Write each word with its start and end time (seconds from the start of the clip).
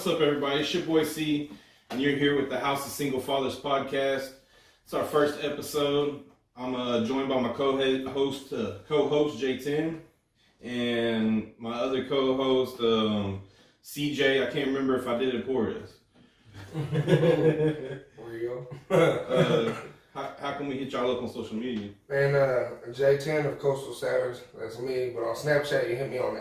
what's 0.00 0.14
up, 0.14 0.22
everybody? 0.22 0.60
It's 0.60 0.72
your 0.72 0.84
boy 0.84 1.04
C, 1.04 1.50
and 1.90 2.00
you're 2.00 2.16
here 2.16 2.40
with 2.40 2.48
the 2.48 2.58
House 2.58 2.86
of 2.86 2.90
Single 2.90 3.20
Fathers 3.20 3.60
podcast. 3.60 4.32
It's 4.82 4.94
our 4.94 5.04
first 5.04 5.44
episode. 5.44 6.22
I'm 6.56 6.74
uh, 6.74 7.04
joined 7.04 7.28
by 7.28 7.38
my 7.38 7.52
co-host, 7.52 8.50
uh, 8.54 8.78
co-host 8.88 9.44
J10, 9.44 10.00
and 10.62 11.52
my 11.58 11.74
other 11.74 12.08
co-host 12.08 12.80
um, 12.80 13.42
CJ. 13.84 14.48
I 14.48 14.50
can't 14.50 14.68
remember 14.68 14.96
if 14.96 15.06
I 15.06 15.18
did 15.18 15.34
it 15.34 15.44
for 15.44 15.68
you 15.68 15.82
go. 18.88 18.96
Uh, 18.96 19.74
how, 20.14 20.32
how 20.40 20.52
can 20.54 20.68
we 20.68 20.78
hit 20.78 20.92
y'all 20.92 21.14
up 21.14 21.22
on 21.22 21.28
social 21.28 21.56
media? 21.56 21.90
and 22.08 22.36
uh, 22.36 22.70
J10 22.88 23.52
of 23.52 23.58
Coastal 23.58 23.92
Savage, 23.92 24.38
that's 24.58 24.78
me. 24.78 25.12
But 25.14 25.24
on 25.24 25.36
Snapchat, 25.36 25.90
you 25.90 25.96
hit 25.96 26.10
me 26.10 26.16
on 26.16 26.36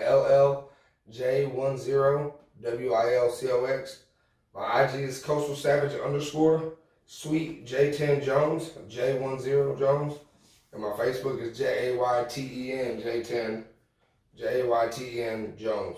LLJ10WILCOX. 2.63 3.97
My 4.53 4.83
IG 4.83 5.01
is 5.01 5.23
Coastal 5.23 5.55
Savage 5.55 5.99
underscore 5.99 6.73
Sweet 7.05 7.65
J10 7.65 8.23
Jones, 8.23 8.69
J10 8.89 9.77
Jones. 9.79 10.15
And 10.71 10.81
my 10.81 10.89
Facebook 10.91 11.41
is 11.41 11.57
J 11.57 11.93
A 11.93 11.97
Y 11.97 12.25
T 12.29 12.41
E 12.41 12.73
N 12.73 13.01
J10, 13.01 13.63
J 14.37 14.61
A 14.61 14.67
Y 14.67 14.87
T 14.89 15.17
E 15.17 15.23
N 15.23 15.53
Jones. 15.57 15.97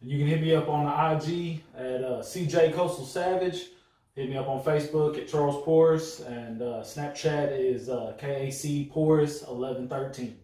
You 0.00 0.18
can 0.18 0.26
hit 0.26 0.40
me 0.40 0.54
up 0.54 0.68
on 0.68 0.84
the 0.84 1.16
IG 1.16 1.60
at 1.76 2.04
uh, 2.04 2.20
CJ 2.20 2.72
Coastal 2.74 3.04
Savage. 3.04 3.66
Hit 4.14 4.30
me 4.30 4.36
up 4.36 4.48
on 4.48 4.62
Facebook 4.64 5.16
at 5.16 5.28
Charles 5.28 5.64
Porras, 5.64 6.20
and 6.20 6.60
uh, 6.60 6.82
Snapchat 6.82 7.56
is 7.56 7.88
uh, 7.88 8.16
KAC 8.18 8.90
Porras 8.90 9.44
eleven 9.46 9.88
thirteen. 9.88 10.36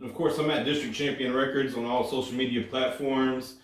And 0.00 0.10
of 0.10 0.16
course, 0.16 0.38
I'm 0.38 0.50
at 0.50 0.64
District 0.64 0.94
Champion 0.94 1.32
Records 1.32 1.76
on 1.76 1.84
all 1.84 2.08
social 2.08 2.34
media 2.34 2.66
platforms, 2.68 3.56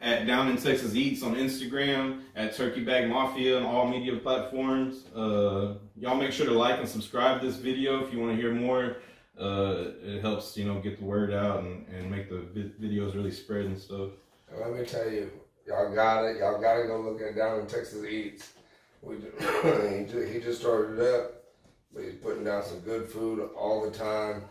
at 0.00 0.26
Down 0.26 0.48
in 0.48 0.56
Texas 0.56 0.94
Eats 0.94 1.22
on 1.22 1.34
Instagram, 1.34 2.22
at 2.34 2.54
Turkey 2.56 2.82
Bag 2.84 3.08
Mafia 3.08 3.58
on 3.58 3.64
all 3.64 3.86
media 3.86 4.16
platforms. 4.16 5.04
Uh, 5.14 5.74
y'all 5.96 6.16
make 6.16 6.32
sure 6.32 6.46
to 6.46 6.52
like 6.52 6.78
and 6.78 6.88
subscribe 6.88 7.40
this 7.40 7.56
video 7.56 8.02
if 8.04 8.12
you 8.12 8.18
want 8.20 8.34
to 8.34 8.40
hear 8.40 8.52
more. 8.52 8.96
Uh, 9.38 9.92
it 10.02 10.20
helps, 10.20 10.56
you 10.56 10.64
know, 10.64 10.80
get 10.80 10.98
the 10.98 11.04
word 11.04 11.32
out 11.32 11.60
and, 11.60 11.86
and 11.88 12.10
make 12.10 12.28
the 12.28 12.40
vi- 12.54 12.72
videos 12.80 13.14
really 13.14 13.30
spread 13.30 13.64
and 13.66 13.78
stuff. 13.78 14.10
Let 14.58 14.72
me 14.74 14.84
tell 14.84 15.08
you, 15.10 15.30
y'all 15.66 15.94
got 15.94 16.24
it. 16.24 16.38
Y'all 16.38 16.60
got 16.60 16.76
to 16.80 16.86
go 16.86 17.00
look 17.00 17.20
at 17.22 17.36
Down 17.36 17.60
in 17.60 17.66
Texas 17.66 18.04
Eats. 18.04 18.52
We 19.02 19.16
he, 19.38 20.04
just, 20.04 20.32
he 20.32 20.40
just 20.40 20.60
started 20.60 20.98
it 20.98 21.14
up, 21.14 21.44
but 21.94 22.04
he's 22.04 22.14
putting 22.16 22.44
down 22.44 22.62
some 22.64 22.80
good 22.80 23.08
food 23.08 23.48
all 23.56 23.82
the 23.88 23.96
time. 23.96 24.42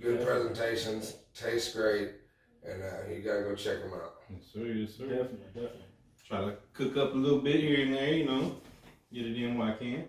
Good 0.00 0.20
Yeah. 0.20 0.26
presentations, 0.26 1.16
tastes 1.34 1.74
great, 1.74 2.12
and 2.66 2.82
uh, 2.82 3.12
you 3.12 3.20
got 3.22 3.36
to 3.38 3.42
go 3.42 3.54
check 3.54 3.78
him 3.82 3.92
out. 3.92 4.11
Yes, 4.32 4.42
sir, 4.52 4.60
yes, 4.66 4.94
sir. 4.96 5.04
Definitely, 5.06 5.38
definitely. 5.54 5.82
Try 6.26 6.40
to 6.40 6.56
cook 6.72 6.96
up 6.96 7.14
a 7.14 7.16
little 7.16 7.40
bit 7.40 7.60
here 7.60 7.84
and 7.84 7.94
there, 7.94 8.12
you 8.14 8.24
know, 8.26 8.56
get 9.12 9.26
it 9.26 9.36
in 9.36 9.58
where 9.58 9.68
I 9.68 9.76
can. 9.76 10.04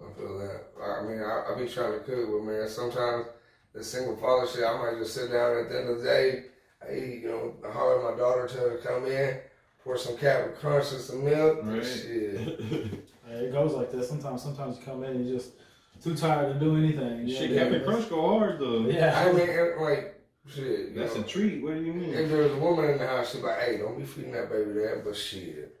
I 0.00 0.12
feel 0.18 0.38
that. 0.38 0.64
I 0.82 1.02
mean, 1.02 1.20
I, 1.20 1.44
I 1.54 1.58
be 1.58 1.68
trying 1.68 1.92
to 1.94 2.00
cook, 2.00 2.28
but 2.30 2.42
man, 2.44 2.68
sometimes 2.68 3.26
the 3.72 3.84
single 3.84 4.16
father 4.16 4.46
shit, 4.46 4.64
I 4.64 4.76
might 4.78 4.98
just 4.98 5.14
sit 5.14 5.30
down 5.30 5.58
at 5.58 5.68
the 5.70 5.78
end 5.80 5.88
of 5.90 5.98
the 5.98 6.04
day. 6.04 6.42
I 6.86 6.92
eat, 6.94 7.22
you 7.22 7.28
know, 7.28 7.54
I 7.66 7.72
holler 7.72 7.98
at 8.08 8.12
my 8.12 8.18
daughter 8.18 8.46
to 8.48 8.86
come 8.86 9.06
in, 9.06 9.38
pour 9.82 9.96
some 9.96 10.16
Cap'n 10.16 10.52
Crunch 10.60 10.92
and 10.92 11.00
some 11.00 11.24
milk. 11.24 11.60
Right. 11.62 11.84
Shit. 11.84 13.00
Yeah, 13.28 13.38
it 13.38 13.50
goes 13.52 13.72
like 13.74 13.90
that. 13.90 14.04
Sometimes, 14.04 14.40
sometimes 14.40 14.78
you 14.78 14.84
come 14.84 15.02
in 15.02 15.10
and 15.16 15.26
you're 15.26 15.36
just 15.38 15.54
too 16.00 16.14
tired 16.14 16.52
to 16.52 16.60
do 16.60 16.76
anything. 16.76 17.26
Shit, 17.26 17.50
Yeah, 17.50 17.64
Captain 17.64 17.80
that's- 17.80 17.84
Crunch 17.88 18.08
go 18.08 18.38
hard 18.38 18.60
though. 18.60 18.86
Yeah, 18.88 19.18
I 19.18 19.32
mean, 19.32 19.48
it, 19.48 19.78
like, 19.80 20.15
shit. 20.54 20.94
That's 20.94 21.14
know, 21.14 21.20
a 21.22 21.24
treat. 21.24 21.62
What 21.62 21.74
do 21.74 21.80
you 21.82 21.92
mean? 21.92 22.10
If 22.14 22.28
there's 22.30 22.52
a 22.52 22.56
woman 22.56 22.90
in 22.90 22.98
the 22.98 23.06
house, 23.06 23.32
she's 23.32 23.42
like, 23.42 23.58
hey, 23.60 23.78
don't 23.78 23.98
be 23.98 24.04
feeding 24.04 24.32
that 24.32 24.50
baby 24.50 24.72
that, 24.72 25.02
but 25.04 25.16
shit. 25.16 25.72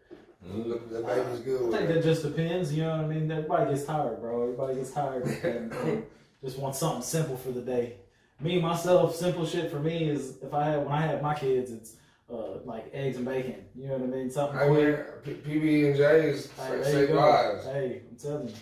The, 0.42 0.80
the 0.90 1.02
baby's 1.02 1.40
good 1.40 1.60
I 1.60 1.64
with 1.64 1.76
think 1.76 1.90
it. 1.90 1.94
that 1.94 2.02
just 2.04 2.22
depends. 2.22 2.72
You 2.72 2.84
know 2.84 2.96
what 2.96 3.04
I 3.06 3.08
mean? 3.08 3.30
Everybody 3.30 3.72
gets 3.74 3.84
tired, 3.84 4.20
bro. 4.20 4.42
Everybody 4.42 4.74
gets 4.76 4.92
tired 4.92 5.24
and, 5.26 5.72
and 5.72 6.06
just 6.44 6.58
wants 6.58 6.78
something 6.78 7.02
simple 7.02 7.36
for 7.36 7.50
the 7.50 7.62
day. 7.62 7.96
Me 8.40 8.60
myself, 8.60 9.16
simple 9.16 9.44
shit 9.46 9.70
for 9.70 9.80
me 9.80 10.08
is 10.08 10.36
if 10.42 10.52
I 10.54 10.66
have 10.66 10.82
when 10.82 10.92
I 10.92 11.00
have 11.06 11.22
my 11.22 11.34
kids, 11.34 11.72
it's 11.72 11.96
uh, 12.30 12.58
like 12.64 12.90
eggs 12.92 13.16
and 13.16 13.24
bacon. 13.24 13.64
You 13.74 13.88
know 13.88 13.94
what 13.94 14.02
I 14.02 14.06
mean? 14.06 14.30
Something 14.30 14.58
I 14.58 14.66
quick. 14.68 15.24
P- 15.24 15.32
PB 15.32 15.86
and 15.86 15.96
J's 15.96 16.50
Hey, 16.52 16.68
there 16.68 16.76
you 16.78 16.84
save 16.84 17.08
go. 17.08 17.14
lives. 17.14 17.64
Hey, 17.64 18.02
I'm 18.10 18.16
telling 18.16 18.48
you. 18.48 18.54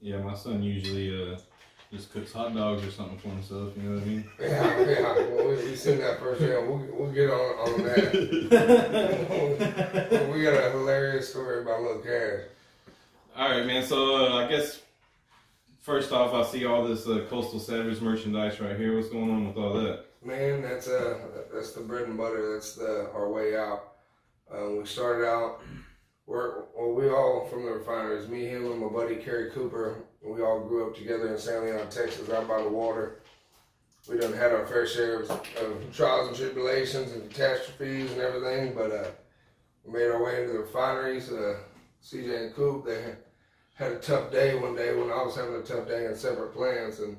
Yeah, 0.00 0.18
my 0.18 0.34
son 0.34 0.62
usually 0.62 1.32
uh, 1.32 1.38
just 1.92 2.12
cooks 2.12 2.32
hot 2.32 2.54
dogs 2.54 2.84
or 2.84 2.90
something 2.90 3.18
for 3.18 3.28
himself. 3.28 3.72
You 3.76 3.82
know 3.82 3.94
what 3.94 4.02
I 4.02 4.06
mean? 4.06 4.24
Yeah, 4.40 4.80
yeah. 4.80 5.14
Well, 5.34 5.48
we, 5.48 5.56
we 5.56 5.76
seen 5.76 5.98
that 5.98 6.20
first 6.20 6.40
year. 6.40 6.64
We'll, 6.64 6.86
we'll 6.92 7.12
get 7.12 7.30
on, 7.30 7.38
on 7.38 7.82
that. 7.84 8.12
we 10.32 10.42
got 10.42 10.64
a 10.64 10.70
hilarious 10.70 11.30
story 11.30 11.62
about 11.62 11.82
Lil 11.82 11.98
Cash. 12.00 12.40
All 13.36 13.50
right, 13.50 13.66
man. 13.66 13.84
So 13.84 14.16
uh, 14.16 14.44
I 14.44 14.48
guess 14.48 14.80
first 15.80 16.12
off, 16.12 16.34
I 16.34 16.50
see 16.50 16.66
all 16.66 16.86
this 16.86 17.06
uh, 17.06 17.24
Coastal 17.30 17.60
Savage 17.60 18.00
merchandise 18.00 18.60
right 18.60 18.76
here. 18.76 18.96
What's 18.96 19.08
going 19.08 19.30
on 19.30 19.46
with 19.46 19.56
all 19.56 19.74
that? 19.74 20.04
Man, 20.24 20.62
that's 20.62 20.88
uh 20.88 21.16
that's 21.52 21.72
the 21.72 21.80
bread 21.80 22.08
and 22.08 22.18
butter. 22.18 22.54
That's 22.54 22.74
the 22.74 23.08
our 23.14 23.30
way 23.30 23.56
out. 23.56 23.92
Um, 24.52 24.78
we 24.78 24.84
started 24.84 25.26
out. 25.26 25.60
We're 26.26 26.64
well, 26.76 26.92
we 26.92 27.08
all 27.08 27.46
from 27.48 27.64
the 27.64 27.70
refineries. 27.70 28.28
Me, 28.28 28.46
him, 28.46 28.66
and 28.66 28.80
my 28.80 28.88
buddy 28.88 29.16
Kerry 29.16 29.50
Cooper. 29.52 30.02
We 30.22 30.42
all 30.42 30.60
grew 30.60 30.88
up 30.88 30.96
together 30.96 31.28
in 31.28 31.38
San 31.38 31.64
Leon, 31.64 31.88
Texas, 31.90 32.28
out 32.30 32.48
by 32.48 32.62
the 32.62 32.68
water. 32.68 33.20
We 34.08 34.18
done 34.18 34.32
had 34.32 34.52
our 34.52 34.66
fair 34.66 34.86
share 34.86 35.20
of, 35.20 35.30
of 35.30 35.94
trials 35.94 36.28
and 36.28 36.36
tribulations 36.36 37.12
and 37.12 37.30
catastrophes 37.30 38.10
and 38.12 38.20
everything, 38.20 38.74
but 38.74 38.90
uh, 38.90 39.10
we 39.84 39.92
made 39.92 40.08
our 40.08 40.22
way 40.22 40.40
into 40.40 40.54
the 40.54 40.60
refineries. 40.60 41.30
Uh, 41.30 41.58
CJ 42.02 42.46
and 42.46 42.54
Coop, 42.54 42.86
they 42.86 43.14
had, 43.74 43.92
a 43.92 43.98
tough 43.98 44.32
day 44.32 44.58
one 44.58 44.74
day 44.74 44.94
when 44.94 45.10
I 45.10 45.22
was 45.22 45.36
having 45.36 45.54
a 45.54 45.62
tough 45.62 45.86
day 45.86 46.06
in 46.06 46.16
separate 46.16 46.52
plants, 46.54 47.00
and 47.00 47.16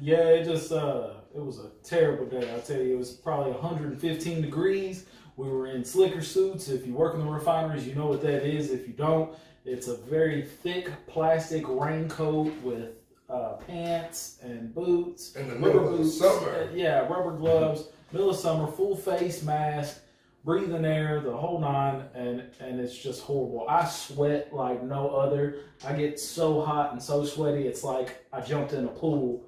Yeah, 0.00 0.28
it 0.28 0.44
just 0.44 0.72
uh 0.72 1.14
it 1.34 1.40
was 1.40 1.58
a 1.60 1.70
terrible 1.84 2.26
day. 2.26 2.52
I 2.54 2.58
tell 2.60 2.80
you, 2.80 2.94
it 2.94 2.98
was 2.98 3.12
probably 3.12 3.52
115 3.52 4.42
degrees. 4.42 5.06
We 5.36 5.48
were 5.48 5.68
in 5.68 5.84
slicker 5.84 6.22
suits. 6.22 6.68
If 6.68 6.86
you 6.86 6.94
work 6.94 7.14
in 7.14 7.20
the 7.20 7.30
refineries, 7.30 7.86
you 7.86 7.94
know 7.94 8.06
what 8.06 8.22
that 8.22 8.44
is. 8.44 8.70
If 8.70 8.86
you 8.88 8.92
don't, 8.94 9.34
it's 9.64 9.88
a 9.88 9.96
very 9.96 10.42
thick 10.42 10.90
plastic 11.06 11.64
raincoat 11.68 12.52
with 12.62 12.90
uh, 13.28 13.54
pants 13.66 14.38
and 14.42 14.74
boots. 14.74 15.34
in 15.36 15.48
the 15.48 15.54
rubber 15.54 15.66
middle 15.66 15.86
of 15.86 15.92
the 15.98 16.04
boots. 16.04 16.18
summer. 16.18 16.50
uh, 16.54 16.66
yeah, 16.74 17.00
rubber 17.00 17.36
gloves, 17.36 17.88
middle 18.12 18.30
of 18.30 18.36
summer, 18.36 18.66
full 18.66 18.96
face 18.96 19.42
mask, 19.42 20.00
breathing 20.44 20.84
air, 20.84 21.20
the 21.20 21.36
whole 21.36 21.60
nine, 21.60 22.02
and 22.14 22.42
and 22.60 22.80
it's 22.80 22.96
just 22.96 23.22
horrible. 23.22 23.66
I 23.68 23.86
sweat 23.86 24.52
like 24.52 24.82
no 24.82 25.10
other. 25.10 25.58
I 25.86 25.92
get 25.92 26.18
so 26.18 26.60
hot 26.62 26.92
and 26.92 27.02
so 27.02 27.24
sweaty. 27.24 27.66
It's 27.66 27.84
like 27.84 28.24
I 28.32 28.40
jumped 28.40 28.72
in 28.72 28.84
a 28.84 28.88
pool 28.88 29.42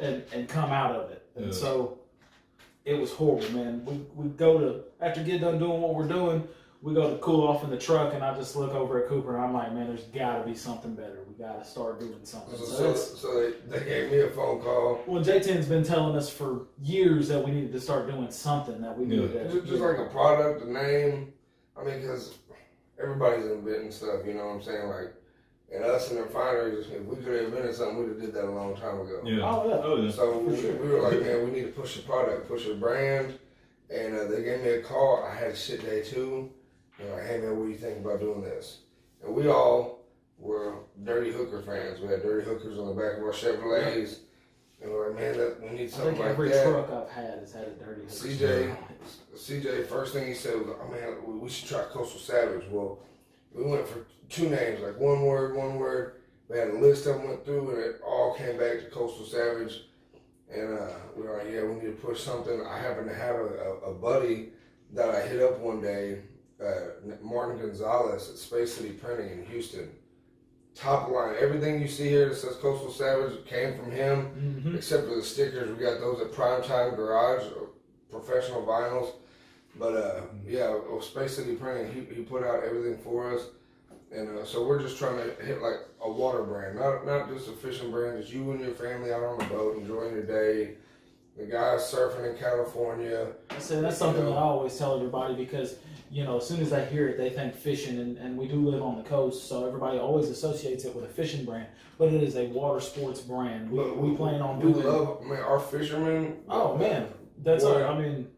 and 0.00 0.22
and 0.32 0.48
come 0.48 0.70
out 0.72 0.96
of 0.96 1.10
it. 1.10 1.24
And 1.36 1.46
Yeah. 1.46 1.52
so 1.52 1.98
it 2.84 2.94
was 2.98 3.12
horrible, 3.12 3.50
man. 3.52 3.84
We 3.84 3.94
we 4.16 4.30
go 4.30 4.58
to 4.58 4.80
after 5.00 5.22
get 5.22 5.42
done 5.42 5.58
doing 5.60 5.80
what 5.80 5.94
we're 5.94 6.08
doing. 6.08 6.48
We 6.82 6.94
go 6.94 7.10
to 7.10 7.18
cool 7.18 7.46
off 7.46 7.62
in 7.62 7.68
the 7.68 7.76
truck, 7.76 8.14
and 8.14 8.24
I 8.24 8.34
just 8.34 8.56
look 8.56 8.72
over 8.72 9.02
at 9.02 9.08
Cooper, 9.08 9.36
and 9.36 9.44
I'm 9.44 9.52
like, 9.52 9.72
"Man, 9.74 9.86
there's 9.88 10.04
got 10.04 10.38
to 10.38 10.46
be 10.48 10.54
something 10.54 10.94
better. 10.94 11.24
We 11.28 11.34
got 11.34 11.62
to 11.62 11.68
start 11.68 12.00
doing 12.00 12.20
something." 12.24 12.58
So, 12.58 12.64
So 12.64 12.94
so, 12.94 13.52
they, 13.68 13.78
they 13.78 13.84
gave 13.84 14.10
me 14.10 14.20
a 14.20 14.30
phone 14.30 14.62
call. 14.62 15.02
well, 15.06 15.22
J10's 15.22 15.66
been 15.66 15.84
telling 15.84 16.16
us 16.16 16.30
for 16.30 16.68
years 16.82 17.28
that 17.28 17.44
we 17.44 17.50
needed 17.50 17.72
to 17.72 17.80
start 17.80 18.10
doing 18.10 18.30
something 18.30 18.80
that 18.80 18.96
we 18.96 19.04
needed. 19.04 19.50
Just, 19.50 19.66
just 19.66 19.82
like 19.82 19.98
a 19.98 20.06
product, 20.06 20.62
a 20.62 20.72
name. 20.72 21.32
I 21.78 21.84
mean, 21.84 22.00
because 22.00 22.38
everybody's 23.02 23.46
inventing 23.46 23.90
stuff, 23.90 24.20
you 24.26 24.34
know 24.34 24.46
what 24.46 24.54
I'm 24.54 24.62
saying? 24.62 24.88
Like, 24.88 25.14
and 25.72 25.84
us 25.84 26.10
in 26.10 26.16
the 26.16 26.22
refineries, 26.24 26.86
if 26.88 27.02
we 27.04 27.16
could 27.16 27.32
have 27.32 27.44
invented 27.44 27.74
something, 27.74 27.98
we'd 27.98 28.08
have 28.08 28.20
did 28.20 28.34
that 28.34 28.44
a 28.44 28.50
long 28.50 28.74
time 28.74 29.00
ago. 29.00 29.20
Yeah. 29.24 29.40
Oh, 29.42 29.68
yeah. 29.68 29.80
Oh 29.84 30.02
yeah. 30.02 30.10
So 30.10 30.38
we, 30.38 30.60
sure. 30.60 30.74
we 30.76 30.88
were 30.88 31.02
like, 31.02 31.20
man, 31.20 31.44
we 31.44 31.50
need 31.50 31.66
to 31.66 31.72
push 31.72 31.96
the 31.96 32.02
product, 32.02 32.48
push 32.48 32.66
the 32.66 32.74
brand. 32.74 33.38
And 33.88 34.16
uh, 34.16 34.24
they 34.24 34.42
gave 34.42 34.62
me 34.62 34.70
a 34.70 34.82
call. 34.82 35.24
I 35.24 35.34
had 35.34 35.52
a 35.52 35.56
shit 35.56 35.82
day 35.82 36.02
too. 36.02 36.50
Hey 37.00 37.38
man, 37.38 37.56
what 37.58 37.64
do 37.66 37.70
you 37.70 37.76
think 37.78 37.98
about 37.98 38.20
doing 38.20 38.42
this? 38.42 38.80
And 39.24 39.34
we 39.34 39.48
all 39.48 40.00
were 40.38 40.74
Dirty 41.04 41.32
Hooker 41.32 41.62
fans. 41.62 42.00
We 42.00 42.08
had 42.08 42.22
Dirty 42.22 42.44
Hookers 42.46 42.78
on 42.78 42.86
the 42.88 42.94
back 42.94 43.16
of 43.18 43.22
our 43.24 43.32
Chevrolets. 43.32 44.18
And 44.82 44.90
we're 44.90 45.10
like, 45.10 45.20
man, 45.20 45.36
that, 45.36 45.60
we 45.62 45.76
need 45.76 45.90
something 45.90 46.08
I 46.08 46.12
think 46.12 46.20
like 46.24 46.30
every 46.30 46.48
that. 46.48 46.64
truck 46.64 46.90
I've 46.90 47.10
had 47.10 47.38
has 47.40 47.52
had 47.52 47.68
a 47.68 47.70
dirty 47.72 48.00
hooker. 48.02 48.12
CJ, 48.12 48.76
CJ, 49.36 49.86
first 49.86 50.14
thing 50.14 50.26
he 50.26 50.32
said 50.32 50.54
was, 50.54 50.74
"Oh 50.82 50.90
man, 50.90 51.16
we- 51.26 51.38
we 51.38 51.48
should 51.50 51.68
try 51.68 51.82
Coastal 51.84 52.18
Savage." 52.18 52.64
Well, 52.70 52.98
we 53.52 53.62
went 53.62 53.86
for 53.86 54.06
two 54.30 54.48
names, 54.48 54.80
like 54.80 54.98
one 54.98 55.20
word, 55.22 55.54
one 55.54 55.76
word. 55.78 56.14
We 56.48 56.56
had 56.56 56.68
a 56.68 56.78
list 56.78 57.04
of 57.06 57.16
them 57.16 57.28
went 57.28 57.44
through, 57.44 57.70
and 57.72 57.78
it 57.78 58.00
all 58.02 58.34
came 58.34 58.56
back 58.56 58.78
to 58.78 58.86
Coastal 58.86 59.26
Savage. 59.26 59.84
And 60.50 60.78
uh, 60.78 60.88
we 61.14 61.24
were 61.24 61.36
like, 61.36 61.52
"Yeah, 61.52 61.64
we 61.64 61.74
need 61.74 62.00
to 62.00 62.02
push 62.06 62.22
something." 62.22 62.64
I 62.66 62.78
happen 62.78 63.06
to 63.06 63.14
have 63.14 63.36
a, 63.36 63.48
a, 63.84 63.90
a 63.90 63.94
buddy 63.94 64.52
that 64.94 65.10
I 65.10 65.20
hit 65.28 65.42
up 65.42 65.58
one 65.58 65.82
day, 65.82 66.22
uh, 66.64 67.16
Martin 67.22 67.58
Gonzalez 67.60 68.28
at 68.30 68.36
Space 68.36 68.74
City 68.74 68.90
Printing 68.90 69.30
in 69.30 69.46
Houston. 69.46 69.90
Top 70.74 71.10
line, 71.10 71.34
everything 71.38 71.80
you 71.80 71.88
see 71.88 72.08
here 72.08 72.28
that 72.28 72.36
says 72.36 72.56
Coastal 72.56 72.92
Savage 72.92 73.44
came 73.44 73.76
from 73.76 73.90
him 73.90 74.26
hmm 74.26 74.76
except 74.76 75.08
for 75.08 75.16
the 75.16 75.22
stickers. 75.22 75.76
We 75.76 75.84
got 75.84 76.00
those 76.00 76.20
at 76.20 76.32
Primetime 76.32 76.94
Garage, 76.96 77.42
uh, 77.42 77.66
professional 78.10 78.64
vinyls. 78.64 79.12
But 79.78 79.94
uh, 79.94 80.20
yeah, 80.46 80.76
Space 81.00 81.36
City 81.36 81.54
Printing, 81.54 81.92
he, 81.92 82.14
he 82.14 82.22
put 82.22 82.44
out 82.44 82.62
everything 82.64 82.98
for 82.98 83.34
us. 83.34 83.42
And 84.12 84.38
uh, 84.38 84.44
so 84.44 84.66
we're 84.66 84.80
just 84.80 84.98
trying 84.98 85.16
to 85.16 85.44
hit 85.44 85.60
like 85.62 85.76
a 86.02 86.10
water 86.10 86.42
brand, 86.42 86.78
not 86.78 87.06
not 87.06 87.28
just 87.28 87.48
a 87.48 87.52
fishing 87.52 87.90
brand. 87.90 88.20
Just 88.20 88.32
you 88.32 88.50
and 88.50 88.60
your 88.60 88.72
family 88.72 89.12
out 89.12 89.22
on 89.22 89.38
the 89.38 89.44
boat, 89.44 89.76
enjoying 89.78 90.12
your 90.14 90.24
day. 90.24 90.74
The 91.38 91.46
guys 91.46 91.80
surfing 91.82 92.32
in 92.32 92.36
California. 92.38 93.28
I 93.50 93.58
say 93.60 93.80
that's 93.80 93.96
something 93.98 94.24
that 94.24 94.32
I 94.32 94.42
always 94.42 94.76
tell 94.76 94.96
everybody 94.96 95.34
because 95.34 95.76
you 96.10 96.24
know 96.24 96.38
as 96.38 96.46
soon 96.46 96.60
as 96.60 96.70
they 96.70 96.84
hear 96.86 97.08
it, 97.08 97.16
they 97.16 97.30
think 97.30 97.54
fishing, 97.54 97.98
and, 97.98 98.18
and 98.18 98.36
we 98.36 98.48
do 98.48 98.56
live 98.56 98.82
on 98.82 98.96
the 98.96 99.04
coast, 99.04 99.48
so 99.48 99.66
everybody 99.66 99.98
always 99.98 100.28
associates 100.28 100.84
it 100.84 100.94
with 100.94 101.04
a 101.04 101.08
fishing 101.08 101.44
brand, 101.44 101.66
but 101.98 102.08
it 102.12 102.22
is 102.22 102.36
a 102.36 102.46
water 102.46 102.80
sports 102.80 103.20
brand. 103.20 103.70
We, 103.70 103.78
But 103.78 103.96
we 103.96 104.16
plan 104.16 104.42
on 104.42 104.60
We 104.60 104.72
doing. 104.72 104.86
love, 104.86 105.22
man, 105.24 105.40
our 105.42 105.60
fishermen. 105.60 106.38
Oh 106.48 106.76
man, 106.76 107.08
that's 107.42 107.64
Boy. 107.64 107.82
our, 107.82 107.86
I 107.92 107.98
mean, 107.98 108.28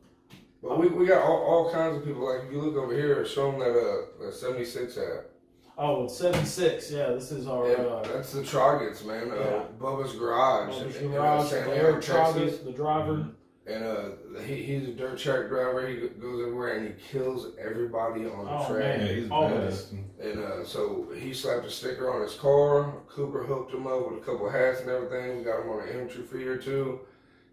But 0.62 0.78
we, 0.78 0.88
we 0.88 1.06
got 1.06 1.22
all, 1.24 1.38
all 1.42 1.72
kinds 1.72 1.96
of 1.96 2.04
people. 2.04 2.26
Like 2.30 2.46
if 2.46 2.52
you 2.52 2.60
look 2.60 2.76
over 2.76 2.92
here, 2.94 3.24
show 3.24 3.50
them 3.50 3.60
that 3.60 3.70
uh 3.70 4.24
that 4.26 4.34
seventy 4.34 4.64
six 4.66 4.94
hat. 4.96 5.30
oh 5.78 6.06
76, 6.06 6.90
Yeah, 6.92 7.12
this 7.12 7.32
is 7.32 7.46
our. 7.46 7.66
Yeah, 7.68 7.74
Uh, 7.78 8.02
that's 8.12 8.32
the 8.32 8.44
Troggets, 8.44 9.02
man. 9.04 9.30
Uh, 9.30 9.34
Yeah. 9.34 9.62
Bubba's 9.80 10.12
Garage. 10.14 10.74
Bubba's 10.74 10.96
in- 10.96 11.06
in, 11.06 11.12
uh, 11.12 11.14
Garage, 11.14 11.48
San 11.50 11.64
the 11.64 11.70
Leon, 11.70 11.84
Eric 11.86 11.94
Texas. 12.02 12.14
Troggett, 12.58 12.64
the 12.64 12.72
driver. 12.72 13.26
And 13.64 13.84
uh, 13.84 14.40
he, 14.44 14.56
he's 14.56 14.88
a 14.88 14.92
dirt 14.92 15.18
track 15.18 15.48
driver. 15.48 15.86
He 15.86 15.96
goes 15.96 16.42
everywhere 16.42 16.76
and 16.78 16.88
he 16.88 16.94
kills 17.12 17.48
everybody 17.60 18.26
on 18.26 18.44
the 18.44 18.50
Oh, 18.50 18.66
track. 18.66 18.98
man. 18.98 19.06
Yeah, 19.06 19.12
he's 19.12 19.30
Always. 19.30 19.92
And 20.20 20.38
uh, 20.42 20.64
so 20.64 21.06
he 21.16 21.32
slapped 21.32 21.64
a 21.66 21.70
sticker 21.70 22.12
on 22.12 22.22
his 22.22 22.34
car. 22.34 22.92
Cooper 23.08 23.44
hooked 23.44 23.72
him 23.72 23.86
up 23.86 24.10
with 24.10 24.20
a 24.20 24.24
couple 24.24 24.48
hats 24.50 24.80
and 24.80 24.90
everything. 24.90 25.38
We 25.38 25.44
got 25.44 25.62
him 25.62 25.70
on 25.70 25.82
an 25.88 25.88
infantry 25.90 26.24
feeder 26.24 26.56
too. 26.56 27.00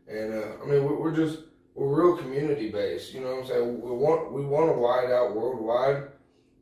And 0.07 0.33
uh, 0.33 0.47
I 0.63 0.65
mean, 0.65 0.83
we're, 0.83 0.99
we're 0.99 1.15
just 1.15 1.39
we're 1.75 1.87
real 2.03 2.17
community 2.17 2.71
based. 2.71 3.13
You 3.13 3.21
know 3.21 3.35
what 3.35 3.41
I'm 3.41 3.47
saying? 3.47 3.81
We 3.81 3.91
want 3.91 4.33
we 4.33 4.43
want 4.43 4.73
to 4.73 4.79
wide 4.79 5.11
out 5.11 5.35
worldwide, 5.35 6.05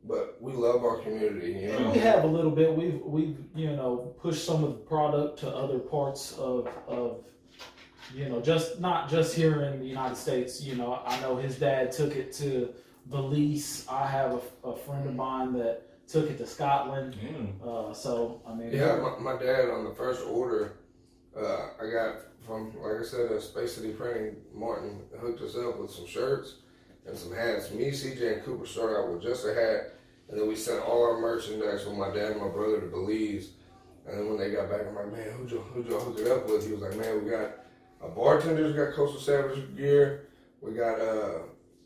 but 0.04 0.36
we 0.42 0.52
love 0.52 0.84
our 0.84 0.98
community. 0.98 1.52
You 1.52 1.70
And 1.70 1.84
know? 1.86 1.90
we 1.92 1.98
have 2.00 2.24
a 2.24 2.26
little 2.26 2.50
bit. 2.50 2.74
We've 2.76 3.00
we've 3.02 3.38
you 3.54 3.74
know 3.74 4.14
pushed 4.20 4.44
some 4.44 4.62
of 4.62 4.70
the 4.72 4.76
product 4.80 5.38
to 5.40 5.48
other 5.48 5.78
parts 5.78 6.36
of 6.36 6.68
of 6.86 7.24
you 8.14 8.28
know 8.28 8.40
just 8.40 8.80
not 8.80 9.08
just 9.08 9.34
here 9.34 9.62
in 9.62 9.80
the 9.80 9.86
United 9.86 10.16
States. 10.16 10.62
You 10.62 10.76
know, 10.76 11.00
I 11.04 11.20
know 11.20 11.36
his 11.36 11.58
dad 11.58 11.92
took 11.92 12.16
it 12.16 12.32
to 12.34 12.72
Belize. 13.10 13.86
I 13.90 14.06
have 14.06 14.40
a, 14.64 14.68
a 14.68 14.76
friend 14.76 15.08
of 15.08 15.14
mine 15.14 15.52
that 15.54 16.06
took 16.08 16.30
it 16.30 16.38
to 16.38 16.46
Scotland. 16.46 17.16
Yeah. 17.22 17.66
Uh, 17.68 17.92
so 17.92 18.42
I 18.46 18.54
mean, 18.54 18.72
Yeah, 18.72 18.96
my, 18.96 19.34
my 19.34 19.42
dad 19.42 19.70
on 19.70 19.84
the 19.84 19.94
first 19.94 20.26
order, 20.26 20.78
uh, 21.36 21.68
I 21.80 21.90
got 21.90 22.16
from 22.46 22.72
like 22.82 23.00
I 23.00 23.04
said, 23.04 23.30
uh, 23.30 23.40
Space 23.40 23.76
City 23.76 23.92
Printing. 23.92 24.36
Martin 24.54 25.02
hooked 25.20 25.40
us 25.42 25.56
up 25.56 25.78
with 25.78 25.90
some 25.90 26.06
shirts 26.06 26.56
and 27.06 27.16
some 27.16 27.34
hats. 27.34 27.70
Me, 27.70 27.90
CJ, 27.90 28.34
and 28.34 28.42
Cooper 28.44 28.66
started 28.66 28.96
out 28.98 29.12
with 29.12 29.22
just 29.22 29.46
a 29.46 29.54
hat, 29.54 29.94
and 30.28 30.38
then 30.38 30.48
we 30.48 30.56
sent 30.56 30.82
all 30.82 31.04
our 31.04 31.20
merchandise 31.20 31.84
with 31.86 31.96
my 31.96 32.08
dad 32.08 32.32
and 32.32 32.40
my 32.40 32.48
brother 32.48 32.80
to 32.80 32.86
Belize. 32.86 33.50
And 34.06 34.18
then 34.18 34.28
when 34.28 34.38
they 34.38 34.50
got 34.50 34.70
back, 34.70 34.86
I'm 34.88 34.94
like, 34.94 35.12
man, 35.12 35.30
who'd 35.32 35.50
you 35.50 35.58
who'd 35.58 35.86
you 35.86 35.98
hook 35.98 36.18
it 36.18 36.28
up 36.28 36.48
with? 36.48 36.66
He 36.66 36.72
was 36.72 36.80
like, 36.80 36.96
man, 36.96 37.22
we 37.22 37.30
got 37.30 37.50
a 38.02 38.08
bartender's 38.08 38.74
got 38.74 38.94
Coastal 38.94 39.20
Savage 39.20 39.76
gear. 39.76 40.26
We 40.60 40.72
got 40.72 41.00
uh, 41.00 41.38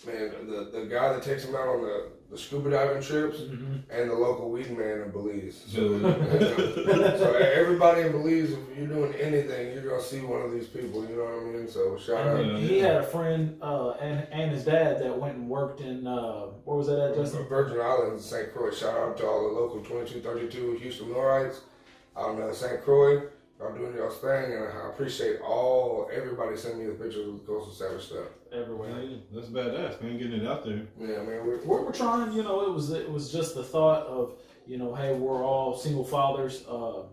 man, 0.07 0.33
the 0.49 0.71
the 0.73 0.87
guy 0.87 1.13
that 1.13 1.23
takes 1.23 1.45
them 1.45 1.55
out 1.55 1.69
on 1.69 1.83
the 1.83 2.09
the 2.31 2.39
scuba 2.39 2.71
diving 2.71 3.03
trips, 3.03 3.41
Mhm. 3.41 3.83
and 3.91 4.09
the 4.09 4.15
local 4.15 4.51
weed 4.51 4.71
man 4.77 5.03
in 5.03 5.11
Belize. 5.11 5.65
So, 5.69 5.99
So 6.01 7.33
everybody 7.35 8.01
in 8.03 8.13
Belize, 8.13 8.53
if 8.53 8.59
you're 8.79 8.87
doing 8.87 9.13
anything, 9.17 9.75
you're 9.75 9.83
gonna 9.87 10.01
see 10.03 10.21
one 10.21 10.41
of 10.41 10.51
these 10.51 10.67
people. 10.67 11.03
You 11.07 11.17
know 11.17 11.25
what 11.25 11.43
I 11.43 11.45
mean? 11.45 11.69
So 11.69 11.99
shout 11.99 12.27
out. 12.27 12.41
And 12.41 12.57
he 12.57 12.79
had 12.79 12.97
a 12.97 13.03
friend 13.03 13.59
uh, 13.61 13.91
and 14.01 14.27
and 14.33 14.51
his 14.51 14.65
dad 14.65 14.99
that 15.03 15.19
went 15.19 15.37
and 15.37 15.49
worked 15.49 15.83
in 15.83 16.07
uh, 16.07 16.47
where 16.65 16.79
was 16.79 16.87
that 16.87 16.99
at, 16.99 17.15
Justin? 17.17 17.47
Virgin 17.49 17.79
Islands, 17.81 18.25
St. 18.25 18.51
Croix. 18.55 18.71
Shout 18.73 18.97
out 18.99 19.19
to 19.19 19.27
all 19.27 19.43
the 19.49 19.55
local 19.61 19.81
2232 19.83 20.79
Houston 20.81 21.09
Millwrights 21.11 21.61
out 22.17 22.35
in 22.37 22.43
uh, 22.43 22.53
St. 22.55 22.83
Croix. 22.83 23.25
Y'all 23.63 23.75
doing 23.77 23.95
y'all's 23.97 24.17
thing, 24.19 24.53
and 24.55 24.65
I 24.65 24.89
appreciate 24.89 25.41
all 25.41 26.11
everybody 26.13 26.57
sending 26.57 26.81
me 26.81 26.87
the 26.87 26.95
pictures 27.03 27.29
of 27.29 27.35
the 27.35 27.47
Coastal 27.47 27.73
Savage 27.73 28.03
stuff. 28.07 28.27
Everywhere. 28.53 29.03
yeah, 29.03 29.17
that's 29.33 29.47
badass, 29.49 30.03
man. 30.03 30.19
Getting 30.19 30.41
it 30.41 30.47
out 30.49 30.65
there. 30.65 30.83
Yeah, 30.99 31.19
man. 31.23 31.47
We're, 31.47 31.63
we're, 31.65 31.85
we're 31.85 31.93
trying 31.93 32.33
you 32.33 32.43
know 32.43 32.63
it 32.63 32.73
was 32.73 32.91
it 32.91 33.09
was 33.11 33.31
just 33.33 33.55
the 33.55 33.63
thought 33.63 34.05
of 34.09 34.35
you 34.67 34.79
know 34.79 34.95
hey 34.95 35.15
we're 35.15 35.45
all 35.45 35.77
single 35.77 36.05
fathers 36.05 36.65
uh, 36.69 37.05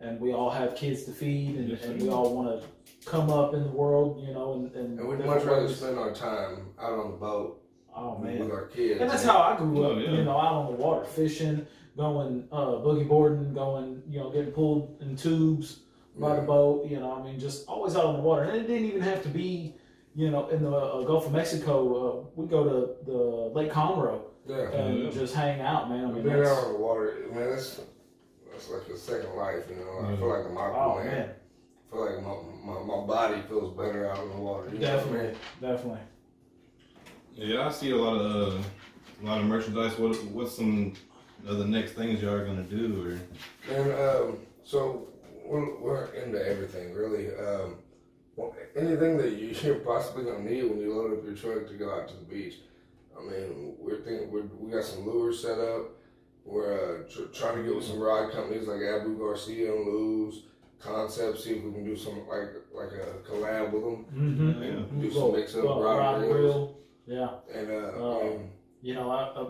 and 0.00 0.20
we 0.20 0.32
all 0.34 0.50
have 0.50 0.76
kids 0.76 1.04
to 1.04 1.12
feed 1.12 1.56
and, 1.56 1.68
Yes, 1.70 1.84
and 1.84 2.02
we 2.02 2.08
all 2.10 2.34
want 2.34 2.60
to 2.60 3.08
come 3.10 3.30
up 3.30 3.54
in 3.54 3.62
the 3.62 3.70
world 3.70 4.22
you 4.26 4.32
know 4.34 4.54
and, 4.54 4.74
and, 4.74 4.98
and 4.98 5.08
we'd 5.08 5.16
different 5.18 5.38
much 5.40 5.44
rather 5.46 5.66
ways. 5.66 5.76
spend 5.76 5.98
our 5.98 6.12
time 6.14 6.68
out 6.80 6.92
on 6.92 7.10
the 7.12 7.16
boat 7.16 7.62
oh 7.96 8.14
with 8.20 8.50
our 8.50 8.66
kids. 8.68 9.00
and 9.00 9.10
that's 9.10 9.22
how 9.24 9.38
I 9.38 9.56
grew 9.56 9.84
up 9.84 9.92
Oh, 9.96 9.98
yeah. 9.98 10.10
you 10.12 10.24
know 10.24 10.38
out 10.38 10.52
on 10.54 10.66
the 10.72 10.78
water 10.78 11.04
fishing 11.04 11.66
going 11.96 12.48
uh, 12.52 12.76
boogie 12.82 13.06
boarding 13.08 13.52
going 13.54 14.02
you 14.08 14.20
know 14.20 14.30
getting 14.30 14.52
pulled 14.52 14.96
in 15.02 15.16
tubes 15.16 15.80
by 16.18 16.36
the 16.36 16.42
boat 16.42 16.86
you 16.88 16.98
know 17.00 17.12
I 17.20 17.22
mean 17.24 17.38
just 17.40 17.66
always 17.68 17.96
out 17.96 18.04
on 18.04 18.14
the 18.16 18.20
water 18.22 18.42
and 18.44 18.56
it 18.56 18.66
didn't 18.66 18.86
even 18.86 19.02
have 19.02 19.22
to 19.24 19.28
be 19.28 19.74
you 20.14 20.30
know 20.30 20.48
in 20.48 20.62
the 20.62 20.70
uh, 20.70 21.02
Gulf 21.02 21.26
of 21.26 21.32
Mexico 21.32 21.74
uh, 22.20 22.26
we 22.36 22.46
go 22.46 22.64
to 22.64 23.10
the 23.10 23.18
Lake 23.58 23.72
Conroe 23.72 24.20
Yeah. 24.46 24.70
and 24.70 25.04
Yeah. 25.04 25.10
just 25.10 25.34
hang 25.34 25.60
out 25.60 25.88
man 25.90 26.04
I 26.04 26.08
mean 26.12 26.22
Being 26.22 26.36
out 26.36 26.64
on 26.64 26.72
the 26.72 26.78
water, 26.78 27.16
man, 27.32 27.50
that's 27.50 27.80
that's 28.50 28.70
like 28.70 28.86
a 28.88 28.96
second 28.96 29.34
life, 29.34 29.64
you 29.68 29.76
know. 29.76 30.06
I 30.08 30.16
feel 30.16 30.28
like 30.28 30.44
I'm 30.46 30.56
oh 30.56 30.60
Aquaman. 30.60 31.04
man 31.06 31.30
I 31.30 31.96
feel 31.96 32.04
like 32.06 32.22
my, 32.24 32.72
my, 32.74 32.80
my 32.96 33.06
body 33.06 33.42
feels 33.48 33.76
better 33.76 34.08
out 34.10 34.18
in 34.22 34.28
the 34.30 34.36
water. 34.36 34.68
You 34.70 34.78
I 34.78 34.80
Definitely, 34.80 35.26
mean? 35.28 35.36
definitely. 35.60 35.98
Yeah, 37.34 37.66
I 37.66 37.70
see 37.70 37.90
a 37.90 37.96
lot 37.96 38.14
of 38.20 38.54
uh, 38.54 38.56
a 39.22 39.24
lot 39.26 39.40
of 39.40 39.46
merchandise. 39.46 39.98
What 39.98 40.14
what's 40.26 40.54
some 40.56 40.92
of 41.46 41.58
the 41.58 41.64
next 41.66 41.92
things 41.92 42.22
y'all 42.22 42.34
are 42.34 42.44
gonna 42.46 42.62
do? 42.62 43.18
Or 43.68 43.74
And 43.74 43.92
um, 43.92 44.38
so 44.62 45.08
we're, 45.44 45.78
we're 45.80 46.06
into 46.14 46.44
everything, 46.46 46.94
really. 46.94 47.28
Um, 47.36 47.76
well, 48.36 48.54
anything 48.76 49.16
that 49.18 49.32
you- 49.32 49.54
you're 49.62 49.76
possibly 49.80 50.24
gonna 50.24 50.42
need 50.42 50.64
when 50.64 50.80
you 50.80 50.94
load 50.94 51.18
up 51.18 51.24
your 51.24 51.34
truck 51.34 51.68
to 51.68 51.74
go 51.74 51.92
out 51.94 52.08
to 52.08 52.16
the 52.16 52.24
beach. 52.24 52.54
I 53.18 53.22
mean, 53.22 53.74
we're 53.78 54.00
thinking 54.00 54.30
we're, 54.30 54.42
we 54.58 54.72
got 54.72 54.84
some 54.84 55.06
lures 55.06 55.40
set 55.42 55.58
up. 55.58 55.90
We're 56.44 57.04
uh, 57.06 57.08
tr- 57.12 57.32
trying 57.32 57.56
to 57.58 57.62
get 57.62 57.74
with 57.76 57.84
some 57.84 58.00
rod 58.00 58.32
companies 58.32 58.66
like 58.66 58.80
Abu 58.82 59.16
Garcia 59.18 59.72
and 59.74 59.86
Lew's, 59.86 60.42
Concept, 60.80 61.38
see 61.40 61.52
if 61.52 61.62
we 61.64 61.72
can 61.72 61.84
do 61.84 61.96
some 61.96 62.26
like 62.28 62.50
like 62.74 62.90
a 62.92 63.26
collab 63.26 63.72
with 63.72 63.82
them 63.84 64.04
Mm-hmm. 64.14 64.62
Yeah. 64.62 65.00
do 65.00 65.10
some 65.10 65.32
mix 65.32 65.54
up 65.56 65.64
rod 65.64 65.80
rod 65.98 66.18
grills. 66.18 66.32
grill. 66.34 66.78
Yeah. 67.06 67.58
And 67.58 67.70
uh. 67.70 68.18
I 68.18 68.24
mean, 68.24 68.50
You 68.82 68.94
know, 68.94 69.10
I, 69.10 69.22
I, 69.40 69.46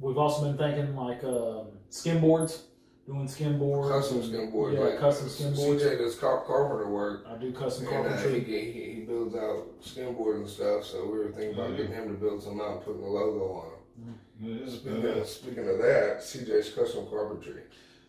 we've 0.00 0.18
also 0.18 0.42
been 0.44 0.58
thinking 0.58 0.96
like 0.96 1.22
um, 1.22 1.68
skim 1.90 2.20
boards, 2.20 2.64
doing 3.06 3.28
skim 3.28 3.58
boards. 3.58 3.90
custom 3.90 4.22
skim 4.22 4.50
boards. 4.50 4.76
Yeah, 4.76 4.84
like 4.84 4.98
custom 4.98 5.28
skim 5.28 5.54
boards. 5.54 5.82
CJ 5.82 5.98
does 5.98 6.16
car- 6.16 6.42
carpenter 6.44 6.88
work. 6.88 7.24
I 7.28 7.36
do 7.36 7.52
custom 7.52 7.86
And 7.88 7.96
uh, 7.96 8.00
he, 8.02 8.14
carpentry. 8.14 8.44
he, 8.44 8.92
he 8.94 9.00
builds 9.02 9.34
out 9.36 9.64
skim 9.80 10.14
board 10.14 10.36
and 10.36 10.48
stuff, 10.48 10.84
so 10.84 11.04
we 11.06 11.18
were 11.18 11.30
thinking 11.30 11.54
about 11.54 11.76
getting 11.76 11.92
him 11.92 12.08
to 12.08 12.14
build 12.14 12.42
some 12.42 12.60
out 12.60 12.72
and 12.72 12.80
putting 12.84 13.02
the 13.02 13.08
logo 13.08 13.54
on 13.54 13.70
them. 14.06 14.18
yeah, 14.40 14.58
that's 14.60 14.74
Speaking, 14.76 15.04
of, 15.06 15.26
speaking 15.26 15.68
of 15.68 15.78
that, 15.78 16.18
CJ's 16.20 16.70
Custom 16.70 17.06
Carpentry. 17.08 17.62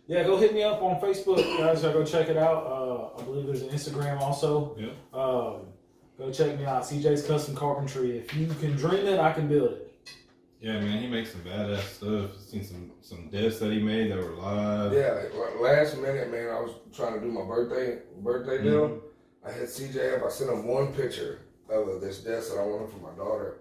Yeah, 0.08 0.24
go 0.24 0.38
hit 0.38 0.54
me 0.54 0.64
up 0.64 0.82
on 0.82 1.00
Facebook, 1.02 1.38
guys. 1.58 1.84
I 1.84 1.92
go 1.94 2.04
check 2.04 2.30
it 2.30 2.38
out. 2.38 2.66
Uh, 2.66 3.20
I 3.22 3.24
believe 3.26 3.46
there's 3.46 3.62
an 3.62 3.70
Instagram 3.70 4.20
also. 4.22 4.76
Yeah. 4.80 4.88
Um, 5.14 5.68
go 6.18 6.32
check 6.32 6.58
me 6.58 6.66
out, 6.66 6.84
CJ's 6.84 7.26
Custom 7.28 7.56
Carpentry. 7.56 8.18
If 8.18 8.34
you 8.36 8.48
can 8.48 8.72
dream 8.78 9.06
it, 9.06 9.20
I 9.20 9.32
can 9.34 9.48
build 9.48 9.72
it. 9.74 9.87
Yeah, 10.60 10.80
man, 10.80 11.02
he 11.02 11.08
makes 11.08 11.32
some 11.32 11.42
badass 11.42 11.82
stuff. 11.82 12.36
Seen 12.40 12.64
some 12.64 12.92
some 13.02 13.30
desks 13.30 13.60
that 13.60 13.72
he 13.72 13.80
made 13.80 14.12
that 14.12 14.18
were 14.18 14.32
live. 14.36 14.92
Yeah, 14.94 15.22
like, 15.40 15.60
last 15.60 15.98
minute, 15.98 16.32
man, 16.32 16.50
I 16.50 16.60
was 16.60 16.72
trying 16.94 17.14
to 17.14 17.20
do 17.20 17.28
my 17.32 17.44
birthday 17.44 18.00
birthday 18.22 18.64
deal. 18.64 19.02
I 19.46 19.52
hit 19.52 19.70
CJ 19.70 20.18
up. 20.18 20.26
I 20.26 20.30
sent 20.30 20.50
him 20.50 20.66
one 20.68 20.94
picture 20.94 21.42
of 21.70 22.02
this 22.02 22.20
desk 22.24 22.52
that 22.54 22.60
I 22.60 22.66
wanted 22.66 22.90
for 22.90 22.98
my 22.98 23.16
daughter, 23.16 23.60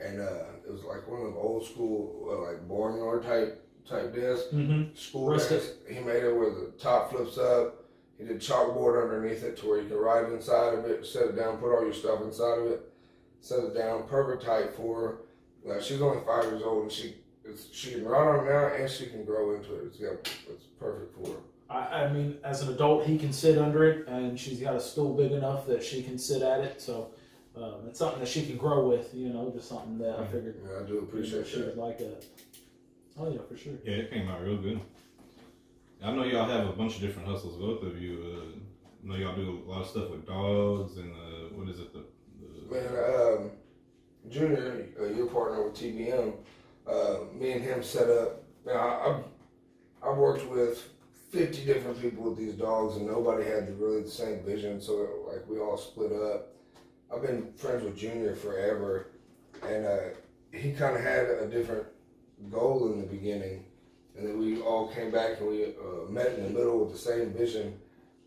and 0.00 0.20
uh, 0.20 0.44
it 0.66 0.70
was 0.70 0.84
like 0.84 1.08
one 1.08 1.22
of 1.26 1.32
the 1.34 1.38
old 1.40 1.66
school, 1.66 2.28
uh, 2.30 2.46
like 2.52 2.68
Bornor 2.68 3.20
type 3.22 3.64
type 3.88 4.14
desk, 4.14 4.44
Mm-hmm. 4.52 4.94
school 4.94 5.36
desk. 5.36 5.70
He 5.90 5.98
made 5.98 6.22
it 6.22 6.36
where 6.36 6.50
the 6.50 6.72
top 6.78 7.10
flips 7.10 7.36
up. 7.38 7.84
He 8.16 8.24
did 8.24 8.38
chalkboard 8.40 9.02
underneath 9.02 9.42
it 9.44 9.56
to 9.58 9.66
where 9.68 9.80
you 9.80 9.88
can 9.88 9.96
write 9.96 10.30
inside 10.32 10.74
of 10.74 10.84
it, 10.84 11.04
set 11.06 11.24
it 11.28 11.36
down, 11.36 11.56
put 11.58 11.74
all 11.74 11.82
your 11.84 11.92
stuff 11.92 12.20
inside 12.20 12.58
of 12.60 12.66
it, 12.66 12.92
set 13.40 13.60
it 13.60 13.74
down, 13.74 14.04
perfect 14.08 14.44
height 14.44 14.74
for 14.76 15.00
her. 15.00 15.18
Now, 15.64 15.80
she's 15.80 16.00
only 16.00 16.24
five 16.24 16.44
years 16.44 16.62
old 16.62 16.84
and 16.84 16.92
she 16.92 17.14
it's, 17.44 17.68
she 17.72 17.92
can 17.92 18.04
write 18.04 18.26
on 18.26 18.46
it 18.46 18.50
now 18.50 18.66
and 18.74 18.90
she 18.90 19.06
can 19.06 19.24
grow 19.24 19.54
into 19.54 19.74
it. 19.74 19.86
It's, 19.86 19.96
got, 19.98 20.12
it's 20.50 20.64
perfect 20.78 21.14
for 21.14 21.32
her. 21.32 21.38
I, 21.70 22.04
I 22.04 22.12
mean, 22.12 22.38
as 22.44 22.62
an 22.62 22.72
adult, 22.72 23.06
he 23.06 23.18
can 23.18 23.32
sit 23.32 23.58
under 23.58 23.84
it, 23.84 24.08
and 24.08 24.38
she's 24.40 24.58
got 24.60 24.74
a 24.74 24.80
stool 24.80 25.14
big 25.14 25.32
enough 25.32 25.66
that 25.66 25.84
she 25.84 26.02
can 26.02 26.18
sit 26.18 26.40
at 26.42 26.60
it. 26.60 26.80
So 26.80 27.10
um, 27.56 27.86
it's 27.86 27.98
something 27.98 28.20
that 28.20 28.28
she 28.28 28.46
can 28.46 28.56
grow 28.56 28.88
with. 28.88 29.14
You 29.14 29.30
know, 29.30 29.50
just 29.54 29.68
something 29.68 29.98
that 29.98 30.18
I 30.18 30.24
figured 30.26 30.56
Yeah, 30.66 30.80
I 30.82 30.86
do 30.86 30.98
appreciate 31.00 31.46
she 31.46 31.58
would 31.58 31.68
that. 31.68 31.78
like 31.78 31.98
that. 31.98 32.24
Oh 33.18 33.30
yeah, 33.30 33.40
for 33.48 33.56
sure. 33.56 33.74
Yeah, 33.84 33.96
it 33.96 34.10
came 34.10 34.28
out 34.28 34.42
real 34.42 34.56
good. 34.56 34.80
I 36.02 36.12
know 36.12 36.24
y'all 36.24 36.48
have 36.48 36.68
a 36.68 36.72
bunch 36.72 36.94
of 36.96 37.00
different 37.00 37.28
hustles, 37.28 37.56
both 37.56 37.82
of 37.82 38.00
you. 38.00 38.24
Uh, 38.24 38.58
I 39.04 39.08
know 39.08 39.16
y'all 39.16 39.34
do 39.36 39.62
a 39.66 39.70
lot 39.70 39.82
of 39.82 39.88
stuff 39.88 40.10
with 40.10 40.26
dogs 40.26 40.96
and 40.98 41.12
uh, 41.12 41.48
what 41.54 41.68
is 41.68 41.80
it? 41.80 41.92
The, 41.92 42.04
the 42.40 42.74
Man, 42.74 43.40
um, 43.42 43.50
Junior, 44.30 44.86
uh, 45.00 45.06
your 45.06 45.26
partner 45.26 45.62
with 45.64 45.74
TBM, 45.74 46.32
uh, 46.86 47.16
me 47.34 47.52
and 47.52 47.62
him 47.62 47.82
set 47.82 48.08
up. 48.10 48.42
Now 48.66 49.00
I've 49.00 50.08
I've 50.08 50.16
worked 50.16 50.46
with 50.48 50.88
fifty 51.30 51.64
different 51.64 52.00
people 52.00 52.24
with 52.24 52.38
these 52.38 52.54
dogs, 52.54 52.96
and 52.96 53.06
nobody 53.06 53.44
had 53.44 53.66
the, 53.66 53.72
really 53.74 54.02
the 54.02 54.10
same 54.10 54.42
vision. 54.42 54.80
So 54.80 55.08
like 55.26 55.48
we 55.48 55.58
all 55.58 55.76
split 55.76 56.12
up. 56.12 56.54
I've 57.12 57.22
been 57.22 57.52
friends 57.54 57.84
with 57.84 57.96
Junior 57.96 58.34
forever, 58.34 59.08
and 59.66 59.86
uh, 59.86 59.98
he 60.52 60.72
kind 60.72 60.96
of 60.96 61.02
had 61.02 61.26
a 61.26 61.46
different 61.46 61.86
goal 62.50 62.92
in 62.92 63.00
the 63.00 63.06
beginning, 63.06 63.64
and 64.16 64.26
then 64.26 64.38
we 64.38 64.60
all 64.60 64.88
came 64.88 65.10
back 65.10 65.40
and 65.40 65.48
we 65.48 65.64
uh, 65.64 66.10
met 66.10 66.34
in 66.34 66.42
the 66.44 66.50
middle 66.50 66.78
with 66.80 66.92
the 66.92 66.98
same 66.98 67.32
vision. 67.32 67.78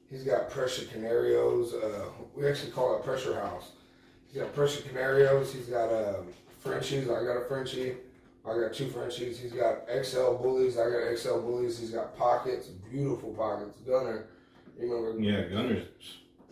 He's 0.10 0.24
got 0.24 0.50
Presa 0.50 0.86
Canarios. 0.88 1.74
Uh, 1.74 2.10
we 2.36 2.48
actually 2.48 2.72
call 2.72 2.98
it 2.98 3.03
pressure 3.03 3.39
house. 3.39 3.72
He's 4.31 4.41
got 4.41 4.55
Presa 4.55 4.81
Canarios. 4.83 5.51
He's 5.51 5.65
got 5.67 5.89
uh, 5.91 6.13
Frenchies. 6.59 7.09
I 7.09 7.23
got 7.23 7.38
a 7.38 7.45
Frenchie. 7.47 7.95
I 8.45 8.59
got 8.59 8.73
two 8.73 8.88
Frenchies. 8.88 9.39
He's 9.39 9.51
got 9.51 9.79
XL 10.03 10.33
bullies. 10.35 10.77
I 10.77 10.89
got 10.89 11.17
XL 11.17 11.39
bullies. 11.39 11.77
He's 11.79 11.91
got 11.91 12.17
pockets, 12.17 12.67
beautiful 12.67 13.31
pockets. 13.33 13.77
Gunner, 13.85 14.27
you 14.79 14.91
remember? 14.91 15.21
Yeah, 15.21 15.43
Gunners. 15.47 15.85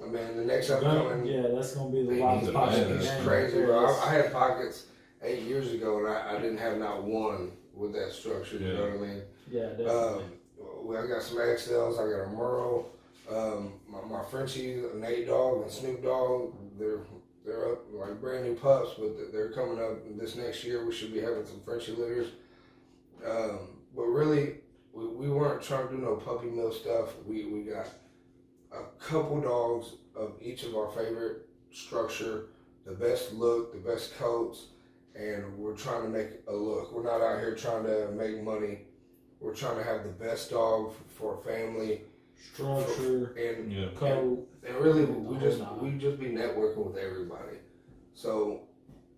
I 0.01 0.05
mean, 0.05 0.38
the 0.38 0.45
next 0.45 0.69
Gun- 0.69 0.83
upcoming. 0.86 1.25
yeah, 1.25 1.48
that's 1.53 1.74
gonna 1.74 1.89
be 1.89 2.03
the 2.05 2.12
He's, 2.13 2.21
wildest 2.21 2.53
pocket 2.53 2.79
in 2.83 2.89
the 2.91 2.98
he's 3.00 3.09
game. 3.09 3.24
crazy, 3.25 3.62
bro. 3.65 3.86
I, 3.88 4.05
I 4.05 4.13
had 4.13 4.31
pockets 4.31 4.86
eight 5.24 5.41
years 5.43 5.74
ago, 5.74 5.98
and 5.98 6.07
I, 6.07 6.36
I 6.38 6.39
didn't 6.41 6.59
have 6.59 6.77
not 6.77 7.03
one 7.03 7.51
with 7.74 7.93
that 7.93 8.12
structure. 8.12 8.57
You 8.57 8.67
Yeah. 8.67 8.74
know 8.75 8.83
what 8.83 8.93
I 8.93 8.98
mean? 8.98 9.21
Yeah, 9.51 9.62
definitely. 9.69 9.91
Um, 10.24 10.24
well, 10.83 11.03
I 11.03 11.07
got 11.07 11.21
some 11.24 11.38
XLs. 11.38 11.93
I 11.95 12.09
got 12.17 12.25
a 12.31 12.36
Merle. 12.38 12.89
Um, 13.31 13.74
my, 13.89 14.00
my 14.01 14.24
Frenchies, 14.25 14.83
Nate 14.95 15.27
Dog 15.27 15.63
and 15.63 15.71
Snoop 15.71 16.03
Dogg. 16.03 16.53
They're 16.77 17.00
they're 17.50 17.72
up 17.74 17.86
like 17.91 18.22
brand 18.22 18.46
new 18.46 18.56
pups, 18.56 18.91
but 18.98 19.32
they're- 19.32 19.50
coming 19.50 19.84
up 19.84 19.98
this 20.18 20.36
next 20.36 20.63
year. 20.63 20.86
We 20.86 20.94
should 20.94 21.12
be 21.12 21.20
having 21.20 21.46
some 21.46 21.62
Frenchie 21.65 21.94
litters. 21.94 22.27
Um, 23.25 23.60
but 23.96 24.03
really, 24.03 24.58
we, 24.94 25.08
we 25.08 25.29
weren't 25.29 25.62
trying 25.62 25.88
to 25.88 25.96
do 25.96 26.01
no 26.01 26.15
puppy 26.15 26.48
mill 26.48 26.72
stuff. 26.72 27.10
We 27.25 27.46
we 27.46 27.63
got 27.63 27.88
a 28.72 28.84
couple 29.00 29.41
dogs 29.41 29.94
of 30.15 30.34
each 30.41 30.63
of 30.63 30.75
our 30.75 30.89
favorite 30.91 31.48
structure, 31.72 32.50
the 32.86 32.94
best 32.94 33.34
look, 33.34 33.74
the 33.74 33.79
best 33.79 34.15
coats, 34.18 34.68
and 35.15 35.58
we're 35.58 35.75
trying 35.75 36.03
to 36.03 36.10
make 36.10 36.29
a 36.48 36.53
look. 36.53 36.94
We're 36.94 37.03
not 37.03 37.22
out 37.22 37.39
here 37.39 37.56
trying 37.56 37.86
to 37.86 38.12
make 38.12 38.41
money. 38.44 38.82
We're 39.39 39.56
trying 39.56 39.77
to 39.77 39.84
have 39.84 40.03
the 40.03 40.10
best 40.10 40.51
dog 40.51 40.94
for 41.08 41.39
a 41.39 41.44
family, 41.44 42.01
Structure, 42.53 43.34
and 43.38 43.72
Yeah. 43.72 43.88
code. 43.96 44.46
and 44.65 44.75
really 44.77 45.05
we 45.05 45.36
The 45.36 45.41
just 45.41 45.62
whole 45.62 45.77
we 45.84 45.98
just 45.98 46.19
be 46.19 46.27
networking 46.27 46.86
with 46.86 46.98
everybody. 46.98 47.58
So, 48.13 48.62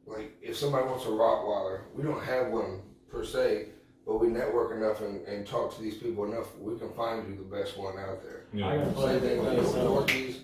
like 0.05 0.37
if 0.41 0.57
somebody 0.57 0.85
wants 0.87 1.05
a 1.05 1.09
Rottweiler, 1.09 1.81
we 1.95 2.03
don't 2.03 2.21
have 2.23 2.51
one 2.51 2.81
per 3.09 3.23
se, 3.23 3.69
but 4.05 4.17
we 4.19 4.27
network 4.27 4.75
enough 4.75 5.01
and, 5.01 5.25
and 5.27 5.45
talk 5.45 5.75
to 5.75 5.81
these 5.81 5.97
people 5.97 6.25
enough. 6.25 6.55
We 6.57 6.77
can 6.77 6.91
find 6.93 7.27
you 7.29 7.35
the 7.35 7.55
best 7.55 7.77
one 7.77 7.97
out 7.97 8.21
there. 8.23 8.45
I 8.55 8.77
gotta 8.77 8.91
play 8.91 9.11
Same 9.13 9.21
thing 9.21 9.45
with 9.45 9.73
that. 9.73 9.83
Yorkies. 9.83 10.35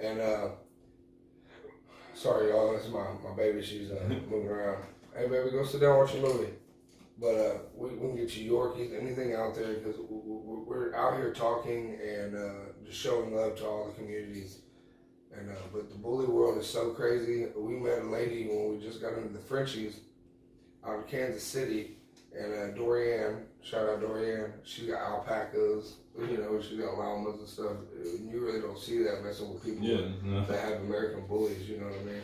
And 0.00 0.20
uh, 0.20 0.48
sorry, 2.14 2.48
y'all, 2.50 2.72
That's 2.72 2.88
my, 2.88 3.04
my 3.28 3.34
baby. 3.36 3.62
She's 3.62 3.90
uh, 3.90 4.02
moving 4.30 4.48
around. 4.48 4.84
Hey, 5.16 5.26
baby, 5.28 5.50
go 5.50 5.64
sit 5.64 5.80
down, 5.80 5.98
watch 5.98 6.14
a 6.14 6.18
movie. 6.18 6.52
But 7.20 7.34
uh, 7.34 7.58
we, 7.74 7.90
we 7.90 7.98
can 7.98 8.16
get 8.16 8.34
you 8.34 8.52
Yorkies, 8.52 8.98
anything 8.98 9.34
out 9.34 9.54
there, 9.54 9.74
because 9.74 9.96
we're 10.08 10.94
out 10.94 11.16
here 11.16 11.34
talking 11.34 11.98
and 12.02 12.34
uh, 12.34 12.50
just 12.84 12.98
showing 12.98 13.34
love 13.36 13.56
to 13.56 13.66
all 13.66 13.88
the 13.88 13.94
communities. 13.94 14.60
And 15.36 15.50
uh, 15.50 15.54
but 15.72 15.90
the 15.90 15.96
bully 15.98 16.26
world 16.26 16.58
is 16.58 16.66
so 16.66 16.90
crazy. 16.90 17.46
We 17.54 17.74
met 17.74 18.00
a 18.00 18.06
lady 18.06 18.48
when 18.48 18.70
we 18.70 18.84
just 18.84 19.00
got 19.02 19.12
into 19.12 19.28
the 19.28 19.38
Frenchies 19.38 20.00
out 20.84 20.98
of 21.00 21.06
Kansas 21.08 21.42
City, 21.42 21.98
and 22.34 22.52
uh, 22.52 22.78
Dorianne, 22.78 23.42
shout 23.62 23.88
out 23.88 24.00
Dorianne, 24.00 24.52
she 24.64 24.86
got 24.86 25.02
alpacas, 25.02 25.96
you 26.18 26.38
know, 26.38 26.60
she 26.60 26.78
got 26.78 26.96
llamas 26.96 27.38
and 27.38 27.48
stuff. 27.48 27.76
You 28.02 28.40
really 28.40 28.60
don't 28.60 28.78
see 28.78 29.02
that 29.02 29.22
messing 29.22 29.52
with 29.52 29.64
people 29.64 29.84
Yeah. 29.84 30.08
No, 30.22 30.44
that 30.46 30.60
have 30.60 30.80
American 30.80 31.26
bullies, 31.26 31.68
you 31.68 31.78
know 31.78 31.86
what 31.86 32.00
I 32.00 32.04
mean? 32.04 32.22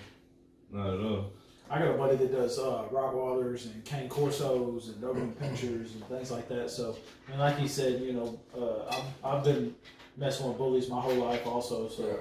not 0.72 0.94
at 0.94 1.00
all. 1.00 1.32
I 1.68 1.78
got 1.80 1.94
a 1.94 1.98
buddy 1.98 2.16
that 2.16 2.32
does 2.32 2.58
uh, 2.58 2.84
Rottweilers 2.92 3.66
and 3.66 3.84
Cane 3.84 4.08
Corsos 4.08 4.86
and 4.88 5.02
Doberman 5.02 5.32
Pinschers 5.42 5.94
and 5.94 6.04
things 6.08 6.30
like 6.30 6.48
that. 6.48 6.70
So, 6.70 6.96
and 7.30 7.40
like 7.40 7.58
he 7.58 7.66
said, 7.66 8.00
you 8.00 8.12
know, 8.12 8.40
uh, 8.56 8.94
I've, 9.24 9.24
I've 9.38 9.44
been 9.44 9.74
messing 10.16 10.46
with 10.46 10.58
bullies 10.58 10.88
my 10.88 11.00
whole 11.00 11.16
life 11.16 11.46
also. 11.46 11.88
So, 11.88 12.06
Yeah. 12.06 12.14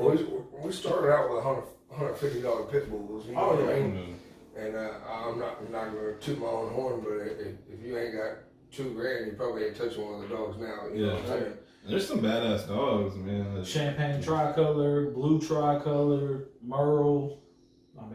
Well, 0.00 0.10
we, 0.16 0.24
we 0.66 0.72
started 0.72 1.12
out 1.12 1.28
with 1.30 1.44
100 1.44 1.64
$150 1.92 2.70
pit 2.72 2.88
bulls, 2.90 3.26
you 3.26 3.34
know 3.34 3.40
Oh, 3.50 3.54
what 3.56 3.68
I 3.74 3.76
yeah. 3.78 3.86
mean? 3.86 4.16
And 4.56 4.76
uh, 4.76 4.90
I'm 5.10 5.38
not 5.38 5.70
not 5.70 5.92
going 5.92 6.14
to 6.14 6.20
toot 6.20 6.38
my 6.38 6.46
own 6.46 6.72
horn, 6.72 7.00
but 7.02 7.12
if, 7.26 7.48
if 7.70 7.84
you 7.84 7.98
ain't 7.98 8.14
got 8.14 8.38
two 8.70 8.94
grand, 8.94 9.26
you 9.26 9.32
probably 9.32 9.64
ain't 9.64 9.76
touching 9.76 10.02
one 10.02 10.22
of 10.22 10.28
the 10.30 10.34
dogs 10.34 10.56
now. 10.58 10.86
You 10.94 11.06
know 11.06 11.12
what 11.14 11.18
I'm 11.24 11.28
Yeah. 11.28 11.38
saying? 11.40 11.52
There's 11.88 12.06
some 12.08 12.20
badass 12.20 12.68
dogs, 12.68 13.16
man. 13.16 13.54
that- 13.56 13.66
champagne 13.66 14.22
tricolor, 14.22 15.10
blue 15.10 15.40
tricolor, 15.40 16.44
Merle. 16.62 17.41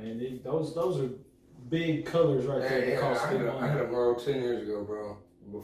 It, 0.01 0.43
those 0.43 0.73
those 0.75 0.99
are 1.01 1.09
big 1.69 2.05
colors 2.05 2.45
right 2.45 2.61
there. 2.61 2.69
Man, 2.69 2.81
That 2.81 2.89
yeah, 2.93 2.99
cost 2.99 3.25
I, 3.25 3.31
had 3.31 3.41
a, 3.41 3.53
I 3.57 3.67
had 3.67 3.81
a 3.81 3.87
Merle 3.87 4.15
10 4.15 4.41
years 4.41 4.63
ago, 4.63 4.83
bro. 4.83 5.17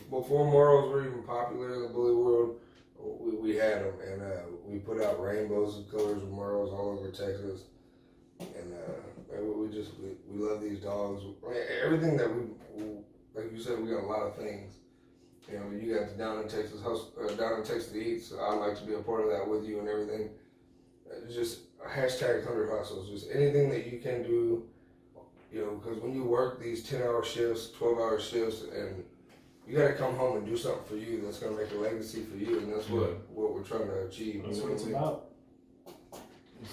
Before 0.09 0.45
Merles 0.51 0.91
were 0.91 1.05
even 1.07 1.23
popular 1.23 1.73
in 1.75 1.81
the 1.83 1.87
bully 1.89 2.15
world, 2.15 2.59
we, 2.99 3.35
we 3.35 3.55
had 3.55 3.83
them. 3.83 3.93
And 4.05 4.21
uh, 4.21 4.27
we 4.65 4.79
put 4.79 5.01
out 5.01 5.21
rainbows 5.21 5.77
of 5.79 5.89
colors 5.91 6.21
of 6.23 6.29
Merles 6.29 6.71
all 6.73 6.97
over 6.97 7.07
Texas. 7.09 7.63
And 8.39 8.73
uh, 8.73 9.41
we 9.41 9.67
we 9.67 9.73
just, 9.73 9.91
we, 9.99 10.09
we 10.29 10.43
love 10.45 10.61
these 10.61 10.79
dogs. 10.79 11.21
Everything 11.83 12.17
that 12.17 12.33
we, 12.33 12.41
we- 12.75 12.97
like 13.35 13.51
you 13.51 13.59
said, 13.59 13.81
we 13.81 13.89
got 13.89 14.03
a 14.03 14.05
lot 14.05 14.21
of 14.21 14.35
things. 14.35 14.73
You 15.51 15.57
know, 15.57 15.65
you 15.71 15.97
got 15.97 16.07
the 16.09 16.15
Down 16.15 16.37
in 16.43 16.47
Texas 16.47 16.81
uh, 16.85 17.27
Down 17.35 17.59
in 17.59 17.63
Texas 17.65 17.93
Eats. 17.95 18.31
I'd 18.31 18.53
like 18.59 18.77
to 18.77 18.85
be 18.85 18.93
a 18.93 18.99
part 18.99 19.23
of 19.23 19.31
that 19.31 19.47
with 19.47 19.65
you 19.65 19.79
and 19.79 19.89
everything. 19.89 20.29
It's 21.25 21.33
just 21.35 21.59
hashtag 21.87 22.45
100 22.45 22.69
hustles. 22.69 23.09
Just 23.09 23.31
anything 23.33 23.69
that 23.69 23.91
you 23.91 23.99
can 23.99 24.23
do 24.23 24.63
you 25.53 25.61
know, 25.61 25.75
because 25.75 26.01
when 26.01 26.15
you 26.15 26.23
work 26.23 26.59
these 26.59 26.83
10 26.83 27.03
hour 27.03 27.23
shifts, 27.23 27.69
12 27.77 27.97
hour 27.99 28.19
shifts, 28.19 28.63
and 28.75 29.03
you 29.67 29.77
got 29.77 29.87
to 29.87 29.93
come 29.93 30.15
home 30.15 30.37
and 30.37 30.45
do 30.45 30.57
something 30.57 30.83
for 30.89 30.95
you 30.95 31.21
that's 31.23 31.37
going 31.39 31.55
to 31.55 31.63
make 31.63 31.71
a 31.71 31.75
legacy 31.75 32.23
for 32.23 32.35
you, 32.35 32.57
and 32.59 32.73
that's 32.73 32.89
what, 32.89 33.09
Yeah. 33.09 33.15
what 33.33 33.53
we're 33.53 33.61
trying 33.61 33.85
to 33.85 34.07
achieve. 34.07 34.43
That's 34.45 34.59
what 34.59 34.71
it's 34.71 34.83
what 34.83 34.89
about. 34.89 35.25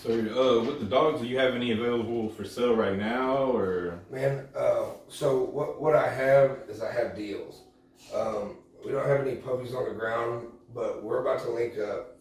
So, 0.03 0.11
uh, 0.13 0.65
with 0.65 0.81
the 0.81 0.87
dogs, 0.87 1.21
do 1.21 1.27
you 1.27 1.39
have 1.39 1.55
any 1.55 1.73
available 1.73 2.31
for 2.31 2.45
sale 2.45 2.75
right 2.75 2.97
now, 2.97 3.51
or? 3.55 4.01
Man, 4.11 4.49
uh, 4.57 4.85
so 5.09 5.43
what, 5.43 5.81
what 5.83 5.95
I 5.95 6.09
have 6.09 6.61
is 6.69 6.81
I 6.81 6.91
have 6.93 7.15
deals. 7.15 7.63
Um, 8.15 8.57
we 8.85 8.93
don't 8.93 9.07
have 9.07 9.21
any 9.21 9.37
puppies 9.37 9.75
on 9.75 9.85
the 9.85 9.95
ground, 9.95 10.47
but 10.75 11.03
we're 11.03 11.21
about 11.21 11.43
to 11.45 11.51
link 11.51 11.79
up 11.79 12.17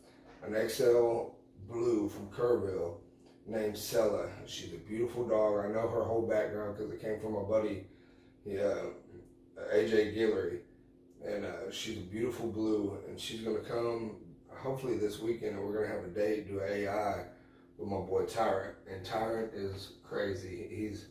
an 0.46 0.56
XL 0.68 1.28
Blue 1.70 2.10
from 2.10 2.28
Kerrville 2.28 2.98
named 3.46 3.78
Sella. 3.78 4.28
She's 4.46 4.74
a 4.74 4.78
beautiful 4.78 5.28
dog. 5.28 5.66
I 5.66 5.68
know 5.70 5.88
her 5.88 6.04
whole 6.04 6.28
background 6.28 6.78
because 6.78 6.92
it 6.92 7.02
came 7.02 7.20
from 7.20 7.34
my 7.34 7.44
buddy, 7.44 7.86
yeah, 8.46 8.76
AJ 9.74 10.16
Guillory. 10.16 10.60
And 11.26 11.46
uh, 11.46 11.70
she's 11.72 11.98
a 11.98 12.02
beautiful 12.02 12.48
blue, 12.48 12.98
and 13.08 13.20
she's 13.20 13.42
gonna 13.42 13.60
come 13.60 14.16
hopefully 14.50 14.98
this 14.98 15.20
weekend, 15.20 15.58
and 15.58 15.66
we're 15.66 15.74
gonna 15.74 15.94
have 15.94 16.06
a 16.06 16.08
date, 16.08 16.48
do 16.48 16.62
AI 16.62 17.26
with 17.78 17.90
my 17.90 17.98
boy 17.98 18.26
Tyrant. 18.26 18.76
And 18.90 19.06
Tyrant 19.06 19.54
is 19.54 19.94
crazy. 20.04 20.68
He's 20.70 21.08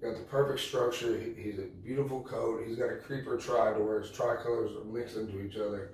got 0.00 0.16
the 0.16 0.22
perfect 0.22 0.60
structure. 0.60 1.20
He's 1.36 1.58
a 1.58 1.66
beautiful 1.84 2.22
coat. 2.22 2.62
He's 2.66 2.76
got 2.76 2.90
a 2.90 2.96
creeper 2.96 3.36
tri 3.36 3.74
to 3.74 3.80
where 3.80 4.00
his 4.00 4.10
tricolors 4.10 4.70
are 4.76 4.84
mixed 4.84 5.16
into 5.16 5.40
each 5.40 5.56
other. 5.56 5.92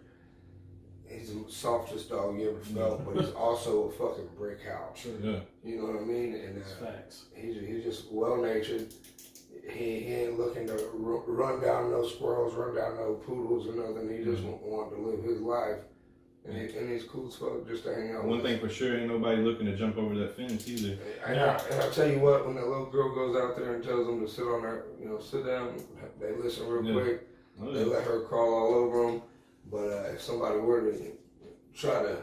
He's 1.11 1.35
the 1.35 1.45
softest 1.51 2.09
dog 2.11 2.39
you 2.39 2.51
ever 2.51 2.61
felt, 2.61 3.05
but 3.05 3.21
he's 3.23 3.33
also 3.35 3.85
a 3.89 3.91
fucking 3.91 4.29
brick 4.39 4.63
house. 4.63 5.05
Yeah. 5.23 5.41
You 5.65 5.77
know 5.79 5.87
what 5.93 5.97
I 6.03 6.05
mean? 6.05 6.35
And 6.35 6.63
uh, 6.63 6.85
facts. 6.87 7.25
he's, 7.35 7.57
he's 7.61 7.83
just 7.83 8.11
well 8.13 8.37
natured. 8.37 8.87
He, 9.69 10.01
he 10.01 10.15
ain't 10.15 10.39
looking 10.39 10.67
to 10.69 10.75
ru- 10.95 11.25
run 11.27 11.61
down 11.61 11.91
no 11.91 12.07
squirrels, 12.07 12.55
run 12.55 12.77
down 12.77 12.97
no 12.97 13.15
poodles 13.15 13.67
or 13.67 13.73
nothing. 13.75 14.09
He 14.17 14.25
just 14.25 14.43
Mhm. 14.43 14.61
want, 14.61 14.63
want 14.63 14.91
to 14.95 14.99
live 15.03 15.23
his 15.25 15.41
life. 15.41 15.79
And, 16.47 16.57
he, 16.57 16.75
and 16.77 16.91
he's 16.91 17.05
cool 17.05 17.29
as 17.29 17.37
fuck 17.37 17.67
just 17.69 17.85
to 17.85 17.95
hang 17.95 18.15
out 18.15 18.25
One 18.25 18.39
with. 18.39 18.47
thing 18.47 18.59
for 18.61 18.69
sure, 18.71 18.97
ain't 18.97 19.09
nobody 19.09 19.43
looking 19.43 19.67
to 19.67 19.77
jump 19.77 19.99
over 19.99 20.15
that 20.17 20.37
fence 20.37 20.67
either. 20.69 20.97
And, 21.27 21.37
Yeah. 21.37 21.61
I, 21.61 21.75
and 21.75 21.83
I 21.83 21.89
tell 21.91 22.09
you 22.09 22.21
what, 22.21 22.47
when 22.47 22.55
that 22.55 22.67
little 22.67 22.87
girl 22.87 23.15
goes 23.15 23.37
out 23.37 23.57
there 23.57 23.75
and 23.75 23.85
tells 23.85 24.07
them 24.07 24.21
to 24.25 24.29
sit 24.33 24.45
on 24.47 24.63
her, 24.63 24.87
you 24.99 25.07
know, 25.09 25.19
sit 25.21 25.45
down, 25.45 25.75
they 26.21 26.33
listen 26.33 26.67
real 26.69 26.85
Yeah. 26.85 27.03
quick. 27.03 27.27
Oh, 27.63 27.73
They 27.73 27.85
let 27.85 28.05
her 28.05 28.21
crawl 28.23 28.55
all 28.55 28.75
over 28.75 29.07
them. 29.13 29.23
But 29.71 29.89
uh, 29.89 30.13
if 30.15 30.23
somebody 30.23 30.59
were 30.59 30.91
to 30.91 31.13
try 31.75 32.03
to 32.03 32.17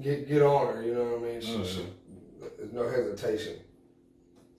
get 0.00 0.28
get 0.28 0.42
on 0.42 0.74
her, 0.74 0.82
you 0.82 0.94
know 0.94 1.04
what 1.16 1.28
I 1.28 1.32
mean? 1.32 1.40
She, 1.40 1.54
Oh, 1.54 1.64
she- 1.64 1.92
there's 2.58 2.72
no 2.72 2.88
hesitation. 2.88 3.56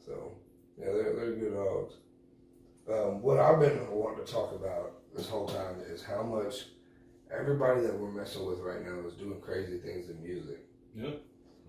So, 0.06 0.32
yeah, 0.78 0.86
they're, 0.88 1.16
they're 1.16 1.32
good 1.36 1.54
dogs. 1.54 1.94
Um, 2.92 3.22
what 3.22 3.40
I've 3.40 3.60
been 3.60 3.90
wanting 3.92 4.26
to 4.26 4.32
talk 4.32 4.54
about 4.54 4.94
this 5.16 5.28
whole 5.30 5.48
time 5.48 5.76
is 5.88 6.04
how 6.04 6.22
much 6.24 6.66
everybody 7.32 7.82
that 7.82 7.98
we're 7.98 8.12
messing 8.12 8.46
with 8.46 8.60
right 8.60 8.84
now 8.86 9.08
is 9.08 9.14
doing 9.14 9.40
crazy 9.42 9.78
things 9.80 10.10
in 10.10 10.22
music. 10.22 10.60
Yeah. 10.96 11.12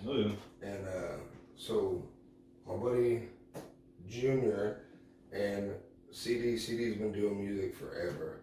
Oh, 0.06 0.16
yeah. 0.16 0.32
And 0.62 0.86
uh, 0.86 1.16
so 1.56 2.02
my 2.66 2.74
buddy 2.76 3.28
Junior 4.08 4.82
and 5.32 5.72
CD. 6.12 6.56
CD's 6.58 6.96
been 6.96 7.12
doing 7.12 7.38
music 7.44 7.74
forever 7.74 8.35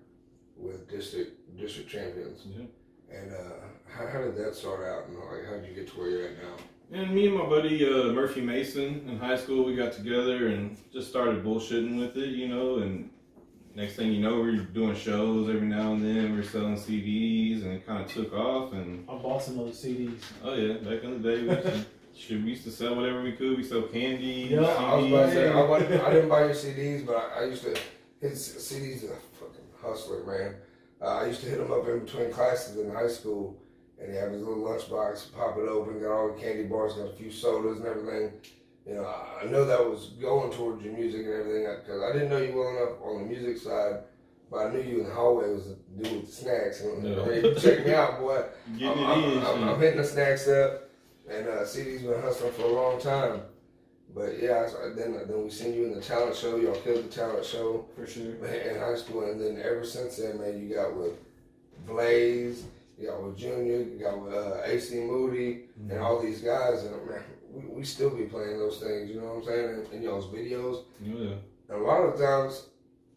with 0.63 0.89
district 0.89 1.57
district 1.57 1.89
champions. 1.89 2.41
Yeah. 2.45 2.65
And 3.15 3.31
uh, 3.31 3.37
how, 3.87 4.07
how 4.07 4.21
did 4.21 4.35
that 4.37 4.55
start 4.55 4.83
out? 4.83 5.07
And 5.07 5.17
like, 5.17 5.45
how 5.47 5.57
did 5.57 5.67
you 5.67 5.75
get 5.75 5.87
to 5.91 5.99
where 5.99 6.09
you're 6.09 6.27
at 6.29 6.37
now? 6.41 6.55
And 6.91 7.13
me 7.13 7.27
and 7.27 7.37
my 7.37 7.45
buddy 7.45 7.85
uh, 7.87 8.11
Murphy 8.11 8.41
Mason 8.41 9.05
in 9.07 9.17
high 9.19 9.37
school, 9.37 9.65
we 9.65 9.75
got 9.75 9.93
together 9.93 10.47
and 10.47 10.77
just 10.91 11.09
started 11.09 11.43
bullshitting 11.43 11.97
with 11.99 12.17
it, 12.17 12.29
you 12.29 12.47
know. 12.47 12.77
And 12.79 13.09
next 13.75 13.95
thing 13.95 14.11
you 14.11 14.21
know, 14.21 14.39
we're 14.39 14.57
doing 14.57 14.95
shows 14.95 15.49
every 15.49 15.67
now 15.67 15.93
and 15.93 16.03
then. 16.03 16.35
We're 16.35 16.43
selling 16.43 16.75
CDs, 16.75 17.63
and 17.63 17.73
it 17.73 17.85
kind 17.87 18.03
of 18.03 18.11
took 18.11 18.33
off. 18.33 18.73
And 18.73 19.07
I 19.09 19.15
bought 19.15 19.41
some 19.43 19.59
of 19.59 19.65
those 19.67 19.83
CDs. 19.83 20.19
oh 20.43 20.53
yeah, 20.53 20.73
back 20.73 21.03
in 21.03 21.21
the 21.21 21.29
day, 21.35 21.41
we 21.43 21.49
used 21.49 22.27
to, 22.27 22.43
we 22.43 22.49
used 22.51 22.63
to 22.65 22.71
sell 22.71 22.95
whatever 22.95 23.21
we 23.23 23.31
could. 23.33 23.57
We 23.57 23.63
sell 23.63 23.83
candy, 23.83 24.47
Yeah, 24.51 24.61
I 24.61 24.95
was 24.95 25.07
about 25.07 25.25
to 25.27 25.31
say, 25.33 25.49
I, 25.49 25.51
CDs. 25.53 25.69
wasn't- 25.69 26.03
I 26.03 26.13
didn't 26.13 26.29
buy 26.29 26.45
your 26.45 26.53
CDs, 26.55 27.05
but 27.05 27.15
I, 27.15 27.41
I 27.41 27.45
used 27.45 27.63
to. 27.63 27.75
His 28.21 28.39
CDs 28.39 29.03
a 29.03 29.07
fucking 29.07 29.19
hustler, 29.83 30.23
man. 30.25 30.55
Uh, 31.01 31.19
I 31.19 31.25
used 31.27 31.41
to 31.41 31.47
hit 31.49 31.59
him 31.59 31.71
up 31.71 31.87
in 31.87 31.99
between 31.99 32.31
classes 32.31 32.77
in 32.77 32.91
high 32.91 33.07
school, 33.09 33.57
and 33.99 34.09
he 34.11 34.17
had 34.17 34.31
his 34.31 34.41
little 34.41 34.63
lunchbox, 34.63 35.33
pop 35.33 35.57
it 35.57 35.67
open, 35.67 36.01
got 36.01 36.11
all 36.11 36.33
the 36.33 36.41
candy 36.41 36.63
bars, 36.63 36.93
got 36.93 37.09
a 37.09 37.13
few 37.13 37.29
sodas 37.31 37.77
and 37.79 37.87
everything. 37.87 38.31
You 38.87 38.95
know, 38.95 39.05
I 39.41 39.45
know 39.45 39.65
that 39.65 39.79
was 39.79 40.11
going 40.21 40.51
towards 40.51 40.83
your 40.83 40.93
music 40.93 41.21
and 41.25 41.33
everything 41.33 41.67
because 41.81 42.01
I 42.03 42.11
didn't 42.13 42.29
know 42.29 42.37
you 42.37 42.53
well 42.55 42.69
enough 42.69 43.01
on 43.01 43.21
the 43.23 43.27
music 43.29 43.57
side, 43.57 43.99
but 44.51 44.57
I 44.67 44.73
knew 44.73 44.81
you 44.81 44.99
in 45.01 45.07
the 45.07 45.13
hallway 45.13 45.49
was 45.53 45.67
the 45.69 45.75
dude 46.03 46.15
with 46.17 46.25
the 46.25 46.31
snacks. 46.31 46.81
And 46.81 47.03
Yeah. 47.07 47.23
hey, 47.25 47.53
check 47.55 47.85
me 47.85 47.93
out, 47.93 48.19
boy. 48.19 48.43
I'm. 48.81 48.83
I'm, 49.05 49.45
I'm, 49.45 49.69
I'm 49.69 49.79
hitting 49.79 49.97
the 50.01 50.05
snacks 50.07 50.47
up, 50.49 50.89
and 51.29 51.47
uh, 51.47 51.65
CD's 51.65 52.01
been 52.01 52.21
hustling 52.21 52.51
for 52.53 52.63
a 52.63 52.67
long 52.73 52.99
time. 52.99 53.41
But 54.15 54.41
yeah, 54.41 54.67
so 54.67 54.93
then 54.95 55.13
then 55.27 55.43
we 55.43 55.49
seen 55.49 55.73
you 55.73 55.85
in 55.85 55.95
the 55.95 56.01
talent 56.01 56.35
show. 56.35 56.55
Y'all 56.57 56.75
killed 56.75 57.05
the 57.05 57.09
talent 57.09 57.45
show 57.45 57.85
For 57.95 58.05
sure. 58.05 58.45
in 58.45 58.79
high 58.79 58.95
school, 58.95 59.23
and 59.29 59.41
then 59.41 59.59
ever 59.63 59.83
since 59.83 60.17
then, 60.17 60.39
man, 60.39 60.59
you 60.61 60.75
got 60.75 60.95
with 60.95 61.13
Blaze, 61.87 62.65
you 62.99 63.07
got 63.07 63.23
with 63.23 63.37
Junior, 63.37 63.81
you 63.81 63.99
got 63.99 64.21
with 64.21 64.33
uh, 64.33 64.61
AC 64.65 64.95
Moody, 64.99 65.63
and 65.89 65.99
all 65.99 66.21
these 66.21 66.41
guys, 66.41 66.83
and 66.83 66.91
man, 67.09 67.21
we, 67.51 67.65
we 67.65 67.83
still 67.83 68.11
be 68.11 68.25
playing 68.25 68.59
those 68.59 68.77
things. 68.79 69.09
You 69.09 69.19
know 69.21 69.33
what 69.33 69.37
I'm 69.37 69.43
saying? 69.45 69.85
In, 69.91 69.97
in 69.97 70.03
y'all's 70.03 70.27
videos, 70.27 70.83
Yeah. 71.01 71.35
and 71.69 71.81
a 71.81 71.83
lot 71.83 72.01
of 72.03 72.19
times. 72.19 72.67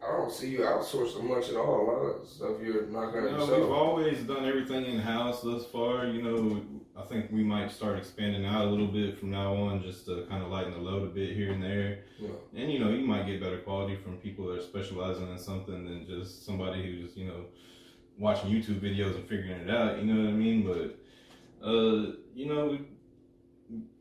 I 0.07 0.13
don't 0.19 0.31
see 0.31 0.51
you 0.51 0.59
outsourcing 0.61 1.25
much 1.25 1.49
at 1.49 1.57
all. 1.57 1.81
A 1.81 1.87
lot 1.91 1.99
of 2.05 2.29
stuff 2.29 2.51
you're 2.63 2.87
knocking 2.87 3.21
out 3.23 3.33
No, 3.33 3.39
yourself. 3.39 3.61
we've 3.61 3.71
always 3.71 4.19
done 4.25 4.45
everything 4.45 4.85
in 4.85 4.99
house 5.01 5.43
thus 5.43 5.65
far. 5.67 6.07
You 6.07 6.23
know, 6.23 6.61
I 6.99 7.03
think 7.03 7.31
we 7.31 7.45
might 7.45 7.71
start 7.71 7.99
expanding 7.99 8.47
out 8.47 8.65
a 8.65 8.71
little 8.71 8.87
bit 8.87 9.19
from 9.19 9.31
now 9.31 9.55
on, 9.55 9.83
just 9.83 10.07
to 10.07 10.25
kind 10.31 10.43
of 10.43 10.51
lighten 10.51 10.73
the 10.73 10.79
load 10.79 11.03
a 11.03 11.07
bit 11.07 11.37
here 11.37 11.53
and 11.53 11.63
there. 11.63 12.01
Yeah. 12.19 12.31
And 12.55 12.73
you 12.73 12.79
know, 12.79 12.91
you 12.91 13.05
might 13.05 13.27
get 13.27 13.41
better 13.41 13.59
quality 13.59 13.97
from 13.97 14.17
people 14.17 14.47
that 14.47 14.59
are 14.59 14.63
specializing 14.63 15.31
in 15.31 15.39
something 15.39 15.85
than 15.85 16.07
just 16.07 16.47
somebody 16.47 16.83
who's 16.83 17.17
you 17.17 17.27
know 17.27 17.45
watching 18.19 18.51
YouTube 18.51 18.81
videos 18.81 19.15
and 19.15 19.29
figuring 19.29 19.61
it 19.61 19.71
out. 19.71 19.99
You 19.99 20.05
know 20.05 20.25
what 20.25 20.31
I 20.31 20.33
mean? 20.33 20.67
But 20.67 21.67
uh, 21.67 22.13
you 22.35 22.47
know, 22.47 22.67
we 22.67 22.81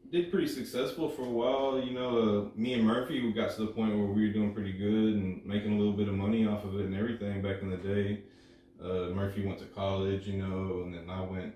did 0.10 0.32
pretty 0.32 0.48
successful 0.48 1.10
for 1.10 1.24
a 1.24 1.30
while. 1.30 1.84
You 1.84 1.92
know, 1.92 2.18
uh, 2.18 2.60
me 2.60 2.74
and 2.76 2.84
Murphy, 2.84 3.22
we 3.22 3.34
got 3.34 3.52
to 3.56 3.62
the 3.62 3.68
point 3.68 3.94
where 3.96 4.06
we 4.06 4.28
were 4.28 4.34
doing 4.34 4.54
pretty 4.54 4.72
good 4.72 5.16
and 5.16 5.46
making 5.46 5.74
a 5.74 5.78
little 5.78 5.94
bit 5.94 6.08
of 6.08 6.14
money 6.14 6.48
off 6.48 6.64
of 6.64 6.80
it 6.80 6.86
and 6.86 6.96
everything 6.96 7.42
back 7.42 7.62
in 7.62 7.70
the 7.70 7.78
day. 7.78 8.22
Uh, 8.82 9.10
Murphy 9.14 9.46
went 9.46 9.60
to 9.60 9.66
college, 9.66 10.28
you 10.28 10.38
know, 10.38 10.84
and 10.84 10.94
then 10.94 11.10
I 11.10 11.22
went 11.22 11.54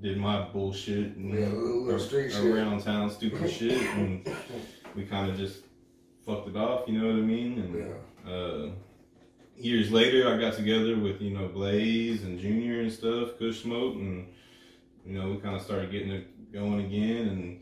did 0.00 0.18
my 0.18 0.42
bullshit 0.48 1.16
and 1.16 1.32
Yeah, 1.32 1.48
little- 1.50 1.82
little 1.84 2.00
street 2.00 2.32
shit. 2.32 2.44
around 2.44 2.80
town 2.82 3.10
stupid 3.10 3.50
shit, 3.58 3.80
and 3.96 4.28
we 4.94 5.04
kind 5.04 5.30
of 5.30 5.36
just 5.36 5.62
fucked 6.26 6.48
it 6.48 6.56
off. 6.56 6.88
You 6.88 6.98
know 7.00 7.06
what 7.06 7.16
I 7.16 7.20
mean? 7.22 7.58
And 7.58 7.74
Yeah. 8.26 8.30
uh, 8.32 8.70
years 9.56 9.90
later, 9.92 10.28
I 10.28 10.38
got 10.38 10.54
together 10.54 10.96
with 10.98 11.20
you 11.22 11.30
know 11.30 11.48
Blaze 11.48 12.24
and 12.24 12.38
Junior 12.38 12.80
and 12.80 12.92
stuff, 12.92 13.38
Kush 13.38 13.62
Smoke, 13.62 13.94
and 13.96 14.26
you 15.06 15.12
know 15.18 15.30
we 15.30 15.36
kind 15.38 15.56
of 15.56 15.62
started 15.62 15.90
getting 15.90 16.10
it 16.10 16.52
going 16.52 16.84
again 16.84 17.28
and 17.28 17.60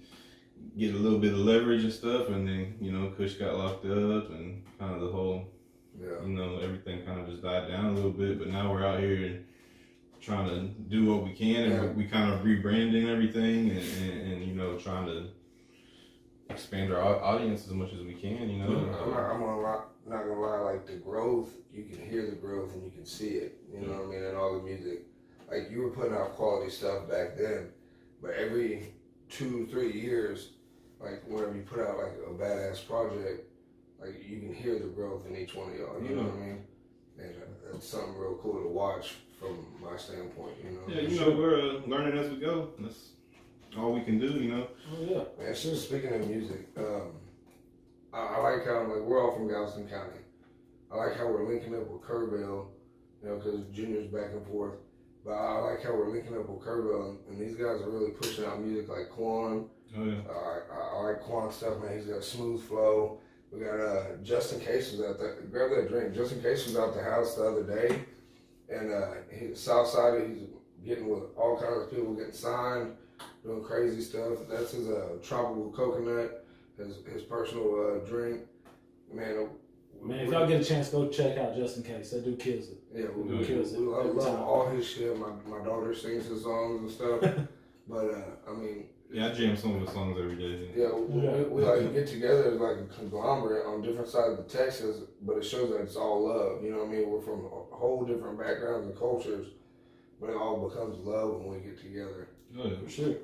get 0.78 0.94
a 0.94 0.98
little 0.98 1.18
bit 1.18 1.32
of 1.32 1.38
leverage 1.40 1.84
and 1.84 1.92
stuff. 1.92 2.28
And 2.28 2.46
then 2.48 2.74
you 2.80 2.92
know 2.92 3.10
Kush 3.16 3.34
got 3.34 3.56
locked 3.56 3.84
up, 3.86 4.30
and 4.30 4.62
kind 4.78 4.94
of 4.94 5.00
the 5.00 5.08
whole 5.08 5.48
Yeah. 6.00 6.22
you 6.26 6.32
know 6.32 6.58
everything 6.58 7.04
kind 7.04 7.20
of 7.20 7.28
just 7.28 7.42
died 7.42 7.68
down 7.68 7.86
a 7.86 7.92
little 7.92 8.10
bit. 8.10 8.38
But 8.38 8.48
now 8.48 8.72
we're 8.72 8.84
out 8.86 9.00
here 9.00 9.44
trying 10.22 10.48
to 10.48 10.60
do 10.88 11.04
what 11.12 11.24
we 11.24 11.32
can, 11.32 11.64
and 11.64 11.72
Yeah. 11.72 11.80
we, 11.82 12.04
we 12.04 12.06
kind 12.06 12.32
of 12.32 12.40
rebranding 12.40 13.08
everything, 13.08 13.70
and, 13.70 13.78
and, 13.78 14.32
and 14.32 14.44
you 14.44 14.54
know 14.54 14.78
trying 14.78 15.06
to 15.06 15.26
expand 16.48 16.92
our 16.92 17.02
audience 17.22 17.66
as 17.66 17.72
much 17.72 17.92
as 17.92 18.00
we 18.00 18.14
can. 18.14 18.48
You 18.48 18.58
know. 18.64 18.76
I'm 18.76 19.10
not, 19.10 19.30
I'm 19.30 19.40
gonna 19.40 19.60
lie, 19.60 19.82
not 20.06 20.22
gonna 20.24 20.40
lie, 20.40 20.58
like 20.60 20.86
the 20.86 20.94
growth, 20.94 21.50
you 21.72 21.84
can 21.84 21.98
hear 22.08 22.26
the 22.26 22.36
growth 22.36 22.74
and 22.74 22.84
you 22.84 22.90
can 22.90 23.04
see 23.04 23.30
it. 23.30 23.58
You 23.72 23.80
know 23.80 23.94
what 23.94 24.02
I 24.04 24.06
mean? 24.10 24.22
And 24.22 24.36
all 24.36 24.58
the 24.58 24.62
music, 24.62 25.06
like 25.50 25.70
you 25.70 25.82
were 25.82 25.90
putting 25.90 26.14
out 26.14 26.36
quality 26.36 26.70
stuff 26.70 27.08
back 27.08 27.36
then, 27.36 27.70
but 28.20 28.32
every 28.34 28.94
two, 29.28 29.66
three 29.70 29.92
years, 29.92 30.50
like 31.00 31.22
whenever 31.26 31.56
you 31.56 31.62
put 31.62 31.80
out 31.80 31.96
like 31.98 32.12
a 32.26 32.30
badass 32.32 32.86
project, 32.86 33.48
like 34.00 34.22
you 34.28 34.38
can 34.40 34.54
hear 34.54 34.78
the 34.78 34.86
growth 34.86 35.26
in 35.26 35.36
each 35.36 35.54
one 35.54 35.70
of 35.70 35.76
y'all. 35.76 36.00
You 36.02 36.16
know 36.16 36.22
what 36.24 36.34
I 36.34 36.46
mean? 36.46 36.64
And 37.18 37.30
uh, 37.36 37.72
that's 37.72 37.88
something 37.88 38.16
real 38.16 38.38
cool 38.42 38.62
to 38.62 38.68
watch 38.68 39.14
from 39.42 39.66
my 39.82 39.96
standpoint. 39.96 40.54
You 40.64 40.70
know? 40.70 40.80
Yeah, 40.88 41.08
you 41.08 41.20
know, 41.20 41.30
we're 41.36 41.58
uh, 41.58 41.86
learning 41.86 42.18
as 42.18 42.30
we 42.30 42.36
go. 42.36 42.70
That's 42.78 43.10
all 43.76 43.92
we 43.92 44.02
can 44.02 44.18
do, 44.18 44.28
you 44.28 44.50
know. 44.54 44.68
Oh 44.92 45.02
yeah. 45.02 45.44
Man, 45.44 45.54
so 45.54 45.74
speaking 45.74 46.12
of 46.12 46.28
music, 46.28 46.68
um, 46.76 47.12
I, 48.12 48.18
I 48.18 48.38
like 48.38 48.66
how 48.66 48.80
like 48.82 49.02
we're 49.02 49.22
all 49.22 49.34
from 49.34 49.48
Galveston 49.48 49.88
County. 49.88 50.20
I 50.90 50.96
like 50.96 51.16
how 51.16 51.26
we're 51.26 51.48
linking 51.48 51.74
up 51.74 51.88
with 51.88 52.02
Kerrville, 52.02 52.66
you 53.22 53.28
know, 53.28 53.36
because 53.36 53.60
Junior's 53.72 54.06
back 54.08 54.32
and 54.32 54.46
forth. 54.46 54.74
But 55.24 55.32
I 55.32 55.58
like 55.58 55.82
how 55.82 55.94
we're 55.94 56.10
linking 56.10 56.36
up 56.36 56.48
with 56.48 56.60
Kerrville, 56.60 57.10
and, 57.10 57.18
and 57.28 57.40
these 57.40 57.56
guys 57.56 57.80
are 57.80 57.90
really 57.90 58.10
pushing 58.10 58.44
out 58.44 58.60
music 58.60 58.88
like 58.88 59.08
Quan. 59.10 59.66
Oh 59.96 60.04
yeah. 60.04 60.14
Uh, 60.28 60.32
I, 60.32 60.60
I, 60.74 60.98
I 60.98 61.02
like 61.08 61.20
Quan 61.20 61.50
stuff, 61.52 61.80
man. 61.82 61.96
He's 61.96 62.06
got 62.06 62.18
a 62.18 62.22
smooth 62.22 62.62
flow. 62.66 63.20
We 63.52 63.60
got 63.60 63.80
uh, 63.80 64.16
Justin 64.22 64.60
Case 64.60 64.92
was 64.92 65.02
out 65.02 65.18
there. 65.18 65.42
Grab 65.50 65.70
that 65.70 65.88
drink. 65.88 66.14
Justin 66.14 66.40
Case 66.42 66.66
was 66.66 66.76
out 66.76 66.94
the 66.94 67.02
house 67.02 67.34
the 67.34 67.44
other 67.44 67.62
day, 67.62 68.02
and 68.72 68.92
uh, 68.92 69.06
he's 69.30 69.60
Southside. 69.60 70.28
He's 70.28 70.48
getting 70.84 71.08
with 71.08 71.24
all 71.36 71.56
kinds 71.60 71.82
of 71.82 71.90
people 71.90 72.14
getting 72.14 72.32
signed, 72.32 72.92
doing 73.44 73.62
crazy 73.62 74.00
stuff. 74.00 74.38
That's 74.50 74.72
his 74.72 74.88
uh, 74.88 75.16
tropical 75.22 75.70
coconut, 75.70 76.44
his 76.78 76.98
his 77.12 77.22
personal 77.22 78.00
uh, 78.02 78.08
drink. 78.08 78.42
Man, 79.12 79.38
we- 79.40 79.46
Man, 80.08 80.18
if 80.26 80.32
y'all 80.32 80.48
get 80.48 80.60
a 80.60 80.64
chance, 80.64 80.88
go 80.88 81.08
check 81.08 81.38
out 81.38 81.54
just 81.54 81.76
in 81.76 81.84
case. 81.84 82.10
That 82.10 82.24
dude 82.24 82.40
kills 82.40 82.70
it. 82.70 82.78
yeah, 82.92 83.04
we, 83.16 83.30
Yeah. 83.34 83.38
we, 83.38 83.44
Kills 83.46 83.72
it 83.72 83.78
we 83.78 83.86
love, 83.86 84.06
love 84.16 84.26
time. 84.34 84.42
all 84.42 84.68
his 84.68 84.84
shit. 84.84 85.16
My 85.16 85.28
my 85.46 85.64
daughter 85.64 85.94
sings 85.94 86.26
his 86.26 86.42
songs 86.42 86.80
and 86.80 86.90
stuff. 86.90 87.20
but 87.88 88.06
uh, 88.12 88.50
I 88.50 88.52
mean, 88.52 88.86
Yeah, 89.12 89.28
I 89.28 89.32
jam 89.32 89.56
some 89.56 89.76
of 89.76 89.86
the 89.86 89.92
songs 89.92 90.18
every 90.18 90.34
day. 90.34 90.70
Yeah, 90.74 90.92
we, 90.92 91.22
Yeah. 91.22 91.36
we, 91.36 91.44
we 91.44 91.62
like 91.62 91.94
get 91.94 92.08
together 92.08 92.46
as 92.52 92.58
like 92.58 92.78
a 92.78 92.84
conglomerate 92.98 93.64
on 93.64 93.80
different 93.82 94.08
sides 94.08 94.40
of 94.40 94.48
Texas, 94.48 95.02
but 95.20 95.36
it 95.36 95.44
shows 95.44 95.70
that 95.70 95.82
it's 95.82 95.94
all 95.94 96.26
love. 96.26 96.64
You 96.64 96.72
know 96.72 96.78
what 96.78 96.88
I 96.88 96.90
mean? 96.90 97.08
We're 97.08 97.20
from 97.20 97.44
a 97.44 97.61
whole 97.72 98.04
different 98.04 98.38
backgrounds 98.38 98.86
and 98.86 98.98
cultures, 98.98 99.48
but 100.20 100.30
it 100.30 100.36
all 100.36 100.68
becomes 100.68 100.98
love 101.06 101.40
when 101.40 101.54
we 101.54 101.60
get 101.60 101.80
together. 101.80 102.28
Oh 102.58 102.68
yeah. 102.68 102.74
For 102.84 102.90
sure. 102.90 103.14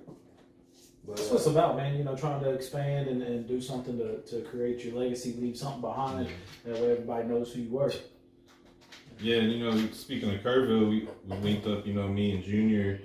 But 1.07 1.17
That's 1.17 1.29
uh, 1.29 1.33
what 1.33 1.39
it's 1.39 1.47
about, 1.47 1.77
man. 1.77 1.97
You 1.97 2.05
know, 2.05 2.17
trying 2.17 2.43
to 2.43 2.51
expand 2.51 3.09
and, 3.09 3.23
and 3.23 3.47
do 3.49 3.61
something 3.61 3.97
to, 3.99 4.19
to 4.19 4.43
create 4.43 4.85
your 4.85 4.95
legacy, 4.99 5.35
leave 5.39 5.57
something 5.57 5.81
behind. 5.81 6.29
That 6.65 6.75
way 6.75 6.93
everybody 6.93 7.29
knows 7.29 7.53
who 7.53 7.63
you 7.63 7.71
were. 7.71 7.93
Yeah, 9.21 9.39
and 9.39 9.53
you 9.53 9.59
know, 9.65 9.89
speaking 9.93 10.33
of 10.33 10.41
Kerrville, 10.43 10.89
we, 10.89 11.09
we 11.27 11.37
linked 11.39 11.67
up, 11.67 11.87
you 11.87 11.95
know, 11.95 12.07
me 12.07 12.33
and 12.33 12.45
Junior, 12.45 13.01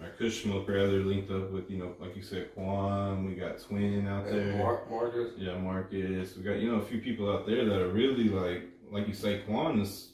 our 0.00 0.10
Kush 0.10 0.44
Smoke 0.44 0.68
rather, 0.68 1.00
linked 1.02 1.32
up 1.32 1.50
with, 1.50 1.68
you 1.68 1.78
know, 1.78 1.94
like 1.98 2.14
you 2.14 2.22
said, 2.22 2.54
Quan, 2.54 3.24
we 3.24 3.34
got 3.34 3.58
Twin 3.58 4.06
out 4.06 4.26
and 4.26 4.36
there. 4.52 4.56
Mark, 4.56 4.88
Marcus, 4.88 5.32
Yeah, 5.36 5.58
Marcus. 5.58 6.36
We 6.36 6.44
got, 6.44 6.58
you 6.60 6.70
know, 6.70 6.78
a 6.78 6.84
few 6.84 7.00
people 7.00 7.32
out 7.32 7.44
there 7.44 7.64
that 7.64 7.80
are 7.80 7.88
really 7.88 8.28
like, 8.28 8.68
like 8.92 9.08
you 9.08 9.14
say, 9.14 9.38
Quan 9.40 9.80
is 9.80 10.10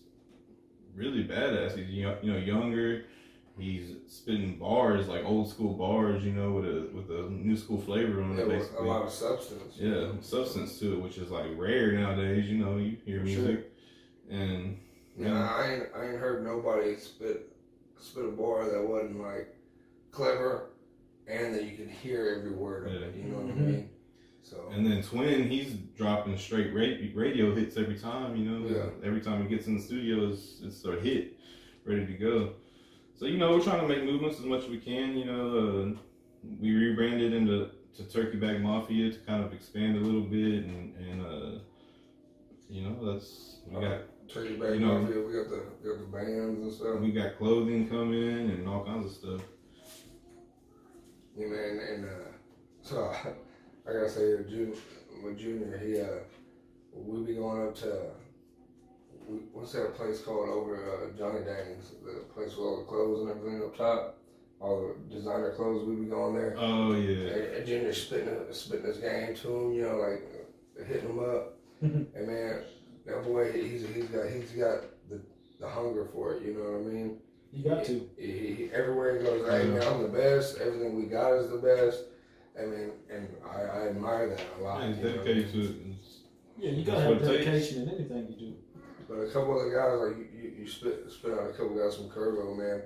really 0.95 1.25
badass. 1.25 1.77
He's, 1.77 1.89
you 1.89 2.05
know, 2.23 2.37
younger. 2.39 3.05
He's 3.57 3.97
spitting 4.09 4.59
bars, 4.59 5.07
like 5.07 5.25
old 5.25 5.49
school 5.49 5.75
bars, 5.75 6.25
you 6.25 6.33
know, 6.33 6.53
with 6.53 6.65
a 6.65 6.89
with 6.93 7.11
a 7.11 7.31
new 7.31 7.57
school 7.57 7.81
flavor 7.81 8.21
on 8.21 8.35
yeah, 8.37 8.43
it, 8.43 8.49
with 8.49 8.71
a 8.79 8.83
lot 8.83 9.03
of 9.03 9.13
substance. 9.13 9.77
Yeah, 9.77 10.09
substance 10.23 10.79
to 10.81 10.95
it, 10.95 11.01
which 11.01 11.19
is 11.19 11.31
like 11.31 11.47
rare 11.57 11.93
nowadays. 11.93 12.47
You 12.47 12.59
know, 12.59 12.79
you 12.79 12.97
hear 13.05 13.21
For 13.21 13.29
sure. 13.29 13.43
music, 13.43 13.73
and 14.29 14.79
Yeah, 15.17 15.49
I 15.49 15.73
ain't 15.73 15.85
I 15.97 16.07
ain't 16.09 16.19
heard 16.19 16.45
nobody 16.45 16.97
spit 16.97 17.49
spit 18.01 18.25
a 18.25 18.29
bar 18.29 18.69
that 18.69 18.83
wasn't 18.87 19.21
like 19.21 19.55
clever, 20.11 20.71
and 21.29 21.55
that 21.55 21.63
you 21.65 21.77
could 21.77 21.91
hear 21.91 22.37
every 22.39 22.51
word 22.51 22.89
of 22.89 22.93
it. 22.95 23.15
You 23.15 23.23
know 23.31 23.37
what 23.37 23.53
I 23.53 23.57
Mhm. 23.57 23.67
mean? 23.67 23.91
So 24.45 24.69
and 24.71 24.85
then 24.87 25.03
Twin, 25.03 25.49
he's 25.49 25.73
dropping 25.97 26.37
straight 26.37 26.73
ra- 26.75 27.09
radio 27.21 27.55
hits 27.55 27.79
every 27.79 27.99
time. 27.99 28.37
You 28.37 28.45
know, 28.51 28.69
Yeah. 28.69 28.91
every 29.03 29.21
time 29.23 29.43
he 29.43 29.49
gets 29.49 29.67
in 29.69 29.77
the 29.77 29.83
studio, 29.83 30.29
it's, 30.29 30.61
it's 30.63 30.85
a 30.85 31.01
hit, 31.01 31.39
ready 31.87 32.05
to 32.07 32.13
go. 32.13 32.53
So 33.19 33.25
you 33.25 33.39
know, 33.39 33.53
we're 33.57 33.63
trying 33.63 33.81
to 33.81 33.89
make 33.89 34.05
movements 34.05 34.39
as 34.39 34.45
much 34.45 34.65
as 34.65 34.69
we 34.71 34.79
can. 34.79 35.17
You 35.17 35.25
know, 35.25 35.95
uh, 35.95 35.99
we 36.61 36.75
rebranded 36.75 37.33
into 37.33 37.71
to 37.97 38.03
Turkey 38.05 38.37
Bag 38.37 38.61
Mafia 38.61 39.13
to 39.13 39.19
kind 39.21 39.43
of 39.43 39.53
expand 39.55 39.97
a 39.97 40.01
little 40.01 40.23
bit 40.23 40.65
and 40.65 40.95
and 40.97 41.23
uh, 41.25 41.59
you 42.69 42.83
know 42.83 43.13
that's 43.15 43.61
we 43.67 43.81
got 43.81 44.01
Turkey 44.29 44.57
Bag 44.57 44.75
You 44.75 44.81
know- 44.87 44.99
Mafia, 45.01 45.23
we 45.23 45.33
got 45.33 45.49
the 45.49 45.63
we 45.83 45.89
got 45.91 45.99
the 46.01 46.07
bands 46.13 46.61
and 46.61 46.73
stuff. 46.73 47.01
we 47.01 47.13
got 47.13 47.39
clothing 47.39 47.89
coming 47.89 48.51
and 48.51 48.69
all 48.69 48.85
kinds 48.85 49.07
of 49.07 49.13
stuff. 49.13 49.41
You 51.39 51.49
know, 51.49 51.57
and, 51.57 51.81
and 51.81 52.05
uh, 52.05 52.29
so 52.83 53.15
I 53.89 53.93
gotta 53.93 54.09
say, 54.09 54.35
with 54.35 54.49
Junior, 54.49 54.77
with 55.23 55.39
Junior, 55.39 55.79
he 55.79 56.01
uh, 56.01 56.25
we 56.95 57.25
be 57.25 57.35
going 57.35 57.69
up 57.69 57.75
to 57.77 58.11
we, 59.29 59.39
what's 59.53 59.73
that 59.73 59.95
place 59.95 60.21
called 60.21 60.49
over 60.49 60.77
uh, 60.77 61.19
Johnny 61.19 61.45
Dang's, 61.45 61.93
the 62.05 62.21
place 62.35 62.51
with 62.51 62.59
all 62.59 62.79
the 62.79 62.85
clothes 62.85 63.23
and 63.23 63.31
everything 63.31 63.63
up 63.63 63.77
top, 63.77 64.19
all 64.61 64.95
the 65.09 65.15
designer 65.15 65.51
clothes. 65.53 65.87
We 65.87 65.97
be 65.97 66.07
going 66.07 66.35
there. 66.35 66.57
Oh 66.59 66.95
yeah, 66.95 67.59
and 67.59 67.67
Junior 67.67 67.93
spitting 67.93 68.35
spitting 68.53 68.87
his 68.87 68.99
game 68.99 69.35
to 69.35 69.57
him, 69.57 69.73
you 69.75 69.83
know, 69.83 69.97
like 69.97 70.23
uh, 70.81 70.85
hitting 70.85 71.11
him 71.11 71.19
up. 71.19 71.59
and 71.83 72.27
man, 72.27 72.63
that 73.07 73.23
boy, 73.25 73.53
he's 73.53 73.87
he's 73.95 74.07
got 74.07 74.29
he's 74.31 74.51
got 74.53 74.83
the 75.11 75.21
the 75.61 75.69
hunger 75.69 76.07
for 76.13 76.35
it. 76.35 76.43
You 76.43 76.55
know 76.55 76.79
what 76.79 76.91
I 76.91 76.95
mean? 76.95 77.19
You 77.53 77.71
got 77.71 77.85
to. 77.85 78.09
He, 78.19 78.27
he, 78.27 78.71
everywhere 78.73 79.19
he 79.19 79.25
goes, 79.25 79.49
hey 79.49 79.69
man, 79.69 79.83
I'm 79.83 80.03
the 80.03 80.09
best. 80.09 80.59
Everything 80.59 80.97
we 80.97 81.05
got 81.05 81.35
is 81.35 81.51
the 81.51 81.59
best. 81.59 82.05
I 82.59 82.67
mean, 82.67 82.91
and 83.11 83.29
I, 83.49 83.61
I 83.63 83.89
admire 83.89 84.29
that 84.31 84.41
a 84.59 84.63
lot. 84.63 84.81
yeah, 84.83 84.89
you 84.89 84.95
know 85.03 85.11
what 85.11 85.21
I 85.21 85.25
dedicated 85.25 85.53
to 85.53 85.61
it. 85.63 85.77
Yeah, 86.59 86.71
you 86.71 86.85
gotta 86.85 87.01
have 87.01 87.11
what 87.21 87.25
dedication 87.25 87.83
in 87.83 87.89
anything 87.89 88.27
you 88.39 88.47
do. 88.49 88.55
But 89.09 89.19
a 89.23 89.27
couple 89.33 89.59
of 89.61 89.67
the 89.71 89.77
guys, 89.77 89.99
like 90.01 90.17
you, 90.33 90.41
you, 90.43 90.53
you 90.61 90.69
spit 90.69 91.05
spit 91.11 91.33
out 91.33 91.51
a 91.51 91.53
couple 91.53 91.75
guys 91.77 91.97
from 91.97 92.09
Kerrville, 92.11 92.57
man. 92.57 92.83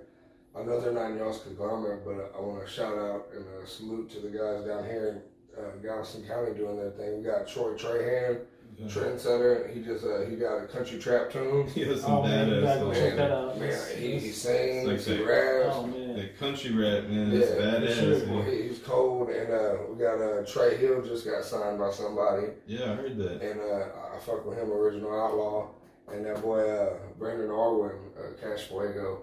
I 0.56 0.62
know 0.62 0.80
they're 0.80 0.92
not 0.92 1.10
in 1.12 1.18
y'all's 1.18 1.42
conglomerate, 1.42 2.04
but 2.04 2.32
I 2.36 2.40
want 2.40 2.64
to 2.66 2.70
shout 2.72 2.96
out 2.98 3.26
and 3.34 3.44
uh, 3.44 3.66
salute 3.66 4.10
to 4.12 4.20
the 4.20 4.28
guys 4.28 4.64
down 4.66 4.84
here 4.84 5.22
in 5.56 5.62
uh, 5.62 5.70
Galveston 5.82 6.24
County 6.26 6.54
doing 6.54 6.76
their 6.76 6.90
thing. 6.90 7.18
We 7.18 7.24
got 7.24 7.46
Troy 7.46 7.74
Trahan, 7.74 8.40
Yeah. 8.78 8.86
trendsetter. 8.86 9.72
He 9.72 9.82
just 9.82 10.04
uh, 10.04 10.22
he 10.28 10.36
got 10.36 10.56
a 10.64 10.66
country 10.66 10.98
trap 10.98 11.30
tune. 11.30 11.68
He 11.74 11.82
has 11.84 12.00
some 12.00 12.12
Oh 12.12 12.22
man, 12.22 12.48
you 12.48 12.60
gotta 12.62 12.80
badass. 12.80 12.82
go 12.84 12.92
check 12.94 13.16
that 13.16 13.30
out. 13.30 13.58
Man, 13.60 13.78
he, 13.96 14.06
he 14.06 14.12
it's- 14.16 14.34
sings, 14.36 14.88
Like 14.88 15.00
he 15.18 15.22
raps. 15.22 15.76
oh 15.76 15.86
man. 15.86 15.97
That 16.18 16.38
country 16.38 16.70
rap, 16.72 17.04
man, 17.04 17.30
Yeah, 17.30 17.40
badass. 17.46 17.94
sure. 17.94 18.26
man. 18.26 18.46
He- 18.50 18.62
He's 18.68 18.78
cold, 18.80 19.30
and 19.30 19.52
uh, 19.52 19.76
we 19.88 19.98
got 19.98 20.20
uh, 20.20 20.44
Trey 20.44 20.76
Hill 20.76 21.02
just 21.02 21.24
got 21.24 21.44
signed 21.44 21.78
by 21.78 21.90
somebody, 21.90 22.48
Yeah, 22.66 22.92
I 22.92 22.94
heard 22.96 23.16
that. 23.18 23.40
and 23.42 23.60
uh, 23.60 23.86
I 24.14 24.18
fuck 24.18 24.44
with 24.46 24.58
him, 24.58 24.70
original 24.72 25.12
outlaw, 25.18 25.68
and 26.12 26.24
that 26.26 26.42
boy 26.42 26.60
uh, 26.60 26.94
Brandon 27.18 27.48
Arwin, 27.48 27.96
uh, 28.18 28.32
Cash 28.40 28.64
Fuego. 28.68 29.22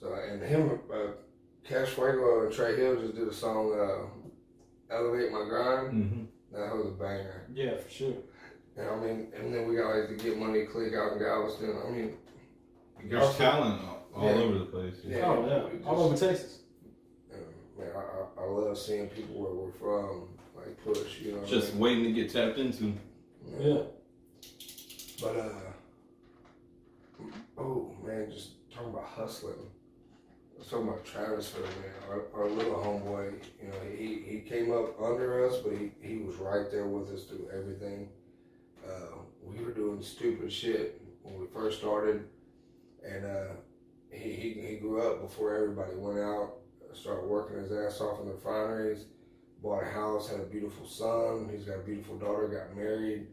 So 0.00 0.14
and 0.14 0.42
him, 0.42 0.80
uh, 0.92 1.12
Cash 1.64 1.88
Fuego 1.90 2.44
and 2.46 2.52
Trey 2.52 2.76
Hill 2.76 3.00
just 3.00 3.14
did 3.16 3.28
a 3.28 3.32
song, 3.34 3.72
uh, 3.78 4.94
"Elevate 4.94 5.30
My 5.32 5.44
Grind." 5.48 5.88
hmm 5.92 6.24
That 6.52 6.74
was 6.74 6.86
a 6.86 6.90
banger. 6.90 7.46
Yeah, 7.54 7.76
for 7.76 7.90
sure. 7.90 8.14
And 8.76 8.88
I 8.88 8.96
mean, 8.96 9.28
and 9.36 9.52
then 9.54 9.68
we 9.68 9.76
got 9.76 9.94
like 9.94 10.08
the 10.08 10.14
Get 10.16 10.38
Money 10.38 10.64
Click 10.64 10.94
out 10.94 11.12
in 11.12 11.18
Galveston. 11.18 11.76
I 11.86 11.90
mean, 11.90 12.16
There's 13.04 13.36
talent 13.36 13.82
all, 14.14 14.22
all 14.22 14.34
Yeah. 14.34 14.42
over 14.42 14.58
the 14.58 14.64
place. 14.66 14.94
Yeah. 15.04 15.24
oh 15.26 15.46
yeah, 15.46 15.76
just- 15.76 15.86
all 15.86 16.02
over 16.02 16.16
Texas. 16.16 16.58
uh, 17.32 17.36
man, 17.80 17.90
I, 17.96 18.40
I, 18.40 18.44
I 18.44 18.46
love 18.48 18.78
seeing 18.78 19.08
people 19.08 19.36
where 19.42 19.52
we're 19.52 19.72
from 19.72 20.28
like 20.56 20.82
push. 20.84 21.20
You 21.20 21.32
know, 21.32 21.38
what 21.38 21.46
I 21.48 21.50
Just 21.50 21.72
mean? 21.74 21.82
waiting 21.82 22.04
to 22.04 22.12
get 22.12 22.32
tapped 22.32 22.58
into. 22.58 22.92
Yeah. 23.58 23.82
But 25.22 25.36
uh, 25.36 25.48
oh 27.58 27.94
man, 28.04 28.30
just 28.30 28.50
talking 28.72 28.90
about 28.90 29.04
hustling. 29.06 29.54
Let's 30.56 30.70
talk 30.70 30.82
about 30.82 31.04
Travis 31.06 31.48
for 31.48 31.60
a 31.60 31.62
minute. 31.62 32.02
Our, 32.10 32.42
our 32.42 32.48
little 32.50 32.74
homeboy, 32.74 33.32
you 33.62 33.68
know, 33.68 33.74
he, 33.96 34.22
he 34.26 34.40
came 34.40 34.70
up 34.72 35.00
under 35.00 35.46
us, 35.48 35.56
but 35.58 35.72
he, 35.72 35.90
he 36.02 36.18
was 36.18 36.36
right 36.36 36.70
there 36.70 36.86
with 36.86 37.08
us 37.14 37.24
through 37.24 37.48
everything. 37.50 38.10
Uh, 38.86 39.16
we 39.42 39.64
were 39.64 39.72
doing 39.72 40.02
stupid 40.02 40.52
shit 40.52 41.00
when 41.22 41.40
we 41.40 41.46
first 41.46 41.78
started, 41.78 42.24
and 43.02 43.24
uh, 43.24 43.44
he, 44.12 44.30
he 44.32 44.52
he 44.68 44.76
grew 44.76 45.00
up 45.02 45.22
before 45.22 45.54
everybody 45.54 45.94
went 45.96 46.18
out. 46.18 46.54
Started 46.92 47.26
working 47.28 47.58
his 47.58 47.70
ass 47.72 48.00
off 48.00 48.20
in 48.20 48.26
the 48.26 48.32
refineries. 48.34 49.04
Bought 49.62 49.82
a 49.84 49.86
house, 49.90 50.28
had 50.30 50.40
a 50.40 50.44
beautiful 50.44 50.86
son. 50.86 51.48
He's 51.52 51.64
got 51.64 51.76
a 51.76 51.82
beautiful 51.82 52.16
daughter. 52.16 52.48
Got 52.48 52.76
married 52.76 53.26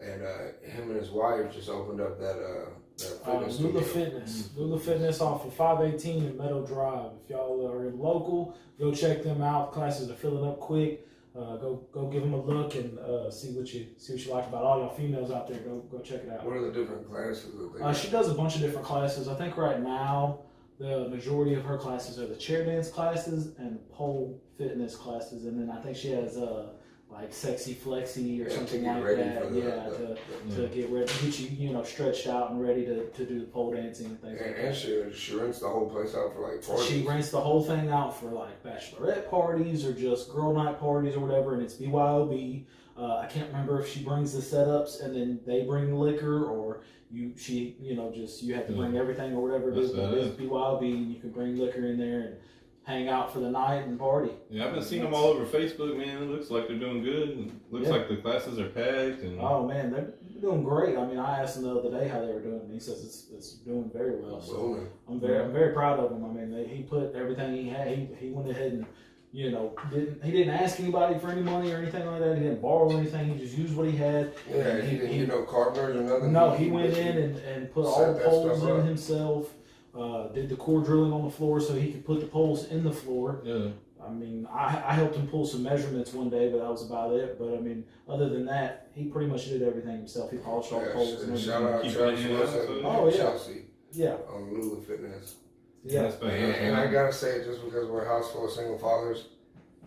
and 0.00 0.22
uh, 0.22 0.68
him 0.68 0.90
and 0.90 0.96
his 1.00 1.10
wife 1.10 1.52
just 1.52 1.68
opened 1.68 2.00
up 2.00 2.18
that 2.18 2.36
uh, 2.36 2.68
that 2.98 3.20
Uh, 3.28 3.46
Lula. 3.62 3.82
Fitness. 3.82 4.50
Lula 4.56 4.78
Fitness 4.78 5.20
off 5.20 5.44
of 5.46 5.54
518 5.54 6.24
in 6.24 6.36
Meadow 6.36 6.64
Drive. 6.66 7.12
If 7.24 7.30
y'all 7.30 7.66
are 7.68 7.88
in 7.88 7.98
local, 7.98 8.56
go 8.78 8.92
check 8.92 9.22
them 9.22 9.42
out. 9.42 9.72
Classes 9.72 10.10
are 10.10 10.14
filling 10.14 10.48
up 10.48 10.60
quick. 10.60 11.06
Uh, 11.36 11.56
go 11.56 11.84
go 11.90 12.06
give 12.06 12.22
them 12.22 12.32
a 12.32 12.40
look 12.40 12.76
and 12.76 12.96
uh, 13.00 13.28
see 13.28 13.48
what 13.50 13.72
you 13.74 13.86
see 13.96 14.12
what 14.12 14.24
you 14.24 14.32
like 14.32 14.46
about 14.46 14.62
all 14.62 14.78
y'all 14.78 14.94
females 14.94 15.32
out 15.32 15.48
there. 15.48 15.58
Go 15.58 15.80
go 15.90 15.98
check 15.98 16.22
it 16.22 16.30
out. 16.30 16.44
What 16.44 16.56
are 16.56 16.70
the 16.70 16.72
different 16.72 17.10
classes? 17.10 17.52
Uh, 17.82 17.92
she 17.92 18.08
does 18.08 18.28
a 18.30 18.34
bunch 18.34 18.54
of 18.54 18.60
different 18.60 18.86
classes. 18.86 19.26
I 19.26 19.34
think 19.34 19.56
right 19.56 19.80
now 19.80 20.42
the 20.78 21.08
majority 21.08 21.54
of 21.54 21.64
her 21.64 21.76
classes 21.76 22.20
are 22.20 22.26
the 22.28 22.36
chair 22.36 22.64
dance 22.64 22.88
classes 22.88 23.52
and 23.58 23.78
pole 23.90 24.40
fitness 24.56 24.94
classes, 24.94 25.46
and 25.46 25.58
then 25.60 25.76
I 25.76 25.80
think 25.82 25.96
she 25.96 26.10
has 26.12 26.36
uh 26.36 26.68
like 27.14 27.32
sexy 27.32 27.74
flexi 27.74 28.40
or 28.40 28.42
Yeah, 28.42 28.44
to 28.48 28.50
something 28.50 28.82
get 28.82 28.94
like 28.96 29.04
ready 29.04 29.22
that. 29.22 29.42
for 29.44 29.50
the- 29.50 29.60
yeah, 29.60 29.88
the- 29.88 29.96
to, 29.96 30.16
Yeah. 30.48 30.56
to 30.56 30.74
get 30.74 30.90
ready, 30.90 31.06
get 31.22 31.38
you 31.40 31.48
you 31.66 31.72
know 31.72 31.82
stretched 31.84 32.26
out 32.26 32.50
and 32.50 32.60
ready 32.60 32.84
to, 32.86 33.06
to 33.08 33.24
do 33.24 33.40
the 33.40 33.46
pole 33.46 33.72
dancing 33.72 34.06
and 34.06 34.20
things 34.20 34.38
and, 34.40 34.50
like 34.50 34.58
and 34.58 34.68
that. 34.68 34.76
she 34.76 35.04
she 35.14 35.36
rents 35.36 35.60
the 35.60 35.68
whole 35.68 35.88
place 35.88 36.14
out 36.14 36.34
for 36.34 36.40
like 36.40 36.66
parties. 36.66 36.86
She 36.86 37.02
rents 37.06 37.30
the 37.30 37.40
whole 37.40 37.62
thing 37.62 37.88
out 37.90 38.18
for 38.18 38.26
like 38.30 38.62
bachelorette 38.64 39.30
parties 39.30 39.86
or 39.86 39.92
just 39.92 40.32
girl 40.32 40.52
night 40.52 40.78
parties 40.80 41.14
or 41.16 41.20
whatever, 41.20 41.54
and 41.54 41.62
it's 41.62 41.74
BYOB. 41.74 42.64
Uh, 42.96 43.16
I 43.18 43.26
can't 43.26 43.48
remember 43.48 43.80
if 43.80 43.88
she 43.92 44.04
brings 44.04 44.32
the 44.32 44.40
setups 44.40 45.02
and 45.04 45.14
then 45.16 45.40
they 45.46 45.62
bring 45.62 45.88
the 45.88 45.96
liquor, 45.96 46.44
or 46.44 46.82
you 47.10 47.32
she 47.36 47.76
you 47.80 47.94
know 47.96 48.10
just 48.12 48.42
you 48.42 48.54
have 48.54 48.66
to 48.66 48.72
bring 48.72 48.96
everything 48.96 49.32
or 49.34 49.40
whatever 49.42 49.70
it 49.70 49.78
is. 49.78 49.92
That's 49.92 50.08
But 50.10 50.18
it's 50.18 50.36
BYOB, 50.36 50.82
and 50.82 51.12
you 51.14 51.20
can 51.20 51.30
bring 51.30 51.56
liquor 51.58 51.86
in 51.86 51.96
there 51.98 52.20
and 52.20 52.36
hang 52.84 53.08
out 53.08 53.32
for 53.32 53.40
the 53.40 53.50
night 53.50 53.86
and 53.86 53.98
party. 53.98 54.30
Yeah, 54.50 54.66
I've 54.66 54.74
been 54.74 54.82
seeing 54.84 55.02
them 55.02 55.14
all 55.14 55.24
over 55.26 55.44
Facebook, 55.46 55.96
man. 55.96 56.22
It 56.24 56.30
looks 56.30 56.50
like 56.50 56.68
they're 56.68 56.78
doing 56.78 57.02
good. 57.02 57.30
and 57.30 57.60
Looks 57.70 57.86
Yeah. 57.88 57.92
like 57.94 58.08
the 58.08 58.16
classes 58.16 58.58
are 58.58 58.68
packed 58.68 59.22
and 59.22 59.40
Oh 59.40 59.66
man, 59.66 59.90
they're 59.90 60.14
doing 60.40 60.62
great. 60.62 60.96
I 60.96 61.06
mean, 61.06 61.18
I 61.18 61.40
asked 61.42 61.56
him 61.56 61.62
the 61.64 61.74
other 61.74 61.90
day 61.90 62.08
how 62.08 62.20
they 62.20 62.32
were 62.32 62.40
doing, 62.40 62.60
and 62.60 62.72
he 62.72 62.78
says 62.80 63.02
it's 63.04 63.28
it's 63.34 63.52
doing 63.54 63.90
very 63.92 64.16
well. 64.16 64.40
So 64.40 64.52
Booming. 64.54 64.88
I'm 65.08 65.20
very 65.20 65.42
I'm 65.42 65.52
very 65.52 65.72
proud 65.72 65.98
of 65.98 66.10
him. 66.12 66.24
I 66.24 66.28
mean, 66.28 66.50
they, 66.52 66.66
he 66.66 66.82
put 66.82 67.14
everything 67.14 67.54
he 67.56 67.68
had. 67.68 67.88
He, 67.88 68.08
he 68.18 68.30
went 68.30 68.50
ahead 68.50 68.72
and 68.72 68.86
you 69.32 69.50
know 69.50 69.74
didn't 69.90 70.22
he 70.22 70.30
didn't 70.30 70.54
ask 70.54 70.78
anybody 70.78 71.18
for 71.18 71.28
any 71.30 71.40
money 71.40 71.72
or 71.72 71.78
anything 71.78 72.04
like 72.06 72.20
that. 72.20 72.36
He 72.36 72.42
didn't 72.42 72.60
borrow 72.60 72.90
anything. 72.90 73.32
He 73.32 73.38
just 73.44 73.56
used 73.56 73.74
what 73.74 73.86
he 73.88 73.96
had. 73.96 74.34
Yeah, 74.48 74.82
he 74.82 74.98
didn't 74.98 75.16
get 75.16 75.28
no 75.28 75.42
carpenters 75.44 75.96
or 75.96 76.02
nothing. 76.02 76.32
No, 76.32 76.50
he 76.52 76.70
went 76.70 76.92
in 76.96 77.16
and, 77.16 77.36
and 77.38 77.72
put 77.72 77.86
all 77.86 77.96
Set 77.98 78.12
the 78.12 78.18
that 78.18 78.28
poles 78.28 78.62
in 78.62 78.86
himself. 78.86 79.53
Uh, 79.96 80.28
did 80.32 80.48
the 80.48 80.56
core 80.56 80.80
drilling 80.82 81.12
on 81.12 81.22
the 81.24 81.30
floor 81.30 81.60
so 81.60 81.72
he 81.74 81.92
could 81.92 82.04
put 82.04 82.20
the 82.20 82.26
poles 82.26 82.66
in 82.66 82.82
the 82.82 82.92
floor. 82.92 83.40
yeah. 83.44 83.68
I 84.04 84.10
mean, 84.10 84.46
I, 84.52 84.66
I 84.88 84.92
helped 84.92 85.16
him 85.16 85.26
pull 85.28 85.46
some 85.46 85.62
measurements 85.62 86.12
one 86.12 86.28
day, 86.28 86.50
but 86.50 86.58
that 86.58 86.68
was 86.70 86.84
about 86.84 87.14
it. 87.14 87.38
But 87.38 87.54
I 87.54 87.60
mean, 87.60 87.84
other 88.06 88.28
than 88.28 88.44
that, 88.46 88.88
he 88.92 89.04
pretty 89.04 89.30
much 89.30 89.46
did 89.46 89.62
everything 89.62 89.96
himself. 89.96 90.30
He 90.30 90.36
polished 90.36 90.72
all 90.72 90.80
the 90.80 90.86
Yeah, 90.88 90.92
poles 90.92 91.22
and 91.22 91.38
sh- 91.38 91.44
shout 91.46 91.62
everything. 91.62 91.74
out 91.74 91.82
Keep 91.84 91.92
Travis 91.94 92.20
it 92.20 92.26
in 92.30 92.38
Wilson 92.38 92.58
house, 92.58 92.68
and 92.68 92.86
Oh, 92.86 93.08
yeah. 93.08 93.16
Chelsea 93.16 93.62
Yeah, 93.92 94.16
on 94.30 94.52
Lula 94.52 94.80
Fitness. 94.82 95.36
yeah. 95.84 96.02
That's 96.02 96.16
And, 96.22 96.30
and 96.32 96.76
I 96.76 96.92
gotta 96.92 97.12
say 97.14 97.36
it 97.36 97.44
just 97.46 97.64
because 97.64 97.88
we're 97.88 98.04
a 98.04 98.08
house 98.08 98.30
full 98.30 98.44
of 98.44 98.50
single 98.50 98.76
fathers, 98.78 99.28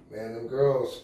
man, 0.10 0.34
them 0.34 0.48
girls, 0.48 1.04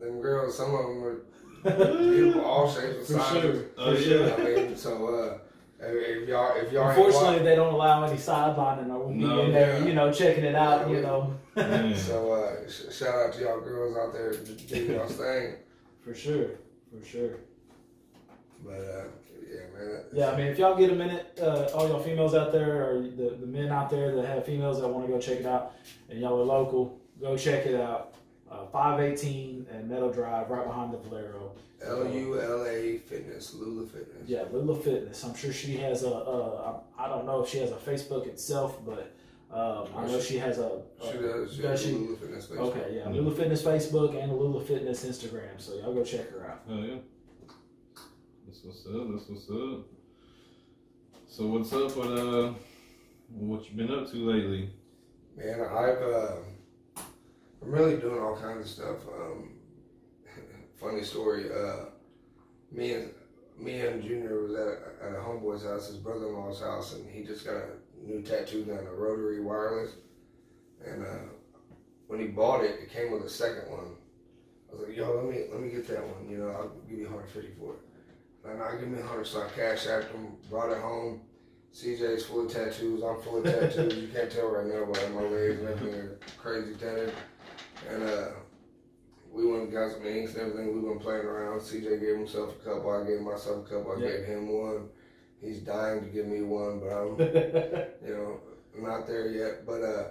them 0.00 0.20
girls, 0.20 0.56
some 0.56 0.74
of 0.74 0.86
them 0.86 1.04
are 1.04 1.22
beautiful, 1.62 2.40
all 2.44 2.68
shapes 2.68 3.08
and 3.10 3.20
sizes. 3.20 3.42
sure. 3.42 3.64
Oh, 3.78 3.92
yeah. 3.92 4.34
I 4.34 4.64
mean, 4.66 4.76
so 4.76 5.06
uh, 5.14 5.38
if 5.84 6.28
y'all, 6.28 6.56
if 6.56 6.72
y'all, 6.72 6.88
Unfortunately, 6.88 7.40
they 7.44 7.56
don't 7.56 7.74
allow 7.74 8.04
any 8.04 8.16
sidelining. 8.16 8.86
Be 9.12 9.24
No, 9.24 9.40
in 9.42 9.52
there, 9.52 9.78
yeah. 9.78 9.84
you 9.84 9.94
know, 9.94 10.12
checking 10.12 10.44
it 10.44 10.54
out. 10.54 10.88
Yeah, 10.88 10.96
You 10.96 11.02
know, 11.02 11.34
Yeah. 11.56 11.94
So 11.96 12.32
uh, 12.32 12.68
sh- 12.68 12.94
shout 12.94 13.14
out 13.14 13.32
to 13.34 13.40
y'all 13.42 13.60
girls 13.60 13.96
out 13.96 14.12
there 14.12 14.32
doing 14.32 14.92
y'all 14.92 15.06
thing. 15.08 15.54
for 16.04 16.14
sure, 16.14 16.50
for 16.90 17.04
sure. 17.04 17.36
But 18.64 18.72
uh, 18.80 19.04
yeah, 19.50 19.60
man. 19.78 20.00
Yeah, 20.12 20.30
I 20.30 20.36
mean, 20.36 20.46
if 20.46 20.58
y'all 20.58 20.76
get 20.76 20.90
a 20.90 20.94
minute, 20.94 21.38
uh, 21.42 21.68
all 21.74 21.88
y'all 21.88 22.00
females 22.02 22.34
out 22.34 22.52
there, 22.52 22.90
or 22.90 23.02
the, 23.02 23.36
the 23.40 23.46
men 23.46 23.70
out 23.70 23.90
there 23.90 24.14
that 24.14 24.24
have 24.26 24.46
females 24.46 24.80
that 24.80 24.88
want 24.88 25.06
to 25.06 25.12
go 25.12 25.18
check 25.20 25.40
it 25.40 25.46
out, 25.46 25.74
and 26.08 26.20
y'all 26.20 26.40
are 26.40 26.44
local, 26.44 26.98
go 27.20 27.36
check 27.36 27.66
it 27.66 27.80
out. 27.80 28.14
Uh, 28.52 28.66
518 28.66 29.66
and 29.72 29.88
Meadow 29.88 30.12
Drive, 30.12 30.50
right 30.50 30.66
behind 30.66 30.92
the 30.92 30.98
Valero. 30.98 31.52
L 31.82 32.06
U 32.06 32.38
L 32.40 32.66
A 32.66 32.98
Fitness, 32.98 33.54
Lula 33.54 33.86
Fitness. 33.86 34.28
Yeah, 34.28 34.44
Lula 34.52 34.78
Fitness. 34.78 35.24
I'm 35.24 35.34
sure 35.34 35.52
she 35.52 35.76
has 35.78 36.02
a. 36.04 36.08
a 36.10 36.80
I 36.98 37.08
don't 37.08 37.24
know 37.24 37.42
if 37.42 37.48
she 37.48 37.58
has 37.58 37.70
a 37.70 37.76
Facebook 37.76 38.26
itself, 38.26 38.78
but 38.84 39.14
um, 39.50 39.88
I 39.96 40.06
know 40.06 40.20
she 40.20 40.36
has 40.38 40.58
a. 40.58 40.82
She 41.02 41.08
a- 41.08 41.22
does. 41.22 41.54
She 41.56 41.62
does 41.62 41.70
has 41.70 41.82
she? 41.82 41.92
Lula 41.92 42.16
Fitness. 42.18 42.46
Facebook. 42.46 42.58
Okay, 42.58 42.96
yeah, 42.96 43.04
Mhm. 43.10 43.14
Lula 43.16 43.34
Fitness 43.34 43.62
Facebook 43.62 44.22
and 44.22 44.32
Lula 44.36 44.62
Fitness 44.62 45.04
Instagram. 45.04 45.58
So 45.58 45.74
y'all 45.76 45.94
go 45.94 46.04
check 46.04 46.30
her 46.30 46.50
out. 46.50 46.60
Oh 46.68 46.82
yeah. 46.82 46.96
That's 48.46 48.62
what's 48.64 48.86
up. 48.86 49.08
That's 49.12 49.28
what's 49.30 49.50
up. 49.50 49.86
So 51.26 51.46
what's 51.46 51.72
up 51.72 51.96
with 51.96 52.18
uh, 52.18 52.52
what 53.30 53.68
you 53.70 53.76
been 53.76 53.90
up 53.90 54.10
to 54.10 54.16
lately? 54.18 54.70
Man, 55.36 55.60
I've 55.62 56.02
uh, 56.02 56.36
I'm 57.62 57.70
really 57.70 57.96
doing 57.96 58.20
all 58.20 58.36
kinds 58.36 58.66
of 58.66 58.68
stuff. 58.68 58.96
Um, 59.14 59.50
funny 60.80 61.02
story. 61.02 61.50
Uh, 61.52 61.86
me 62.70 62.94
and 62.94 63.10
me 63.58 63.80
and 63.80 64.02
Junior 64.02 64.42
was 64.42 64.54
at 64.54 64.66
a, 64.66 65.06
at 65.06 65.12
a 65.12 65.22
homeboy's 65.22 65.62
house, 65.62 65.86
his 65.86 65.96
brother-in-law's 65.96 66.60
house, 66.60 66.94
and 66.94 67.08
he 67.08 67.22
just 67.22 67.44
got 67.44 67.54
a 67.54 67.66
new 68.04 68.22
tattoo 68.22 68.64
done, 68.64 68.86
a 68.86 68.92
rotary 68.92 69.40
wireless. 69.40 69.92
And 70.84 71.04
uh, 71.04 71.28
when 72.08 72.18
he 72.18 72.26
bought 72.26 72.64
it, 72.64 72.80
it 72.80 72.90
came 72.90 73.12
with 73.12 73.22
a 73.22 73.30
second 73.30 73.70
one. 73.70 73.96
I 74.68 74.74
was 74.74 74.88
like, 74.88 74.96
yo, 74.96 75.14
let 75.14 75.24
me 75.24 75.44
let 75.52 75.60
me 75.60 75.70
get 75.70 75.86
that 75.88 76.02
one. 76.02 76.28
You 76.28 76.38
know, 76.38 76.48
I'll 76.48 76.72
give 76.88 76.98
you 76.98 77.04
150 77.04 77.52
for 77.60 77.74
it. 77.74 77.80
And 78.44 78.60
I 78.60 78.76
give 78.76 78.88
me 78.88 78.98
100, 78.98 79.24
so 79.24 79.42
I 79.42 79.48
cash 79.50 79.86
out 79.86 80.04
him, 80.04 80.32
brought 80.50 80.72
it 80.72 80.78
home. 80.78 81.20
CJ's 81.72 82.24
full 82.24 82.44
of 82.44 82.52
tattoos. 82.52 83.02
I'm 83.02 83.20
full 83.22 83.38
of 83.38 83.44
tattoos. 83.44 83.94
you 83.94 84.08
can't 84.08 84.30
tell 84.30 84.48
right 84.48 84.66
now, 84.66 84.84
but 84.84 85.10
my 85.14 85.22
legs 85.22 85.62
are 85.62 86.18
crazy 86.36 86.74
tatted. 86.74 87.12
And 87.90 88.02
uh, 88.02 88.28
we 89.32 89.46
went 89.46 89.64
and 89.64 89.72
got 89.72 89.92
some 89.92 90.06
inks 90.06 90.34
and 90.34 90.42
everything. 90.42 90.74
We 90.82 90.88
went 90.88 91.00
playing 91.02 91.24
around. 91.24 91.60
CJ 91.60 92.00
gave 92.00 92.16
himself 92.16 92.54
a 92.60 92.64
couple. 92.64 92.90
I 92.90 93.06
gave 93.06 93.20
myself 93.20 93.66
a 93.66 93.68
couple. 93.68 93.92
I 93.92 94.00
Yeah. 94.00 94.08
gave 94.16 94.24
him 94.26 94.48
one. 94.48 94.88
He's 95.40 95.60
dying 95.60 96.00
to 96.02 96.06
give 96.06 96.26
me 96.26 96.42
one, 96.42 96.78
but 96.80 96.88
I'm, 96.96 97.18
you 98.06 98.14
know, 98.14 98.40
not 98.78 99.06
there 99.06 99.28
yet. 99.28 99.66
But 99.66 99.82
uh, 99.82 100.04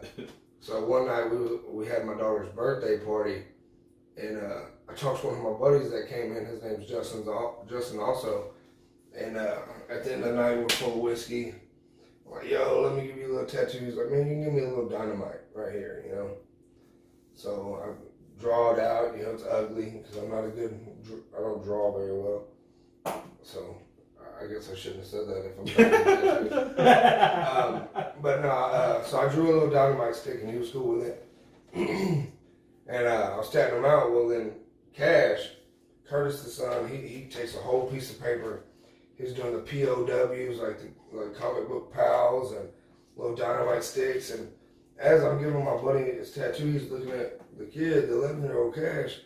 so 0.59 0.83
one 0.85 1.07
night 1.07 1.29
we 1.31 1.37
was- 1.37 1.59
we 1.69 1.85
had 1.87 2.05
my 2.05 2.15
daughter's 2.15 2.49
birthday 2.49 2.97
party, 3.03 3.43
and 4.17 4.37
uh, 4.37 4.61
I 4.89 4.93
talked 4.93 5.21
to 5.21 5.27
one 5.27 5.37
of 5.37 5.43
my 5.43 5.57
buddies 5.69 5.89
that 5.91 6.09
came 6.09 6.35
in. 6.35 6.45
His 6.45 6.61
name's 6.61 6.85
Justin. 6.87 7.25
Justin 7.69 7.99
also. 7.99 8.51
And 9.17 9.37
uh, 9.37 9.59
at 9.89 10.03
the 10.03 10.13
end 10.13 10.23
of 10.23 10.29
the 10.35 10.41
night, 10.41 10.57
we're 10.57 10.69
full 10.69 10.93
of 10.93 10.99
whiskey. 10.99 11.53
I'm 12.25 12.31
like, 12.31 12.49
yo, 12.49 12.81
let 12.81 12.95
me 12.95 13.07
give 13.07 13.17
you 13.17 13.27
a 13.27 13.33
little 13.33 13.45
tattoo. 13.47 13.79
He's 13.85 13.95
like, 13.95 14.09
man, 14.09 14.27
you 14.27 14.33
can 14.35 14.43
give 14.45 14.53
me 14.53 14.61
a 14.63 14.69
little 14.69 14.87
dynamite 14.89 15.41
right 15.53 15.73
here, 15.73 16.03
you 16.07 16.15
know. 16.15 16.29
So 17.35 17.81
I 17.83 17.87
draw 18.41 18.73
it 18.73 18.79
out. 18.79 19.17
You 19.17 19.23
know, 19.23 19.31
it's 19.31 19.43
ugly 19.49 20.01
because 20.01 20.17
I'm 20.17 20.29
not 20.29 20.45
a 20.45 20.49
good. 20.49 20.79
I 21.37 21.41
don't 21.41 21.63
draw 21.63 21.91
very 21.97 22.13
well. 22.13 22.43
So 23.43 23.77
I 24.41 24.47
guess 24.47 24.69
I 24.71 24.75
shouldn't 24.75 25.01
have 25.01 25.07
said 25.07 25.27
that 25.27 25.45
if 25.45 25.59
I'm. 25.59 25.67
um, 27.73 27.87
but 28.21 28.41
no, 28.41 28.49
uh, 28.49 29.03
so 29.03 29.19
I 29.19 29.31
drew 29.31 29.51
a 29.51 29.53
little 29.53 29.69
dynamite 29.69 30.15
stick 30.15 30.41
and 30.41 30.51
he 30.51 30.57
was 30.57 30.71
cool 30.71 30.97
with 30.97 31.07
it. 31.07 31.27
and 31.73 33.07
uh, 33.07 33.31
I 33.33 33.37
was 33.37 33.49
tatting 33.49 33.77
him 33.77 33.85
out. 33.85 34.11
Well, 34.11 34.27
then 34.27 34.53
Cash, 34.93 35.49
Curtis 36.07 36.43
the 36.43 36.49
son, 36.49 36.89
he, 36.89 36.97
he 36.97 37.25
takes 37.25 37.55
a 37.55 37.59
whole 37.59 37.89
piece 37.89 38.11
of 38.11 38.21
paper. 38.21 38.63
He's 39.17 39.33
doing 39.33 39.53
the 39.53 39.59
POWs, 39.59 40.59
like 40.59 40.79
the 40.79 41.17
like 41.17 41.35
comic 41.35 41.67
book 41.67 41.93
pals 41.93 42.53
and 42.53 42.67
little 43.15 43.35
dynamite 43.35 43.83
sticks. 43.83 44.31
And 44.31 44.51
as 45.01 45.23
I'm 45.23 45.39
giving 45.39 45.65
my 45.65 45.75
buddy 45.77 46.03
his 46.03 46.31
tattoo, 46.31 46.71
he's 46.71 46.89
looking 46.89 47.11
at 47.11 47.39
the 47.57 47.65
kid, 47.65 48.07
the 48.07 48.13
11 48.19 48.43
year 48.43 48.57
old 48.57 48.75
Cash. 48.75 49.19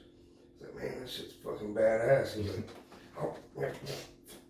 He's 0.57 0.67
like, 0.67 0.75
man, 0.75 1.01
this 1.01 1.13
shit's 1.13 1.33
fucking 1.43 1.73
badass. 1.73 2.35
He's 2.35 2.49
like, 2.49 2.69
oh, 3.21 3.35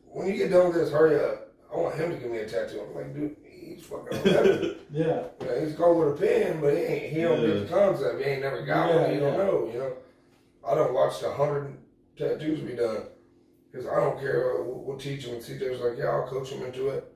when 0.06 0.28
you 0.28 0.38
get 0.38 0.52
done 0.52 0.68
with 0.68 0.78
this, 0.78 0.92
hurry 0.92 1.20
up. 1.20 1.54
I 1.74 1.78
want 1.78 1.96
him 1.96 2.12
to 2.12 2.18
give 2.18 2.32
me 2.32 2.38
a 2.38 2.48
tattoo. 2.48 2.82
I'm 2.88 2.96
like, 2.96 3.14
dude, 3.14 3.36
he's 3.44 3.84
fucking 3.84 4.32
11. 4.32 4.76
yeah. 4.92 5.24
You 5.42 5.48
know, 5.48 5.60
he's 5.60 5.74
going 5.74 5.98
with 5.98 6.22
a 6.22 6.26
pen, 6.26 6.62
but 6.62 6.74
he 6.74 6.80
ain't, 6.80 7.14
he 7.14 7.22
don't 7.22 7.42
get 7.42 7.68
the 7.68 7.74
concept. 7.74 8.20
He 8.22 8.26
ain't 8.26 8.42
never 8.42 8.62
got 8.64 8.90
Yeah, 8.90 9.02
one. 9.02 9.12
He 9.12 9.20
don't 9.20 9.38
know. 9.38 9.70
You 9.74 9.80
know, 9.80 9.94
I 10.68 10.76
don't 10.76 10.94
watch 10.94 11.22
a 11.24 11.34
hundred 11.34 11.76
tattoos 12.18 12.60
be 12.62 12.76
done 12.76 13.04
because 13.72 13.88
I 13.88 13.96
don't 13.96 14.20
care. 14.20 14.64
We'll, 14.64 14.84
we'll 14.86 14.98
teach 14.98 15.26
him. 15.26 15.36
And 15.36 15.44
CJ 15.44 15.72
was 15.72 15.82
like, 15.82 15.98
"Yeah, 15.98 16.06
I'll 16.06 16.28
coach 16.28 16.50
him 16.50 16.64
into 16.64 16.90
it." 16.90 17.12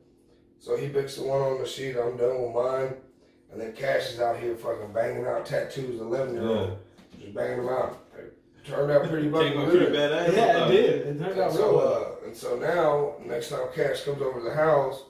So 0.59 0.75
he 0.75 0.89
picks 0.89 1.15
the 1.15 1.23
one 1.23 1.41
on 1.41 1.61
the 1.61 1.67
sheet. 1.67 1.95
I'm 1.95 2.17
done 2.17 2.41
with 2.41 2.53
mine, 2.53 2.95
and 3.51 3.59
then 3.61 3.73
Cash 3.73 4.11
is 4.13 4.19
out 4.19 4.37
here 4.39 4.55
fucking 4.55 4.93
banging 4.93 5.25
out 5.25 5.45
tattoos. 5.45 5.99
Eleven 6.01 6.33
year 6.35 6.47
old, 6.47 6.77
just 7.19 7.33
banging 7.33 7.57
them 7.65 7.69
out. 7.69 7.99
It 8.17 8.65
turned 8.65 8.91
out 8.91 9.09
pretty 9.09 9.29
fucking 9.31 9.53
good. 9.53 9.69
pretty 9.69 9.85
badass. 9.95 10.35
Yeah, 10.35 10.67
it 10.67 10.71
did. 10.71 10.89
It 11.07 11.19
turned 11.19 11.21
And 11.31 11.39
out 11.41 11.51
real 11.51 11.51
so, 11.53 11.77
well. 11.77 12.17
uh, 12.23 12.25
and 12.27 12.35
so 12.35 12.57
now, 12.57 13.15
next 13.25 13.49
time 13.49 13.61
Cash 13.73 14.03
comes 14.03 14.21
over 14.21 14.39
to 14.39 14.45
the 14.49 14.53
house, 14.55 15.03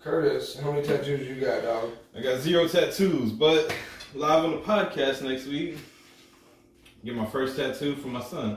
Curtis, 0.00 0.58
how 0.60 0.72
many 0.72 0.86
tattoos 0.86 1.26
you 1.28 1.40
got, 1.40 1.62
dog? 1.62 1.90
I 2.16 2.22
got 2.22 2.40
zero 2.40 2.66
tattoos, 2.68 3.32
but 3.32 3.74
live 4.14 4.44
on 4.44 4.52
the 4.52 4.58
podcast 4.58 5.22
next 5.22 5.46
week. 5.46 5.78
Get 7.04 7.14
my 7.14 7.26
first 7.26 7.56
tattoo 7.56 7.94
for 7.96 8.08
my 8.08 8.22
son. 8.22 8.56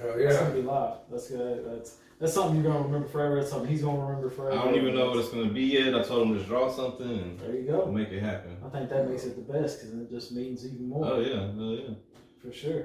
Hell 0.00 0.12
It's 0.16 0.34
yeah. 0.34 0.40
gonna 0.40 0.54
be 0.54 0.62
live. 0.62 0.94
That's 1.10 1.28
good. 1.28 1.66
That's 1.66 1.96
that's 2.20 2.34
something 2.34 2.62
you're 2.62 2.70
gonna 2.72 2.84
remember 2.84 3.08
forever. 3.08 3.36
That's 3.36 3.50
something 3.50 3.68
he's 3.70 3.82
gonna 3.82 3.98
remember 4.04 4.30
forever. 4.30 4.58
I 4.58 4.64
don't 4.64 4.74
even 4.76 4.94
know 4.94 5.08
what 5.10 5.18
it's 5.18 5.30
gonna 5.30 5.50
be 5.50 5.62
yet. 5.62 5.94
I 5.94 6.02
told 6.02 6.28
him 6.28 6.34
just 6.36 6.48
draw 6.48 6.70
something 6.70 7.08
and 7.08 7.38
There 7.40 7.54
you 7.54 7.62
go. 7.66 7.86
make 7.90 8.08
it 8.10 8.22
happen. 8.22 8.56
I 8.64 8.68
think 8.68 8.90
that 8.90 9.08
makes 9.08 9.24
it 9.24 9.34
the 9.36 9.52
best 9.52 9.80
because 9.80 9.94
it 9.98 10.10
just 10.10 10.32
means 10.32 10.64
even 10.66 10.88
more 10.88 11.04
Oh 11.06 11.20
yeah, 11.20 11.48
oh 11.58 11.72
yeah. 11.72 11.94
for 12.42 12.52
sure. 12.52 12.84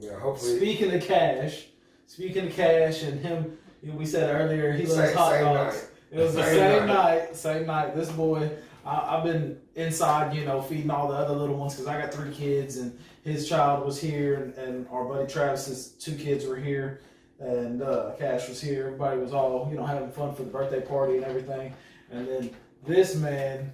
Yeah, 0.00 0.18
hopefully. 0.20 0.56
Speaking 0.58 0.92
of 0.94 1.02
cash, 1.02 1.66
speaking 2.06 2.46
of 2.48 2.52
cash 2.54 3.02
and 3.04 3.20
him, 3.20 3.56
you 3.82 3.90
know, 3.92 3.96
we 3.96 4.04
said 4.06 4.28
earlier 4.38 4.72
he 4.72 4.86
loves 4.86 5.14
hot 5.14 5.32
same 5.32 5.44
dogs. 5.44 5.74
night. 5.76 5.84
It 6.12 6.18
was 6.18 6.34
the 6.34 6.42
Same 6.44 6.54
same 6.56 6.86
night. 6.86 7.18
night. 7.26 7.36
same 7.36 7.66
night. 7.66 7.96
This 7.96 8.10
boy, 8.12 8.50
I, 8.86 9.16
I've 9.16 9.24
been 9.24 9.58
inside, 9.74 10.34
you 10.34 10.44
know, 10.44 10.60
feeding 10.62 10.90
all 10.90 11.08
the 11.08 11.14
other 11.14 11.34
little 11.34 11.56
ones 11.56 11.74
because 11.74 11.86
I 11.88 12.00
got 12.00 12.12
three 12.14 12.32
kids, 12.32 12.76
and 12.76 12.96
his 13.24 13.48
child 13.48 13.84
was 13.84 14.00
here, 14.00 14.34
and, 14.34 14.54
and 14.54 14.86
our 14.92 15.04
buddy 15.06 15.26
Travis's 15.32 15.88
two 15.92 16.14
kids 16.14 16.46
were 16.46 16.56
here, 16.56 17.00
and 17.40 17.82
uh, 17.82 18.12
Cash 18.18 18.48
was 18.48 18.60
here. 18.60 18.86
Everybody 18.86 19.20
was 19.20 19.32
all, 19.32 19.68
you 19.70 19.76
know, 19.76 19.84
having 19.84 20.10
fun 20.10 20.34
for 20.34 20.42
the 20.42 20.50
birthday 20.50 20.80
party 20.80 21.16
and 21.16 21.24
everything. 21.24 21.74
And 22.10 22.26
then 22.28 22.50
this 22.86 23.14
man, 23.16 23.72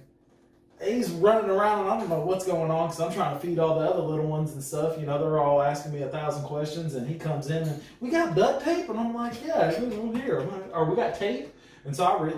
he's 0.83 1.11
running 1.11 1.49
around, 1.49 1.81
and 1.81 1.89
I 1.89 1.99
don't 1.99 2.09
know 2.09 2.21
what's 2.21 2.45
going 2.45 2.71
on 2.71 2.89
because 2.89 3.01
I'm 3.01 3.13
trying 3.13 3.35
to 3.35 3.45
feed 3.45 3.59
all 3.59 3.79
the 3.79 3.85
other 3.85 4.01
little 4.01 4.27
ones 4.27 4.53
and 4.53 4.63
stuff. 4.63 4.99
You 4.99 5.05
know, 5.05 5.19
they're 5.19 5.39
all 5.39 5.61
asking 5.61 5.93
me 5.93 6.01
a 6.01 6.09
thousand 6.09 6.43
questions, 6.43 6.95
and 6.95 7.07
he 7.07 7.15
comes 7.15 7.49
in 7.49 7.63
and 7.63 7.83
we 7.99 8.09
got 8.09 8.35
duct 8.35 8.63
tape, 8.63 8.89
and 8.89 8.99
I'm 8.99 9.13
like, 9.13 9.33
yeah, 9.45 9.73
over 9.77 10.17
here. 10.17 10.47
Or 10.73 10.85
we 10.85 10.95
got 10.95 11.15
tape, 11.15 11.53
and 11.85 11.95
so 11.95 12.03
I 12.03 12.21
re- 12.21 12.33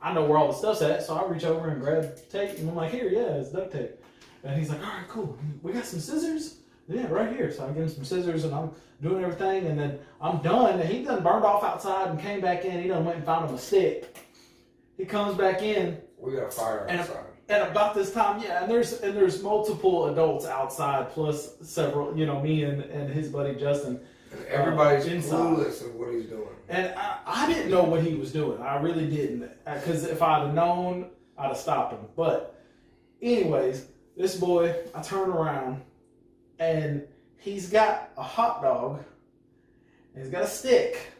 I 0.00 0.12
know 0.12 0.24
where 0.24 0.38
all 0.38 0.48
the 0.48 0.54
stuff's 0.54 0.82
at, 0.82 1.04
so 1.04 1.14
I 1.14 1.24
reach 1.30 1.44
over 1.44 1.68
and 1.68 1.80
grab 1.80 2.16
tape, 2.28 2.58
and 2.58 2.68
I'm 2.68 2.74
like, 2.74 2.90
here, 2.90 3.08
yeah, 3.08 3.36
it's 3.36 3.50
duct 3.50 3.72
tape. 3.72 3.92
And 4.42 4.58
he's 4.58 4.68
like, 4.68 4.80
all 4.80 4.86
right, 4.86 5.06
cool. 5.08 5.38
We 5.62 5.72
got 5.72 5.84
some 5.84 6.00
scissors. 6.00 6.56
Yeah, 6.92 7.08
right 7.08 7.34
here. 7.34 7.50
So 7.50 7.64
I 7.64 7.68
give 7.68 7.84
him 7.84 7.88
some 7.88 8.04
scissors, 8.04 8.44
and 8.44 8.54
I'm 8.54 8.70
doing 9.02 9.24
everything, 9.24 9.66
and 9.66 9.78
then 9.78 9.98
I'm 10.20 10.42
done. 10.42 10.78
And 10.80 10.88
he 10.88 11.02
done 11.04 11.22
burned 11.22 11.44
off 11.44 11.64
outside 11.64 12.08
and 12.10 12.20
came 12.20 12.40
back 12.40 12.64
in. 12.64 12.82
He 12.82 12.88
done 12.88 13.04
went 13.04 13.16
and 13.18 13.26
found 13.26 13.48
him 13.48 13.54
a 13.54 13.58
stick. 13.58 14.16
He 14.96 15.04
comes 15.04 15.36
back 15.36 15.62
in, 15.62 15.98
We 16.18 16.32
got 16.34 16.44
a 16.48 16.50
fire 16.50 16.86
And- 16.88 17.00
outside. 17.00 17.24
and 17.48 17.62
about 17.70 17.94
this 17.94 18.12
time, 18.12 18.40
yeah, 18.42 18.62
and 18.62 18.70
there's 18.70 19.00
and 19.00 19.16
there's 19.16 19.42
multiple 19.42 20.06
adults 20.06 20.46
outside, 20.46 21.10
plus 21.10 21.54
several, 21.62 22.16
you 22.16 22.26
know, 22.26 22.40
me 22.40 22.62
and, 22.64 22.82
and 22.82 23.12
his 23.12 23.28
buddy 23.28 23.54
Justin. 23.54 24.00
And 24.32 24.46
everybody's 24.46 25.06
uh, 25.06 25.10
inside. 25.10 25.36
clueless 25.56 25.84
of 25.84 25.94
what 25.94 26.12
he's 26.12 26.26
doing. 26.26 26.48
And 26.68 26.94
I, 26.96 27.18
I 27.26 27.46
didn't 27.52 27.70
know 27.70 27.82
what 27.84 28.02
he 28.02 28.14
was 28.14 28.32
doing. 28.32 28.62
I 28.62 28.80
really 28.80 29.06
didn't, 29.10 29.42
uh, 29.66 29.74
because 29.74 30.04
if 30.04 30.22
I'd 30.22 30.46
have 30.46 30.54
known, 30.54 31.10
I'd 31.36 31.48
have 31.48 31.56
stopped 31.58 31.92
him. 31.92 32.00
But, 32.16 32.58
anyways, 33.20 33.86
this 34.16 34.36
boy, 34.36 34.74
I 34.94 35.02
turn 35.02 35.28
around, 35.28 35.82
and 36.62 37.02
he's 37.38 37.68
got 37.68 38.10
a 38.16 38.22
hot 38.22 38.62
dog, 38.62 39.02
and 40.14 40.22
he's 40.22 40.32
got 40.32 40.42
a 40.42 40.46
stick, 40.46 41.12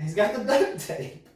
he's 0.00 0.14
got 0.14 0.34
the 0.34 0.42
duct 0.42 0.80
tape, 0.86 1.28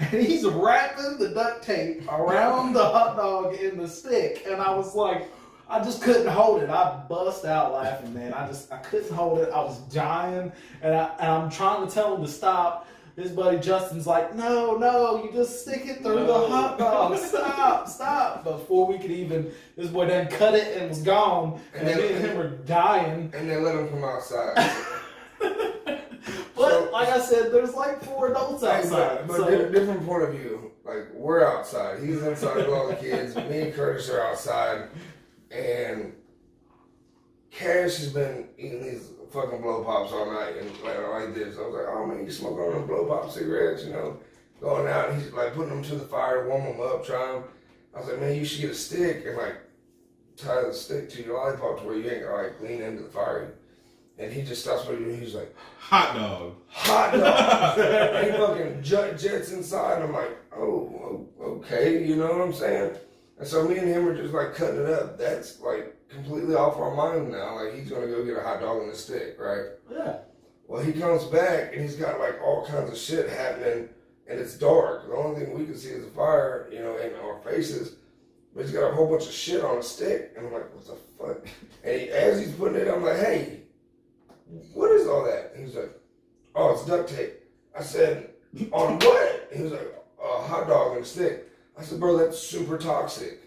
and 0.00 0.22
he's 0.22 0.44
wrapping 0.44 1.18
the 1.18 1.28
duct 1.28 1.62
tape 1.62 2.10
around 2.10 2.72
the 2.72 2.82
hot 2.84 3.16
dog 3.16 3.54
in 3.54 3.76
the 3.78 3.88
stick, 3.88 4.44
and 4.46 4.60
I 4.60 4.74
was 4.74 4.94
like. 4.94 5.30
I 5.70 5.84
just 5.84 6.00
couldn't 6.00 6.28
hold 6.28 6.62
it. 6.62 6.70
I 6.70 7.04
bust 7.10 7.44
out 7.44 7.74
laughing, 7.74 8.14
man. 8.14 8.32
I 8.32 8.46
just 8.46 8.72
I 8.72 8.78
couldn't 8.78 9.12
hold 9.12 9.40
it. 9.40 9.50
I 9.52 9.60
was 9.60 9.78
dying, 9.92 10.50
and, 10.80 10.94
I, 10.94 11.14
and 11.20 11.30
I'm 11.30 11.50
trying 11.50 11.86
to 11.86 11.92
tell 11.92 12.16
him 12.16 12.22
to 12.22 12.30
stop. 12.30 12.88
His 13.18 13.32
buddy 13.32 13.58
Justin's 13.58 14.06
like, 14.06 14.36
no, 14.36 14.76
no, 14.76 15.24
you 15.24 15.32
just 15.32 15.62
stick 15.62 15.86
it 15.86 16.02
through 16.04 16.24
the 16.24 16.32
hot 16.46 16.78
dog. 16.78 17.16
Stop, 17.18 17.88
stop. 17.88 18.44
Before 18.44 18.86
we 18.86 18.96
could 18.96 19.10
even, 19.10 19.50
this 19.76 19.88
boy 19.90 20.06
done 20.06 20.28
cut 20.28 20.54
it 20.54 20.76
and 20.76 20.88
was 20.88 21.02
gone, 21.02 21.60
and, 21.74 21.88
And 21.88 21.88
then- 21.88 21.98
me 21.98 22.14
and 22.16 22.24
him 22.26 22.36
were 22.36 22.48
dying. 22.64 23.32
And 23.34 23.50
they 23.50 23.56
let 23.56 23.74
him 23.74 23.88
come 23.88 24.04
outside. 24.04 24.54
But 26.54 26.70
So- 26.70 26.90
like 26.92 27.08
I 27.08 27.20
said, 27.20 27.52
there's 27.52 27.74
like 27.74 28.02
four 28.04 28.30
adults 28.30 28.62
outside. 28.64 29.26
but 29.26 29.28
but 29.28 29.36
so- 29.36 29.50
di- 29.66 29.72
different 29.72 30.04
point 30.06 30.22
of 30.24 30.30
view. 30.34 30.70
Like 30.84 31.12
we're 31.14 31.44
outside. 31.44 32.00
He's 32.02 32.22
inside 32.22 32.56
with 32.56 32.68
all 32.68 32.88
the 32.88 32.96
kids. 32.96 33.34
Me 33.36 33.60
and 33.62 33.74
Curtis 33.74 34.08
are 34.10 34.20
outside, 34.22 34.88
and 35.50 36.12
Cash 37.50 37.96
has 37.98 38.12
been 38.12 38.48
eating 38.58 38.82
these 38.82 39.10
fucking 39.32 39.60
blow 39.62 39.84
pops 39.84 40.12
all 40.12 40.32
night 40.32 40.56
and 40.58 40.70
like, 40.82 40.98
like 41.08 41.34
this. 41.34 41.56
I 41.58 41.62
was 41.62 41.74
like, 41.74 41.86
oh 41.88 42.06
man, 42.06 42.24
you 42.24 42.30
smoking 42.30 42.58
on 42.60 42.72
them 42.72 42.86
blow 42.86 43.06
pop 43.06 43.30
cigarettes, 43.30 43.84
you 43.84 43.92
know? 43.92 44.18
Going 44.60 44.88
out, 44.88 45.10
and 45.10 45.22
he's 45.22 45.32
like 45.32 45.54
putting 45.54 45.70
them 45.70 45.82
to 45.84 45.94
the 45.94 46.04
fire, 46.04 46.48
warm 46.48 46.64
them 46.64 46.80
up, 46.80 47.04
try 47.06 47.36
'em. 47.36 47.44
I 47.94 48.00
was 48.00 48.08
like, 48.08 48.20
man, 48.20 48.34
you 48.36 48.44
should 48.44 48.60
get 48.60 48.70
a 48.70 48.74
stick 48.74 49.24
and 49.26 49.36
like 49.36 49.54
tie 50.36 50.62
the 50.62 50.72
stick 50.72 51.08
to 51.10 51.22
your 51.22 51.34
lollipop 51.36 51.80
to 51.80 51.86
where 51.86 51.96
you 51.96 52.10
ain't 52.10 52.22
gonna 52.24 52.42
like 52.42 52.60
lean 52.60 52.82
into 52.82 53.02
the 53.04 53.08
fire. 53.08 53.54
And 54.18 54.32
he 54.32 54.42
just 54.42 54.62
stops 54.62 54.84
what 54.84 54.98
he's 54.98 55.06
doing. 55.06 55.20
He's 55.20 55.34
like, 55.34 55.54
Hot 55.78 56.14
dog. 56.16 56.54
hot 56.66 57.12
dog. 57.12 58.24
he 58.24 58.30
fucking 58.32 58.82
jet 58.82 59.16
jets 59.16 59.52
inside. 59.52 60.02
I'm 60.02 60.12
like, 60.12 60.36
oh, 60.56 61.24
okay, 61.40 62.04
you 62.04 62.16
know 62.16 62.26
what 62.32 62.40
I'm 62.40 62.52
saying? 62.52 62.96
And 63.38 63.46
so 63.46 63.66
me 63.66 63.78
and 63.78 63.88
him 63.88 64.04
were 64.04 64.14
just 64.14 64.34
like 64.34 64.54
cutting 64.54 64.80
it 64.80 64.90
up. 64.90 65.18
That's 65.18 65.60
like 65.60 65.96
completely 66.08 66.54
off 66.54 66.76
our 66.76 66.94
mind 66.94 67.30
now. 67.30 67.62
Like 67.62 67.74
he's 67.74 67.90
gonna 67.90 68.06
go 68.06 68.24
get 68.24 68.36
a 68.36 68.42
hot 68.42 68.60
dog 68.60 68.82
and 68.82 68.90
a 68.90 68.94
stick, 68.94 69.36
right? 69.38 69.66
yeah. 69.90 70.18
Well, 70.66 70.82
he 70.82 70.92
comes 70.92 71.24
back 71.24 71.72
and 71.72 71.80
he's 71.82 71.96
got 71.96 72.20
like 72.20 72.40
all 72.42 72.66
kinds 72.66 72.90
of 72.90 72.98
shit 72.98 73.30
happening, 73.30 73.88
and 74.28 74.38
it's 74.38 74.54
dark. 74.58 75.08
The 75.08 75.14
only 75.14 75.40
thing 75.40 75.58
we 75.58 75.64
can 75.64 75.76
see 75.76 75.88
is 75.88 76.04
the 76.04 76.10
fire, 76.10 76.68
you 76.70 76.80
know, 76.80 76.96
in 76.98 77.14
our 77.24 77.40
faces. 77.40 77.94
But 78.54 78.64
he's 78.64 78.74
got 78.74 78.90
a 78.90 78.94
whole 78.94 79.08
bunch 79.08 79.24
of 79.24 79.32
shit 79.32 79.64
on 79.64 79.78
a 79.78 79.82
stick, 79.82 80.34
and 80.36 80.46
I'm 80.46 80.52
like, 80.52 80.74
what 80.74 80.84
the 80.84 80.96
fuck? 81.18 81.46
And 81.84 82.00
he, 82.00 82.08
as 82.10 82.40
he's 82.40 82.52
putting 82.52 82.76
it, 82.76 82.88
I'm 82.88 83.04
like, 83.04 83.18
hey, 83.18 83.60
what 84.74 84.90
is 84.90 85.06
all 85.06 85.24
that? 85.24 85.52
And 85.54 85.64
he's 85.66 85.76
like, 85.76 85.92
oh, 86.54 86.72
it's 86.72 86.84
duct 86.84 87.08
tape. 87.08 87.34
I 87.78 87.82
said, 87.82 88.30
on 88.72 88.98
what? 88.98 89.50
He 89.54 89.62
was 89.62 89.72
like, 89.72 89.94
a 90.22 90.42
hot 90.42 90.66
dog 90.66 90.96
and 90.96 91.04
a 91.04 91.08
stick. 91.08 91.47
I 91.78 91.82
said, 91.82 92.00
bro, 92.00 92.16
that's 92.16 92.38
super 92.38 92.76
toxic. 92.76 93.40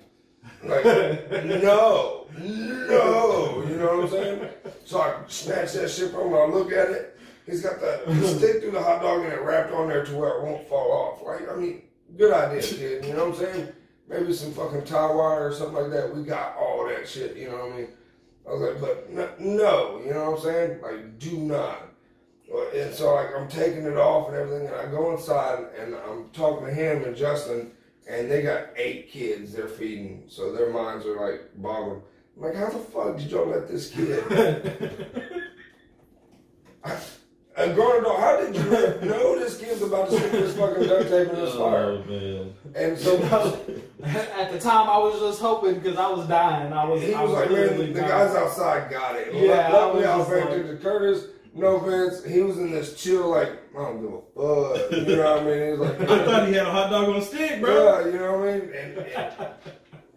Like, 0.63 0.86
no, 0.86 2.28
no, 2.39 3.63
you 3.67 3.76
know 3.78 3.98
what 3.98 4.06
I'm 4.06 4.10
saying? 4.10 4.50
So 4.86 5.02
I 5.02 5.15
snatch 5.28 5.74
that 5.74 5.89
shit 5.89 6.12
from 6.12 6.28
him. 6.28 6.34
I 6.36 6.46
look 6.46 6.72
at 6.72 6.89
it. 6.89 7.20
He's 7.46 7.62
got 7.62 7.80
the, 7.80 8.04
the 8.08 8.28
stick 8.28 8.62
through 8.62 8.72
the 8.72 8.82
hot 8.82 9.02
dog 9.02 9.24
and 9.24 9.34
it 9.34 9.41
wrapped 9.41 9.74
on 9.74 9.89
there 9.89 10.06
to 10.06 10.15
where 10.15 10.38
it 10.38 10.44
won't 10.44 10.67
fall 10.67 10.91
off. 10.91 11.26
Like, 11.26 11.52
I 11.52 11.56
mean, 11.56 11.82
good 12.17 12.34
idea, 12.34 12.62
kid. 12.62 13.06
You 13.06 13.13
know 13.13 13.30
what 13.30 13.39
I'm 13.39 13.46
saying? 13.46 13.67
Maybe 14.08 14.34
some 14.34 14.54
fucking 14.54 14.86
tie 14.86 15.13
wire 15.13 15.48
or 15.48 15.54
something 15.54 15.84
like 15.84 15.91
that. 15.91 16.15
We 16.15 16.24
got 16.24 16.56
all 16.56 16.88
that 16.88 17.08
shit. 17.08 17.36
You 17.36 17.50
know 17.50 17.58
what 17.58 17.74
I 17.74 17.78
mean? 17.78 17.88
I 18.48 18.54
was 18.54 18.62
like, 18.62 18.82
but 18.82 19.10
no, 19.12 19.30
no 19.39 20.02
you 20.06 20.13
know 20.13 20.32
what 20.32 20.39
I'm 20.39 20.44
saying? 20.44 20.82
Like, 20.82 21.20
do 21.20 21.38
not. 21.38 21.88
And 22.76 22.94
so 22.94 23.15
like 23.15 23.30
I'm 23.36 23.48
taking 23.48 23.86
it 23.86 23.98
off 23.98 24.28
and 24.28 24.38
everything, 24.38 24.67
and 24.67 24.76
I 24.76 24.91
go 24.91 25.13
inside 25.13 25.65
and 25.80 25.96
I'm 25.96 26.30
talking 26.32 26.67
to 26.67 26.74
him 26.74 27.04
and 27.04 27.15
Justin, 27.15 27.72
and 28.12 28.30
they 28.30 28.41
got 28.41 28.67
eight 28.76 29.10
kids 29.10 29.54
they're 29.54 29.67
feeding, 29.67 30.24
so 30.28 30.52
their 30.52 30.69
minds 30.71 31.06
are 31.06 31.19
like 31.32 31.50
boggling. 31.56 32.02
I'm 32.38 32.43
like, 32.43 32.56
how 32.56 32.69
the 32.69 32.80
fuck 32.80 33.17
did 33.17 33.32
y'all 33.32 33.47
let 33.47 33.67
this 33.67 33.89
kid? 33.89 34.24
I, 36.84 36.97
a 37.58 37.74
grown 37.74 38.02
adult, 38.02 38.19
how 38.19 38.38
did 38.38 38.56
you 38.56 38.63
know 39.10 39.38
this 39.39 39.58
kid's 39.58 39.82
about 39.82 40.10
to 40.10 40.17
stick 40.17 40.32
this 40.32 40.58
fucking 40.58 40.84
duct 40.88 41.10
tape 41.10 41.30
in 41.30 41.36
this 41.36 41.54
fire? 41.56 41.86
Oh 41.86 42.04
man. 42.06 42.54
And 42.76 42.97
so 42.97 43.17
At 44.04 44.52
the 44.52 44.60
time, 44.60 44.89
I 44.89 44.97
was 44.97 45.19
just 45.19 45.39
hoping 45.41 45.76
because 45.76 45.97
I 45.97 46.10
was 46.10 46.28
dying. 46.28 46.74
I 46.74 46.84
was. 46.86 47.02
he 47.04 47.13
I 47.13 47.21
was 47.21 47.32
like, 47.34 47.50
man, 47.52 47.60
literally 47.60 47.93
the 47.93 48.00
dying. 48.02 48.10
guys 48.10 48.36
outside 48.36 48.89
got 48.89 49.15
it. 49.15 49.34
Yeah, 49.34 49.67
I 49.67 49.71
luckily 49.71 50.02
was 50.02 50.10
I 50.10 50.15
was 50.17 50.28
just 50.28 50.30
paying 50.32 50.45
like- 50.45 50.54
attention 50.56 50.78
to 50.78 50.84
Curtis. 50.84 51.26
No 51.54 51.76
offense, 51.78 52.24
he 52.24 52.42
was 52.42 52.58
in 52.58 52.72
this 52.72 52.96
chill, 53.02 53.30
like 53.30 53.52
I 53.78 53.82
don't 53.84 54.02
give 54.02 54.14
a 54.14 54.22
fuck. 54.22 54.92
You 54.92 55.16
know 55.18 55.34
what 55.36 55.44
I 55.44 55.46
mean? 55.46 55.64
He 55.66 55.72
was 55.72 55.80
like, 55.80 56.02
I 56.10 56.26
thought 56.26 56.48
he 56.48 56.54
had 56.54 56.66
a 56.68 56.72
hot 56.72 56.90
dog 56.92 57.10
on 57.10 57.16
a 57.18 57.22
stick, 57.22 57.60
bro. 57.62 58.00
Yeah, 58.00 58.06
you 58.12 58.20
know 58.20 58.38
what 58.38 58.50
I 58.50 58.52
mean? 58.54 58.74
And, 58.74 58.98
and 59.00 59.34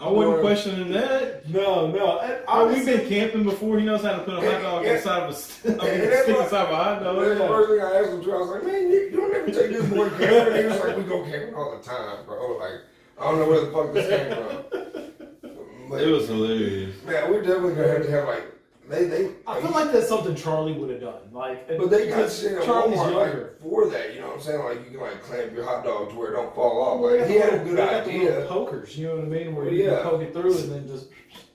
I 0.01 0.09
wasn't 0.09 0.41
questioning 0.43 0.93
that. 0.93 1.49
No, 1.49 1.91
no. 1.91 2.19
I, 2.19 2.39
Oh, 2.47 2.69
we've 2.69 2.85
been 2.87 3.09
camping 3.09 3.43
before. 3.43 3.79
He 3.81 3.85
knows 3.87 4.03
how 4.03 4.13
to 4.13 4.19
put 4.23 4.35
a 4.35 4.41
hot 4.53 4.63
dog 4.63 4.85
Yeah. 4.85 4.95
inside 4.97 5.23
of 5.25 5.31
a, 5.31 5.35
st- 5.35 5.81
I 5.81 5.85
mean, 5.85 5.95
And 5.95 6.13
stick 6.13 6.37
what- 6.37 6.45
inside 6.45 6.63
of 6.67 6.71
a 6.71 6.77
hot 6.77 7.03
that's 7.03 7.17
dog. 7.17 7.39
the 7.39 7.49
first 7.49 7.71
thing 7.71 7.81
I 7.81 7.95
asked 7.95 8.11
him 8.11 8.25
too. 8.25 8.33
I 8.33 8.37
was 8.39 8.49
like, 8.51 8.65
man, 8.65 8.83
you, 8.91 8.99
you 9.11 9.17
don't 9.17 9.35
ever 9.35 9.47
take 9.47 9.71
this 9.73 9.87
boy 9.89 10.09
camping. 10.11 10.57
He 10.63 10.65
was 10.69 10.81
like, 10.81 10.97
we 10.97 11.03
go 11.05 11.25
camping 11.25 11.55
all 11.55 11.77
the 11.77 11.83
time, 11.83 12.25
bro. 12.27 12.59
Like, 12.59 12.81
I 13.19 13.25
don't 13.25 13.39
know 13.41 13.49
where 13.49 13.61
the 13.61 13.73
fuck 13.73 13.93
this 13.93 14.09
came 14.09 14.31
from. 14.37 15.91
But 15.91 16.01
It 16.01 16.11
was 16.13 16.29
hilarious. 16.29 16.95
man, 17.05 17.31
we're 17.31 17.43
definitely 17.43 17.75
gonna 17.75 17.89
have 17.89 18.03
to 18.05 18.11
have 18.11 18.29
like 18.29 18.45
they 18.89 19.05
they. 19.05 19.31
I 19.47 19.61
feel 19.61 19.71
like 19.71 19.93
that's 19.93 20.09
something 20.09 20.35
Charlie 20.35 20.73
would 20.75 20.91
have 20.91 21.01
done. 21.01 21.21
Like, 21.33 21.67
But 21.69 21.91
they 21.91 22.09
got 22.09 22.17
because 22.17 22.41
shit 22.41 22.53
at 22.53 22.65
Charlie's 22.65 22.99
Walmart 22.99 23.13
younger. 23.13 23.57
like 23.61 23.61
for 23.63 23.89
that. 23.91 24.15
You 24.15 24.21
know 24.21 24.27
what 24.29 24.37
I'm 24.37 24.43
saying? 24.43 24.61
Like 24.65 24.79
you 24.85 24.91
can 24.91 25.01
like 25.01 25.23
clamp 25.23 25.53
your 25.53 25.65
hot 25.65 25.85
dog 25.85 26.11
to 26.11 26.17
where 26.17 26.33
it 26.33 26.37
don't 26.37 26.55
fall 26.55 26.83
off. 26.83 27.01
Well, 27.01 27.19
Like 27.19 27.29
he 27.29 27.37
had 27.37 27.55
a 27.55 27.59
good 27.59 27.67
the- 27.69 27.71
they 27.77 27.77
got 27.77 28.05
the 28.05 28.11
idea. 28.11 28.47
Pokers, 28.49 28.97
you 28.99 29.09
know 29.09 29.17
what 29.17 29.25
I 29.25 29.29
mean? 29.29 29.55
Where 29.55 29.65
Well, 29.65 29.75
you 29.75 29.85
yeah. 29.85 29.95
can 30.03 30.11
poke 30.11 30.23
it 30.23 30.33
through 30.33 30.57
and 30.59 30.73
then 30.73 30.89
just. 30.89 31.07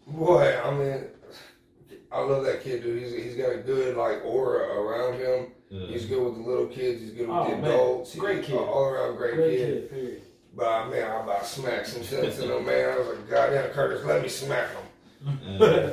Boy, 0.07 0.59
I 0.63 0.73
mean, 0.73 1.03
I 2.11 2.21
love 2.21 2.43
that 2.45 2.63
kid, 2.63 2.81
dude. 2.81 3.01
He's 3.03 3.13
he's 3.13 3.35
got 3.35 3.51
a 3.53 3.57
good 3.57 3.95
like 3.95 4.25
aura 4.25 4.67
around 4.79 5.19
him. 5.19 5.47
Yeah. 5.69 5.85
He's 5.85 6.07
good 6.07 6.23
with 6.23 6.33
the 6.33 6.41
little 6.49 6.65
kids. 6.65 6.99
He's 7.01 7.11
good 7.11 7.27
with 7.27 7.37
Oh, 7.37 7.43
the 7.51 7.57
man. 7.57 7.65
adults. 7.65 8.13
He's 8.13 8.19
Great 8.19 8.43
kid. 8.43 8.55
All 8.57 8.85
around 8.85 9.17
great, 9.17 9.35
Great 9.35 9.57
kid. 9.59 9.65
kid, 9.67 9.89
period. 9.91 10.21
But 10.55 10.89
man, 10.89 11.11
I 11.11 11.21
about 11.21 11.45
smacked 11.45 11.85
some 11.87 12.01
sense 12.01 12.39
in 12.39 12.49
him, 12.49 12.65
man. 12.65 12.89
I 12.89 12.97
was 12.97 13.07
like, 13.09 13.29
goddamn, 13.29 13.69
Curtis, 13.69 14.03
let 14.03 14.23
me 14.23 14.27
smack 14.29 14.71
him. 14.71 14.81
Uh, 15.25 15.89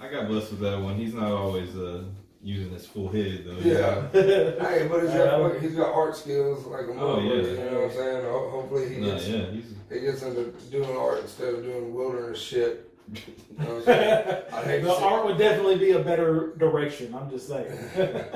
I 0.00 0.08
got 0.10 0.28
blessed 0.28 0.50
with 0.52 0.60
that 0.60 0.80
one. 0.80 0.94
He's 0.96 1.14
not 1.14 1.30
always 1.32 1.74
uh, 1.76 2.04
using 2.42 2.70
his 2.72 2.86
full 2.86 3.08
head 3.10 3.44
though. 3.44 3.58
Yeah. 3.58 4.08
Hey, 4.12 4.86
but 4.88 5.02
he's 5.02 5.10
got, 5.10 5.40
Yeah. 5.54 5.60
he's 5.60 5.74
got 5.74 5.92
art 5.94 6.16
skills 6.16 6.64
like 6.66 6.86
a 6.86 6.92
Oh, 7.00 7.18
yeah. 7.20 7.32
You 7.34 7.56
know 7.56 7.80
what 7.80 7.84
I'm 7.84 7.90
saying? 7.92 8.24
Hopefully 8.24 8.88
he 8.94 9.00
No, 9.00 9.12
gets 9.12 9.28
yeah, 9.28 9.46
he 9.90 10.00
gets 10.00 10.22
into 10.22 10.44
doing 10.70 10.96
art 10.96 11.20
instead 11.22 11.54
of 11.54 11.62
doing 11.64 11.92
wilderness 11.94 12.40
shit. 12.40 12.84
You 13.12 13.20
know 13.58 13.64
what 13.64 13.76
I'm 13.78 13.84
saying? 13.84 14.42
Hate 14.64 14.82
the 14.84 14.92
art 14.94 15.24
would 15.26 15.38
definitely 15.38 15.78
be 15.78 15.92
a 15.92 15.98
better 16.00 16.52
direction. 16.58 17.14
I'm 17.14 17.30
just 17.30 17.48
saying. 17.48 17.70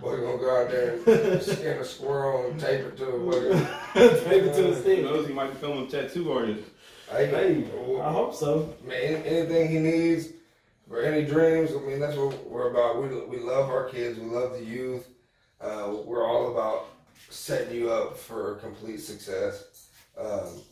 Boy, 0.00 0.16
gonna 0.16 0.38
go 0.38 0.62
out 0.62 0.70
there 0.70 0.94
and 1.32 1.42
skin 1.42 1.78
a 1.78 1.84
squirrel 1.84 2.50
and 2.50 2.58
tape 2.58 2.80
it 2.80 2.96
to 2.96 3.04
a 3.06 3.32
fucking. 3.32 4.24
Take 4.24 4.42
it 4.44 4.54
to 4.54 4.62
the 4.62 4.68
who 4.74 4.80
stick. 4.80 5.02
knows? 5.02 5.28
He 5.28 5.32
might 5.32 5.52
become 5.60 5.78
a 5.84 5.86
tattoo 5.86 6.32
artist. 6.32 6.62
Hey, 7.12 7.26
Hey, 7.26 7.64
I 8.00 8.10
hope 8.10 8.34
so. 8.34 8.74
Man, 8.86 9.22
anything 9.26 9.68
he 9.68 9.78
needs 9.78 10.28
for 10.88 11.02
any 11.02 11.26
dreams, 11.26 11.70
I 11.76 11.80
mean, 11.80 12.00
that's 12.00 12.16
what 12.16 12.48
we're 12.48 12.70
about. 12.70 13.02
We, 13.02 13.08
we 13.26 13.36
love 13.38 13.68
our 13.68 13.84
kids, 13.90 14.18
we 14.18 14.24
love 14.24 14.52
the 14.52 14.64
youth. 14.64 15.06
Uh, 15.60 15.96
we're 16.06 16.26
all 16.26 16.52
about 16.52 16.86
setting 17.28 17.74
you 17.76 17.90
up 17.90 18.16
for 18.16 18.54
complete 18.56 18.98
success. 19.00 19.88
Um, 20.18 20.62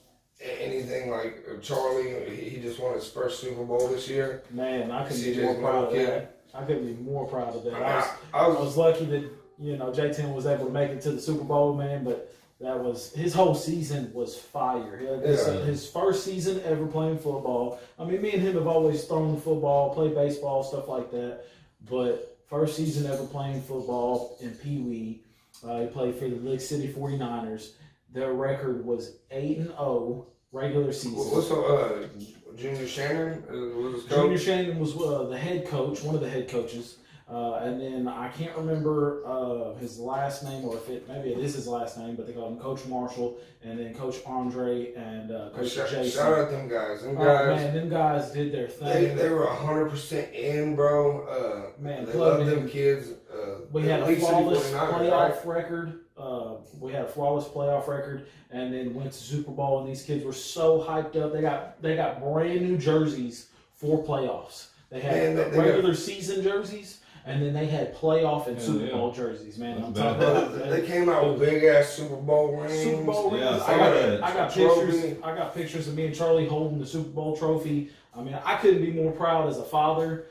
anything 0.41 1.11
like 1.11 1.45
Charlie, 1.61 2.35
he, 2.35 2.59
just 2.59 2.81
won 2.81 2.95
his 2.95 3.07
first 3.09 3.41
Super 3.41 3.63
Bowl 3.65 3.89
this 3.89 4.09
year. 4.09 4.43
Man, 4.51 4.91
I 4.91 5.07
couldn't 5.07 5.23
be 5.23 5.43
more 5.43 5.55
proud 5.57 5.85
of 5.89 5.93
that. 5.93 6.41
I 6.55 6.65
couldn't 6.65 6.87
be 6.87 7.03
more 7.03 7.27
proud 7.27 7.55
of 7.55 7.65
that. 7.65 7.75
I 7.75 7.97
was, 7.97 8.05
I, 8.33 8.39
I 8.39 8.45
I 8.45 8.49
was, 8.49 8.59
was 8.59 8.77
lucky 8.79 9.05
that 9.05 9.31
you 9.59 9.77
know 9.77 9.93
J10 9.93 10.35
was 10.35 10.47
able 10.47 10.65
to 10.67 10.73
make 10.73 10.91
it 10.91 11.03
to 11.03 11.13
the 11.13 11.21
Super 11.21 11.45
Bowl, 11.45 11.75
man. 11.75 12.03
But 12.03 12.35
that 12.61 12.79
was 12.79 13.13
his 13.15 13.33
whole 13.33 13.55
season 13.55 14.13
was 14.13 14.37
fire. 14.37 14.97
His, 15.25 15.47
Yeah. 15.47 15.55
his 15.65 15.89
first 15.91 16.25
season 16.25 16.61
ever 16.65 16.87
playing 16.87 17.17
football. 17.19 17.79
I 17.99 18.05
mean, 18.05 18.21
me 18.21 18.33
and 18.33 18.43
him 18.43 18.55
have 18.55 18.67
always 18.67 19.05
thrown 19.05 19.41
football, 19.41 19.95
played 19.95 20.15
baseball, 20.15 20.63
stuff 20.63 20.87
like 20.89 21.11
that. 21.13 21.45
But 21.89 22.37
first 22.49 22.77
season 22.77 23.11
ever 23.11 23.25
playing 23.25 23.63
football 23.63 24.37
in 24.41 24.51
Pee 24.51 24.79
Wee. 24.81 25.23
Uh, 25.67 25.81
he 25.81 25.87
played 25.89 26.15
for 26.17 26.29
the 26.29 26.37
Lake 26.37 26.61
City 26.61 26.89
49ers. 26.93 27.73
Their 28.13 28.33
record 28.35 28.85
was 28.85 29.17
eight 29.31 29.59
and 29.59 29.69
zero 29.69 30.27
regular 30.53 30.93
season. 30.93 31.19
what's 31.19 31.51
uh, 31.51 32.09
Junior 32.57 32.87
Shannon? 32.87 33.45
Uh, 33.49 34.09
Junior? 34.09 34.39
Shannon 34.39 34.79
was 34.79 34.97
uh, 34.97 35.29
the 35.31 35.39
head 35.39 35.67
coach, 35.67 36.03
one 36.03 36.15
of 36.15 36.21
the 36.21 36.29
head 36.29 36.49
coaches, 36.49 36.97
uh, 37.31 37.61
and 37.63 37.81
then 37.81 38.09
I 38.09 38.29
can't 38.29 38.57
remember 38.57 39.23
uh, 39.27 39.75
his 39.79 39.99
last 39.99 40.43
name 40.43 40.65
or 40.65 40.77
if 40.77 40.89
it 40.89 41.09
maybe 41.09 41.31
it 41.31 41.39
is 41.39 41.55
his 41.55 41.69
last 41.69 41.97
name, 41.97 42.17
but 42.17 42.27
they 42.27 42.33
called 42.33 42.53
him 42.55 42.59
Coach 42.59 42.85
Marshall, 42.87 43.39
and 43.63 43.79
then 43.79 43.95
Coach 43.95 44.17
Andre 44.27 44.93
and 44.95 45.31
uh, 45.31 45.51
Coach 45.55 45.71
Shout, 45.73 45.91
Jason. 45.91 46.11
shout 46.11 46.39
out 46.39 46.51
them 46.51 46.69
guys. 46.69 47.03
Them 47.03 47.17
Oh 47.19 47.25
guys, 47.25 47.61
man, 47.61 47.75
them 47.75 47.89
guys 47.89 48.31
did 48.33 48.51
their 48.53 48.67
thing. 48.69 49.17
they 49.17 49.29
were 49.29 49.47
100% 49.47 50.33
in, 50.35 50.75
bro. 50.75 51.27
Uh, 51.27 51.81
Man, 51.81 52.05
they 52.07 52.13
love 52.15 52.45
them 52.47 52.69
kids. 52.69 53.11
Uh, 53.33 53.61
we 53.71 53.83
had 53.85 54.01
a 54.01 54.17
flawless 54.17 54.71
playoff 54.73 55.45
right? 55.45 55.47
record. 55.47 56.01
Uh, 56.19 56.57
we 56.79 56.93
had 56.93 57.05
a 57.05 57.09
flawless 57.09 57.47
playoff 57.47 57.87
record, 57.87 58.27
and 58.51 58.75
then 58.75 58.93
went 58.95 59.13
to 59.13 59.19
Super 59.19 59.53
Bowl. 59.53 59.81
And 59.81 59.89
these 59.89 60.03
kids 60.03 60.25
were 60.25 60.33
so 60.33 60.81
hyped 60.83 61.17
up. 61.17 61.33
They 61.33 61.41
got 61.41 61.81
they 61.81 61.95
got 61.97 62.21
brand 62.21 62.61
new 62.63 62.77
jerseys 62.77 63.49
for 63.75 64.05
playoffs. 64.05 64.67
They 64.91 65.01
had 65.01 65.13
Man, 65.15 65.37
they- 65.37 65.45
they 65.45 65.57
got- 65.57 65.67
regular 65.67 65.95
season 65.95 66.43
jerseys, 66.43 67.00
and 67.31 67.43
then 67.43 67.53
they 67.55 67.67
had 67.67 67.95
playoff 67.97 68.47
and 68.47 68.57
Hell 68.57 68.67
Super 68.67 68.85
yeah. 68.87 68.93
Bowl 68.93 69.13
jerseys. 69.13 69.57
Man, 69.59 69.83
I'm 69.83 69.95
talking 69.95 70.23
about 70.23 70.71
they 70.71 70.83
came 70.87 71.09
out 71.09 71.29
with 71.31 71.41
big 71.41 71.63
ass 71.65 71.91
Super 71.91 72.17
Bowl 72.17 72.57
rings. 72.57 72.83
Super 72.83 73.03
Bowl 73.05 73.37
Yeah, 73.37 73.51
rings. 73.53 73.63
I 73.63 73.75
I 73.75 73.79
got, 73.79 73.91
that. 73.95 74.25
I 74.25 74.35
got 74.35 74.53
Trophy. 74.53 74.87
pictures. 74.91 75.19
I 75.23 75.35
got 75.35 75.55
pictures 75.55 75.89
of 75.89 75.95
me 75.95 76.07
and 76.07 76.15
Charlie 76.15 76.47
holding 76.47 76.79
the 76.79 76.87
Super 76.87 77.11
Bowl 77.11 77.37
trophy. 77.37 77.91
I 78.17 78.23
mean, 78.23 78.37
I 78.45 78.57
couldn't 78.57 78.83
be 78.83 78.93
more 78.93 79.13
proud 79.13 79.49
as 79.49 79.59
a 79.59 79.63
father. 79.65 80.27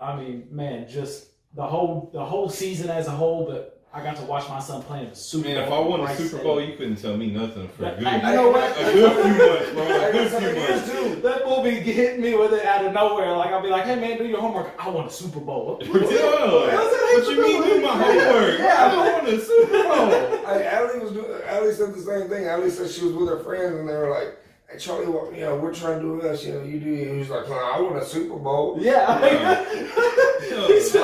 I 0.00 0.16
mean, 0.16 0.48
man, 0.50 0.88
just 0.88 1.26
the 1.54 1.66
whole 1.66 2.10
the 2.12 2.24
whole 2.24 2.48
season 2.48 2.88
as 2.90 3.06
a 3.06 3.12
whole. 3.12 3.44
But 3.46 3.77
I 3.92 4.02
got 4.02 4.16
to 4.16 4.22
watch 4.24 4.46
my 4.50 4.60
son 4.60 4.82
playing 4.82 5.08
the 5.10 5.16
Super 5.16 5.48
Man, 5.48 5.56
Bowl. 5.56 5.64
if 5.64 5.72
I 5.72 5.88
won 5.88 6.00
a 6.02 6.14
Super 6.16 6.42
Bowl, 6.42 6.60
you 6.60 6.76
couldn't 6.76 6.96
tell 6.96 7.16
me 7.16 7.30
nothing 7.30 7.68
for 7.70 7.86
a 7.86 7.96
good, 7.96 8.06
Hey, 8.06 8.16
you 8.30 8.36
know 8.36 8.50
what? 8.50 8.70
a 8.78 8.84
good 8.92 9.12
few 9.12 9.46
months, 9.46 9.70
bro. 9.72 9.82
A 10.08 10.12
good 10.12 10.30
few 10.30 10.54
months. 10.60 10.92
dude. 10.92 11.22
That 11.22 11.46
movie 11.46 11.80
be 11.82 11.92
hitting 11.92 12.20
me 12.20 12.34
with 12.36 12.52
it 12.52 12.64
out 12.66 12.84
of 12.84 12.92
nowhere. 12.92 13.34
Like 13.36 13.50
I'll 13.50 13.62
be 13.62 13.68
like, 13.70 13.84
"Hey 13.84 13.96
man, 13.96 14.18
do 14.18 14.26
your 14.26 14.40
homework." 14.40 14.72
I 14.78 14.88
want 14.90 15.08
a 15.08 15.10
Super 15.10 15.40
Bowl. 15.40 15.80
Yeah. 15.88 15.94
What 15.94 16.72
else 16.74 16.92
did 16.92 17.26
What 17.26 17.36
you 17.36 17.42
mean 17.42 17.62
do 17.62 17.80
my 17.80 17.88
homework? 17.88 18.58
Yeah. 18.58 18.76
I 18.92 18.96
want 19.12 19.28
a 19.28 19.40
Super 19.40 19.82
Bowl. 19.82 20.46
Hey, 20.46 20.66
Allie 20.66 20.98
was 21.00 21.12
doing. 21.12 21.40
Allie 21.46 21.72
said 21.72 21.94
the 21.94 22.00
same 22.02 22.28
thing. 22.28 22.44
Allie 22.46 22.70
said 22.70 22.90
she 22.90 23.04
was 23.04 23.14
with 23.14 23.28
her 23.30 23.38
friends 23.42 23.74
and 23.78 23.88
they 23.88 23.94
were 23.94 24.10
like, 24.10 24.36
"Hey, 24.68 24.78
Charlie, 24.78 25.06
what, 25.06 25.34
you 25.34 25.40
know, 25.42 25.56
we're 25.56 25.72
trying 25.74 26.00
to 26.00 26.04
do 26.04 26.20
this. 26.20 26.44
You 26.44 26.54
know, 26.54 26.62
you 26.62 26.78
do." 26.80 26.90
you." 26.90 27.12
He 27.12 27.18
was 27.18 27.30
like, 27.30 27.48
"Nah, 27.48 27.76
"I 27.76 27.80
want 27.80 27.96
a 27.96 28.04
Super 28.04 28.36
Bowl." 28.36 28.76
Yeah. 28.80 29.18
He's 30.40 30.50
Yeah. 30.50 30.66
just, 30.68 30.94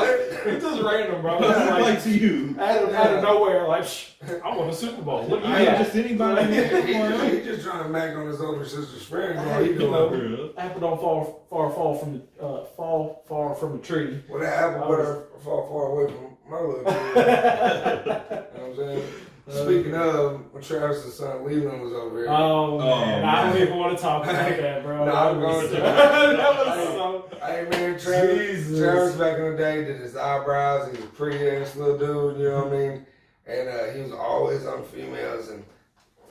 it's 0.47 0.65
just 0.65 0.83
random, 0.83 1.23
bro. 1.23 1.39
It's 1.43 1.71
like, 1.71 1.81
like 1.83 2.03
to 2.05 2.11
you? 2.11 2.57
out, 2.61 2.83
of, 2.85 2.95
out 2.95 3.15
of 3.15 3.23
nowhere, 3.23 3.67
like, 3.69 3.85
Shh, 3.85 4.11
I 4.45 4.57
want 4.57 4.71
a 4.71 4.75
Super 4.75 5.03
Bowl. 5.03 5.23
What 5.25 5.43
do 5.43 5.49
you 5.49 5.55
I 5.55 5.59
ain't 5.61 5.71
got? 5.71 5.79
just 5.85 5.97
anybody. 5.97 6.55
He, 6.55 6.93
Come 6.95 7.31
he 7.31 7.41
just 7.43 7.63
trying 7.63 7.83
to 7.85 7.89
mag 7.89 8.17
on 8.17 8.27
his 8.27 8.41
older 8.41 8.65
sister's 8.65 9.03
friends. 9.05 9.39
All 9.39 9.63
he 9.63 9.71
you 9.73 9.79
doing. 9.79 9.91
know. 9.93 10.51
Apple 10.57 10.81
don't 10.81 11.01
fall 11.01 11.47
far, 11.51 11.71
fall 11.71 11.95
from 11.97 12.13
the 12.39 12.45
uh, 12.45 12.65
fall 12.77 13.25
far 13.29 13.55
from 13.55 13.79
the 13.79 13.83
tree. 13.83 14.23
Well, 14.29 14.41
that 14.41 14.53
apple 14.53 14.85
I 14.85 14.89
was- 14.89 14.99
better 14.99 15.21
fall 15.43 15.67
far 15.69 15.87
away 15.93 16.13
from 16.13 16.37
my 16.51 16.61
little 16.61 16.85
kid. 16.85 17.17
you 17.17 17.23
know 17.23 18.43
what 18.55 18.71
I'm 18.71 18.77
saying? 18.77 19.05
Speaking 19.47 19.95
of, 19.95 20.53
when 20.53 20.63
Travis's 20.63 21.19
son 21.19 21.45
Leland 21.45 21.83
was 21.83 21.93
over 21.93 22.19
here. 22.21 22.29
Oh 22.31 22.79
man, 22.79 23.25
Oh, 23.25 23.27
I 23.29 23.51
don't 23.53 23.63
even 23.63 23.77
want 23.77 23.97
to 23.97 24.03
talk 24.03 24.25
about 24.25 24.35
that, 24.57 24.83
bro. 24.83 25.05
No, 25.05 25.05
that 25.05 25.15
I'm 25.15 25.41
was, 25.41 25.63
going 25.65 25.75
to. 25.77 25.81
that 25.83 26.67
was 26.67 26.89
so. 26.89 27.29
Hey 27.43 27.67
man, 27.71 27.99
Travis, 27.99 28.39
Jesus. 28.39 28.79
Travis 28.79 29.15
back 29.17 29.39
in 29.39 29.51
the 29.53 29.57
day 29.59 29.85
did 29.85 30.01
his 30.01 30.17
eyebrows. 30.17 30.87
He 30.91 30.97
was 30.97 31.05
a 31.05 31.09
pretty 31.13 31.47
ass 31.47 31.77
little 31.77 31.99
dude, 31.99 32.39
you 32.41 32.49
know 32.49 32.65
what 32.65 32.73
I 32.75 32.79
mean? 32.79 33.07
And 33.47 33.69
uh, 33.69 33.93
he 33.93 34.01
was 34.01 34.13
always 34.13 34.65
on 34.65 34.83
females. 34.85 35.51
And 35.51 35.63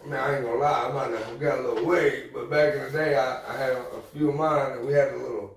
man, 0.07 0.19
I 0.19 0.35
ain't 0.37 0.45
gonna 0.45 0.59
lie, 0.59 0.89
I 0.89 0.91
might 0.91 1.15
have 1.19 1.39
got 1.39 1.59
a 1.59 1.67
little 1.67 1.85
weight, 1.85 2.33
but 2.33 2.49
back 2.49 2.73
in 2.73 2.81
the 2.85 2.89
day, 2.89 3.15
I, 3.15 3.53
I 3.53 3.57
had 3.57 3.73
a, 3.73 3.79
a 3.79 4.01
few 4.11 4.29
of 4.29 4.35
mine, 4.35 4.71
and 4.71 4.87
we 4.87 4.93
had 4.93 5.09
a 5.09 5.17
little 5.17 5.55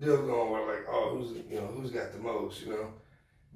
deal 0.00 0.16
going 0.22 0.50
where 0.50 0.66
like, 0.66 0.86
oh, 0.90 1.14
who's 1.18 1.32
you 1.50 1.60
know 1.60 1.66
who's 1.66 1.90
got 1.90 2.12
the 2.12 2.18
most, 2.18 2.62
you 2.62 2.70
know? 2.72 2.90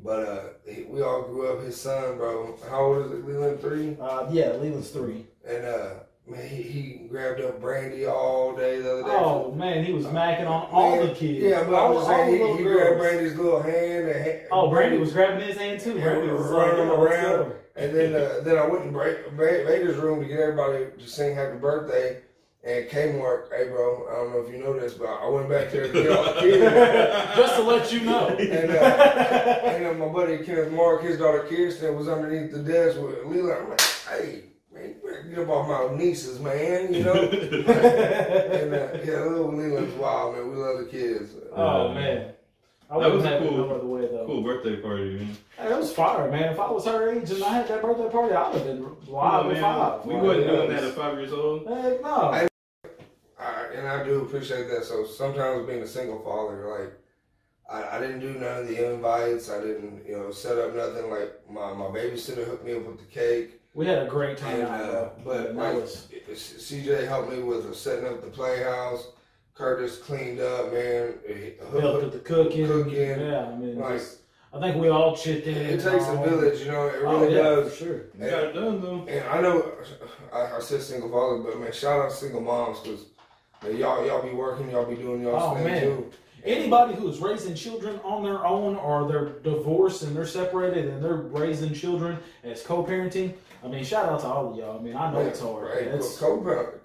But 0.02 0.28
uh, 0.28 0.40
we 0.88 1.02
all 1.02 1.22
grew 1.22 1.48
up. 1.52 1.62
His 1.62 1.78
son, 1.78 2.16
bro, 2.16 2.56
how 2.68 2.84
old 2.84 3.06
is 3.06 3.12
it? 3.12 3.26
Leland 3.26 3.60
three. 3.60 3.96
Uh, 4.00 4.26
yeah, 4.30 4.48
Leland's 4.52 4.90
three. 4.90 5.26
And 5.46 5.64
uh, 5.64 5.90
man, 6.26 6.48
he, 6.48 6.62
he 6.62 7.06
grabbed 7.08 7.40
up 7.40 7.60
brandy 7.60 8.06
all 8.06 8.56
day 8.56 8.80
the 8.80 8.92
other 8.92 9.02
day. 9.02 9.08
Oh 9.10 9.52
man, 9.52 9.84
he 9.84 9.92
was 9.92 10.06
macking 10.06 10.48
on 10.48 10.68
all 10.70 10.96
Man, 10.96 11.08
the 11.08 11.14
kids. 11.14 11.44
Yeah, 11.44 11.64
but 11.64 11.74
all, 11.74 11.94
just 11.94 12.08
all 12.08 12.16
saying, 12.16 12.56
he, 12.56 12.56
he 12.58 12.62
grabbed 12.64 12.98
Brandy's 12.98 13.36
little 13.36 13.62
hand. 13.62 14.08
And 14.08 14.40
Oh, 14.50 14.70
Brandy 14.70 14.96
was 14.98 15.12
grabbing 15.12 15.46
his 15.46 15.56
hand 15.56 15.80
too. 15.80 15.94
Brandy 16.00 16.32
was 16.32 16.46
running 16.46 16.82
him 16.82 16.90
around. 16.90 17.52
And 17.76 17.94
then 17.94 18.14
uh, 18.14 18.40
then 18.42 18.58
I 18.58 18.66
went 18.66 18.84
in 18.86 18.92
Vader's 19.36 19.96
room 19.96 20.20
to 20.20 20.26
get 20.26 20.40
everybody 20.40 20.86
to 20.98 21.08
sing 21.08 21.34
happy 21.34 21.58
birthday. 21.58 22.20
And 22.62 22.86
Kmart, 22.90 23.48
hey 23.50 23.68
bro, 23.70 24.06
I 24.10 24.14
don't 24.16 24.32
know 24.32 24.40
if 24.46 24.52
you 24.52 24.58
know 24.62 24.78
this, 24.78 24.92
but 24.92 25.06
I 25.06 25.26
went 25.28 25.48
back 25.48 25.70
there 25.72 25.86
to 25.86 25.92
get 25.92 26.10
all 26.12 26.24
the 26.34 26.40
kids. 26.40 27.36
Just 27.36 27.54
to 27.56 27.62
let 27.62 27.90
you 27.90 28.00
know. 28.02 28.26
And, 28.28 28.70
uh, 28.70 29.60
and 29.64 29.86
uh, 29.86 29.94
my 29.94 30.12
buddy 30.12 30.38
Kenneth 30.44 30.70
Mark, 30.70 31.02
his 31.02 31.16
daughter 31.18 31.46
Kirsten, 31.48 31.96
was 31.96 32.06
underneath 32.08 32.52
the 32.52 32.58
desk 32.58 33.00
with 33.00 33.24
Leland. 33.24 33.62
I'm 33.62 33.70
like, 33.70 33.80
hey, 33.80 34.42
man, 34.74 34.88
you 34.90 34.94
better 35.02 35.22
get 35.22 35.38
up 35.38 35.48
off 35.48 35.90
my 35.90 35.96
nieces, 35.96 36.38
man, 36.38 36.92
you 36.92 37.02
know? 37.02 37.14
and 37.14 38.74
uh, 38.74 38.88
yeah, 39.04 39.24
little 39.24 39.54
Leland's 39.56 39.94
wild, 39.94 40.36
man. 40.36 40.50
We 40.50 40.56
love 40.56 40.78
the 40.80 40.84
kids. 40.90 41.30
oh 41.56 41.94
man, 41.94 42.32
I 42.90 42.98
That 43.00 43.10
was 43.10 43.24
a 43.24 43.28
have 43.28 43.42
it 43.42 43.48
cool- 43.48 43.56
no 43.68 43.86
way 43.86 44.00
though. 44.02 44.26
Cool 44.26 44.42
birthday 44.42 44.76
party, 44.76 45.16
man. 45.16 45.36
Hey, 45.56 45.72
it 45.72 45.78
was 45.78 45.92
fire, 45.94 46.30
man. 46.30 46.52
If 46.52 46.60
I 46.60 46.70
was 46.70 46.84
her 46.84 47.10
age 47.10 47.30
and 47.30 47.42
I 47.42 47.54
had 47.54 47.68
that 47.68 47.80
birthday 47.80 48.10
party, 48.10 48.34
I 48.34 48.48
would 48.50 48.58
have 48.58 48.66
been 48.66 48.82
live 49.08 49.42
Come 49.44 49.50
at 49.52 49.60
five. 49.62 50.04
We 50.06 50.14
Like, 50.14 50.22
wasn't 50.24 50.44
it 50.44 50.46
doing 50.50 50.70
that 50.70 50.84
at 50.84 50.92
five 50.94 51.18
years 51.18 51.32
old. 51.32 51.66
Heck 51.66 52.02
no. 52.02 52.08
I- 52.08 52.42
I, 52.42 52.48
and 53.80 53.88
I 53.88 54.04
do 54.04 54.22
appreciate 54.22 54.68
that. 54.70 54.84
So 54.84 55.04
sometimes 55.06 55.66
being 55.66 55.82
a 55.82 55.86
single 55.86 56.20
father, 56.20 56.68
like 56.78 56.92
I, 57.70 57.96
I 57.96 58.00
didn't 58.00 58.20
do 58.20 58.34
none 58.34 58.58
of 58.62 58.68
the 58.68 58.92
invites. 58.92 59.50
I 59.50 59.60
didn't, 59.60 60.06
you 60.06 60.16
know, 60.16 60.30
set 60.30 60.58
up 60.58 60.74
nothing. 60.74 61.10
Like 61.10 61.32
my, 61.50 61.72
my 61.72 61.86
babysitter 61.86 62.44
hooked 62.44 62.64
me 62.64 62.76
up 62.76 62.86
with 62.86 62.98
the 62.98 63.04
cake. 63.06 63.60
we 63.74 63.86
had 63.86 64.02
a 64.02 64.06
great 64.06 64.36
time, 64.38 64.60
And, 64.60 64.64
uh, 64.68 65.08
but 65.24 65.42
that 65.44 65.56
like 65.56 65.74
was 65.74 66.08
CJ 66.28 67.06
helped 67.08 67.30
me 67.32 67.42
with 67.42 67.74
setting 67.76 68.06
up 68.06 68.20
the 68.22 68.28
playhouse. 68.30 69.08
Curtis 69.54 69.98
cleaned 69.98 70.40
up, 70.40 70.72
man. 70.72 71.14
He 71.26 71.52
hooked 71.60 71.80
helped 71.82 72.02
with 72.04 72.12
the 72.14 72.18
cooking. 72.20 72.66
cooking. 72.66 72.94
Yeah, 73.20 73.50
I 73.52 73.56
mean, 73.56 73.78
Like- 73.78 73.98
just, 73.98 74.18
I 74.52 74.58
think 74.58 74.78
we 74.82 74.88
all 74.88 75.14
chipped 75.16 75.46
in. 75.46 75.56
It 75.56 75.80
takes 75.80 76.08
a 76.08 76.16
village, 76.24 76.58
you 76.62 76.72
know. 76.72 76.86
It 76.88 77.02
Oh, 77.04 77.20
really 77.20 77.36
yeah, 77.36 77.42
does. 77.42 77.70
for 77.72 77.84
sure. 77.84 78.00
You 78.18 78.30
got 78.30 78.44
it 78.46 78.52
done 78.54 78.80
though. 78.80 79.04
And 79.06 79.24
I 79.28 79.40
know 79.40 79.70
I, 80.32 80.56
I 80.56 80.60
said 80.60 80.82
single 80.82 81.08
father, 81.08 81.38
but 81.44 81.60
man, 81.60 81.70
shout 81.72 82.00
out 82.04 82.10
single 82.10 82.40
moms 82.40 82.80
because 82.80 83.04
y'all 83.64 84.06
y'all 84.06 84.22
be 84.22 84.30
working, 84.30 84.70
y'all 84.70 84.84
be 84.86 84.96
doing 84.96 85.22
y'all 85.22 85.52
Oh, 85.52 85.54
thing 85.54 85.64
man. 85.64 85.82
too. 85.82 86.10
Anybody 86.42 86.94
who's 86.94 87.18
raising 87.18 87.54
children 87.54 88.00
on 88.02 88.22
their 88.22 88.46
own 88.46 88.76
or 88.76 89.06
they're 89.06 89.28
divorced 89.40 90.02
and 90.04 90.16
they're 90.16 90.24
separated 90.26 90.86
and 90.88 91.04
they're 91.04 91.14
raising 91.16 91.74
children 91.74 92.16
as 92.42 92.62
co-parenting, 92.62 93.34
I 93.62 93.68
mean, 93.68 93.84
shout 93.84 94.08
out 94.08 94.20
to 94.20 94.26
all 94.26 94.50
of 94.52 94.56
y'all. 94.56 94.78
I 94.78 94.82
mean, 94.82 94.96
I 94.96 95.12
know 95.12 95.18
Man, 95.18 95.26
it's 95.26 95.40
hard. 95.40 95.64
Right, 95.64 95.82
It's- 95.82 96.18
co 96.18 96.38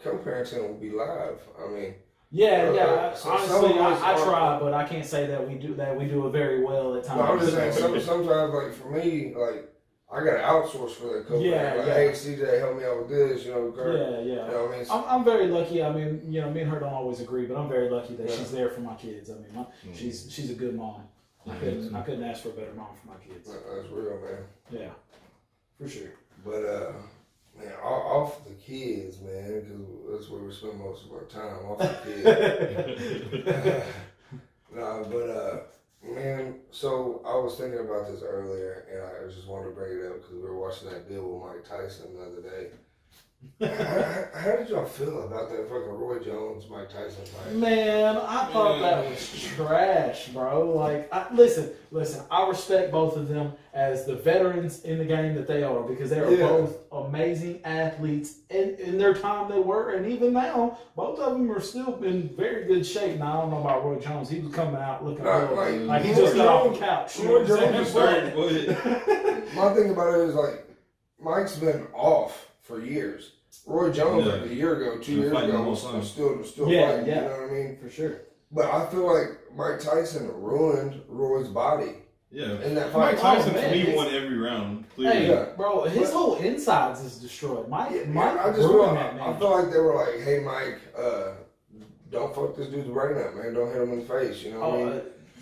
co-parenting 0.03 0.67
will 0.67 0.73
be 0.75 0.89
live. 0.91 1.39
I 1.57 1.67
mean, 1.69 1.93
yeah, 2.31 2.73
yeah. 2.73 2.83
Uh, 2.83 3.15
so 3.15 3.29
honestly, 3.29 3.49
some 3.49 3.63
of 3.65 3.77
us 3.77 4.01
I, 4.01 4.13
I 4.13 4.23
try, 4.25 4.59
but 4.59 4.73
I 4.73 4.83
can't 4.85 5.05
say 5.05 5.25
that 5.27 5.47
we 5.47 5.55
do 5.55 5.73
that. 5.75 5.97
We 5.97 6.03
do 6.05 6.27
it 6.27 6.31
very 6.31 6.61
well 6.65 6.95
at 6.97 7.07
no, 7.07 7.13
I'm 7.21 7.37
times. 7.39 7.41
just 7.53 7.77
saying. 7.77 8.01
Sometimes, 8.01 8.53
like 8.53 8.73
for 8.73 8.89
me, 8.89 9.33
like 9.37 9.69
I 10.15 10.23
got 10.23 10.37
to 10.37 10.43
outsource 10.43 10.91
for 10.91 11.07
that 11.17 11.27
co-parent. 11.27 11.45
Yeah, 11.45 11.73
like, 11.73 11.87
yeah. 11.87 11.93
hey, 11.95 12.09
CJ, 12.11 12.59
help 12.59 12.77
me 12.77 12.85
out 12.85 12.99
with 12.99 13.09
this. 13.09 13.45
You 13.45 13.51
know, 13.51 13.71
Kurt. 13.75 13.95
yeah, 13.99 14.09
yeah. 14.19 14.45
You 14.45 14.51
know 14.53 14.65
what 14.65 14.73
I 14.75 14.77
mean? 14.77 14.87
I'm, 14.89 15.03
I'm 15.09 15.23
very 15.25 15.47
lucky. 15.47 15.83
I 15.83 15.91
mean, 15.91 16.21
you 16.31 16.39
know, 16.41 16.49
me 16.51 16.61
and 16.61 16.71
her 16.71 16.79
don't 16.79 16.93
always 16.93 17.19
agree, 17.19 17.45
but 17.47 17.57
I'm 17.57 17.67
very 17.67 17.89
lucky 17.89 18.15
that 18.15 18.29
Yeah. 18.29 18.35
she's 18.37 18.51
there 18.51 18.69
for 18.69 18.79
my 18.79 18.95
kids. 18.95 19.29
I 19.29 19.33
mean, 19.33 19.47
my, 19.53 19.61
Mm. 19.63 19.93
she's 19.95 20.27
she's 20.31 20.51
a 20.51 20.53
good 20.53 20.73
mom. 20.75 21.03
I 21.45 21.53
Yeah, 21.53 21.59
couldn't 21.59 21.95
I 21.95 22.01
couldn't 22.01 22.23
ask 22.23 22.43
for 22.43 22.49
a 22.49 22.53
better 22.53 22.73
mom 22.75 22.87
for 23.01 23.07
my 23.09 23.15
kids. 23.27 23.47
That's 23.51 23.89
real, 23.91 24.19
man. 24.21 24.43
Yeah, 24.71 24.89
for 25.79 25.89
sure. 25.89 26.11
But 26.45 26.63
uh, 26.65 26.93
man, 27.57 27.73
off, 27.83 28.05
off 28.37 28.45
the 28.47 28.53
kids, 28.53 29.19
man, 29.19 29.59
because 29.61 29.81
that's 30.19 30.29
where 30.29 30.41
we 30.41 30.53
spend 30.53 30.79
most 30.79 31.05
of 31.05 31.11
our 31.11 31.25
time. 31.25 31.65
Off 31.65 31.77
the 31.77 31.97
kids. 32.05 33.83
nah, 34.75 35.03
but 35.03 35.29
uh, 35.29 35.59
man, 36.13 36.55
so 36.71 37.21
I 37.25 37.35
was 37.35 37.55
thinking 37.55 37.79
about 37.79 38.07
this 38.07 38.21
earlier, 38.21 38.85
and 38.91 39.03
I 39.03 39.33
just 39.33 39.47
wanted 39.47 39.69
to 39.69 39.71
bring 39.71 39.99
it 39.99 40.05
up 40.05 40.21
because 40.21 40.35
we 40.35 40.41
were 40.41 40.59
watching 40.59 40.89
that 40.89 41.09
deal 41.09 41.23
with 41.23 41.43
Mike 41.43 41.67
Tyson 41.67 42.15
the 42.15 42.25
other 42.25 42.41
day. 42.41 42.69
How, 43.59 44.25
how- 44.33 44.55
did 44.57 44.69
y'all 44.69 44.85
feel 44.85 45.23
about 45.23 45.49
that 45.49 45.67
fucking 45.69 45.89
Roy 45.91 46.19
Jones 46.19 46.65
Mike 46.69 46.89
Tyson 46.89 47.25
fight? 47.25 47.53
Man, 47.53 48.17
I 48.17 48.45
thought 48.51 48.79
that 48.81 49.09
was 49.09 49.43
trash, 49.55 50.27
bro. 50.29 50.69
Like, 50.71 51.07
I, 51.13 51.33
listen, 51.33 51.71
listen. 51.91 52.23
I 52.29 52.47
respect 52.47 52.91
both 52.91 53.15
of 53.17 53.27
them 53.27 53.53
as 53.73 54.05
the 54.05 54.15
veterans 54.15 54.83
in 54.83 54.97
the 54.97 55.05
game 55.05 55.35
that 55.35 55.47
they 55.47 55.63
are 55.63 55.81
because 55.83 56.09
they 56.09 56.19
are 56.19 56.31
Yeah. 56.31 56.47
both 56.47 56.77
amazing 56.91 57.61
athletes. 57.65 58.39
In, 58.49 58.75
in 58.75 58.97
their 58.97 59.13
time, 59.13 59.49
they 59.51 59.59
were, 59.59 59.91
and 59.95 60.05
even 60.11 60.33
now, 60.33 60.77
both 60.95 61.19
of 61.19 61.33
them 61.33 61.51
are 61.51 61.59
still 61.61 62.01
in 62.03 62.29
very 62.35 62.65
good 62.65 62.85
shape. 62.85 63.19
Now, 63.19 63.37
I 63.37 63.41
don't 63.41 63.51
know 63.51 63.61
about 63.61 63.83
Roy 63.85 63.99
Jones. 63.99 64.29
He 64.29 64.39
was 64.39 64.53
coming 64.53 64.75
out 64.81 65.03
looking 65.05 65.23
Nah, 65.23 65.37
real- 65.49 65.55
like, 65.55 65.81
like 65.81 66.01
he 66.03 66.11
Roy 66.13 66.17
just 66.21 66.35
got 66.35 66.47
off 66.47 66.63
the 66.63 66.69
Jones- 66.69 66.79
couch. 66.79 67.19
You 67.19 67.25
know 67.25 67.39
Roy 67.39 67.45
Jones 67.47 67.89
saying? 67.91 68.37
is 68.37 69.55
My 69.55 69.73
thing 69.73 69.89
about 69.91 70.13
it 70.19 70.29
is 70.29 70.35
like 70.35 70.67
Mike's 71.19 71.55
been 71.57 71.87
off 71.93 72.49
for 72.61 72.81
years. 72.81 73.31
Roy 73.65 73.91
Jones, 73.91 74.25
Yeah. 74.25 74.33
like 74.33 74.51
a 74.51 74.53
year 74.53 74.75
ago, 74.75 74.97
two 75.01 75.13
years 75.13 75.31
ago, 75.31 75.57
whole 75.57 75.71
was 75.71 75.83
time. 75.83 76.03
still 76.03 76.43
still 76.43 76.69
Yeah, 76.69 76.91
fighting. 76.91 77.07
yeah. 77.07 77.15
You 77.15 77.21
know 77.29 77.31
what 77.41 77.49
I 77.49 77.53
mean? 77.53 77.77
For 77.81 77.89
sure. 77.89 78.13
But 78.51 78.65
I 78.65 78.85
feel 78.87 79.11
like 79.11 79.29
Mike 79.55 79.79
Tyson 79.79 80.29
ruined 80.35 81.01
Roy's 81.07 81.47
body 81.47 81.93
Yeah. 82.31 82.61
in 82.61 82.75
that 82.75 82.93
Mike. 82.93 83.19
Tyson 83.19 83.51
Oh, 83.55 83.61
man, 83.61 83.71
to 83.73 83.85
me 83.89 83.95
won 83.95 84.07
every 84.13 84.37
round. 84.37 84.85
Hey, 84.95 85.27
Yeah. 85.29 85.45
bro, 85.57 85.83
his 85.83 86.11
But- 86.11 86.17
whole 86.17 86.35
insides 86.35 87.01
is 87.03 87.17
destroyed. 87.17 87.67
Mike, 87.67 87.91
Yeah, 87.91 88.03
Mike 88.07 88.37
I 88.39 88.47
just 88.49 88.59
feel, 88.59 88.73
ruined 88.73 88.97
I, 88.99 89.03
that 89.03 89.15
man. 89.15 89.33
I 89.35 89.39
feel 89.39 89.49
like 89.49 89.71
they 89.71 89.79
were 89.79 89.95
like, 89.95 90.19
"Hey, 90.21 90.39
Mike, 90.39 90.79
uh, 90.97 91.31
don't 92.11 92.33
fuck 92.35 92.55
this 92.55 92.67
dude's 92.67 92.87
brain 92.89 93.17
up, 93.17 93.35
man. 93.35 93.53
Don't 93.53 93.71
hit 93.73 93.81
him 93.81 93.91
in 93.93 93.99
the 93.99 94.05
face." 94.05 94.43
You 94.43 94.53
know 94.53 94.59
what 94.59 94.69
I 94.69 94.73
Oh, 94.73 94.85
mean? 94.85 94.87
uh, 94.93 95.01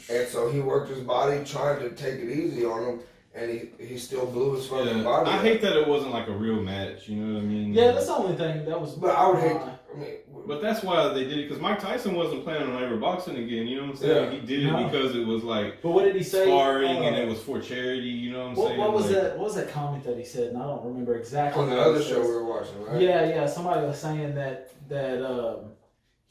And 0.09 0.28
so 0.28 0.49
he 0.49 0.59
worked 0.59 0.89
his 0.89 0.99
body 0.99 1.41
trying 1.45 1.80
to 1.80 1.89
take 1.91 2.15
it 2.15 2.30
easy 2.30 2.65
on 2.65 2.84
him, 2.84 2.99
and 3.36 3.50
he 3.52 3.86
he 3.86 3.98
still 3.98 4.26
blew 4.26 4.56
his 4.56 4.68
fucking 4.68 4.98
Yeah. 4.98 5.04
body. 5.04 5.30
I 5.32 5.36
up. 5.38 5.42
hate 5.42 5.62
that 5.62 5.76
it 5.76 5.88
wasn't 5.88 6.12
like 6.14 6.28
a 6.28 6.32
real 6.32 6.62
match. 6.62 7.08
You 7.10 7.18
know 7.18 7.34
what 7.36 7.44
I 7.44 7.46
mean? 7.46 7.74
yeah, 7.74 7.92
that's 7.92 8.08
the 8.08 8.14
only 8.16 8.36
thing 8.38 8.66
that 8.66 8.80
was. 8.80 8.94
But 8.96 9.16
I 9.16 9.28
would 9.30 9.40
hate. 9.40 9.52
uh, 9.56 9.70
I 9.94 9.98
mean, 10.00 10.10
But 10.48 10.62
that's 10.62 10.84
why 10.84 11.08
they 11.14 11.24
did 11.24 11.38
it 11.40 11.48
because 11.48 11.62
Mike 11.62 11.80
Tyson 11.80 12.16
wasn't 12.16 12.44
planning 12.44 12.70
on 12.76 12.84
ever 12.84 12.98
boxing 12.98 13.38
again. 13.38 13.68
You 13.68 13.78
know 13.78 13.82
what 13.84 13.92
I'm 13.92 13.96
saying? 13.98 14.34
Yeah. 14.34 14.40
He 14.40 14.46
did 14.46 14.64
it 14.66 14.72
No. 14.72 14.84
because 14.86 15.16
it 15.16 15.26
was 15.26 15.44
like 15.44 15.82
But 15.82 15.92
what 15.92 16.04
did 16.06 16.16
he 16.16 16.24
say? 16.24 16.46
sparring 16.46 16.98
and 16.98 17.16
Uh, 17.16 17.20
it 17.20 17.28
was 17.28 17.40
for 17.40 17.60
charity. 17.60 18.08
You 18.10 18.32
know 18.34 18.40
what 18.40 18.50
I'm 18.50 18.56
What, 18.56 18.68
saying? 18.70 18.80
what 18.80 18.94
was 18.94 19.06
Like, 19.06 19.14
that? 19.22 19.38
What 19.38 19.44
was 19.46 19.56
that 19.56 19.70
comment 19.70 20.04
that 20.06 20.18
he 20.18 20.24
said? 20.26 20.50
And 20.50 20.58
I 20.58 20.66
don't 20.66 20.84
remember 20.86 21.16
exactly. 21.16 21.62
on 21.64 21.70
the 21.70 21.80
other 21.80 22.02
show 22.02 22.22
we 22.22 22.28
were 22.28 22.44
watching, 22.46 22.84
right? 22.84 23.02
Yeah, 23.02 23.28
yeah. 23.30 23.46
Somebody 23.46 23.86
was 23.88 23.98
saying 24.00 24.36
that 24.36 24.72
that 24.90 25.24
um, 25.24 25.72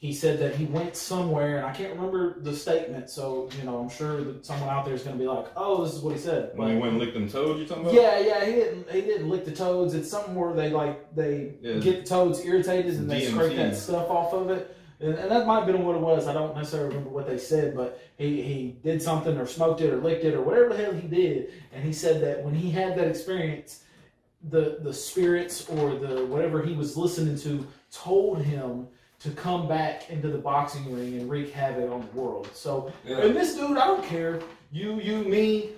he 0.03 0.11
said 0.11 0.37
that 0.39 0.53
he 0.53 0.65
went 0.65 0.97
somewhere, 0.97 1.59
and 1.59 1.65
I 1.65 1.71
can't 1.71 1.95
remember 1.95 2.37
the 2.41 2.53
statement. 2.53 3.09
So 3.09 3.47
you 3.57 3.63
know, 3.63 3.77
I'm 3.79 3.87
sure 3.89 4.21
that 4.21 4.45
someone 4.45 4.67
out 4.67 4.83
there 4.83 4.93
is 4.93 5.01
going 5.01 5.15
to 5.17 5.23
be 5.23 5.29
like, 5.29 5.45
"Oh, 5.55 5.85
this 5.85 5.93
is 5.93 6.01
what 6.01 6.13
he 6.13 6.19
said." 6.19 6.51
When 6.55 6.67
he 6.67 6.75
went 6.75 6.89
and 6.91 6.99
licked 6.99 7.13
them 7.13 7.29
toes, 7.29 7.57
you 7.57 7.65
talking 7.65 7.83
about? 7.83 7.93
yeah, 7.93 8.19
yeah. 8.19 8.43
He 8.43 8.51
didn't. 8.51 8.91
He 8.91 8.99
didn't 8.99 9.29
lick 9.29 9.45
the 9.45 9.53
toads. 9.53 9.93
It's 9.93 10.11
something 10.11 10.35
where 10.35 10.53
they 10.53 10.71
like 10.71 11.15
they 11.15 11.53
Yeah. 11.61 11.77
get 11.77 12.01
the 12.01 12.09
toads 12.09 12.43
irritated 12.43 12.95
and 12.95 13.09
they 13.09 13.21
DMT. 13.21 13.31
scrape 13.31 13.55
that 13.55 13.77
stuff 13.77 14.09
off 14.09 14.33
of 14.33 14.49
it. 14.49 14.75
And, 14.99 15.13
and 15.15 15.31
that 15.31 15.47
might 15.47 15.59
have 15.59 15.67
been 15.67 15.85
what 15.85 15.95
it 15.95 16.01
was. 16.01 16.27
I 16.27 16.33
don't 16.33 16.53
necessarily 16.53 16.89
remember 16.89 17.09
what 17.09 17.25
they 17.25 17.37
said, 17.37 17.73
but 17.73 18.01
he, 18.17 18.41
he 18.41 18.75
did 18.83 19.01
something 19.01 19.37
or 19.37 19.45
smoked 19.45 19.79
it 19.79 19.93
or 19.93 20.01
licked 20.01 20.25
it 20.25 20.33
or 20.33 20.41
whatever 20.41 20.67
the 20.73 20.83
hell 20.83 20.91
he 20.93 21.07
did. 21.07 21.53
And 21.73 21.81
he 21.81 21.93
said 21.93 22.21
that 22.23 22.43
when 22.43 22.53
he 22.53 22.69
had 22.69 22.97
that 22.97 23.07
experience, 23.07 23.83
the 24.49 24.79
the 24.81 24.93
spirits 24.93 25.69
or 25.69 25.95
the 25.95 26.25
whatever 26.25 26.61
he 26.61 26.73
was 26.73 26.97
listening 26.97 27.37
to 27.39 27.65
told 27.89 28.41
him 28.41 28.89
to 29.23 29.31
come 29.31 29.67
back 29.67 30.09
into 30.09 30.27
the 30.29 30.37
boxing 30.37 30.93
ring 30.93 31.19
and 31.19 31.29
wreak 31.29 31.51
havoc 31.51 31.89
on 31.91 32.01
the 32.01 32.19
world. 32.19 32.49
So 32.53 32.91
Yeah. 33.05 33.21
and 33.21 33.35
this 33.35 33.55
dude, 33.55 33.77
I 33.77 33.87
don't 33.87 34.03
care. 34.05 34.39
You, 34.71 34.99
you, 34.99 35.23
me, 35.23 35.69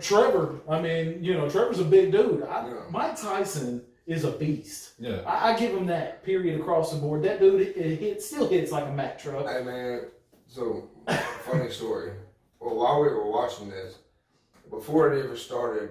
Trevor. 0.00 0.54
I 0.68 0.80
mean, 0.80 1.22
you 1.22 1.34
know, 1.34 1.48
Trevor's 1.48 1.80
a 1.80 1.84
big 1.84 2.12
dude. 2.12 2.42
I, 2.44 2.66
Yeah. 2.66 2.74
Mike 2.90 3.20
Tyson 3.20 3.82
is 4.06 4.24
a 4.24 4.30
beast. 4.30 4.92
Yeah. 4.98 5.20
I, 5.26 5.52
I 5.52 5.58
give 5.58 5.72
him 5.76 5.86
that. 5.86 6.22
Period 6.24 6.58
across 6.60 6.92
the 6.92 6.98
board. 6.98 7.22
That 7.24 7.40
dude, 7.40 7.60
it, 7.60 7.76
it 7.76 7.98
hits, 8.00 8.26
still 8.26 8.48
hits 8.48 8.72
like 8.72 8.84
a 8.86 8.92
Mack 8.92 9.18
truck. 9.18 9.46
Hey 9.46 9.62
man, 9.62 10.06
so 10.46 10.88
funny 11.44 11.70
story. 11.70 12.12
Well, 12.60 12.76
while 12.76 13.02
we 13.02 13.08
were 13.08 13.30
watching 13.30 13.68
this, 13.68 13.96
before 14.70 15.12
it 15.12 15.22
ever 15.24 15.36
started, 15.36 15.90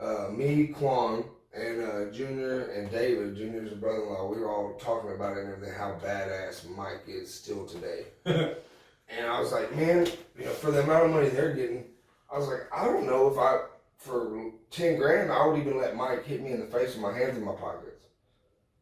uh, 0.00 0.28
me, 0.32 0.68
Quan, 0.68 1.24
and 1.54 1.82
uh, 1.82 2.04
Junior 2.12 2.66
and 2.70 2.90
David, 2.90 3.36
Junior's 3.36 3.72
brother-in-law, 3.72 4.26
we 4.26 4.40
were 4.40 4.50
all 4.50 4.74
talking 4.74 5.12
about 5.12 5.36
it 5.36 5.44
and 5.44 5.52
everything, 5.52 5.74
how 5.74 5.98
badass 6.02 6.68
Mike 6.76 7.02
is 7.06 7.32
still 7.32 7.66
today. 7.66 8.06
and 8.24 9.26
I 9.26 9.40
was 9.40 9.52
like, 9.52 9.74
man, 9.74 10.06
you 10.38 10.44
know, 10.44 10.50
for 10.50 10.70
the 10.70 10.82
amount 10.82 11.06
of 11.06 11.10
money 11.10 11.28
they're 11.28 11.54
getting, 11.54 11.84
I 12.32 12.38
was 12.38 12.48
like, 12.48 12.68
I 12.74 12.84
don't 12.84 13.06
know 13.06 13.28
if 13.28 13.38
I, 13.38 13.60
for 13.96 14.50
ten 14.70 14.96
grand, 14.96 15.32
I 15.32 15.46
would 15.46 15.58
even 15.58 15.78
let 15.78 15.96
Mike 15.96 16.24
hit 16.24 16.42
me 16.42 16.52
in 16.52 16.60
the 16.60 16.66
face 16.66 16.94
with 16.94 17.02
my 17.02 17.16
hands 17.16 17.38
in 17.38 17.44
my 17.44 17.52
pockets. 17.52 18.04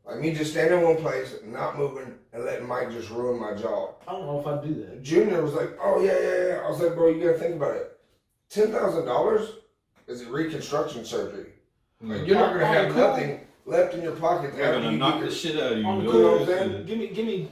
Like 0.05 0.21
me 0.21 0.33
just 0.33 0.53
standing 0.53 0.79
in 0.79 0.85
one 0.85 0.97
place, 0.97 1.35
not 1.45 1.77
moving, 1.77 2.15
and 2.33 2.45
letting 2.45 2.67
Mike 2.67 2.91
just 2.91 3.11
ruin 3.11 3.41
my 3.41 3.55
jaw. 3.61 3.95
I 4.07 4.13
don't 4.13 4.27
know 4.27 4.39
if 4.39 4.47
I'd 4.47 4.63
do 4.63 4.75
that. 4.75 5.03
Junior 5.03 5.43
was 5.43 5.55
like, 5.55 5.77
"Oh 5.83 6.01
yeah, 6.01 6.17
yeah, 6.19 6.49
yeah." 6.49 6.61
I 6.65 6.71
was 6.71 6.81
like, 6.81 6.95
"Bro, 6.95 7.09
you 7.09 7.25
gotta 7.25 7.39
think 7.39 7.57
about 7.57 7.75
it. 7.75 7.99
Ten 8.49 8.71
thousand 8.71 9.05
dollars 9.07 9.51
is 10.07 10.23
a 10.23 10.31
reconstruction 10.31 11.05
surgery. 11.05 11.55
Like, 12.03 12.27
you're 12.27 12.37
not 12.37 12.53
gonna 12.53 12.67
have 12.67 12.93
cool- 12.93 12.99
nothing 13.03 13.41
left 13.65 13.95
in 13.95 14.03
your 14.03 14.13
pocket 14.13 14.55
They're 14.55 14.67
after 14.67 14.81
gonna 14.81 14.93
you 14.93 14.99
knock 14.99 15.15
get 15.15 15.21
the 15.21 15.27
your 15.27 15.35
shit 15.35 15.63
out 15.63 15.73
of 15.73 15.79
you. 15.79 15.87
On 15.87 16.05
the 16.05 16.11
cool, 16.11 16.21
know 16.23 16.37
what 16.39 16.87
give 16.87 16.99
me 16.99 17.07
give 17.09 17.27
me 17.27 17.49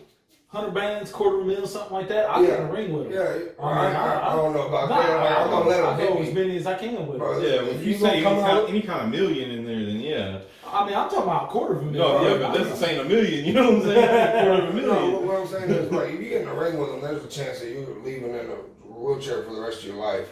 hundred 0.49 0.75
bands, 0.75 1.11
quarter 1.11 1.39
of 1.41 1.43
a 1.43 1.47
mil, 1.47 1.67
something 1.67 1.93
like 1.93 2.09
that. 2.09 2.31
I'll 2.31 2.43
Yeah. 2.43 2.51
get 2.51 2.61
in 2.61 2.69
ring 2.71 2.93
with 2.93 3.07
him. 3.07 3.13
Yeah, 3.15 3.21
I, 3.21 3.67
I 3.67 3.89
mean, 3.89 3.97
I, 3.97 4.15
I- 4.21 4.33
I 4.33 4.37
don't 4.37 4.55
know 4.55 4.69
about 4.69 4.89
Nah, 4.91 4.97
that. 5.03 5.39
I'm 5.41 5.51
gonna 5.51 5.69
let 5.69 5.83
I'll 5.83 5.95
him 5.97 6.15
go 6.15 6.23
as 6.23 6.35
many 6.35 6.57
as 6.59 6.67
I 6.67 6.75
can 6.75 7.07
with 7.07 7.19
Bro, 7.19 7.39
him. 7.39 7.43
Yeah, 7.43 7.49
If 7.63 7.77
if 7.77 7.87
you 7.87 7.93
you 7.95 7.99
say 7.99 8.11
any 8.11 8.23
come 8.23 8.37
kind, 8.41 8.59
out- 8.59 8.69
any 8.69 8.83
kind 8.83 9.01
of 9.03 9.09
million 9.09 9.51
in 9.51 9.65
there, 9.65 9.85
then 9.87 10.01
yeah. 10.01 10.39
I 10.71 10.85
mean, 10.87 10.95
I'm 10.95 11.09
talking 11.09 11.23
about 11.25 11.45
a 11.45 11.47
quarter 11.47 11.75
of 11.77 11.83
a 11.83 11.85
mil. 11.87 11.93
No, 12.03 12.19
bro. 12.19 12.29
yeah, 12.29 12.47
but 12.49 12.59
that's 12.59 12.71
the 12.79 12.87
same 12.87 13.01
a 13.01 13.05
million. 13.05 13.45
You 13.47 13.53
know 13.55 13.71
what 13.73 13.75
I'm 13.75 13.83
saying? 13.83 14.45
Quarter 14.45 14.63
of 14.69 14.75
a 14.75 14.81
No, 14.81 14.87
million. 14.95 15.13
what, 15.13 15.23
what 15.23 15.37
I'm 15.41 15.47
saying 15.47 15.71
is, 15.71 15.91
like, 15.93 16.09
if 16.11 16.21
you 16.21 16.29
get 16.29 16.41
in 16.43 16.49
the 16.49 16.55
ring 16.55 16.79
with 16.79 16.91
them, 16.91 17.01
there's 17.01 17.25
a 17.25 17.29
chance 17.29 17.61
that 17.61 17.71
you're 17.71 17.87
leaving 18.05 18.31
in 18.31 18.51
a 18.51 18.55
wheelchair 18.93 19.43
for 19.45 19.55
the 19.55 19.61
rest 19.61 19.81
of 19.81 19.87
your 19.87 19.97
life. 19.97 20.29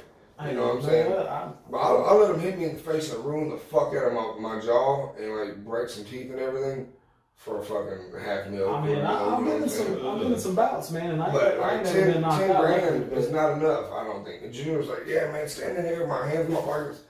You 0.49 0.57
know 0.57 0.67
what 0.69 0.77
I'm 0.77 0.83
saying? 0.83 1.13
I- 1.13 1.49
But 1.71 1.79
I'll, 1.79 2.05
I'll 2.05 2.19
let 2.19 2.35
him 2.35 2.41
hit 2.41 2.59
me 2.59 2.65
in 2.65 2.75
the 2.77 2.81
face 2.83 3.13
and 3.13 3.25
ruin 3.25 3.51
the 3.51 3.57
fuck 3.57 3.89
out 3.95 4.09
of 4.09 4.13
my, 4.13 4.55
my 4.57 4.61
jaw 4.61 5.13
and 5.17 5.37
like 5.37 5.65
break 5.65 5.89
some 5.89 6.05
teeth 6.05 6.31
and 6.31 6.39
everything 6.41 6.89
for 7.37 7.61
a 7.61 7.65
fucking 7.65 8.13
half 8.25 8.47
mil. 8.49 8.73
I 8.73 8.87
mean, 8.87 8.99
I, 8.99 9.35
I'm, 9.37 9.47
I'm 9.49 9.63
in 9.63 9.69
some, 9.69 10.07
I'm 10.07 10.33
in 10.33 10.39
some 10.39 10.55
bouts, 10.55 10.91
man, 10.93 11.11
and 11.13 11.23
I, 11.23 11.33
But 11.33 11.55
I 11.59 11.75
like 11.77 11.85
never 11.85 11.99
10, 12.01 12.13
been 12.13 12.21
knocked 12.23 12.41
10 12.41 12.51
out. 12.53 12.61
grand 12.63 13.11
like 13.11 13.19
is 13.19 13.31
not 13.31 13.53
enough, 13.59 13.93
I 13.93 14.05
don't 14.05 14.25
think. 14.25 14.43
And 14.45 14.53
Junior 14.55 14.79
was 14.79 14.89
like, 14.89 15.07
yeah, 15.09 15.31
man, 15.33 15.49
standing 15.49 15.85
here 15.85 16.01
with 16.01 16.09
my 16.09 16.27
hands 16.29 16.47
in 16.47 16.53
my 16.55 16.61
pockets, 16.61 17.01
I, 17.01 17.03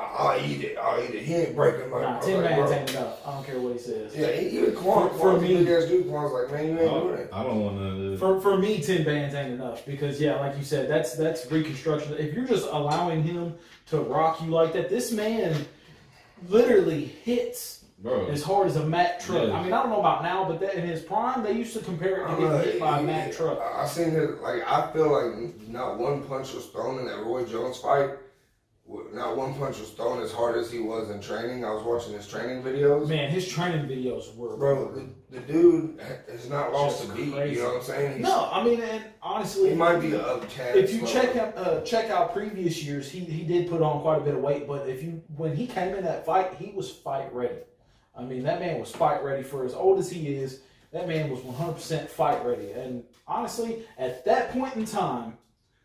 I'll 0.00 0.40
eat 0.44 0.64
it. 0.64 0.78
I'll 0.78 1.02
eat 1.02 1.14
it. 1.14 1.22
He 1.22 1.34
ain't 1.34 1.54
breaking 1.54 1.90
my 1.90 2.00
Nah, 2.00 2.14
I 2.14 2.16
was 2.16 2.26
ten 2.26 2.40
like, 2.40 2.50
bands 2.50 2.70
bro. 2.70 2.78
ain't 2.80 2.90
enough. 2.90 3.26
I 3.26 3.32
don't 3.34 3.46
care 3.46 3.60
what 3.60 3.72
he 3.74 3.78
says. 3.78 4.16
Yeah, 4.16 4.32
he- 4.32 4.58
even 4.58 4.74
Quan, 4.74 5.10
For- 5.10 5.18
for 5.18 5.40
me- 5.40 5.48
big 5.64 5.68
ass 5.68 5.84
dude, 5.84 6.08
Quan's 6.08 6.32
like, 6.32 6.50
man, 6.50 6.64
you 6.66 6.78
ain't 6.80 6.90
doing 7.02 7.18
it. 7.18 7.30
I 7.32 7.42
don't 7.44 7.60
want 7.60 7.78
to. 7.78 8.14
Uh, 8.14 8.16
for 8.18 8.40
for 8.40 8.56
me, 8.58 8.80
ten 8.80 9.04
bands 9.04 9.34
ain't 9.34 9.52
enough 9.52 9.84
because 9.86 10.20
yeah, 10.20 10.36
like 10.40 10.56
you 10.56 10.64
said, 10.64 10.88
that's 10.88 11.14
that's 11.14 11.50
reconstruction. 11.50 12.14
If 12.18 12.34
you're 12.34 12.46
just 12.46 12.66
allowing 12.70 13.22
him 13.22 13.54
to 13.90 14.00
rock 14.00 14.40
you 14.42 14.48
like 14.50 14.72
that, 14.72 14.88
this 14.88 15.12
man 15.12 15.54
literally 16.48 17.04
hits 17.04 17.84
Bro, 17.98 18.28
as 18.28 18.42
hard 18.42 18.66
as 18.66 18.76
a 18.76 18.84
Mack 18.86 19.20
truck. 19.20 19.48
Yeah. 19.48 19.52
I 19.54 19.62
mean, 19.62 19.72
I 19.74 19.82
don't 19.82 19.90
know 19.90 20.00
about 20.00 20.22
now, 20.22 20.44
but 20.48 20.58
that 20.60 20.74
in 20.74 20.86
his 20.86 21.02
prime, 21.02 21.42
they 21.42 21.52
used 21.52 21.74
to 21.74 21.80
compare 21.80 22.22
it 22.22 22.24
to 22.24 22.28
I'm 22.28 22.40
getting 22.40 22.72
hit 22.72 22.80
by 22.80 22.96
a 22.96 23.00
he- 23.00 23.06
Mack 23.06 23.32
truck. 23.32 23.58
I, 23.60 23.82
I 23.82 23.86
seen 23.86 24.14
it, 24.14 24.40
like, 24.40 24.62
I 24.66 24.90
feel 24.92 25.10
like 25.12 25.68
not 25.68 25.98
one 25.98 26.22
punch 26.24 26.54
was 26.54 26.64
thrown 26.66 26.98
in 26.98 27.04
that 27.06 27.18
Roy 27.22 27.44
Jones 27.44 27.76
fight. 27.76 28.10
Not 29.12 29.36
one 29.36 29.54
punch 29.54 29.78
was 29.78 29.90
thrown 29.90 30.22
as 30.22 30.32
hard 30.32 30.56
as 30.56 30.70
he 30.70 30.80
was 30.80 31.10
in 31.10 31.20
training. 31.20 31.64
I 31.64 31.70
was 31.72 31.82
watching 31.82 32.14
his 32.14 32.26
training 32.26 32.62
videos. 32.62 33.08
Man, 33.08 33.30
his 33.30 33.48
training 33.48 33.86
videos 33.86 34.34
were 34.36 34.56
Bro, 34.56 34.92
the, 34.92 35.06
the 35.30 35.40
dude 35.40 36.00
has 36.28 36.48
not 36.48 36.72
lost 36.72 37.08
a 37.08 37.12
beat. 37.12 37.26
You 37.26 37.32
know 37.62 37.64
what 37.66 37.76
I'm 37.76 37.82
saying? 37.82 38.12
He's, 38.18 38.22
No, 38.22 38.48
I 38.52 38.64
mean, 38.64 38.80
and 38.80 39.04
honestly, 39.22 39.70
He 39.70 39.74
might 39.74 39.98
be 40.00 40.12
a 40.12 40.40
tad 40.48 40.76
if 40.76 40.92
you 40.92 41.06
check 41.06 41.36
out 41.36 41.56
uh, 41.56 41.80
check 41.82 42.10
out 42.10 42.32
previous 42.32 42.82
years, 42.82 43.10
he 43.10 43.20
he 43.20 43.44
did 43.44 43.68
put 43.68 43.82
on 43.82 44.00
quite 44.02 44.18
a 44.18 44.24
bit 44.24 44.34
of 44.34 44.40
weight. 44.40 44.66
But 44.66 44.88
if 44.88 45.02
you 45.02 45.22
when 45.36 45.54
he 45.54 45.66
came 45.66 45.94
in 45.94 46.04
that 46.04 46.24
fight, 46.26 46.54
he 46.54 46.72
was 46.72 46.90
fight 46.90 47.32
ready. 47.34 47.60
I 48.16 48.22
mean, 48.22 48.42
that 48.42 48.60
man 48.60 48.80
was 48.80 48.90
fight 48.90 49.22
ready 49.22 49.42
for 49.42 49.64
as 49.64 49.74
old 49.74 49.98
as 49.98 50.10
he 50.10 50.34
is. 50.34 50.60
That 50.92 51.06
man 51.06 51.30
was 51.30 51.38
100% 51.40 52.08
fight 52.08 52.44
ready. 52.44 52.72
And 52.72 53.04
honestly, 53.26 53.84
at 53.96 54.24
that 54.24 54.50
point 54.50 54.74
in 54.74 54.84
time, 54.84 55.38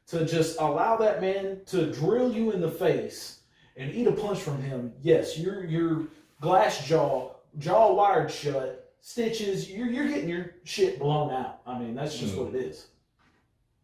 to 0.08 0.26
just 0.26 0.60
allow 0.60 0.97
that 0.97 1.22
man 1.22 1.62
to 1.68 1.91
drill 1.91 2.32
you 2.32 2.51
in 2.51 2.62
the 2.62 2.70
face 2.72 3.39
and 3.78 3.93
eat 3.93 4.08
a 4.08 4.12
punch 4.12 4.39
from 4.39 4.62
him, 4.62 4.93
yes, 5.01 5.38
your 5.38 5.66
your 5.66 6.03
glass 6.41 6.86
jaw, 6.88 7.32
jaw 7.58 7.93
wired 7.93 8.32
shut, 8.32 8.93
stitches, 9.01 9.70
you're 9.70 9.88
you're 9.88 10.08
getting 10.08 10.30
your 10.30 10.51
shit 10.64 10.99
blown 10.99 11.32
out. 11.32 11.62
I 11.66 11.80
mean, 11.80 11.95
that's 11.95 12.18
just 12.18 12.36
Mm. 12.36 12.45
what 12.45 12.56
it 12.56 12.62
is. 12.64 12.88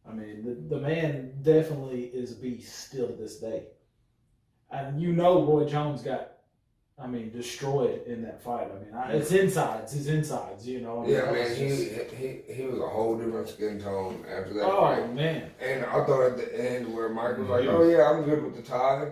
I 0.07 0.13
mean, 0.13 0.43
the, 0.43 0.76
the 0.76 0.82
man 0.82 1.34
definitely 1.43 2.05
is 2.05 2.32
a 2.32 2.36
beast 2.36 2.88
still 2.88 3.07
to 3.07 3.13
this 3.13 3.38
day. 3.39 3.63
And 4.72 5.01
you 5.01 5.13
know 5.13 5.45
Roy 5.45 5.65
Jones 5.65 6.01
got, 6.01 6.30
I 7.04 7.08
mean, 7.08 7.32
destroyed 7.32 8.02
in 8.06 8.22
that 8.24 8.43
fight. 8.43 8.68
I 8.72 8.80
mean, 8.86 8.93
I, 8.93 9.12
it's 9.14 9.32
insides, 9.32 9.93
his 9.93 10.08
insides, 10.08 10.68
you 10.68 10.82
know. 10.82 10.99
I 10.99 11.02
mean, 11.06 11.16
Yeah, 11.16 11.32
man, 11.32 11.56
he, 11.56 11.68
just- 11.68 12.12
he 12.14 12.41
he 12.54 12.64
was 12.66 12.80
a 12.80 12.88
whole 12.88 13.18
different 13.18 13.49
skin 13.49 13.80
tone 13.82 14.24
after 14.30 14.54
that 14.54 14.66
oh, 14.66 14.82
fight. 14.82 15.14
man. 15.14 15.49
And 15.60 15.84
I 15.86 16.06
thought 16.06 16.28
at 16.28 16.38
the 16.38 16.72
end 16.74 16.93
where 16.93 17.10
Mike 17.10 17.38
was 17.39 17.49
like, 17.49 17.64
Yeah. 17.64 17.72
"Oh 17.72 17.84
yeah, 17.89 18.10
I'm 18.10 18.24
good 18.24 18.43
with 18.43 18.56
the 18.56 18.62
tie," 18.62 19.08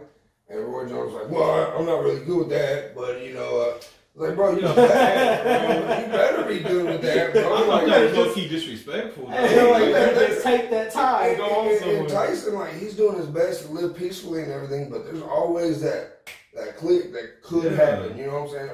and 0.49 0.59
Roy 0.65 0.87
Jones 0.87 1.13
was 1.13 1.23
like, 1.23 1.31
"Well, 1.31 1.77
I'm 1.77 1.85
not 1.85 2.03
really 2.03 2.23
good 2.25 2.37
with 2.37 2.49
that, 2.49 2.95
but 2.95 3.21
you 3.23 3.33
know." 3.33 3.59
Uh, 3.61 3.81
like, 4.15 4.35
bro, 4.35 4.53
you 4.55 4.61
bad, 4.63 6.05
you 6.07 6.11
better 6.11 6.43
be 6.43 6.59
good 6.59 6.85
with 6.87 7.01
that, 7.03 7.29
I 7.29 7.31
bro. 7.31 7.41
thought 7.57 7.67
Like, 7.69 7.85
that 7.87 8.09
was 8.09 8.17
low 8.17 8.33
key 8.33 8.49
disrespectful. 8.49 9.29
Hey, 9.29 9.55
Yeah, 9.55 9.63
like, 9.71 9.81
like 9.83 9.93
that- 9.93 10.21
you 10.21 10.27
just 10.27 10.43
take 10.43 10.69
that 10.71 10.91
tie 10.91 11.27
and 11.29 11.39
And, 11.41 11.49
go 11.49 11.55
on 11.55 11.65
and- 11.67 11.71
and 11.75 11.79
somewhere. 12.09 12.27
Tyson, 12.27 12.53
like 12.55 12.73
he's 12.73 12.95
doing 12.95 13.17
his 13.17 13.27
best 13.27 13.65
to 13.67 13.71
live 13.71 13.95
peacefully 13.95 14.43
and 14.43 14.51
everything, 14.51 14.89
but 14.89 15.05
there's 15.05 15.21
always 15.21 15.79
that 15.81 16.29
that 16.59 16.77
click 16.77 17.11
that 17.13 17.41
could 17.41 17.63
Yeah. 17.71 17.85
happen. 17.85 18.17
You 18.17 18.27
know 18.27 18.33
what 18.41 18.43
I'm 18.43 18.49
saying? 18.49 18.71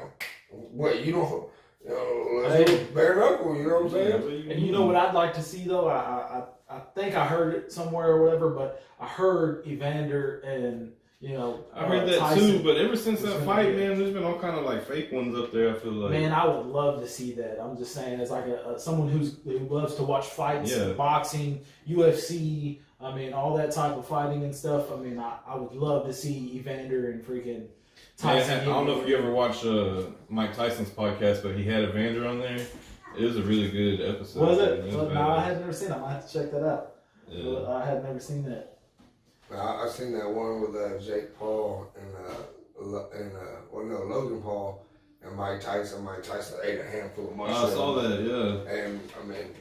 What 0.51 1.05
you 1.05 1.11
don't, 1.13 1.43
you 1.83 1.89
know, 1.89 2.47
let's 2.47 2.69
Hey. 2.71 2.83
bare 2.93 3.15
knuckle. 3.15 3.55
You 3.55 3.67
know 3.67 3.75
what 3.75 3.83
I'm 3.85 3.89
saying? 3.91 4.51
And 4.51 4.59
you 4.61 4.71
know 4.71 4.85
what 4.85 4.95
I'd 4.95 5.13
like 5.13 5.33
to 5.35 5.41
see 5.41 5.65
though? 5.65 5.87
I, 5.87 5.95
I 5.97 6.43
I 6.69 6.77
I 6.77 6.79
think 6.95 7.15
I 7.15 7.25
heard 7.25 7.53
it 7.53 7.71
somewhere 7.71 8.07
or 8.11 8.23
whatever, 8.23 8.49
but 8.49 8.81
I 8.99 9.05
heard 9.07 9.67
Evander 9.67 10.39
and 10.39 10.93
you 11.21 11.33
know 11.37 11.59
I 11.73 11.85
heard 11.85 12.03
uh, 12.03 12.05
that 12.07 12.19
Tyson. 12.19 12.39
too, 12.57 12.63
but 12.63 12.77
ever 12.77 12.95
since 12.95 13.21
that 13.21 13.43
fight, 13.45 13.69
be- 13.71 13.75
man, 13.77 13.97
there's 13.99 14.11
been 14.13 14.23
all 14.23 14.39
kind 14.39 14.57
of 14.57 14.65
like 14.65 14.83
fake 14.87 15.11
ones 15.11 15.37
up 15.37 15.51
there. 15.51 15.69
I 15.69 15.73
feel 15.73 15.91
like. 15.93 16.11
Man, 16.11 16.31
I 16.31 16.45
would 16.47 16.65
love 16.65 17.01
to 17.01 17.07
see 17.07 17.33
that. 17.33 17.59
I'm 17.61 17.77
just 17.77 17.93
saying, 17.93 18.19
as 18.19 18.31
like 18.31 18.45
a, 18.45 18.71
a 18.75 18.79
someone 18.79 19.09
who's 19.09 19.37
who 19.43 19.59
loves 19.59 19.95
to 19.95 20.03
watch 20.03 20.25
fights, 20.27 20.75
Yeah. 20.75 20.93
boxing, 20.93 21.61
UFC. 21.87 22.79
I 23.01 23.13
mean, 23.13 23.33
all 23.33 23.55
that 23.57 23.71
type 23.71 23.93
of 23.97 24.07
fighting 24.07 24.43
and 24.43 24.55
stuff. 24.55 24.91
I 24.91 24.95
mean, 24.95 25.19
I, 25.19 25.37
I 25.47 25.55
would 25.57 25.73
love 25.73 26.05
to 26.07 26.13
see 26.13 26.55
Evander 26.57 27.11
and 27.11 27.23
freaking 27.23 27.45
Man, 27.59 27.67
Tyson. 28.17 28.59
I 28.61 28.65
don't 28.65 28.87
know 28.87 29.01
if 29.01 29.07
you 29.07 29.17
ever 29.17 29.31
watched 29.31 29.65
uh, 29.65 30.03
Mike 30.29 30.55
Tyson's 30.55 30.89
podcast, 30.89 31.43
but 31.43 31.55
he 31.55 31.63
had 31.65 31.83
Evander 31.83 32.25
on 32.27 32.39
there. 32.39 32.65
It 33.17 33.23
was 33.23 33.37
a 33.37 33.43
really 33.43 33.69
good 33.69 34.01
episode. 34.15 34.47
was 34.47 34.57
it? 34.59 34.93
Well, 34.93 35.09
no, 35.09 35.21
I 35.29 35.37
badass. 35.39 35.43
had 35.45 35.59
never 35.61 35.73
seen 35.73 35.91
it. 35.91 35.95
I 35.95 35.99
might 35.99 36.11
have 36.13 36.27
to 36.27 36.33
check 36.39 36.51
that 36.51 36.63
out. 36.67 36.91
Yeah. 37.29 37.67
I 37.67 37.85
had 37.85 38.03
never 38.03 38.19
seen 38.19 38.43
that. 38.45 38.77
I, 39.51 39.85
I 39.85 39.89
seen 39.89 40.11
that 40.13 40.29
one 40.29 40.61
with 40.61 40.75
uh, 40.75 40.97
Jake 40.99 41.37
Paul 41.37 41.87
and 41.99 42.15
uh, 42.15 42.99
and 43.17 43.31
uh, 43.35 43.39
well, 43.71 43.85
no, 43.85 44.03
Logan 44.03 44.41
Paul 44.41 44.85
and 45.23 45.35
Mike 45.35 45.61
Tyson. 45.61 46.03
Mike 46.03 46.23
Tyson 46.23 46.59
ate 46.63 46.79
a 46.79 46.83
handful 46.83 47.25
of 47.25 47.31
Oh, 47.33 47.35
mushrooms. 47.35 47.73
I 47.73 47.75
saw 47.75 48.01
that. 48.01 48.21
Yeah. 48.21 48.73
And 48.73 48.99
I 49.21 49.25
mean, 49.25 49.53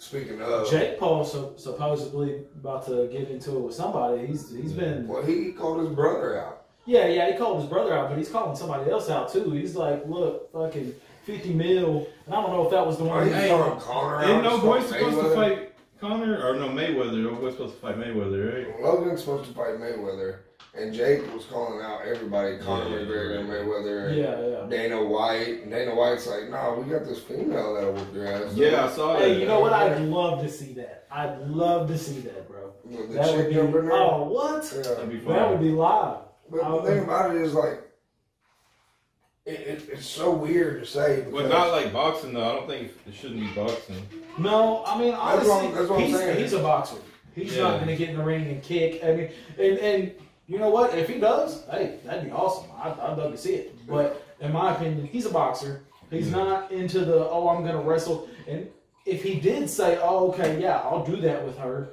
speaking 0.00 0.40
of, 0.42 0.68
Jake 0.70 0.98
Paul 0.98 1.24
so, 1.24 1.54
supposedly 1.56 2.42
about 2.58 2.84
to 2.86 3.06
get 3.12 3.30
into 3.30 3.56
it 3.56 3.60
with 3.60 3.74
somebody. 3.74 4.26
He's 4.26 4.50
he's 4.50 4.72
been 4.72 5.06
well, 5.06 5.22
he 5.22 5.52
called 5.52 5.80
his 5.86 5.94
brother 5.94 6.40
out. 6.40 6.66
yeah 6.86 7.06
yeah 7.06 7.30
he 7.30 7.36
called 7.38 7.60
his 7.60 7.68
brother 7.70 7.92
out, 7.94 8.08
but 8.08 8.18
he's 8.18 8.28
calling 8.30 8.56
somebody 8.56 8.90
else 8.90 9.08
out 9.10 9.32
too. 9.32 9.50
He's 9.52 9.76
like, 9.76 10.02
look, 10.06 10.52
fucking 10.52 10.94
fifty 11.24 11.52
mil, 11.52 12.06
and 12.26 12.34
I 12.34 12.40
don't 12.42 12.50
know 12.52 12.64
if 12.64 12.70
that 12.72 12.86
was 12.86 12.96
the 12.98 13.04
Oh, 13.04 13.08
one. 13.08 13.26
he's 13.26 13.34
Hey, 13.34 13.48
calling 13.48 13.78
Conor 13.80 14.16
out. 14.16 14.28
Ain't 14.30 14.42
no 14.42 14.50
He's 14.50 14.60
boy 14.60 14.66
calling 14.80 14.86
supposed 14.88 15.20
to 15.20 15.34
fight 15.34 15.72
Conor 16.00 16.42
or 16.46 16.54
no 16.56 16.68
Mayweather. 16.68 17.22
No 17.22 17.34
boy 17.34 17.50
supposed 17.50 17.74
to 17.74 17.80
fight 17.80 17.96
Mayweather, 17.98 18.66
right? 18.66 18.82
Logan's 18.82 19.20
supposed 19.20 19.48
to 19.48 19.54
fight 19.54 19.78
Mayweather, 19.78 20.38
and 20.74 20.94
Jake 20.94 21.22
was 21.34 21.44
calling 21.46 21.82
out 21.84 22.02
everybody, 22.06 22.58
Conor 22.58 22.88
Yeah, 22.90 23.04
McGregor, 23.04 23.38
and 23.40 23.48
yeah. 23.48 23.54
Mayweather, 23.54 24.08
and 24.08 24.16
yeah 24.16 24.60
yeah. 24.62 24.66
Dana 24.68 25.04
White. 25.04 25.62
And 25.62 25.70
Dana 25.70 25.94
White's 25.94 26.26
like, 26.26 26.48
nah, 26.48 26.74
we 26.74 26.88
got 26.90 27.04
this 27.04 27.18
female 27.20 27.74
that'll 27.74 27.92
whoop 27.92 28.14
your 28.14 28.26
ass. 28.26 28.54
Yeah, 28.54 28.86
I 28.86 28.90
saw 28.90 29.14
that. 29.14 29.22
Hey, 29.22 29.40
you 29.40 29.46
know 29.46 29.60
what? 29.60 29.72
I'd 29.72 30.00
love 30.02 30.40
to 30.42 30.48
see 30.48 30.72
that. 30.74 31.06
I'd 31.10 31.40
love 31.48 31.88
to 31.88 31.98
see 31.98 32.20
that, 32.20 32.48
bro. 32.48 32.72
The 32.84 33.14
that 33.14 33.36
would 33.36 33.48
be 33.48 33.54
jumping 33.54 33.82
there. 33.86 33.92
oh 33.92 34.24
what? 34.28 34.72
Yeah. 34.74 34.82
That'd 34.82 35.10
be 35.10 35.18
fun. 35.20 35.34
That 35.34 35.50
would 35.50 35.60
be 35.60 35.70
live. 35.70 36.18
But 36.50 36.62
I- 36.64 36.70
the 36.76 36.82
thing 36.82 37.04
about 37.04 37.34
it 37.34 37.42
is 37.42 37.52
like, 37.54 37.82
it, 39.46 39.60
it, 39.60 39.88
it's 39.92 40.06
so 40.06 40.30
weird 40.32 40.80
to 40.82 40.86
say. 40.86 41.24
But 41.32 41.48
not 41.48 41.72
like 41.72 41.92
boxing 41.92 42.34
though. 42.34 42.48
I 42.48 42.54
don't 42.56 42.68
think 42.68 42.92
it 43.06 43.14
shouldn't 43.14 43.40
be 43.40 43.48
boxing. 43.48 44.06
No, 44.38 44.84
I 44.86 44.98
mean 44.98 45.10
That's 45.12 45.22
honestly, 45.22 45.50
what 45.52 45.74
that's 45.74 45.88
what 45.88 45.98
I'm 46.00 46.06
he's, 46.06 46.16
saying. 46.16 46.38
he's 46.38 46.52
a 46.52 46.58
boxer. 46.60 46.96
He's 47.34 47.56
Yeah. 47.56 47.62
not 47.62 47.76
going 47.76 47.88
to 47.88 47.96
get 47.96 48.10
in 48.10 48.16
the 48.18 48.22
ring 48.24 48.46
and 48.48 48.62
kick. 48.62 49.02
I 49.02 49.12
mean, 49.12 49.30
and 49.58 49.78
and 49.78 50.12
you 50.50 50.58
know 50.58 50.68
what? 50.70 50.92
If 50.98 51.08
he 51.08 51.18
does, 51.20 51.64
hey, 51.70 52.00
that'd 52.04 52.24
be 52.24 52.30
awesome. 52.32 52.68
I'd, 52.82 52.98
I'd 52.98 53.16
love 53.16 53.30
to 53.30 53.38
see 53.38 53.54
it. 53.54 53.86
But 53.86 54.26
in 54.40 54.52
my 54.52 54.74
opinion, 54.74 55.06
he's 55.06 55.24
a 55.26 55.30
boxer. 55.30 55.82
He's 56.10 56.28
Yeah. 56.28 56.36
not 56.44 56.72
into 56.72 57.04
the 57.04 57.28
oh, 57.30 57.48
I'm 57.48 57.62
going 57.62 57.76
to 57.76 57.88
wrestle. 57.88 58.28
And 58.48 58.68
if 59.06 59.22
he 59.22 59.38
did 59.38 59.70
say, 59.70 59.98
oh, 60.02 60.28
okay, 60.30 60.60
yeah, 60.60 60.78
I'll 60.78 61.04
do 61.06 61.16
that 61.20 61.44
with 61.46 61.56
her, 61.58 61.90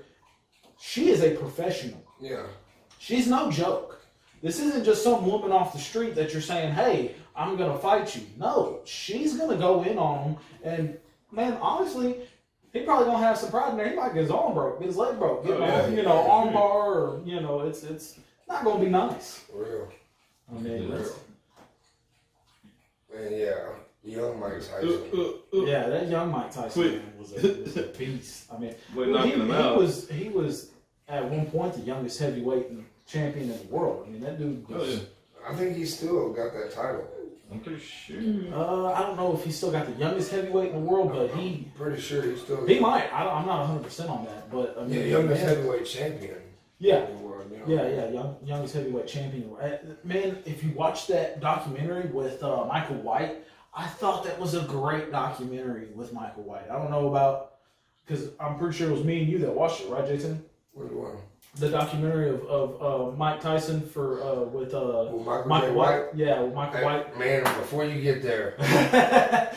she 0.80 1.10
is 1.10 1.22
a 1.22 1.36
professional. 1.36 2.04
Yeah. 2.20 2.48
She's 2.98 3.28
no 3.28 3.52
joke. 3.52 4.02
This 4.42 4.60
isn't 4.60 4.84
just 4.84 5.04
some 5.04 5.24
woman 5.26 5.52
off 5.52 5.72
the 5.74 5.80
street 5.80 6.16
that 6.16 6.32
you're 6.34 6.42
saying, 6.44 6.72
"Hey, 6.74 7.16
I'm 7.36 7.58
gonna 7.58 7.78
fight 7.78 8.16
you." 8.16 8.22
No, 8.38 8.82
she's 8.86 9.36
gonna 9.36 9.58
go 9.58 9.82
in 9.84 9.98
on 9.98 10.18
him, 10.24 10.38
and 10.64 10.98
man, 11.32 11.58
honestly, 11.60 12.18
he 12.72 12.82
probably 12.82 13.06
gonna 13.06 13.18
have 13.26 13.38
some 13.38 13.50
pride 13.50 13.72
in 13.72 13.78
there. 13.78 13.90
He 13.90 13.96
might 13.96 14.14
get 14.14 14.22
his 14.22 14.30
arm 14.32 14.54
broke, 14.54 14.78
get 14.80 14.88
his 14.88 14.96
leg 14.98 15.18
broke, 15.18 15.44
get 15.44 15.58
Oh, 15.60 15.66
yeah. 15.66 15.88
you 15.88 16.04
know 16.04 16.30
arm 16.30 16.54
bar, 16.60 16.94
or 17.00 17.22
you 17.26 17.40
know, 17.40 17.62
it's 17.62 17.82
it's 17.84 18.20
not 18.48 18.64
gonna 18.64 18.84
be 18.84 18.90
nice. 18.90 19.44
Real. 19.54 19.88
I 20.50 20.60
mean, 20.60 20.90
Yeah. 20.90 20.96
that's, 20.98 21.12
Man, 23.14 23.34
yeah. 23.34 23.70
Young 24.04 24.40
Mike 24.40 24.54
Uh, 24.54 24.60
Tyson. 24.82 25.02
uh, 25.14 25.58
uh. 25.58 25.66
yeah, 25.66 25.88
that 25.90 26.08
young 26.08 26.32
Mike 26.32 26.52
Tyson 26.52 27.02
was 27.20 27.32
a, 27.34 27.48
was 27.64 27.78
a 27.78 27.84
beast. 27.84 28.46
I 28.54 28.58
mean, 28.58 28.76
We're 28.96 29.12
Well, 29.12 29.24
he, 29.24 29.32
him 29.32 29.48
he 29.48 29.54
out. 29.54 29.78
was 29.78 30.08
he 30.10 30.30
was 30.30 30.72
at 31.10 31.30
one 31.30 31.46
point 31.48 31.74
the 31.74 31.82
youngest 31.82 32.20
heavyweight 32.20 32.68
champion 33.06 33.52
in 33.52 33.58
the 33.58 33.66
world. 33.74 34.06
I 34.08 34.12
mean 34.12 34.22
that 34.22 34.38
dude. 34.38 34.66
Oh, 34.70 34.76
Was, 34.78 34.96
yeah. 34.96 35.00
I 35.50 35.56
think 35.56 35.76
he 35.76 35.86
still 35.86 36.32
got 36.34 36.54
that 36.54 36.72
title. 36.74 37.06
I'm 37.52 37.62
pretty 37.62 37.80
sure. 37.82 38.18
uh, 38.54 38.92
I 38.94 39.02
don't 39.04 39.16
know 39.16 39.34
if 39.34 39.44
he 39.46 39.52
still 39.54 39.72
got 39.72 39.86
the 39.86 39.94
youngest 39.94 40.32
heavyweight 40.32 40.72
in 40.72 40.76
the 40.86 40.92
world, 40.92 41.12
but 41.14 41.32
he 41.40 41.66
Pretty 41.78 42.02
sure 42.02 42.22
he 42.22 42.36
still. 42.38 42.66
he 42.66 42.78
might. 42.80 43.12
I 43.14 43.24
don't, 43.24 43.34
I'm 43.34 43.46
not 43.46 43.60
100 43.62 43.84
percent 43.84 44.10
on 44.10 44.26
that, 44.26 44.52
but 44.52 44.78
I 44.78 44.84
mean, 44.86 45.00
Yeah, 45.00 45.06
youngest 45.06 45.42
man, 45.44 45.56
heavyweight 45.56 45.86
champion. 45.86 46.36
yeah, 46.80 47.06
yeah, 47.68 47.88
yeah, 47.88 48.10
young, 48.10 48.38
youngest 48.44 48.74
heavyweight 48.74 49.08
champion. 49.08 49.52
Uh, 49.62 49.78
Man, 50.04 50.38
if 50.46 50.64
you 50.64 50.72
watch 50.72 51.08
that 51.08 51.40
documentary 51.40 52.08
with 52.08 52.42
uh, 52.44 52.66
Michael 52.66 52.96
White, 52.98 53.44
I 53.74 53.86
thought 53.86 54.24
that 54.24 54.40
was 54.40 54.56
a 54.56 54.62
great 54.62 55.12
documentary 55.12 55.88
with 55.94 56.14
Michael 56.14 56.44
White. 56.44 56.70
I 56.70 56.74
don't 56.74 56.90
know 56.90 57.08
about 57.08 57.56
because 58.06 58.30
I'm 58.40 58.58
pretty 58.58 58.78
sure 58.78 58.90
it 58.90 58.94
was 58.94 59.04
me 59.04 59.22
and 59.22 59.30
you 59.30 59.38
that 59.40 59.54
watched 59.54 59.82
it, 59.82 59.90
right, 59.90 60.06
Jason? 60.06 60.44
Which 60.74 60.92
one? 60.92 61.18
The 61.60 61.70
documentary 61.70 62.30
of, 62.30 62.42
of 62.46 62.82
uh, 63.14 63.16
Mike 63.18 63.42
Tyson 63.42 63.82
for 63.82 64.22
uh, 64.22 64.42
with 64.44 64.74
uh, 64.76 65.06
Michael, 65.26 65.46
Michael 65.48 65.74
White. 65.74 66.06
White. 66.06 66.16
Yeah, 66.16 66.42
with 66.42 66.54
Michael 66.54 66.78
Hey, 66.80 66.86
White. 66.86 67.18
Man, 67.18 67.44
before 67.60 67.84
you 67.84 68.00
get 68.02 68.22
there, 68.22 68.54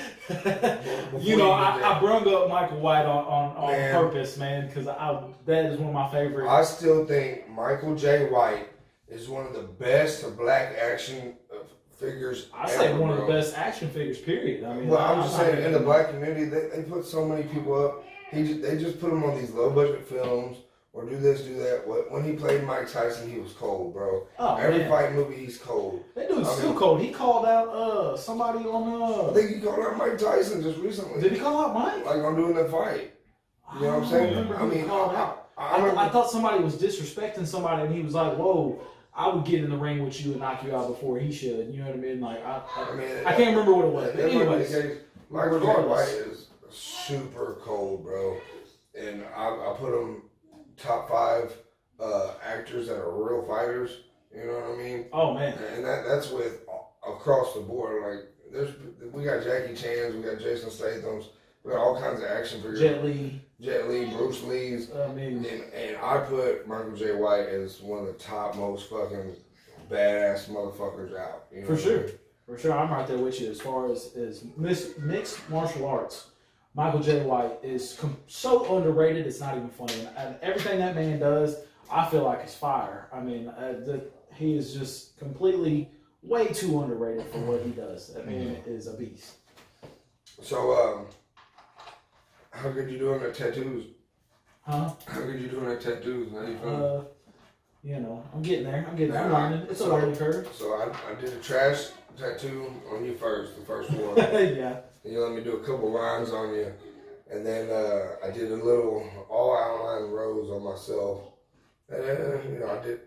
you 1.19 1.37
know, 1.37 1.51
I, 1.51 1.97
I 1.97 2.01
brung 2.01 2.27
up 2.33 2.49
Michael 2.49 2.81
White 2.81 3.05
on, 3.05 3.25
on, 3.27 3.57
on 3.57 3.73
Man. 3.73 3.95
purpose, 3.95 4.39
man, 4.39 4.67
because 4.69 4.87
I 4.89 5.23
that 5.45 5.67
is 5.67 5.79
one 5.79 5.89
of 5.89 5.95
my 5.95 6.11
favorite. 6.11 6.49
I 6.49 6.63
still 6.65 7.05
think 7.05 7.49
Michael 7.51 7.95
Jai 7.95 8.25
White 8.25 8.69
is 9.09 9.29
one 9.29 9.47
of 9.47 9.53
the 9.53 9.63
best 9.65 10.25
black 10.39 10.75
action 10.81 11.35
uh, 11.53 11.65
figures. 11.99 12.49
I 12.55 12.69
say 12.71 12.95
one 12.95 13.11
of 13.11 13.19
the 13.19 13.27
best 13.27 13.59
action 13.59 13.91
figures. 13.91 14.19
Period. 14.19 14.65
I 14.65 14.73
mean, 14.75 14.89
Well, 14.89 15.01
I'm 15.01 15.21
I- 15.21 15.23
just 15.25 15.37
saying, 15.37 15.65
in 15.67 15.73
the 15.73 15.81
black 15.81 16.09
community, 16.11 16.45
they, 16.47 16.69
they 16.75 16.83
put 16.83 17.05
so 17.05 17.27
many 17.27 17.43
people 17.43 17.75
up. 17.85 18.05
He 18.31 18.47
just, 18.47 18.63
they 18.63 18.79
just 18.79 19.01
put 19.01 19.11
them 19.11 19.23
on 19.25 19.37
these 19.37 19.51
low 19.51 19.69
budget 19.71 20.07
films 20.09 20.57
or 20.93 21.09
do 21.09 21.17
this, 21.19 21.43
do 21.43 21.55
that. 21.57 21.83
When 22.11 22.25
he 22.25 22.33
played 22.33 22.65
Mike 22.65 22.91
Tyson, 22.91 23.31
he 23.31 23.39
was 23.39 23.53
cold, 23.53 23.95
bro. 23.95 24.27
Oh 24.39 24.57
Every 24.57 24.79
man, 24.79 24.91
fight 24.91 25.13
movie, 25.15 25.37
he's 25.37 25.59
cold. 25.59 26.05
that 26.15 26.29
dude's 26.29 26.49
I 26.49 26.55
still 26.55 26.75
cold. 26.75 27.01
He 27.01 27.11
called 27.11 27.47
out 27.47 27.69
uh 27.69 28.17
somebody 28.17 28.61
on 28.61 29.03
uh. 29.03 29.31
I 29.31 29.35
think 29.35 29.57
he 29.57 29.61
called 29.61 29.81
out 29.81 29.97
Mike 29.97 30.19
Tyson 30.19 30.63
just 30.63 30.79
recently. 30.79 31.21
Did 31.21 31.33
he 31.33 31.39
call 31.39 31.65
out 31.65 31.75
Mike? 31.75 32.05
Like 32.05 32.25
on 32.25 32.35
doing 32.37 32.55
that 32.55 32.71
fight. 32.71 33.15
You 33.75 33.83
know 33.83 33.99
what 33.99 34.05
I'm 34.05 34.11
saying? 34.11 34.35
don't 34.35 34.53
I 34.53 34.67
mean, 34.67 34.87
called 34.87 35.15
I, 35.15 35.21
out. 35.21 35.49
I, 35.57 35.63
I, 35.63 35.77
I 35.77 35.81
th- 35.85 35.97
I 35.97 36.09
thought 36.09 36.31
somebody 36.31 36.63
was 36.65 36.77
disrespecting 36.77 37.47
somebody, 37.47 37.83
and 37.83 37.95
he 37.95 38.03
was 38.03 38.15
like, 38.15 38.37
"Whoa, 38.37 38.81
I 39.15 39.29
would 39.29 39.45
get 39.45 39.63
in 39.63 39.71
the 39.71 39.77
ring 39.77 40.05
with 40.05 40.21
you 40.25 40.33
and 40.33 40.41
knock 40.41 40.65
you 40.65 40.75
out 40.75 40.89
before 40.89 41.21
he 41.21 41.31
should." 41.31 41.69
You 41.73 41.81
know 41.81 41.87
what 41.87 41.95
I 41.95 41.99
mean? 41.99 42.21
Like, 42.21 42.45
I, 42.45 42.63
I, 42.77 42.91
I 42.91 42.97
mean, 42.97 43.27
I 43.27 43.37
can't 43.37 43.57
remember 43.57 43.75
what 43.75 43.85
it 43.85 43.93
was. 43.93 44.11
But 44.17 44.25
anyways, 44.25 44.71
case. 44.71 44.99
Michael 45.31 45.95
is 45.95 46.49
super 46.71 47.59
cold, 47.63 48.03
bro. 48.03 48.39
And 48.99 49.23
I, 49.37 49.47
I 49.47 49.77
put 49.79 49.95
him 49.95 50.23
top 50.83 51.09
five 51.09 51.53
uh, 51.99 52.33
actors 52.45 52.89
that 52.89 52.97
are 52.97 53.11
real 53.11 53.45
fighters. 53.47 53.99
You 54.35 54.45
know 54.47 54.55
what 54.61 54.79
I 54.79 54.83
mean? 54.83 55.07
oh 55.13 55.35
man, 55.35 55.59
And 55.75 55.85
that 55.85 56.05
that's 56.07 56.31
with 56.31 56.61
across 57.07 57.55
the 57.55 57.61
board. 57.61 58.03
Like 58.03 58.27
there's 58.53 58.71
we 59.13 59.25
got 59.25 59.43
Jackie 59.43 59.75
Chan's, 59.75 60.15
we 60.15 60.23
got 60.23 60.39
Jason 60.39 60.71
Statham's, 60.71 61.31
we 61.65 61.73
got 61.73 61.81
all 61.81 62.01
kinds 62.01 62.21
of 62.21 62.27
action 62.27 62.61
figures. 62.63 62.79
Jet 62.81 63.05
Li. 63.05 63.41
Jet 63.61 63.89
Li, 63.91 64.07
Bruce 64.07 64.43
Lee's, 64.45 64.91
I 64.95 65.13
mean, 65.13 65.45
and, 65.45 65.63
and 65.75 65.97
I 65.99 66.19
put 66.21 66.67
Michael 66.67 66.97
Jai 66.97 67.13
White 67.13 67.47
as 67.49 67.81
one 67.81 67.99
of 67.99 68.07
the 68.07 68.13
top 68.15 68.57
most 68.57 68.89
fucking 68.89 69.35
badass 69.91 70.49
motherfuckers 70.49 71.15
out. 71.19 71.47
You 71.53 71.63
know 71.63 71.67
For 71.67 71.73
what 71.75 71.81
I 71.81 71.85
sure. 71.85 71.99
mean? 72.01 72.11
for 72.47 72.59
sure, 72.59 72.73
I'm 72.73 72.91
right 72.91 73.07
there 73.07 73.19
with 73.19 73.41
you 73.41 73.51
as 73.51 73.61
far 73.61 73.91
as 73.93 74.15
as 74.17 74.45
mixed 74.57 75.49
martial 75.51 75.87
arts. 75.87 76.30
Michael 76.75 77.01
Jai 77.01 77.23
White 77.23 77.59
is 77.63 77.97
com- 78.01 78.17
so 78.27 78.77
underrated; 78.77 79.27
it's 79.27 79.41
not 79.41 79.57
even 79.57 79.71
funny. 79.71 79.95
And, 80.01 80.09
and 80.17 80.37
everything 80.43 80.79
that 80.79 80.95
man 80.95 81.19
does, 81.19 81.57
I 81.91 82.09
feel 82.09 82.25
like 82.25 82.45
is 82.47 82.55
fire. 82.55 83.09
I 83.13 83.21
mean, 83.21 83.49
uh, 83.49 83.81
the, 83.85 84.05
he 84.35 84.57
is 84.57 84.73
just 84.73 85.19
completely 85.19 85.91
way 86.23 86.47
too 86.49 86.81
underrated 86.83 87.27
for 87.33 87.39
what 87.39 87.63
he 87.63 87.71
does. 87.73 88.13
That 88.15 88.27
man 88.27 88.57
is 88.67 88.87
a 88.87 88.95
beast. 88.95 89.33
So, 90.43 90.73
um, 90.73 91.07
how 92.53 92.71
good 92.71 92.91
you 92.91 92.99
doing 92.99 93.21
at 93.23 93.35
tattoos? 93.35 93.87
Huh? 94.63 94.91
How 95.07 95.21
good 95.23 95.41
you 95.41 95.49
doing 95.49 95.71
at 95.73 95.81
tattoos? 95.81 96.31
How 96.33 96.43
you 96.43 96.57
feeling? 96.59 96.83
Uh, 96.83 97.05
you 97.83 97.99
know, 97.99 98.23
I'm 98.33 98.43
getting 98.43 98.65
there. 98.67 98.87
I'm 98.89 98.95
getting. 98.97 99.17
I'm 99.17 99.31
Nah, 99.31 99.39
learning. 99.49 99.63
It's 99.71 99.81
a 99.81 99.85
so- 99.85 99.89
learning 99.97 100.15
curve. 100.17 100.49
so 100.55 100.73
I, 100.75 101.11
I 101.11 101.21
did 101.21 101.33
a 101.33 101.37
trash 101.39 101.87
tattoo 102.17 102.73
on 102.93 103.05
you 103.05 103.15
first, 103.17 103.57
the 103.59 103.65
first 103.65 103.91
one. 103.93 104.17
yeah. 104.17 104.81
And 105.05 105.13
you 105.13 105.21
let 105.21 105.33
me 105.33 105.43
do 105.43 105.57
a 105.57 105.61
couple 105.65 105.91
lines 105.93 106.31
on 106.31 106.55
you, 106.55 106.73
and 107.31 107.45
then 107.47 107.71
uh, 107.71 108.17
I 108.27 108.31
did 108.31 108.51
a 108.53 108.57
little 108.57 109.09
all 109.29 109.57
outline 109.57 110.11
rose 110.11 110.51
on 110.51 110.63
myself. 110.65 111.21
And 111.89 112.01
uh, 112.03 112.43
you 112.49 112.59
know, 112.61 112.79
I 112.81 112.85
did. 112.85 113.01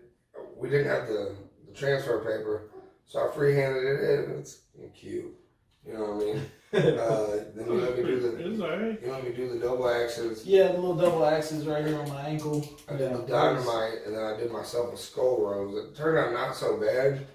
We 0.56 0.68
didn't 0.68 0.88
have 0.88 1.06
the, 1.08 1.34
the 1.66 1.72
transfer 1.74 2.18
paper, 2.20 2.70
so 3.06 3.28
I 3.28 3.34
freehanded 3.34 3.84
it. 3.84 4.28
And 4.28 4.38
it's 4.40 4.58
cute. 4.98 5.34
You 5.86 5.92
know 5.94 6.12
what 6.12 6.22
I 6.22 6.32
mean? 6.34 6.42
Uh, 6.74 7.36
then 7.54 7.66
you 7.68 7.74
let 7.74 7.96
me 7.96 8.02
do 8.02 8.18
the 8.18 8.50
It's 8.50 8.60
alright. 8.60 9.00
you 9.00 9.08
let 9.12 9.22
me 9.22 9.30
do 9.30 9.48
the 9.48 9.60
double 9.60 9.88
axes. 9.88 10.44
Yeah, 10.44 10.72
the 10.72 10.80
little 10.80 10.96
double 10.96 11.24
axes 11.24 11.68
right 11.68 11.86
here 11.86 12.00
on 12.00 12.08
my 12.08 12.22
ankle. 12.22 12.68
I 12.88 12.96
did 12.96 13.12
Yeah, 13.12 13.16
the 13.18 13.22
dynamite, 13.28 13.98
and 14.04 14.16
then 14.16 14.24
I 14.24 14.36
did 14.36 14.50
myself 14.50 14.92
a 14.92 14.96
skull 14.96 15.40
rose. 15.40 15.76
It 15.84 15.94
turned 15.96 16.18
out 16.18 16.32
not 16.32 16.56
so 16.56 16.76
bad, 16.76 17.28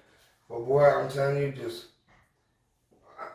but 0.49 0.60
boy, 0.66 0.84
I'm 0.84 1.10
telling 1.10 1.38
you, 1.38 1.51
just 1.53 1.86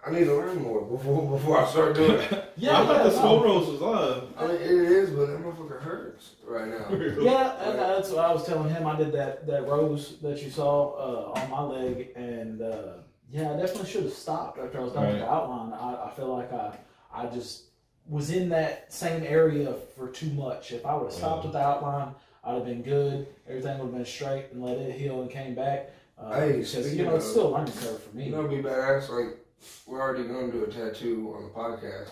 I, 0.04 0.08
I 0.08 0.12
need 0.12 0.24
to 0.24 0.34
learn 0.34 0.62
more 0.62 0.82
before 0.82 1.30
before 1.38 1.58
I 1.58 1.66
start 1.68 1.94
doing 1.94 2.20
it. 2.20 2.40
Yeah, 2.56 2.80
I 2.82 2.86
thought 2.86 3.02
the 3.04 3.10
no. 3.10 3.16
skull 3.16 3.42
rose 3.42 3.66
was 3.68 3.80
live. 3.80 4.22
I 4.38 4.46
mean, 4.46 4.56
it 4.56 4.62
is, 4.70 5.10
but 5.10 5.26
that 5.26 5.42
motherfucker 5.42 5.80
hurts 5.82 6.36
right 6.46 6.68
now. 6.68 6.86
Yeah, 7.20 7.68
and 7.68 7.78
that's 7.78 8.10
what 8.10 8.24
I 8.24 8.32
was 8.32 8.46
telling 8.46 8.70
him. 8.70 8.86
I 8.86 8.96
did 8.96 9.12
that 9.12 9.46
that 9.48 9.66
rose 9.68 10.18
that 10.22 10.40
you 10.42 10.50
saw 10.50 10.92
uh, 11.34 11.40
on 11.40 11.50
my 11.50 11.62
leg, 11.62 12.10
and 12.14 12.62
uh, 12.62 12.92
yeah, 13.30 13.52
I 13.52 13.56
definitely 13.56 13.90
should 13.90 14.04
have 14.04 14.12
stopped 14.12 14.58
after 14.60 14.78
I 14.80 14.84
was 14.84 14.92
done 14.92 15.08
with 15.08 15.18
the 15.18 15.28
outline. 15.30 15.72
I, 15.72 16.06
I 16.06 16.10
feel 16.10 16.34
like 16.34 16.52
I 16.52 16.76
I 17.12 17.26
just 17.26 17.64
was 18.08 18.30
in 18.30 18.48
that 18.50 18.92
same 18.92 19.22
area 19.24 19.74
for 19.96 20.08
too 20.10 20.30
much. 20.30 20.72
If 20.72 20.86
I 20.86 20.94
would 20.94 21.06
have 21.06 21.12
stopped 21.12 21.44
with 21.44 21.54
the 21.54 21.60
outline, 21.60 22.14
I'd 22.44 22.54
have 22.54 22.64
been 22.66 22.82
good. 22.82 23.26
Everything 23.48 23.78
would 23.78 23.86
have 23.86 23.94
been 23.94 24.04
straight 24.04 24.46
and 24.52 24.62
let 24.62 24.76
it 24.78 24.92
heal 24.98 25.22
and 25.22 25.30
came 25.30 25.54
back. 25.54 25.90
Uh, 26.18 26.34
Hey, 26.34 26.52
because 26.52 26.74
you 26.76 26.82
speaking 26.84 27.06
know 27.06 27.16
it's 27.16 27.28
still 27.28 27.48
a 27.48 27.52
learning 27.58 27.72
curve 27.74 28.00
for 28.02 28.16
me. 28.16 28.26
You 28.26 28.30
know, 28.32 28.44
it'd 28.44 28.50
be 28.62 28.68
badass. 28.68 29.08
Like 29.08 29.38
we're 29.86 30.00
already 30.00 30.24
going 30.24 30.50
to 30.50 30.58
do 30.58 30.64
a 30.64 30.66
tattoo 30.68 31.34
on 31.36 31.44
the 31.44 31.50
podcast. 31.50 32.10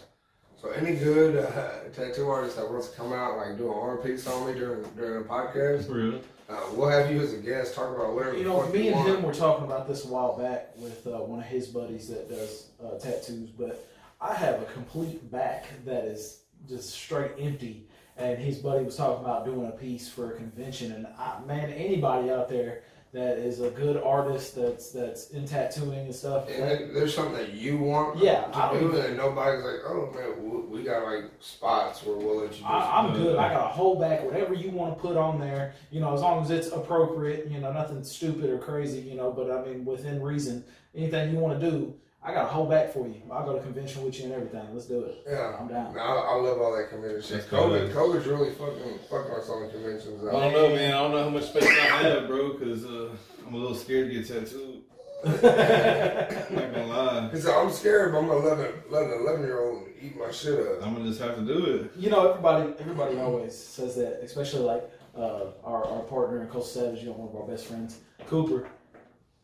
So 0.61 0.71
any 0.71 0.97
good 0.97 1.45
uh, 1.45 1.89
tattoo 1.93 2.29
artist 2.29 2.57
that 2.57 2.71
wants 2.71 2.91
to 2.91 2.97
come 2.97 3.13
out, 3.13 3.37
like 3.37 3.59
do 3.59 3.73
an 3.73 3.79
arm 3.79 3.99
piece 3.99 4.27
on 4.27 4.47
me 4.47 4.59
during 4.59 4.83
during 4.95 5.23
the 5.23 5.29
podcast, 5.29 5.93
really? 5.93 6.21
uh, 6.49 6.61
we'll 6.75 6.89
have 6.89 7.11
you 7.11 7.21
as 7.21 7.33
a 7.33 7.39
guest. 7.39 7.75
Talk 7.75 7.97
about 7.97 8.15
whatever. 8.15 8.37
You 8.37 8.45
know, 8.45 8.65
me 8.69 8.85
you 8.85 8.87
and 8.89 8.97
want. 8.97 9.09
him 9.09 9.23
were 9.25 9.35
talking 9.35 9.65
about 9.65 9.89
this 9.89 10.05
a 10.05 10.09
while 10.09 10.39
back 10.39 10.71
with 10.77 11.05
uh, 11.07 11.19
one 11.19 11.41
of 11.41 11.47
his 11.47 11.67
buddies 11.67 12.09
that 12.09 12.29
does 12.29 12.69
uh, 12.85 12.97
tattoos, 12.99 13.51
but 13.51 13.89
I 14.21 14.35
have 14.35 14.63
a 14.63 14.67
complete 14.67 15.31
back 15.33 15.67
that 15.85 16.05
is 16.05 16.43
just 16.69 16.91
straight 16.91 17.33
empty. 17.41 17.89
And 18.17 18.39
his 18.39 18.59
buddy 18.59 18.85
was 18.85 18.95
talking 18.95 19.25
about 19.25 19.47
doing 19.47 19.67
a 19.67 19.73
piece 19.73 20.09
for 20.09 20.33
a 20.33 20.37
convention, 20.37 20.93
and 20.93 21.07
I, 21.19 21.41
man, 21.47 21.71
anybody 21.71 22.31
out 22.31 22.49
there 22.49 22.83
that 23.13 23.37
is 23.39 23.61
a 23.61 23.69
good 23.71 23.99
artist 24.03 24.55
that's 24.57 24.91
that's 24.91 25.31
in 25.31 25.47
tattooing 25.47 25.99
and 25.99 26.15
stuff, 26.15 26.49
And 26.49 26.63
then 26.63 26.95
there's 26.95 27.15
something 27.15 27.35
that 27.35 27.53
you 27.53 27.77
want 27.77 28.19
Yeah, 28.19 28.47
I 28.55 28.73
to 28.73 28.79
don't 28.79 28.91
do, 28.93 28.97
even- 28.99 29.05
and 29.11 29.17
nobody's 29.19 29.63
like, 29.65 29.81
oh 29.87 30.11
man, 30.15 30.71
we, 30.71 30.83
got 30.83 31.05
like 31.05 31.25
spots 31.39 32.03
where 32.05 32.17
we'll 32.17 32.41
let 32.43 32.59
you. 32.59 32.65
I, 32.65 33.01
I'm 33.01 33.13
good. 33.15 33.37
I 33.37 33.53
got 33.53 33.67
a 33.67 33.69
whole 33.69 34.01
back, 34.01 34.25
whatever 34.25 34.55
you 34.55 34.71
want 34.71 34.97
to 34.97 35.01
put 35.01 35.17
on 35.19 35.39
there, 35.39 35.75
you 35.91 36.01
know, 36.01 36.15
as 36.15 36.23
long 36.23 36.43
as 36.43 36.51
it's 36.51 36.69
appropriate, 36.69 37.49
you 37.51 37.59
know, 37.61 37.73
nothing 37.73 38.03
stupid 38.03 38.49
or 38.49 38.59
crazy, 38.59 39.01
you 39.01 39.15
know, 39.15 39.31
but 39.31 39.51
I 39.51 39.63
mean, 39.65 39.85
within 39.85 40.23
reason, 40.23 40.65
anything 40.95 41.33
you 41.33 41.39
want 41.39 41.61
to 41.61 41.71
do, 41.71 41.95
I 42.25 42.33
got 42.33 42.45
a 42.45 42.49
whole 42.49 42.67
back 42.67 42.93
for 42.93 43.09
you. 43.09 43.21
I'll 43.33 43.45
go 43.45 43.55
to 43.57 43.61
convention 43.61 44.05
with 44.05 44.17
you 44.19 44.27
and 44.27 44.35
everything. 44.35 44.65
Let's 44.73 44.87
do 44.87 45.03
it. 45.03 45.25
yeah. 45.29 45.57
I'm 45.59 45.67
down. 45.67 45.99
I, 45.99 46.03
I 46.03 46.35
love 46.37 46.61
all 46.61 46.77
that 46.77 46.89
convention 46.89 47.21
shit. 47.21 47.31
That's 47.31 47.47
COVID. 47.49 47.93
COVID's 47.93 48.27
really 48.27 48.53
fucking 48.53 48.99
fucking 49.11 49.33
us 49.33 49.49
on 49.49 49.67
the 49.67 49.73
conventions. 49.73 50.23
I 50.25 50.31
don't 50.31 50.53
know, 50.53 50.69
man. 50.69 50.95
I 50.95 50.99
don't 51.03 51.11
know 51.11 51.25
how 51.25 51.31
much 51.31 51.47
space 51.49 51.65
I 51.67 52.03
have, 52.03 52.29
bro, 52.29 52.53
because 52.53 52.85
uh, 52.85 53.11
I'm 53.47 53.55
a 53.55 53.57
little 53.57 53.75
scared 53.75 54.09
to 54.09 54.15
get 54.15 54.29
tattooed. 54.29 54.83
I'm 55.25 55.33
not 55.43 56.75
gonna 56.75 56.87
lie. 56.87 57.29
Cause 57.33 57.47
I'm 57.47 57.71
scared, 57.71 58.13
but 58.13 58.19
I'm 58.19 58.27
gonna 58.29 58.45
let 58.91 59.05
an 59.05 59.21
11 59.21 59.43
year 59.43 59.61
old 59.61 59.89
eat 60.01 60.17
my 60.17 60.31
shit 60.31 60.59
up. 60.59 60.85
I'm 60.87 60.95
gonna 60.95 61.09
just 61.09 61.21
have 61.21 61.37
to 61.37 61.43
do 61.43 61.65
it. 61.65 61.93
You 61.97 62.11
know, 62.11 62.31
everybody, 62.31 62.73
everybody 62.79 63.19
always 63.19 63.57
says 63.57 63.95
that, 63.97 64.21
especially 64.23 64.63
like 64.65 64.89
uh, 65.17 65.47
our, 65.65 65.85
our 65.87 66.01
partner 66.03 66.43
in 66.43 66.49
Coastal 66.49 66.83
Savage, 66.85 67.01
you 67.01 67.07
know, 67.07 67.13
one 67.13 67.29
of 67.29 67.37
our 67.37 67.47
best 67.49 67.67
friends, 67.67 67.99
Cooper. 68.27 68.69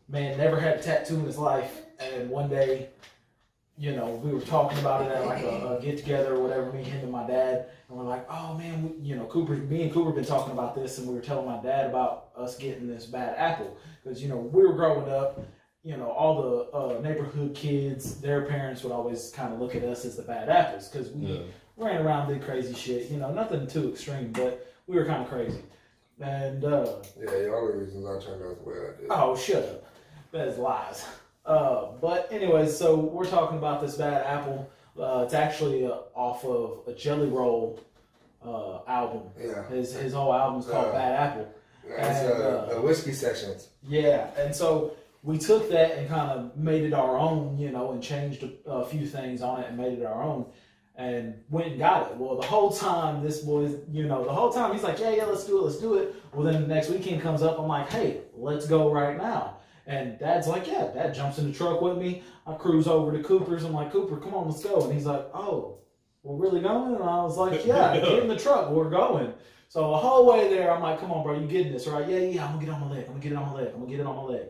man 0.09 0.37
never 0.39 0.59
had 0.59 0.79
a 0.79 0.83
tattoo 0.83 1.17
in 1.17 1.25
his 1.25 1.39
life, 1.39 1.83
and 1.99 2.29
one 2.31 2.49
day, 2.49 2.89
you 3.77 3.95
know, 3.95 4.07
we 4.25 4.33
were 4.33 4.41
talking 4.41 4.79
about 4.81 5.03
it 5.07 5.13
at 5.13 5.25
like 5.27 5.43
a, 5.45 5.77
a 5.79 5.83
get 5.83 5.99
together 5.99 6.35
or 6.35 6.41
whatever. 6.43 6.73
Me, 6.73 6.83
him, 6.83 7.01
and 7.03 7.13
my 7.13 7.27
dad, 7.27 7.67
and 7.89 7.97
we're 7.97 8.05
like, 8.05 8.27
oh 8.31 8.55
man, 8.55 8.83
we, 8.83 9.09
you 9.09 9.15
know, 9.17 9.25
Cooper, 9.27 9.53
me 9.55 9.83
and 9.83 9.93
Cooper 9.93 10.11
been 10.11 10.25
talking 10.25 10.53
about 10.53 10.75
this, 10.75 10.99
and 10.99 11.07
we 11.07 11.15
were 11.15 11.21
telling 11.21 11.47
my 11.47 11.63
dad 11.63 11.87
about 11.87 12.29
us 12.37 12.57
getting 12.57 12.87
this 12.89 13.07
bad 13.07 13.37
apple 13.39 13.77
because 14.03 14.23
you 14.23 14.29
know 14.29 14.37
we 14.37 14.67
were 14.67 14.75
growing 14.75 15.09
up. 15.09 15.41
You 15.85 15.97
know, 15.97 16.11
all 16.11 16.43
the 16.43 16.77
uh, 16.77 17.01
neighborhood 17.01 17.55
kids, 17.55 18.21
their 18.21 18.43
parents 18.43 18.83
would 18.83 18.93
always 18.93 19.31
kind 19.31 19.55
of 19.55 19.61
look 19.61 19.77
at 19.77 19.85
us 19.85 20.05
as 20.05 20.17
the 20.17 20.23
bad 20.23 20.49
apples 20.49 20.89
because 20.89 21.11
we 21.13 21.27
Yeah. 21.27 21.41
ran 21.77 22.05
around, 22.05 22.29
did 22.29 22.43
crazy 22.43 22.75
shit. 22.75 23.09
You 23.11 23.19
know, 23.19 23.33
nothing 23.33 23.67
too 23.69 23.89
extreme, 23.91 24.33
but 24.33 24.67
we 24.89 24.97
were 24.97 25.05
kind 25.07 25.23
of 25.23 25.29
crazy. 25.29 25.63
And 26.21 26.65
uh, 26.65 26.97
Yeah, 27.19 27.37
y'all 27.47 27.67
the 27.69 27.75
reasons 27.79 28.05
I 28.05 28.27
turned 28.27 28.43
out 28.45 28.59
the 28.63 28.69
way 28.69 28.77
I 28.77 29.01
did. 29.01 29.07
oh, 29.11 29.37
shut 29.37 29.63
up, 29.63 29.85
that 30.33 30.49
is 30.49 30.59
lies. 30.59 31.07
Uh, 31.49 31.93
but 32.01 32.31
anyways, 32.31 32.77
so 32.77 32.95
we're 32.97 33.25
talking 33.27 33.57
about 33.57 33.81
this 33.81 33.97
bad 33.97 34.27
apple. 34.27 34.71
Uh, 35.01 35.23
it's 35.25 35.33
actually 35.33 35.87
uh, 35.87 35.95
off 36.15 36.45
of 36.45 36.81
a 36.87 36.93
Jelly 36.93 37.29
Roll 37.29 37.81
uh, 38.45 38.81
album. 38.87 39.23
Yeah. 39.41 39.67
His 39.69 39.95
his 39.95 40.13
whole 40.13 40.35
album's 40.35 40.67
called 40.67 40.93
Bad 40.93 41.15
Apple. 41.15 41.55
That's 41.89 42.19
And, 42.19 42.33
uh, 42.33 42.47
uh, 42.47 42.75
the 42.75 42.83
whiskey 42.83 43.13
sessions. 43.13 43.69
Yeah, 43.83 44.31
and 44.37 44.55
so 44.55 44.97
we 45.23 45.39
took 45.39 45.71
that 45.71 45.97
and 45.97 46.07
kind 46.09 46.31
of 46.33 46.57
made 46.57 46.85
it 46.85 46.93
our 46.93 47.17
own, 47.19 47.57
you 47.57 47.71
know, 47.71 47.93
and 47.93 48.03
changed 48.03 48.43
a, 48.43 48.71
a 48.71 48.85
few 48.85 49.07
things 49.07 49.41
on 49.41 49.61
it 49.61 49.69
and 49.69 49.79
made 49.79 49.99
it 49.99 50.05
our 50.05 50.23
own, 50.23 50.47
and 50.97 51.35
went 51.49 51.69
and 51.69 51.79
got 51.79 52.11
it. 52.11 52.17
Well, 52.19 52.37
the 52.37 52.47
whole 52.47 52.71
time 52.71 53.23
this 53.23 53.41
boy's, 53.41 53.75
you 53.91 54.07
know, 54.07 54.23
the 54.25 54.33
whole 54.33 54.53
time 54.53 54.75
he's 54.75 54.83
like, 54.83 54.99
yeah, 54.99 55.11
yeah, 55.11 55.25
let's 55.25 55.45
do 55.45 55.59
it, 55.59 55.63
let's 55.63 55.79
do 55.79 55.95
it. 55.95 56.15
Well, 56.35 56.45
then 56.45 56.61
the 56.61 56.69
next 56.69 56.91
weekend 56.91 57.23
comes 57.23 57.43
up, 57.43 57.59
I'm 57.59 57.69
like, 57.69 57.89
hey, 57.89 58.21
let's 58.37 58.67
go 58.67 58.93
right 58.93 59.17
now. 59.17 59.58
And 59.89 60.19
Dad's 60.19 60.47
like, 60.47 60.67
yeah. 60.69 60.91
Dad 60.93 61.15
jumps 61.15 61.39
in 61.39 61.51
the 61.51 61.57
truck 61.57 61.81
with 61.81 61.97
me. 61.97 62.23
I 62.47 62.53
cruise 62.53 62.87
over 62.87 63.11
to 63.11 63.25
Cooper's. 63.25 63.65
I'm 63.65 63.73
like, 63.73 63.91
Cooper, 63.91 64.19
come 64.19 64.35
on, 64.35 64.47
let's 64.47 64.63
go. 64.63 64.83
And 64.83 64.93
he's 64.93 65.07
like, 65.07 65.27
oh, 65.33 65.79
we're 66.23 66.37
really 66.37 66.61
going? 66.61 66.95
And 66.95 67.03
I 67.03 67.23
was 67.23 67.39
like, 67.39 67.65
yeah, 67.67 67.99
get 67.99 68.19
in 68.19 68.29
the 68.29 68.39
truck, 68.39 68.71
we're 68.71 68.91
going. 68.91 69.33
So 69.71 69.91
the 69.91 69.97
whole 69.97 70.27
way 70.27 70.49
there, 70.51 70.71
I'm 70.71 70.83
like, 70.83 71.01
come 71.01 71.11
on, 71.11 71.23
bro, 71.23 71.39
you 71.41 71.47
getting 71.47 71.73
this, 71.73 71.87
right? 71.87 72.07
Yeah, 72.07 72.19
yeah, 72.19 72.45
I'm 72.45 72.53
gonna 72.53 72.67
get 72.67 72.69
it 72.69 72.75
on 72.75 72.81
my 72.81 72.91
leg. 72.91 73.05
I'm 73.07 73.13
gonna 73.13 73.21
get 73.21 73.33
it 73.33 73.39
on 73.39 73.47
my 73.47 73.55
leg. 73.55 73.69
I'm 73.69 73.81
gonna 73.81 73.91
get 73.91 74.01
it 74.01 74.07
on 74.07 74.17
my 74.17 74.23
leg. 74.23 74.47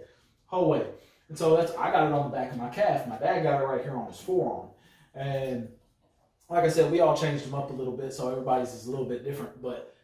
Whole 0.47 0.71
way. 0.71 0.87
And 1.29 1.39
so 1.39 1.57
that's 1.57 1.73
I 1.73 1.93
got 1.93 2.07
it 2.07 2.13
on 2.13 2.31
the 2.31 2.37
back 2.37 2.51
of 2.51 2.59
my 2.59 2.69
calf. 2.69 3.07
My 3.07 3.19
dad 3.19 3.43
got 3.43 3.61
it 3.61 3.65
right 3.65 3.83
here 3.83 3.97
on 3.97 4.09
his 4.09 4.21
forearm. 4.21 4.69
And 5.15 5.69
like 6.49 6.65
I 6.65 6.69
said, 6.69 6.91
we 6.91 7.01
all 7.01 7.17
changed 7.17 7.45
them 7.45 7.55
up 7.55 7.71
a 7.71 7.75
little 7.75 7.97
bit, 7.97 8.13
so 8.13 8.31
everybody's 8.31 8.73
is 8.75 8.87
a 8.87 8.91
little 8.91 9.07
bit 9.07 9.25
different. 9.25 9.61
But 9.63 9.95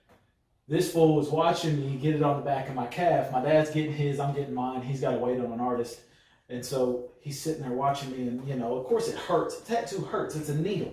this 0.69 0.93
fool 0.93 1.17
was 1.17 1.29
watching 1.29 1.79
me 1.81 1.97
get 1.97 2.15
it 2.15 2.23
on 2.23 2.37
the 2.37 2.43
back 2.45 2.69
of 2.69 2.75
my 2.75 2.87
calf. 2.87 3.31
My 3.31 3.43
dad's 3.43 3.71
getting 3.71 3.93
his, 3.93 4.19
I'm 4.19 4.35
getting 4.35 4.55
mine. 4.55 4.83
He's 4.83 5.01
got 5.01 5.12
to 5.12 5.19
wait 5.19 5.39
on 5.41 5.53
an 5.53 5.61
artist. 5.61 6.01
And 6.49 6.65
so 6.65 7.11
he's 7.21 7.41
sitting 7.41 7.62
there 7.62 7.73
watching 7.73 8.11
me, 8.12 8.29
and 8.29 8.47
you 8.47 8.57
know, 8.57 8.77
of 8.77 8.85
course 8.87 9.09
it 9.09 9.17
hurts. 9.17 9.59
A 9.61 9.65
tattoo 9.65 10.03
hurts. 10.03 10.37
It's 10.37 10.49
a 10.51 10.55
needle. 10.55 10.93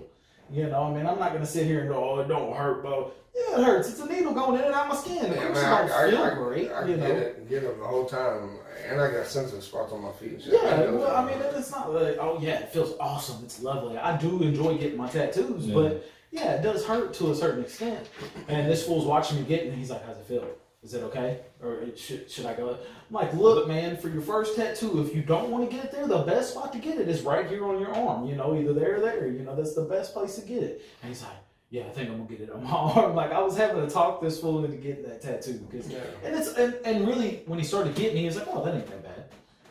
You 0.50 0.68
know, 0.68 0.84
I 0.84 0.92
mean, 0.94 1.06
I'm 1.06 1.20
not 1.20 1.34
gonna 1.34 1.46
sit 1.46 1.66
here 1.66 1.82
and 1.82 1.90
go, 1.90 1.96
"Oh, 2.12 2.20
it 2.20 2.28
don't 2.30 2.54
hurt, 2.56 2.82
bro." 2.82 3.12
Yeah, 3.36 3.60
it 3.60 3.64
hurts. 3.66 3.90
It's 3.90 4.00
a 4.00 4.06
needle 4.08 4.34
going 4.34 4.60
in 4.60 4.66
and 4.66 4.74
out 4.74 4.88
my 4.90 4.96
skin. 4.96 5.26
Of 5.26 5.36
Yeah, 5.36 5.44
course, 5.48 5.62
man, 5.62 5.74
I, 5.74 5.82
don't 5.88 5.92
I, 5.92 6.10
feel 6.10 6.24
I, 6.24 6.34
great. 6.36 6.72
I 6.72 6.82
you 6.86 6.96
get 6.96 7.00
know. 7.00 7.06
it, 7.16 7.50
get 7.50 7.64
it 7.64 7.80
the 7.80 7.86
whole 7.86 8.06
time, 8.06 8.58
and 8.90 9.00
I 9.02 9.12
got 9.12 9.26
sensitive 9.28 9.64
spots 9.64 9.92
on 9.94 10.02
my 10.04 10.12
feet. 10.14 10.34
And 10.34 10.42
shit. 10.42 10.54
Yeah, 10.54 10.78
know 10.78 10.96
well. 10.98 11.16
I 11.16 11.26
mean, 11.26 11.38
it's 11.42 11.72
not 11.72 11.94
like, 11.94 12.18
oh 12.20 12.38
yeah, 12.42 12.60
it 12.60 12.70
feels 12.70 12.94
awesome. 13.00 13.44
It's 13.44 13.62
lovely. 13.62 13.98
I 13.98 14.18
do 14.18 14.42
enjoy 14.42 14.78
getting 14.78 14.98
my 14.98 15.10
tattoos, 15.10 15.66
Yeah. 15.68 15.74
but 15.74 16.10
yeah, 16.32 16.54
it 16.54 16.62
does 16.62 16.86
hurt 16.86 17.14
to 17.16 17.32
a 17.32 17.36
certain 17.36 17.64
extent. 17.64 18.10
And 18.48 18.70
this 18.70 18.86
fool's 18.86 19.06
watching 19.06 19.38
me 19.38 19.44
get 19.44 19.62
it, 19.64 19.68
and 19.68 19.78
he's 19.78 19.90
like, 19.92 20.06
"How's 20.06 20.18
it 20.18 20.26
feel? 20.26 20.48
Is 20.84 20.94
it 20.96 21.04
okay? 21.04 21.42
Or 21.62 21.76
it 21.82 22.00
should 22.00 22.30
should 22.32 22.46
I 22.46 22.54
go?" 22.54 22.70
I'm 22.70 23.14
like, 23.14 23.34
"Look, 23.34 23.68
man, 23.68 23.98
for 23.98 24.10
your 24.10 24.22
first 24.22 24.56
tattoo, 24.56 25.02
if 25.02 25.16
you 25.16 25.22
don't 25.22 25.52
want 25.52 25.70
to 25.70 25.76
get 25.76 25.86
it 25.86 25.92
there, 25.92 26.08
the 26.08 26.20
best 26.20 26.52
spot 26.52 26.72
to 26.74 26.80
get 26.80 26.98
it 27.00 27.08
is 27.08 27.22
right 27.22 27.48
here 27.48 27.66
on 27.66 27.80
your 27.80 27.94
arm. 27.94 28.26
You 28.26 28.36
know, 28.36 28.56
either 28.58 28.74
there 28.74 28.98
or 28.98 29.00
there. 29.02 29.28
You 29.28 29.44
know, 29.44 29.56
that's 29.56 29.76
the 29.76 29.84
best 29.84 30.14
place 30.14 30.36
to 30.36 30.42
get 30.42 30.64
it." 30.64 30.82
And 31.04 31.10
he's 31.10 31.22
like. 31.22 31.32
Yeah, 31.74 31.84
I 31.84 31.90
think 31.92 32.10
I'm 32.10 32.18
gonna 32.18 32.30
get 32.30 32.42
it 32.42 32.52
on 32.52 32.66
my 32.66 32.70
arm. 33.02 33.16
Like 33.16 33.32
I 33.32 33.40
was 33.40 33.56
having 33.56 33.82
to 33.82 33.90
talk 33.90 34.22
this 34.22 34.42
fool 34.42 34.66
into 34.66 34.76
getting 34.76 35.04
that 35.04 35.22
tattoo 35.22 35.54
because 35.70 35.90
Yeah. 35.90 36.00
and 36.22 36.36
it's 36.36 36.50
and, 36.56 36.74
and 36.84 37.08
really 37.08 37.44
when 37.46 37.60
he 37.60 37.64
started 37.64 37.96
getting 37.96 38.18
it, 38.18 38.20
he 38.20 38.26
was 38.26 38.36
like, 38.36 38.48
"Oh, 38.50 38.62
that 38.66 38.76
ain't 38.76 38.88
that 38.88 39.02
bad." 39.04 39.24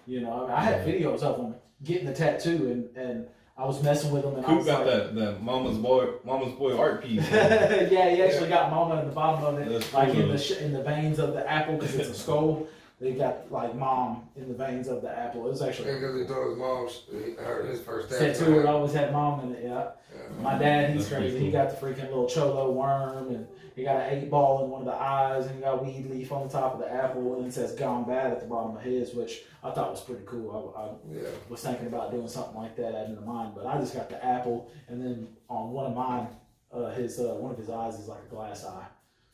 You 0.06 0.22
know, 0.22 0.32
I, 0.32 0.40
mean, 0.40 0.50
I 0.50 0.60
had 0.62 0.86
videos 0.86 1.20
of 1.20 1.36
him 1.38 1.54
getting 1.84 2.06
the 2.06 2.14
tattoo, 2.14 2.70
and 2.70 2.96
and 2.96 3.26
I 3.60 3.66
was 3.66 3.82
messing 3.82 4.10
with 4.10 4.24
him, 4.24 4.36
and 4.36 4.46
I 4.46 4.48
Coop 4.48 4.56
was 4.58 4.66
got 4.66 4.86
like, 4.86 4.94
that, 4.94 5.14
that 5.16 5.42
mama's 5.42 5.76
boy 5.76 6.06
mama's 6.24 6.54
boy 6.54 6.78
art 6.78 7.04
piece. 7.04 7.20
"Yeah, 7.30 8.08
he 8.08 8.22
actually 8.22 8.48
got 8.48 8.70
mama 8.70 9.00
in 9.00 9.08
the 9.08 9.12
bottom 9.12 9.44
of 9.44 9.58
it, 9.60 9.68
That's 9.68 9.92
like 9.92 10.14
in 10.14 10.28
the 10.28 10.64
in 10.64 10.72
the 10.72 10.82
veins 10.82 11.18
of 11.18 11.34
the 11.34 11.46
apple 11.48 11.76
because 11.76 11.94
it's 11.94 12.08
a 12.08 12.14
skull. 12.14 12.66
They 13.00 13.12
got 13.12 13.50
like 13.50 13.74
mom 13.74 14.28
in 14.36 14.48
the 14.48 14.54
veins 14.54 14.86
of 14.88 15.00
the 15.00 15.10
apple. 15.10 15.46
It 15.46 15.50
was 15.50 15.62
actually 15.62 15.94
Because 15.94 16.20
he 16.20 16.26
told 16.26 16.50
his 16.50 16.58
mom 16.58 16.88
he, 17.10 17.68
his 17.70 17.80
first 17.80 18.10
tattoo. 18.10 18.60
It 18.60 18.66
always 18.66 18.92
had 18.92 19.10
mom 19.10 19.40
in 19.40 19.54
it. 19.54 19.64
Yeah. 19.64 19.92
Yeah. 20.12 20.42
My 20.42 20.58
dad, 20.58 20.90
he's 20.90 21.08
That's 21.08 21.14
pretty 21.14 21.30
crazy. 21.30 21.46
He 21.46 21.50
got 21.50 21.70
the 21.70 21.76
freaking 21.86 22.08
little 22.08 22.28
cholo 22.28 22.70
worm, 22.72 23.28
and 23.34 23.46
he 23.74 23.84
got 23.84 23.96
an 23.96 24.18
eight 24.18 24.30
ball 24.30 24.64
in 24.64 24.70
one 24.70 24.80
of 24.82 24.86
the 24.86 24.92
eyes, 24.94 25.46
and 25.46 25.54
he 25.54 25.60
got 25.62 25.82
weed 25.82 26.10
leaf 26.10 26.30
on 26.30 26.46
the 26.46 26.52
top 26.52 26.74
of 26.74 26.80
the 26.80 26.92
apple, 26.92 27.36
and 27.38 27.46
it 27.46 27.54
says 27.54 27.72
"Gone 27.72 28.04
Bad" 28.06 28.32
at 28.32 28.40
the 28.40 28.46
bottom 28.46 28.76
of 28.76 28.82
his, 28.82 29.14
which 29.14 29.44
I 29.62 29.70
thought 29.70 29.92
was 29.92 30.02
pretty 30.02 30.24
cool. 30.26 30.74
I, 30.76 30.80
I 30.82 31.20
Yeah. 31.22 31.28
was 31.48 31.62
thinking 31.62 31.86
about 31.86 32.10
doing 32.10 32.28
something 32.28 32.56
like 32.56 32.76
that, 32.76 32.94
adding 32.94 33.14
to 33.16 33.22
mine, 33.22 33.52
but 33.54 33.64
I 33.66 33.78
just 33.78 33.94
got 33.94 34.10
the 34.10 34.22
apple, 34.22 34.70
and 34.88 35.00
then 35.00 35.28
on 35.48 35.70
one 35.70 35.86
of 35.86 35.94
mine, 35.96 36.28
uh, 36.70 36.90
his 36.90 37.18
uh, 37.18 37.34
one 37.38 37.52
of 37.52 37.56
his 37.58 37.70
eyes 37.70 37.98
is 37.98 38.08
like 38.08 38.20
a 38.26 38.34
glass 38.34 38.64
eye. 38.66 38.86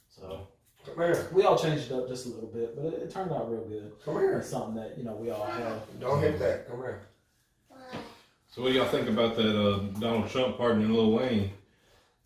So 0.09 0.47
Come 0.87 0.97
here. 1.05 1.29
we 1.33 1.43
all 1.43 1.59
changed 1.59 1.91
it 1.91 1.93
up 1.93 2.09
just 2.09 2.27
a 2.27 2.29
little 2.31 2.49
bit, 2.49 2.77
but 2.77 2.87
it, 2.87 3.03
it 3.03 3.11
turned 3.11 3.33
out 3.33 3.51
real 3.51 3.65
good. 3.65 3.93
Come 4.05 4.15
here. 4.15 4.39
It's 4.39 4.49
something 4.49 4.75
that 4.77 4.97
you 4.97 5.05
know 5.05 5.15
we 5.15 5.31
all 5.31 5.45
have. 5.45 5.83
Don't 6.01 6.21
hit 6.21 6.39
that. 6.39 6.69
Come 6.69 6.79
here. 6.79 7.01
So 8.49 8.63
what 8.63 8.73
do 8.73 8.79
y'all 8.79 8.89
think 8.89 9.09
about 9.09 9.37
that 9.37 9.55
uh, 9.61 9.79
Donald 10.01 10.31
Trump 10.31 10.57
pardoning 10.57 10.93
Lil 10.93 11.13
Wayne? 11.13 11.51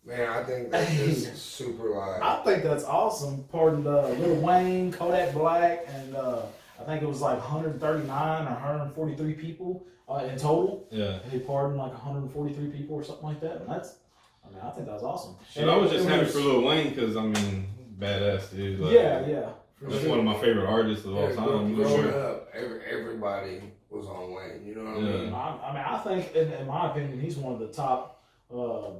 Man, 0.05 0.29
I 0.29 0.43
think 0.43 0.71
that's 0.71 0.91
just 0.95 1.35
super 1.55 1.89
live. 1.89 2.21
I 2.21 2.41
think 2.43 2.63
that's 2.63 2.83
awesome. 2.85 3.43
Pardon 3.51 3.85
uh, 3.85 4.07
Lil 4.17 4.35
Wayne, 4.35 4.91
Kodak 4.91 5.33
Black, 5.33 5.85
and 5.89 6.15
uh, 6.15 6.43
I 6.79 6.83
think 6.83 7.03
it 7.03 7.07
was 7.07 7.21
like 7.21 7.37
139 7.37 8.07
or 8.47 8.49
143 8.49 9.33
people 9.33 9.85
uh, 10.09 10.23
in 10.31 10.37
total. 10.37 10.87
Yeah. 10.89 11.19
He 11.29 11.39
pardoned 11.39 11.77
like 11.77 11.91
143 11.91 12.69
people 12.69 12.95
or 12.95 13.03
something 13.03 13.25
like 13.25 13.41
that, 13.41 13.57
and 13.57 13.69
that's. 13.69 13.95
I 14.43 14.49
mean, 14.49 14.59
I 14.63 14.69
think 14.71 14.87
that 14.87 14.93
was 14.93 15.03
awesome. 15.03 15.35
Shit, 15.51 15.63
And 15.63 15.71
I 15.71 15.75
was 15.77 15.91
just 15.91 16.07
happy 16.07 16.23
was- 16.23 16.33
for 16.33 16.39
Lil 16.39 16.61
Wayne 16.63 16.89
because 16.89 17.15
I 17.17 17.21
mean, 17.23 17.67
badass 18.05 18.51
dude. 18.55 18.79
Like, 18.79 18.93
Yeah, 18.93 19.25
yeah. 19.27 19.49
for 19.75 19.85
That's 19.89 20.01
sure. 20.01 20.09
one 20.09 20.19
of 20.19 20.25
my 20.25 20.37
favorite 20.39 20.67
artists 20.67 21.05
of 21.05 21.15
all 21.15 21.29
Yeah, 21.29 21.35
time. 21.35 21.45
grow- 21.45 21.67
for 21.67 21.75
growing 21.97 22.03
sure. 22.11 22.25
up, 22.31 22.49
every, 22.53 22.81
everybody 22.85 23.61
was 23.89 24.07
on 24.07 24.33
Wayne. 24.33 24.65
You 24.65 24.75
know 24.75 24.83
what 24.85 24.97
I 24.97 25.01
mean? 25.01 25.33
I, 25.33 25.47
I 25.69 25.73
mean, 25.73 25.83
I 25.85 25.97
think, 25.99 26.35
in, 26.35 26.51
in 26.53 26.67
my 26.67 26.91
opinion, 26.91 27.19
he's 27.19 27.37
one 27.37 27.53
of 27.53 27.59
the 27.59 27.67
top 27.67 28.23
um, 28.53 28.95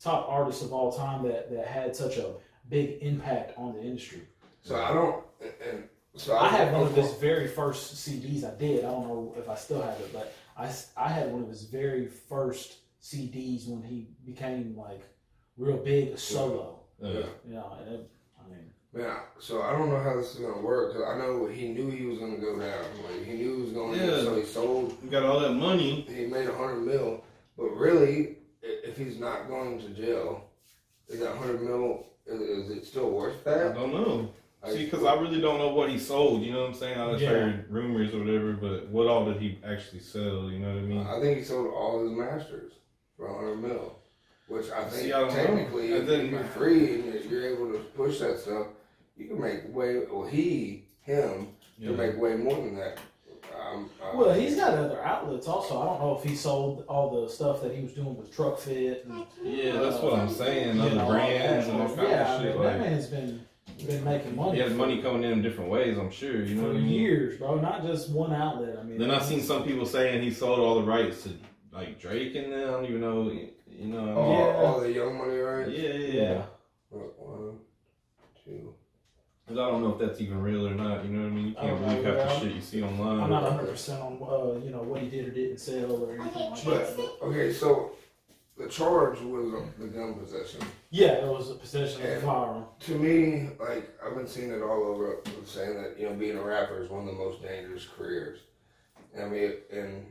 top 0.00 0.26
artists 0.28 0.62
of 0.62 0.72
all 0.72 0.92
time 0.92 1.24
that, 1.24 1.50
that 1.50 1.66
had 1.66 1.94
such 1.96 2.16
a 2.18 2.34
big 2.68 2.98
impact 3.02 3.52
on 3.56 3.74
the 3.74 3.80
industry. 3.82 4.22
So 4.62 4.76
I 4.76 4.92
don't. 4.92 5.24
And, 5.40 5.52
and 5.70 5.88
so 6.16 6.36
I 6.38 6.48
had 6.48 6.72
one 6.72 6.82
of 6.82 6.94
his 6.94 7.14
very 7.14 7.48
first 7.48 7.94
CDs. 7.96 8.44
I 8.44 8.56
did. 8.58 8.84
I 8.84 8.90
don't 8.90 9.08
know 9.08 9.34
if 9.36 9.48
I 9.48 9.54
still 9.56 9.82
have 9.82 9.98
it, 10.00 10.12
but 10.12 10.32
I 10.56 10.70
I 10.96 11.08
had 11.08 11.32
one 11.32 11.42
of 11.42 11.48
his 11.48 11.64
very 11.64 12.06
first 12.06 12.78
CDs 13.02 13.66
when 13.68 13.82
he 13.82 14.06
became 14.24 14.76
like 14.76 15.02
real 15.56 15.76
big 15.78 16.16
solo. 16.18 16.80
Yeah. 17.00 17.22
You 17.48 17.54
know, 17.54 17.76
and 17.80 17.94
it, 17.94 18.00
I 18.00 18.00
mean, 18.00 18.10
Man, 18.94 19.16
so 19.40 19.62
I 19.62 19.72
don't 19.72 19.88
know 19.88 19.98
how 20.00 20.16
this 20.16 20.34
is 20.34 20.40
gonna 20.40 20.60
work. 20.60 20.92
Cause 20.92 21.02
I 21.06 21.16
know 21.16 21.46
he 21.46 21.68
knew 21.68 21.90
he 21.90 22.04
was 22.04 22.18
gonna 22.18 22.36
go 22.36 22.58
down. 22.58 22.84
Like 23.04 23.24
he 23.24 23.32
knew 23.32 23.56
he 23.56 23.62
was 23.62 23.72
going. 23.72 23.98
Yeah. 23.98 24.06
to 24.06 24.22
So 24.24 24.34
he 24.36 24.44
sold. 24.44 24.94
You 25.02 25.08
got 25.10 25.22
all 25.22 25.40
that 25.40 25.52
money. 25.54 26.02
He 26.14 26.26
made 26.26 26.46
a 26.48 26.54
hundred 26.54 26.80
mil. 26.82 27.24
But 27.56 27.70
really, 27.74 28.36
if 28.62 28.96
he's 28.98 29.18
not 29.18 29.48
going 29.48 29.78
to 29.80 29.88
jail, 29.90 30.44
is 31.08 31.20
that 31.20 31.34
hundred 31.36 31.62
mil? 31.62 32.06
Is, 32.26 32.40
is 32.40 32.70
it 32.70 32.86
still 32.86 33.10
worth 33.10 33.42
that? 33.44 33.70
I 33.70 33.74
don't 33.74 33.92
know. 33.94 34.30
Like, 34.62 34.72
See, 34.72 34.84
because 34.84 35.04
I 35.04 35.14
really 35.14 35.40
don't 35.40 35.58
know 35.58 35.70
what 35.72 35.88
he 35.88 35.98
sold. 35.98 36.42
You 36.42 36.52
know 36.52 36.60
what 36.60 36.68
I'm 36.68 36.74
saying? 36.74 37.00
I 37.00 37.10
just 37.12 37.22
Yeah. 37.22 37.30
heard 37.30 37.66
rumors 37.70 38.14
or 38.14 38.18
whatever, 38.20 38.52
but 38.52 38.88
what 38.88 39.08
all 39.08 39.24
did 39.24 39.38
he 39.42 39.58
actually 39.66 39.98
sell? 40.00 40.50
You 40.50 40.58
know 40.60 40.68
what 40.68 40.76
I 40.78 40.82
mean? 40.82 41.06
I 41.06 41.18
think 41.20 41.38
he 41.38 41.44
sold 41.44 41.66
all 41.74 42.02
his 42.06 42.12
masters 42.12 42.72
for 43.16 43.26
a 43.26 43.34
hundred 43.34 43.56
mil. 43.56 43.98
Which 44.48 44.70
I 44.70 44.84
think 44.84 45.02
See, 45.02 45.12
I 45.12 45.20
don't 45.20 45.28
know. 45.30 45.34
technically, 45.34 45.92
And 45.92 46.02
if 46.02 46.06
then- 46.06 46.28
you're 46.28 46.44
free 46.44 46.94
and 47.00 47.24
you're 47.30 47.46
able 47.54 47.72
to 47.72 47.78
push 47.96 48.18
that 48.20 48.38
stuff, 48.38 48.66
you 49.16 49.26
can 49.28 49.40
make 49.40 49.60
way. 49.74 50.02
Well, 50.10 50.26
he, 50.26 50.84
him, 51.02 51.48
Yeah. 51.78 51.88
can 51.88 51.96
make 51.96 52.18
way 52.18 52.34
more 52.36 52.54
than 52.56 52.76
that. 52.76 52.98
Um, 53.54 53.90
uh, 54.02 54.16
well, 54.16 54.34
he's 54.34 54.56
got 54.56 54.74
other 54.74 55.02
outlets 55.04 55.46
also. 55.46 55.80
I 55.80 55.86
don't 55.86 56.00
know 56.00 56.16
if 56.18 56.24
he 56.28 56.34
sold 56.34 56.84
all 56.88 57.22
the 57.22 57.28
stuff 57.30 57.62
that 57.62 57.74
he 57.74 57.82
was 57.82 57.92
doing 57.92 58.16
with 58.16 58.34
Trukfit. 58.34 59.04
And, 59.04 59.24
Yeah, 59.42 59.78
that's 59.80 60.00
what 60.02 60.14
I'm 60.14 60.28
saying. 60.28 60.80
Other 60.80 60.94
know, 60.96 61.02
all 61.04 61.10
brands 61.10 61.66
that. 61.66 61.72
and 61.72 61.82
all 61.82 61.88
kinds 61.88 62.08
yeah, 62.10 62.34
of 62.34 62.40
I 62.40 62.42
shit. 62.44 62.54
mean, 62.54 62.62
that 62.64 62.80
man's 62.80 63.06
been 63.06 63.46
been 63.86 64.04
making 64.04 64.36
money. 64.36 64.56
he 64.56 64.60
has 64.62 64.72
money 64.74 65.00
coming 65.02 65.24
in 65.24 65.32
in 65.32 65.42
different 65.42 65.70
ways. 65.70 65.96
I'm 65.98 66.10
sure. 66.10 66.42
You 66.44 66.54
know 66.56 66.62
for 66.62 66.66
what 66.68 66.76
I 66.76 66.80
mean? 66.80 66.88
years, 66.88 67.38
bro. 67.38 67.60
Not 67.60 67.82
just 67.82 68.10
one 68.10 68.32
outlet. 68.32 68.78
I 68.78 68.82
mean, 68.84 68.98
Then 68.98 69.10
I've 69.10 69.24
seen 69.24 69.40
some 69.40 69.64
people 69.64 69.86
saying 69.86 70.22
he 70.22 70.30
sold 70.32 70.58
all 70.60 70.76
the 70.76 70.86
rights 70.86 71.22
to 71.24 71.30
like 71.72 71.98
Drake 72.00 72.34
and 72.36 72.52
them. 72.52 72.68
I 72.68 72.72
don't 72.72 72.84
even 72.84 73.00
know. 73.00 73.30
You 73.30 73.86
know. 73.88 74.14
all, 74.18 74.32
Yeah. 74.32 74.56
all 74.62 74.80
the 74.80 74.92
young 74.92 75.16
money, 75.18 75.36
right? 75.36 75.68
Yeah, 75.68 75.88
yeah, 75.88 76.06
yeah. 76.12 76.22
yeah. 76.22 76.42
One, 77.18 77.58
two. 78.44 78.74
Because 79.52 79.68
I 79.68 79.70
don't 79.70 79.82
know 79.82 79.92
if 79.92 79.98
that's 79.98 80.20
even 80.22 80.40
real 80.40 80.66
or 80.66 80.74
not. 80.74 81.04
You 81.04 81.10
know 81.10 81.22
what 81.24 81.32
I 81.32 81.34
mean? 81.34 81.48
You 81.48 81.54
can't 81.54 81.78
believe 81.80 82.04
know, 82.04 82.14
half 82.18 82.28
the 82.28 82.40
shit 82.40 82.54
you 82.54 82.60
see 82.62 82.82
online. 82.82 83.20
I'm 83.20 83.30
not 83.30 83.42
100 83.42 83.68
percent 83.70 84.00
on 84.00 84.12
uh, 84.22 84.64
you 84.64 84.70
know 84.70 84.82
what 84.82 85.02
he 85.02 85.10
did 85.10 85.28
or 85.28 85.30
didn't 85.30 85.58
sell 85.58 85.92
or 86.04 86.12
anything 86.14 86.50
like 86.50 86.64
But 86.64 86.96
that. 86.96 87.10
Okay, 87.22 87.52
so 87.52 87.92
the 88.56 88.68
charge 88.68 89.20
was 89.20 89.62
the 89.78 89.86
gun 89.88 90.14
possession. 90.14 90.60
yeah, 90.90 91.12
it 91.24 91.26
was 91.28 91.50
a 91.50 91.54
possession 91.54 92.00
of 92.02 92.08
a 92.08 92.20
firearm. 92.20 92.64
To 92.80 92.92
me, 92.98 93.50
like 93.60 93.90
I've 94.04 94.16
been 94.16 94.26
seeing 94.26 94.50
it 94.50 94.62
all 94.62 94.84
over, 94.84 95.18
saying 95.44 95.74
that 95.82 95.98
you 95.98 96.08
know 96.08 96.14
being 96.14 96.38
a 96.38 96.42
rapper 96.42 96.80
is 96.82 96.88
one 96.88 97.00
of 97.06 97.06
the 97.08 97.12
most 97.20 97.42
dangerous 97.42 97.86
careers. 97.86 98.38
I 99.20 99.26
mean, 99.26 99.52
and 99.70 100.06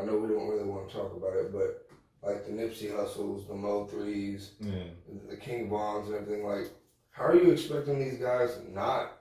I 0.00 0.04
know 0.04 0.16
we 0.16 0.28
don't 0.34 0.48
really 0.48 0.64
want 0.64 0.88
to 0.88 0.96
talk 0.96 1.14
about 1.16 1.36
it, 1.36 1.52
but 1.52 1.86
like 2.26 2.44
the 2.46 2.52
Nipsey 2.52 2.94
Hustles, 2.94 3.46
the 3.46 3.54
Mo 3.54 3.86
Threes, 3.86 4.52
Yeah. 4.60 4.82
the 5.28 5.36
King 5.36 5.70
Vons, 5.70 6.08
and 6.08 6.16
everything. 6.16 6.44
Like, 6.44 6.70
how 7.10 7.26
are 7.26 7.36
you 7.36 7.50
expecting 7.50 7.98
these 7.98 8.18
guys 8.18 8.58
not 8.72 9.12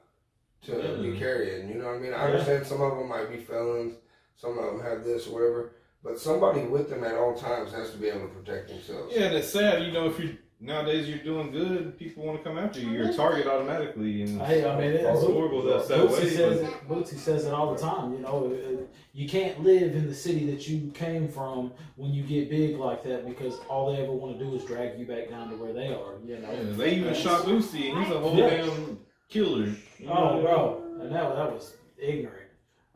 to 0.66 0.72
be 1.02 1.10
Yeah. 1.10 1.20
carrying? 1.20 1.70
You 1.70 1.76
know 1.76 1.86
what 1.88 1.96
I 1.96 2.00
mean? 2.00 2.14
I 2.14 2.18
Yeah. 2.18 2.32
understand 2.34 2.66
some 2.66 2.82
of 2.82 2.98
them 2.98 3.08
might 3.08 3.30
be 3.30 3.38
felons, 3.38 3.96
some 4.38 4.58
of 4.58 4.66
them 4.66 4.82
have 4.82 5.04
this 5.04 5.28
or 5.28 5.34
whatever, 5.34 5.72
but 6.04 6.20
somebody 6.20 6.62
with 6.62 6.90
them 6.90 7.04
at 7.04 7.16
all 7.16 7.34
times 7.34 7.72
has 7.74 7.92
to 7.92 7.98
be 7.98 8.08
able 8.08 8.22
to 8.28 8.34
protect 8.34 8.70
themselves. 8.70 9.14
Yeah, 9.16 9.24
and 9.26 9.36
it's 9.38 9.50
sad. 9.50 9.84
You 9.84 9.92
know, 9.92 10.06
if 10.08 10.20
you 10.20 10.38
nowadays 10.62 11.08
you're 11.10 11.18
doing 11.20 11.52
good, 11.52 11.98
people 11.98 12.24
want 12.26 12.38
to 12.38 12.44
come 12.44 12.58
after 12.58 12.80
you. 12.80 12.90
You're 12.90 13.10
a 13.10 13.14
target 13.14 13.48
automatically, 13.48 14.24
and 14.24 14.42
Hey, 14.42 14.66
I 14.70 14.78
mean, 14.80 14.92
it's 14.92 15.24
horrible 15.24 15.64
that's 15.64 15.88
that 15.88 16.00
way. 16.00 16.06
Boosie 16.20 16.36
says 16.36 16.60
but- 16.62 16.70
it. 16.70 16.88
Boosie 16.90 17.18
says 17.18 17.46
it 17.46 17.54
all 17.54 17.74
the 17.74 17.80
time. 17.82 18.14
You 18.14 18.20
know, 18.20 18.46
it- 18.52 18.60
it- 18.72 18.79
you 19.20 19.28
can't 19.28 19.62
live 19.62 19.96
in 19.96 20.08
the 20.08 20.14
city 20.16 20.50
that 20.50 20.66
you 20.70 20.92
came 20.94 21.28
from 21.28 21.74
when 21.98 22.12
you 22.14 22.24
get 22.24 22.50
big 22.50 22.78
like 22.78 23.04
that 23.04 23.28
because 23.28 23.60
all 23.68 23.92
they 23.94 24.02
ever 24.02 24.14
want 24.14 24.40
to 24.40 24.46
do 24.46 24.56
is 24.56 24.64
drag 24.64 24.98
you 24.98 25.06
back 25.06 25.30
down 25.30 25.50
to 25.50 25.56
where 25.58 25.74
they 25.74 25.88
are. 25.88 26.14
You 26.26 26.38
know. 26.40 26.50
Yeah, 26.52 26.72
they 26.78 26.92
even 26.96 27.14
shot 27.14 27.44
Boosie, 27.46 27.92
and 27.94 28.06
he's 28.06 28.16
a 28.16 28.20
whole 28.20 28.38
Yeah. 28.38 28.50
damn 28.50 28.98
killer. 29.28 29.66
You 29.98 30.06
know 30.06 30.12
Oh, 30.14 30.24
what 30.24 30.32
I 30.32 30.34
mean? 30.36 30.44
bro, 30.44 30.84
and 31.02 31.12
that 31.14 31.36
that 31.36 31.52
was 31.52 31.76
ignorant. 31.98 32.48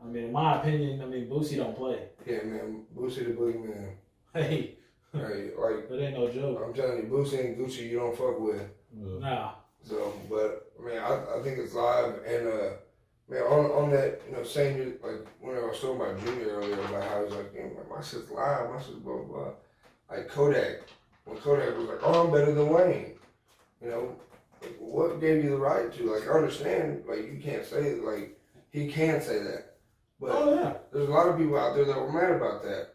I 0.02 0.06
mean, 0.06 0.24
in 0.24 0.32
my 0.32 0.60
opinion, 0.60 1.02
I 1.02 1.04
mean, 1.06 1.28
Boosie 1.28 1.56
don't 1.58 1.76
play. 1.76 2.08
Yeah, 2.26 2.42
man, 2.44 2.84
Boosie 2.96 3.26
the 3.26 3.32
Boogeyman. 3.32 3.90
Hey, 4.34 4.76
hey, 5.12 5.50
like 5.56 5.88
that 5.90 6.00
ain't 6.02 6.18
no 6.18 6.28
joke. 6.30 6.60
I'm 6.66 6.72
telling 6.74 6.96
you, 6.96 7.04
Boosie 7.04 7.38
and 7.44 7.56
Gucci, 7.58 7.88
you 7.90 7.98
don't 7.98 8.16
fuck 8.16 8.40
with. 8.40 8.62
Uh, 8.62 9.18
Nah. 9.20 9.52
So, 9.82 10.14
but 10.30 10.72
I 10.80 10.86
mean, 10.86 10.98
I, 10.98 11.38
I 11.38 11.42
think 11.42 11.58
it's 11.58 11.74
live, 11.74 12.14
and 12.26 12.48
uh, 12.48 12.70
man, 13.28 13.42
on 13.42 13.66
on 13.70 13.90
that, 13.90 14.20
you 14.28 14.36
know, 14.36 14.42
saying 14.42 14.94
like 15.02 15.26
whenever 15.40 15.66
I 15.66 15.70
was 15.70 15.80
talking 15.80 16.00
about 16.00 16.24
Junior 16.24 16.46
earlier 16.56 16.74
about 16.74 17.04
how 17.08 17.24
he's 17.24 17.34
like, 17.34 17.54
man, 17.54 17.70
my 17.90 18.02
shit's 18.02 18.30
live, 18.30 18.70
my 18.70 18.78
shit's 18.78 18.98
blah 18.98 19.16
blah 19.16 19.24
blah. 19.44 19.50
Like 20.10 20.28
Kodak, 20.28 20.82
when 21.24 21.38
Kodak 21.38 21.76
was 21.76 21.88
like, 21.88 21.98
oh, 22.02 22.26
I'm 22.26 22.32
better 22.32 22.52
than 22.52 22.68
Wayne, 22.68 23.14
you 23.82 23.88
know, 23.88 24.16
like, 24.62 24.76
what 24.78 25.20
gave 25.20 25.42
you 25.44 25.50
the 25.50 25.56
right 25.56 25.92
to? 25.92 26.12
Like, 26.14 26.28
I 26.28 26.32
understand, 26.32 27.04
like 27.08 27.20
you 27.32 27.40
can't 27.42 27.64
say 27.64 27.94
like 27.96 28.38
he 28.70 28.88
can 28.88 29.20
say 29.20 29.42
that, 29.42 29.76
but 30.20 30.30
Oh 30.32 30.54
yeah. 30.54 30.74
there's 30.92 31.08
a 31.08 31.12
lot 31.12 31.28
of 31.28 31.38
people 31.38 31.58
out 31.58 31.74
there 31.74 31.84
that 31.84 31.98
were 32.00 32.12
mad 32.12 32.30
about 32.32 32.62
that. 32.64 32.88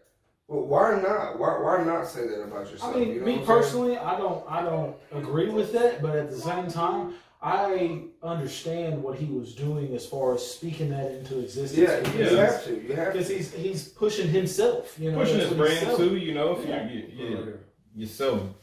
Well, 0.47 0.65
why 0.65 0.99
not? 0.99 1.38
Why 1.38 1.59
why 1.61 1.84
not 1.84 2.07
say 2.07 2.27
that 2.27 2.41
about 2.41 2.69
yourself? 2.71 2.95
I 2.95 2.99
mean, 2.99 3.09
You 3.13 3.19
know 3.19 3.25
me 3.27 3.32
I'm 3.34 3.38
saying? 3.38 3.45
personally, 3.47 3.97
I 3.97 4.17
don't, 4.17 4.43
I 4.49 4.61
don't 4.63 4.95
agree 5.11 5.49
with 5.49 5.71
that. 5.73 6.01
But 6.01 6.15
at 6.15 6.32
the 6.32 6.38
same 6.38 6.67
time, 6.67 7.13
I 7.41 8.01
understand 8.21 9.01
what 9.01 9.17
he 9.17 9.25
was 9.25 9.55
doing 9.55 9.95
as 9.95 10.05
far 10.05 10.35
as 10.35 10.45
speaking 10.45 10.89
that 10.89 11.11
into 11.11 11.39
existence. 11.39 11.77
Yeah, 11.89 11.99
because 12.01 12.31
you 12.31 12.37
have 12.37 12.63
to. 12.65 12.81
You 12.81 12.93
have 12.95 13.05
to. 13.07 13.11
because 13.13 13.29
he's 13.29 13.53
he's 13.53 13.87
pushing 13.87 14.27
himself. 14.27 14.97
You 14.99 15.11
know, 15.11 15.19
pushing 15.19 15.39
his 15.39 15.53
brand 15.53 15.79
selling. 15.79 16.09
too. 16.09 16.17
You 16.17 16.33
know, 16.33 16.57
if 16.59 16.67
Yeah. 16.67 16.89
you, 16.89 16.99
you, 17.13 17.27
you 17.27 17.59
you 17.95 18.05
sell 18.05 18.53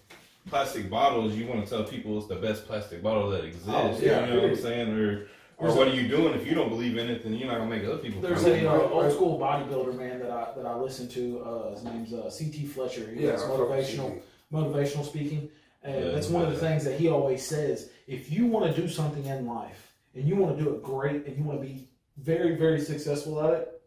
plastic 0.50 0.90
bottles, 0.90 1.34
you 1.34 1.46
want 1.46 1.64
to 1.64 1.70
tell 1.70 1.84
people 1.84 2.18
it's 2.18 2.26
the 2.26 2.36
best 2.36 2.66
plastic 2.66 3.02
bottle 3.02 3.30
that 3.30 3.44
exists. 3.44 3.68
Oh, 3.70 3.96
yeah, 4.00 4.26
you 4.26 4.34
know 4.34 4.40
what 4.42 4.50
I'm 4.50 4.56
saying? 4.56 4.88
Or 4.92 5.26
or 5.58 5.68
There's 5.68 5.78
what 5.78 5.88
are 5.88 5.94
you 5.94 6.06
doing 6.06 6.34
if 6.34 6.46
you 6.46 6.54
don't 6.54 6.68
believe 6.68 6.98
in 6.98 7.08
it? 7.08 7.22
Then 7.22 7.32
you're 7.32 7.48
not 7.48 7.56
gonna 7.56 7.70
make 7.70 7.84
other 7.84 7.96
people. 7.96 8.20
There's 8.20 8.42
come 8.42 8.52
a 8.52 8.56
in. 8.56 8.66
uh, 8.66 8.72
old 8.72 9.10
school 9.10 9.38
bodybuilder 9.38 9.96
man 9.96 10.18
that 10.20 10.30
I 10.30 10.52
that 10.54 10.66
I 10.66 10.76
listen 10.76 11.08
to. 11.08 11.40
Uh, 11.40 11.70
his 11.70 11.82
name's 11.82 12.12
uh, 12.12 12.24
CT 12.24 12.68
Fletcher. 12.68 13.10
He 13.14 13.24
yeah, 13.24 13.32
does 13.32 13.42
I 13.44 13.48
fuck 13.48 13.60
with 13.60 13.68
motivational 13.70 14.20
motivational 14.52 15.06
speaking. 15.06 15.48
And 15.86 16.14
that's 16.14 16.28
one 16.28 16.44
of 16.44 16.52
the 16.52 16.58
things 16.58 16.84
that 16.84 16.98
he 16.98 17.08
always 17.08 17.44
says. 17.44 17.90
If 18.06 18.30
you 18.30 18.46
want 18.46 18.74
to 18.74 18.80
do 18.80 18.88
something 18.88 19.24
in 19.24 19.46
life 19.46 19.92
and 20.14 20.28
you 20.28 20.36
want 20.36 20.56
to 20.56 20.64
do 20.64 20.70
it 20.70 20.82
great 20.82 21.26
and 21.26 21.36
you 21.36 21.44
want 21.44 21.60
to 21.60 21.66
be 21.66 21.88
very, 22.18 22.56
very 22.56 22.80
successful 22.80 23.40
at 23.42 23.54
it, 23.54 23.82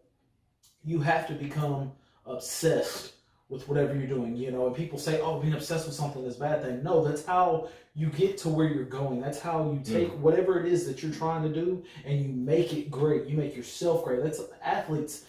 you 0.84 1.00
have 1.02 1.28
to 1.28 1.34
become 1.34 1.92
obsessed 2.26 3.14
with 3.50 3.68
whatever 3.68 3.96
you're 3.96 4.08
doing. 4.08 4.36
You 4.36 4.52
know, 4.52 4.68
and 4.68 4.76
people 4.76 4.98
say, 5.00 5.20
oh, 5.20 5.40
being 5.40 5.54
obsessed 5.54 5.88
with 5.88 5.96
something 5.96 6.24
is 6.24 6.38
a 6.38 6.40
bad 6.40 6.62
thing. 6.62 6.84
No, 6.84 7.04
that's 7.04 7.26
how 7.26 7.70
you 7.96 8.08
get 8.08 8.38
to 8.40 8.50
where 8.50 8.68
you're 8.68 8.86
going. 8.86 9.20
That's 9.20 9.40
how 9.40 9.72
you 9.72 9.82
take 9.84 10.10
whatever 10.20 10.60
it 10.60 10.72
is 10.72 10.86
that 10.86 11.04
you're 11.04 11.12
trying 11.12 11.44
to 11.44 11.50
do 11.50 11.84
and 12.06 12.22
you 12.22 12.30
make 12.30 12.72
it 12.74 12.90
great. 12.90 13.26
You 13.26 13.36
make 13.36 13.56
yourself 13.56 14.06
great. 14.06 14.24
That's 14.24 14.42
athletes 14.64 15.26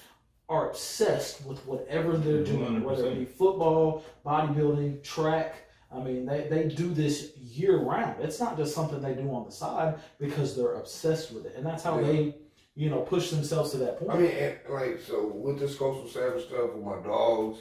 are 0.49 0.71
obsessed 0.71 1.45
with 1.47 1.65
whatever 1.67 2.17
they're 2.17 2.45
doing, 2.45 2.83
whether 2.85 3.07
it 3.07 3.19
be 3.19 3.25
football, 3.25 4.05
bodybuilding, 4.27 5.03
track. 5.03 5.55
I 5.93 5.99
mean, 5.99 6.25
they, 6.25 6.47
they 6.49 6.69
do 6.69 6.93
this 6.95 7.37
year 7.37 7.79
round. 7.79 8.23
It's 8.23 8.39
not 8.39 8.57
just 8.57 8.75
something 8.75 9.01
they 9.03 9.15
do 9.15 9.29
on 9.35 9.45
the 9.45 9.51
side 9.53 9.99
because 10.19 10.57
they're 10.57 10.75
obsessed 10.75 11.33
with 11.33 11.47
it. 11.47 11.55
And 11.57 11.67
that's 11.67 11.83
how 11.83 11.99
Yeah. 11.99 12.07
they, 12.07 12.35
you 12.77 12.91
know, 12.91 13.01
push 13.01 13.31
themselves 13.31 13.73
to 13.73 13.79
that 13.79 13.99
point. 13.99 14.11
I 14.13 14.17
mean, 14.19 14.31
and, 14.31 14.57
like, 14.69 15.01
so 15.01 15.27
with 15.27 15.59
this 15.59 15.75
coastal 15.77 16.07
savage 16.09 16.47
stuff, 16.47 16.75
with 16.75 16.85
my 16.85 17.01
dogs, 17.03 17.59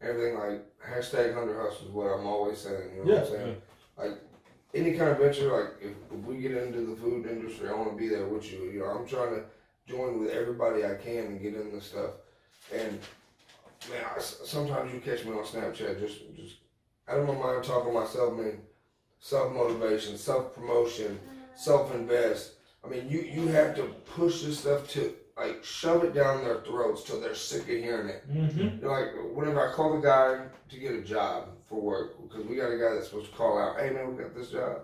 everything, 0.00 0.38
like, 0.38 0.64
hashtag 0.80 1.34
Hunter 1.34 1.60
Hustle 1.60 1.88
is 1.88 1.92
what 1.92 2.06
I'm 2.06 2.26
always 2.26 2.58
saying. 2.58 2.90
You 2.96 3.04
know 3.04 3.14
what 3.14 3.24
I'm 3.24 3.30
saying? 3.30 3.56
Like, 3.98 4.18
any 4.74 4.92
kind 4.92 5.10
of 5.10 5.18
venture, 5.18 5.52
like, 5.52 5.72
if, 5.82 5.90
if 6.12 6.24
we 6.24 6.36
get 6.40 6.52
into 6.52 6.86
the 6.86 6.96
food 6.96 7.26
industry, 7.26 7.68
I 7.68 7.72
want 7.74 7.90
to 7.90 7.96
be 7.96 8.08
there 8.08 8.26
with 8.28 8.50
you. 8.50 8.64
You 8.70 8.80
know, 8.80 8.86
I'm 8.86 9.06
trying 9.06 9.34
to 9.34 9.42
join 9.86 10.20
with 10.20 10.30
everybody 10.30 10.84
I 10.86 10.94
can 10.94 11.26
and 11.26 11.42
get 11.42 11.54
into 11.54 11.80
stuff. 11.80 12.12
And, 12.72 13.00
man, 13.90 14.04
I, 14.16 14.20
sometimes 14.20 14.94
you 14.94 15.00
catch 15.00 15.24
me 15.24 15.32
on 15.32 15.44
Snapchat 15.44 15.98
just, 15.98 16.20
just 16.36 16.56
of 17.08 17.26
my 17.26 17.34
mind 17.34 17.64
talking 17.64 17.92
myself, 17.94 18.34
man, 18.36 18.58
self 19.18 19.52
motivation, 19.52 20.16
self 20.16 20.54
promotion, 20.54 21.18
self 21.54 21.94
invest. 21.94 22.54
I 22.84 22.88
mean, 22.88 23.08
you 23.08 23.20
you 23.20 23.48
have 23.48 23.74
to 23.76 23.84
push 24.16 24.42
this 24.42 24.60
stuff 24.60 24.88
to 24.90 25.14
like 25.36 25.64
shove 25.64 26.04
it 26.04 26.14
down 26.14 26.44
their 26.44 26.60
throats 26.60 27.04
till 27.04 27.20
they're 27.20 27.34
sick 27.34 27.62
of 27.62 27.68
hearing 27.68 28.08
it. 28.08 28.24
mm-hmm. 28.30 28.86
Like 28.86 29.08
whenever 29.34 29.68
I 29.68 29.72
call 29.72 29.94
the 29.94 30.06
guy 30.06 30.44
to 30.68 30.76
get 30.76 30.92
a 30.92 31.02
job 31.02 31.48
for 31.68 31.80
work, 31.80 32.16
because 32.22 32.46
we 32.46 32.56
got 32.56 32.70
a 32.70 32.78
guy 32.78 32.94
that's 32.94 33.08
supposed 33.08 33.30
to 33.30 33.36
call 33.36 33.58
out, 33.58 33.78
hey 33.80 33.90
man, 33.90 34.14
we 34.14 34.22
got 34.22 34.34
this 34.34 34.50
job. 34.50 34.82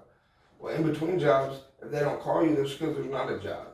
Well, 0.59 0.75
in 0.75 0.83
between 0.83 1.19
jobs, 1.19 1.61
if 1.83 1.91
they 1.91 2.01
don't 2.01 2.21
call 2.21 2.45
you, 2.45 2.57
that's 2.57 2.75
because 2.75 2.97
there's 2.97 3.11
not 3.11 3.31
a 3.31 3.39
job. 3.39 3.69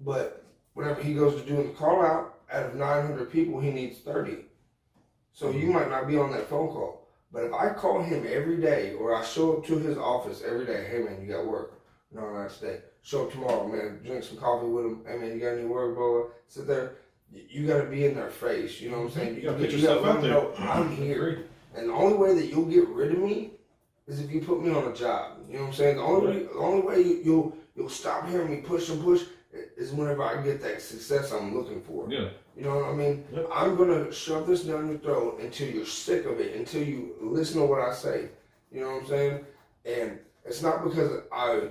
But 0.00 0.44
whenever 0.74 1.02
he 1.02 1.14
goes 1.14 1.40
to 1.40 1.46
do 1.48 1.56
the 1.56 1.70
call 1.70 2.02
out, 2.02 2.34
out 2.52 2.66
of 2.66 2.74
900 2.74 3.30
people, 3.30 3.60
he 3.60 3.70
needs 3.70 3.98
30. 3.98 4.38
So 5.32 5.50
you 5.50 5.66
might 5.72 5.90
not 5.90 6.06
be 6.06 6.16
on 6.16 6.30
that 6.32 6.48
phone 6.48 6.68
call. 6.68 6.99
But 7.32 7.44
if 7.44 7.52
I 7.52 7.70
call 7.70 8.02
him 8.02 8.26
every 8.28 8.56
day, 8.56 8.94
or 8.94 9.14
I 9.14 9.24
show 9.24 9.56
up 9.56 9.66
to 9.66 9.78
his 9.78 9.96
office 9.96 10.42
every 10.44 10.66
day, 10.66 10.86
hey 10.90 10.98
man, 10.98 11.20
you 11.20 11.32
got 11.32 11.46
work. 11.46 11.80
No, 12.12 12.32
not 12.32 12.50
today. 12.50 12.80
Show 13.02 13.26
up 13.26 13.32
tomorrow, 13.32 13.68
man. 13.68 14.00
Drink 14.04 14.24
some 14.24 14.36
coffee 14.36 14.66
with 14.66 14.84
him. 14.84 15.04
Hey 15.06 15.16
man, 15.16 15.32
you 15.32 15.40
got 15.40 15.52
any 15.52 15.64
work, 15.64 15.96
blah. 15.96 16.34
Sit 16.48 16.66
there. 16.66 16.94
You 17.32 17.66
got 17.66 17.78
to 17.78 17.84
be 17.84 18.06
in 18.06 18.16
their 18.16 18.30
face. 18.30 18.80
You 18.80 18.90
know 18.90 19.02
what 19.02 19.04
I'm 19.04 19.10
mm-hmm. 19.10 19.20
saying? 19.20 19.36
You 19.36 19.42
gotta 19.42 19.58
put 19.58 19.70
yourself 19.70 20.04
out 20.04 20.20
there. 20.20 20.32
know 20.32 20.52
I'm 20.58 20.96
here. 20.96 21.44
And 21.76 21.88
the 21.88 21.92
only 21.92 22.16
way 22.16 22.34
that 22.34 22.46
you'll 22.46 22.64
get 22.64 22.88
rid 22.88 23.12
of 23.12 23.18
me 23.18 23.52
is 24.08 24.20
if 24.20 24.32
you 24.32 24.40
put 24.40 24.62
me 24.62 24.72
on 24.72 24.90
a 24.90 24.94
job. 24.94 25.38
You 25.48 25.54
know 25.54 25.60
what 25.62 25.68
I'm 25.68 25.74
saying? 25.74 25.96
The 25.96 26.02
only 26.02 26.26
way, 26.26 26.42
the 26.42 26.58
only 26.58 26.82
way 26.82 27.00
you, 27.02 27.20
you'll 27.24 27.56
you'll 27.76 27.88
stop 27.88 28.28
hearing 28.28 28.50
me 28.50 28.56
push 28.56 28.88
and 28.88 29.02
push 29.02 29.22
is 29.52 29.92
whenever 29.92 30.22
I 30.22 30.42
get 30.42 30.60
that 30.62 30.82
success 30.82 31.32
I'm 31.32 31.56
looking 31.56 31.82
for. 31.82 32.10
Yeah. 32.10 32.28
You 32.56 32.64
know 32.64 32.76
what 32.76 32.90
I 32.90 32.92
mean? 32.94 33.24
Yep. 33.32 33.48
I'm 33.52 33.76
gonna 33.76 34.12
shove 34.12 34.46
this 34.46 34.64
down 34.64 34.88
your 34.88 34.98
throat 34.98 35.40
until 35.40 35.68
you're 35.68 35.86
sick 35.86 36.26
of 36.26 36.40
it, 36.40 36.56
until 36.56 36.82
you 36.82 37.14
listen 37.20 37.60
to 37.60 37.66
what 37.66 37.80
I 37.80 37.92
say. 37.94 38.28
You 38.72 38.80
know 38.80 38.92
what 38.92 39.02
I'm 39.02 39.08
saying? 39.08 39.44
And 39.84 40.18
it's 40.44 40.62
not 40.62 40.84
because 40.84 41.22
I 41.32 41.68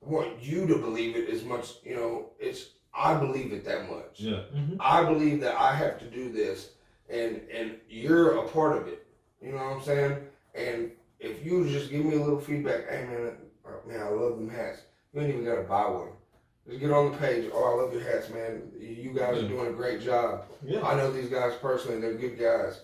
want 0.00 0.42
you 0.42 0.66
to 0.66 0.76
believe 0.78 1.16
it 1.16 1.28
as 1.28 1.44
much. 1.44 1.74
You 1.84 1.96
know, 1.96 2.30
it's 2.38 2.70
I 2.94 3.14
believe 3.14 3.52
it 3.52 3.64
that 3.64 3.88
much. 3.90 4.20
Yeah. 4.20 4.42
I 4.80 5.04
believe 5.04 5.40
that 5.40 5.56
I 5.56 5.74
have 5.74 5.98
to 6.00 6.06
do 6.06 6.32
this, 6.32 6.70
and 7.08 7.40
and 7.52 7.76
you're 7.88 8.38
a 8.38 8.48
part 8.48 8.76
of 8.76 8.88
it. 8.88 9.06
You 9.40 9.52
know 9.52 9.58
what 9.58 9.76
I'm 9.76 9.82
saying? 9.82 10.18
And 10.54 10.90
if 11.18 11.44
you 11.44 11.68
just 11.68 11.90
give 11.90 12.04
me 12.04 12.16
a 12.16 12.20
little 12.20 12.40
feedback, 12.40 12.88
hey 12.88 13.04
man, 13.04 13.36
uh, 13.66 13.88
man, 13.88 14.00
I 14.00 14.08
love 14.08 14.36
them 14.36 14.50
hats. 14.50 14.80
You 15.12 15.20
ain't 15.20 15.30
even 15.30 15.44
gotta 15.44 15.62
buy 15.62 15.88
one. 15.88 16.08
Just 16.70 16.80
get 16.80 16.92
on 16.92 17.10
the 17.10 17.18
page. 17.18 17.50
Oh, 17.52 17.64
I 17.64 17.82
love 17.82 17.92
your 17.92 18.02
hats, 18.02 18.30
man. 18.30 18.62
You 18.78 19.12
guys 19.12 19.42
are 19.42 19.48
doing 19.48 19.66
a 19.66 19.72
great 19.72 20.00
job. 20.00 20.44
Yeah. 20.64 20.86
I 20.86 20.94
know 20.94 21.10
these 21.12 21.28
guys 21.28 21.54
personally. 21.60 22.00
They're 22.00 22.14
good 22.14 22.38
guys. 22.38 22.80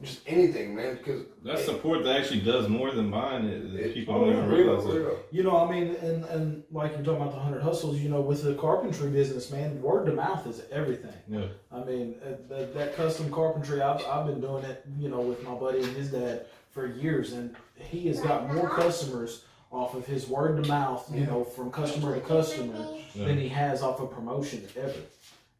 Just 0.00 0.20
anything, 0.28 0.76
man. 0.76 0.94
Because 0.96 1.24
That's 1.44 1.64
support 1.64 2.04
that 2.04 2.16
actually 2.16 2.42
does 2.42 2.68
more 2.68 2.92
than 2.92 3.10
buying 3.10 3.46
it. 3.46 3.74
it- 3.74 3.94
people 3.94 4.14
oh, 4.14 4.20
don't 4.20 4.28
yeah, 4.28 4.36
even 4.36 4.48
real, 4.48 4.66
realize 4.68 4.86
it. 4.86 4.98
real. 4.98 5.18
You 5.32 5.42
know, 5.42 5.56
I 5.56 5.68
mean, 5.68 5.96
and, 5.96 6.24
and 6.26 6.62
like 6.70 6.92
you're 6.92 7.02
talking 7.02 7.22
about 7.22 7.32
the 7.34 7.40
hundred 7.40 7.62
hustles, 7.62 7.98
you 7.98 8.08
know, 8.08 8.20
with 8.20 8.44
the 8.44 8.54
carpentry 8.54 9.10
business, 9.10 9.50
man, 9.50 9.82
word 9.82 10.06
to 10.06 10.12
mouth 10.12 10.46
is 10.46 10.62
everything. 10.70 11.14
Yeah. 11.26 11.46
I 11.72 11.82
mean, 11.82 12.14
uh, 12.24 12.36
that, 12.48 12.72
that 12.74 12.94
custom 12.94 13.32
carpentry, 13.32 13.82
I've, 13.82 14.04
I've 14.06 14.26
been 14.26 14.40
doing 14.40 14.62
it, 14.62 14.84
you 14.96 15.08
know, 15.08 15.20
with 15.20 15.42
my 15.42 15.54
buddy 15.54 15.82
and 15.82 15.96
his 15.96 16.12
dad 16.12 16.46
for 16.70 16.86
years, 16.86 17.32
and 17.32 17.56
he 17.74 18.06
has 18.06 18.20
got 18.20 18.54
more 18.54 18.70
customers 18.70 19.42
off 19.70 19.94
of 19.94 20.06
his 20.06 20.26
word 20.26 20.62
to 20.62 20.68
mouth, 20.68 21.10
you 21.14 21.26
know, 21.26 21.44
from 21.44 21.70
customer 21.70 22.14
to 22.14 22.20
customer, 22.20 22.86
Yeah. 23.14 23.26
than 23.26 23.38
he 23.38 23.48
has 23.48 23.82
off 23.82 24.00
of 24.00 24.10
promotion 24.10 24.66
ever. 24.76 25.00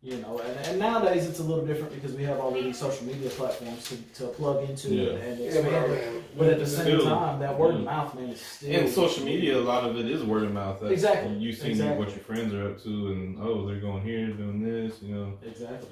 You 0.01 0.17
know, 0.19 0.39
and, 0.39 0.57
and 0.67 0.79
nowadays 0.79 1.27
it's 1.27 1.41
a 1.41 1.43
little 1.43 1.67
different 1.67 1.93
because 1.93 2.13
we 2.13 2.23
have 2.23 2.39
all 2.39 2.57
of 2.57 2.63
these 2.63 2.79
social 2.79 3.05
media 3.05 3.29
platforms 3.31 3.89
to, 3.89 3.97
to 4.23 4.29
plug 4.29 4.71
into 4.71 4.95
Yeah. 4.95 5.11
and 5.15 5.41
Yeah, 5.41 5.47
expand 5.47 5.67
but 5.89 5.91
it. 5.91 6.39
But 6.39 6.49
at 6.51 6.59
the 6.61 6.67
same 6.69 7.01
Still, 7.01 7.05
time, 7.05 7.41
that 7.41 7.59
word 7.59 7.71
yeah. 7.73 7.75
of 7.75 7.81
mm. 7.83 7.87
mouth, 7.87 8.15
man, 8.15 8.29
is 8.29 8.41
still 8.41 8.81
And 8.81 8.89
social 8.89 9.25
media, 9.25 9.59
a 9.59 9.61
lot 9.61 9.85
of 9.85 9.97
it 9.99 10.07
is 10.09 10.23
word 10.23 10.45
of 10.45 10.53
mouth. 10.53 10.79
That's- 10.81 10.93
Exactly. 10.93 11.35
You 11.39 11.53
see 11.53 11.71
Exactly. 11.71 11.99
what 11.99 12.11
your 12.15 12.25
friends 12.25 12.55
are 12.55 12.69
up 12.71 12.83
to, 12.85 12.89
and 13.09 13.39
oh, 13.43 13.67
they're 13.67 13.81
going 13.81 14.03
here, 14.05 14.29
doing 14.29 14.63
this. 14.63 15.03
You 15.03 15.15
know. 15.17 15.39
Exactly. 15.45 15.89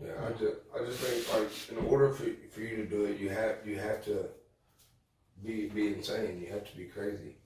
Yeah, 0.00 0.12
I 0.26 0.30
just, 0.32 0.56
I 0.74 0.84
just 0.84 0.98
think 1.00 1.34
like 1.34 1.50
in 1.78 1.86
order 1.90 2.10
for 2.12 2.24
for 2.50 2.60
you 2.60 2.76
to 2.76 2.86
do 2.86 3.04
it, 3.06 3.18
you 3.18 3.30
have 3.30 3.56
you 3.66 3.78
have 3.78 4.04
to 4.04 4.26
be 5.44 5.68
be 5.68 5.94
insane. 5.94 6.40
You 6.40 6.52
have 6.52 6.68
to 6.70 6.76
be 6.76 6.84
crazy. 6.84 7.36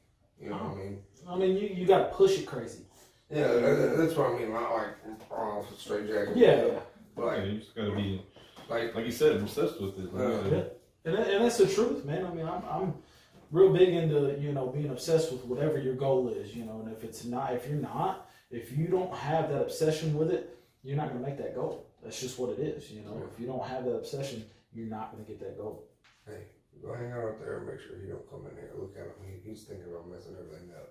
You 0.40 0.51
know 0.51 0.57
what 0.57 0.72
I 0.72 0.74
mean? 0.76 0.99
I 1.28 1.36
mean, 1.36 1.57
you, 1.57 1.68
you 1.68 1.86
got 1.86 1.99
to 2.09 2.14
push 2.16 2.38
it 2.38 2.47
crazy. 2.47 2.84
Yeah, 3.30 3.47
that, 3.49 3.95
that's 3.97 4.14
what 4.16 4.30
I 4.32 4.38
mean. 4.38 4.53
Not 4.53 4.72
like 4.74 5.30
off 5.30 5.70
a 5.70 5.78
straight 5.78 6.07
jacket. 6.09 6.36
Yeah, 6.36 6.66
yeah. 6.66 6.78
But 7.16 7.38
Yeah, 7.38 7.45
you 7.45 7.59
just 7.59 7.74
gotta 7.74 7.95
be, 7.95 8.22
like 8.68 8.95
like 8.95 9.07
you 9.07 9.12
said, 9.12 9.36
obsessed 9.36 9.80
with 9.80 9.99
it. 9.99 10.12
Like, 10.12 10.22
Uh, 10.22 10.49
Yeah. 10.57 10.62
And, 11.05 11.16
that, 11.16 11.28
and 11.30 11.45
that's 11.45 11.59
the 11.59 11.66
truth, 11.66 12.05
man. 12.05 12.24
I 12.26 12.30
mean, 12.32 12.47
I'm, 12.47 12.62
I'm 12.70 12.95
real 13.51 13.72
big 13.72 13.88
into, 13.88 14.36
you 14.40 14.53
know, 14.53 14.68
being 14.68 14.90
obsessed 14.90 15.32
with 15.32 15.45
whatever 15.47 15.78
your 15.78 15.95
goal 15.95 16.28
is, 16.28 16.55
you 16.55 16.64
know, 16.64 16.80
and 16.84 16.93
if 16.93 17.03
it's 17.03 17.24
not, 17.24 17.55
if 17.55 17.66
you're 17.68 17.76
not, 17.76 18.30
if 18.53 18.76
you 18.76 18.86
don't 18.86 19.12
have 19.12 19.49
that 19.51 19.62
obsession 19.62 20.16
with 20.16 20.30
it, 20.30 20.59
you're 20.84 20.97
not 20.97 21.09
going 21.09 21.20
to 21.20 21.28
make 21.28 21.38
that 21.38 21.55
goal. 21.57 21.86
That's 22.05 22.20
just 22.20 22.38
what 22.38 22.51
it 22.51 22.61
is, 22.61 22.90
you 22.90 23.03
know. 23.03 23.20
If 23.32 23.40
you 23.40 23.47
don't 23.47 23.64
have 23.64 23.84
that 23.84 23.95
obsession, 23.97 24.45
you're 24.72 24.86
not 24.86 25.12
going 25.12 25.24
to 25.24 25.30
get 25.30 25.40
that 25.40 25.59
goal. 25.59 25.88
hey, 26.26 26.45
go 26.82 26.94
hang 26.94 27.12
out 27.12 27.24
up 27.28 27.38
there 27.40 27.58
and 27.58 27.66
make 27.66 27.80
sure 27.80 27.96
he 28.00 28.08
don't 28.08 28.28
come 28.30 28.46
in 28.50 28.56
here. 28.56 28.70
Look 28.78 28.94
at 28.96 29.04
him. 29.04 29.12
He, 29.24 29.48
he's 29.50 29.62
thinking 29.64 29.86
about 29.86 30.08
messing 30.10 30.34
everything 30.38 30.70
up. 30.76 30.88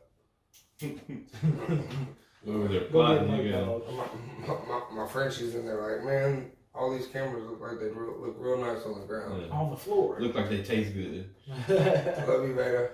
over 2.47 2.67
there 2.67 2.79
Go 2.81 2.89
plotting. 2.89 3.27
get 3.43 3.53
my. 3.53 3.67
My, 3.67 4.07
my, 4.47 4.55
my, 4.67 4.81
my 5.03 5.07
friend, 5.07 5.31
she's 5.31 5.53
in 5.55 5.65
there 5.65 5.81
like, 5.81 6.03
man, 6.05 6.51
all 6.73 6.91
these 6.95 7.07
cameras 7.07 7.43
look 7.49 7.61
like 7.61 7.79
they 7.79 7.87
real, 7.87 8.19
look 8.19 8.35
real 8.39 8.57
nice 8.57 8.83
on 8.85 8.99
the 9.01 9.05
ground. 9.05 9.43
Yeah. 9.47 9.53
On 9.53 9.69
the 9.69 9.77
floor. 9.77 10.17
Look 10.19 10.35
like 10.35 10.49
they 10.49 10.63
taste 10.63 10.93
good. 10.93 11.29
Love 11.69 12.47
you, 12.47 12.53
Veda. 12.55 12.89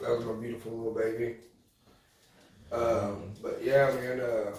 That 0.00 0.16
was 0.16 0.24
my 0.24 0.32
beautiful 0.34 0.72
little 0.72 0.94
baby. 0.94 1.36
Um, 2.72 3.32
but 3.42 3.60
yeah, 3.62 3.92
man, 3.94 4.20
uh, 4.20 4.54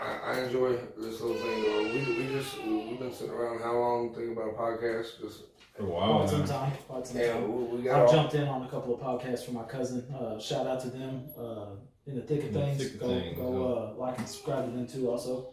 I, 0.00 0.32
I 0.32 0.40
enjoy 0.40 0.76
this 0.96 1.20
little 1.20 1.36
thing. 1.36 1.60
Uh, 1.64 1.92
we, 1.92 2.24
we 2.24 2.32
just 2.32 2.62
we've 2.62 2.98
been 2.98 3.12
sitting 3.12 3.32
around 3.32 3.60
how 3.60 3.76
long 3.76 4.14
thinking 4.14 4.32
about 4.32 4.48
a 4.48 4.52
podcast? 4.52 5.20
Just 5.20 5.44
For 5.76 5.82
a 5.82 5.86
while 5.86 6.18
Quite 6.20 6.30
some 6.30 6.44
time. 6.46 6.72
Quite 6.88 7.06
some 7.06 7.18
yeah, 7.20 7.32
time. 7.34 7.70
we, 7.70 7.76
we 7.76 7.82
got 7.82 8.00
I've 8.00 8.06
all, 8.08 8.12
jumped 8.12 8.34
in 8.34 8.48
on 8.48 8.62
a 8.62 8.68
couple 8.68 8.94
of 8.94 9.00
podcasts 9.00 9.44
for 9.44 9.52
my 9.52 9.64
cousin. 9.64 10.02
Uh, 10.14 10.38
shout 10.38 10.66
out 10.66 10.80
to 10.80 10.88
them. 10.88 11.28
Uh, 11.38 11.66
in 12.06 12.16
the 12.16 12.22
thick 12.22 12.40
of 12.40 12.46
In 12.46 12.54
things, 12.54 12.82
thick 12.82 12.94
of 12.94 13.00
go, 13.00 13.08
things, 13.08 13.36
go 13.36 13.94
uh, 13.96 14.00
like 14.00 14.18
and 14.18 14.26
subscribe 14.26 14.64
to 14.64 14.70
them 14.70 14.86
too. 14.86 15.10
Also, 15.10 15.52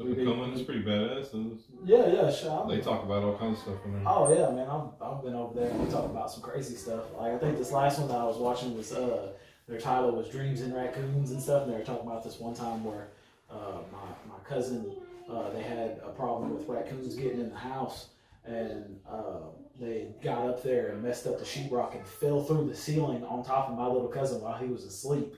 Up 0.00 0.06
and 0.06 0.16
coming, 0.16 0.52
it's 0.52 0.62
pretty 0.62 0.82
badass. 0.82 1.58
Yeah, 1.84 2.06
yeah. 2.06 2.30
Shout. 2.32 2.68
they 2.68 2.80
talk 2.80 3.04
about 3.04 3.24
all 3.24 3.36
kinds 3.36 3.58
of 3.58 3.64
stuff 3.64 3.84
in 3.84 3.92
there. 3.92 4.02
Oh 4.06 4.34
yeah, 4.34 4.50
man. 4.54 4.68
I've, 4.68 5.02
I've 5.02 5.22
been 5.22 5.34
over 5.34 5.60
there 5.60 5.70
and 5.70 5.84
we 5.84 5.90
talk 5.90 6.06
about 6.06 6.30
some 6.30 6.42
crazy 6.42 6.76
stuff. 6.76 7.12
Like 7.16 7.32
I 7.34 7.38
think 7.38 7.58
this 7.58 7.72
last 7.72 7.98
one 7.98 8.08
that 8.08 8.16
I 8.16 8.24
was 8.24 8.38
watching 8.38 8.74
was 8.74 8.92
uh 8.92 9.32
their 9.68 9.78
title 9.78 10.12
was 10.12 10.28
Dreams 10.28 10.62
and 10.62 10.74
Raccoons 10.74 11.30
and 11.30 11.40
stuff, 11.42 11.64
and 11.64 11.72
they 11.72 11.78
were 11.78 11.84
talking 11.84 12.06
about 12.06 12.24
this 12.24 12.38
one 12.38 12.54
time 12.54 12.82
where 12.84 13.08
uh 13.54 13.78
my, 13.92 14.34
my 14.34 14.40
cousin 14.48 14.92
uh 15.30 15.50
they 15.50 15.62
had 15.62 16.00
a 16.04 16.10
problem 16.10 16.54
with 16.56 16.68
raccoons 16.68 17.14
getting 17.14 17.40
in 17.40 17.50
the 17.50 17.56
house 17.56 18.08
and 18.44 18.98
uh 19.10 19.40
they 19.80 20.08
got 20.22 20.46
up 20.46 20.62
there 20.62 20.88
and 20.90 21.02
messed 21.02 21.26
up 21.26 21.38
the 21.38 21.44
sheetrock 21.44 21.96
and 21.96 22.06
fell 22.06 22.42
through 22.44 22.68
the 22.68 22.76
ceiling 22.76 23.24
on 23.24 23.42
top 23.44 23.68
of 23.70 23.76
my 23.76 23.86
little 23.86 24.06
cousin 24.08 24.40
while 24.40 24.56
he 24.56 24.66
was 24.68 24.84
asleep. 24.84 25.34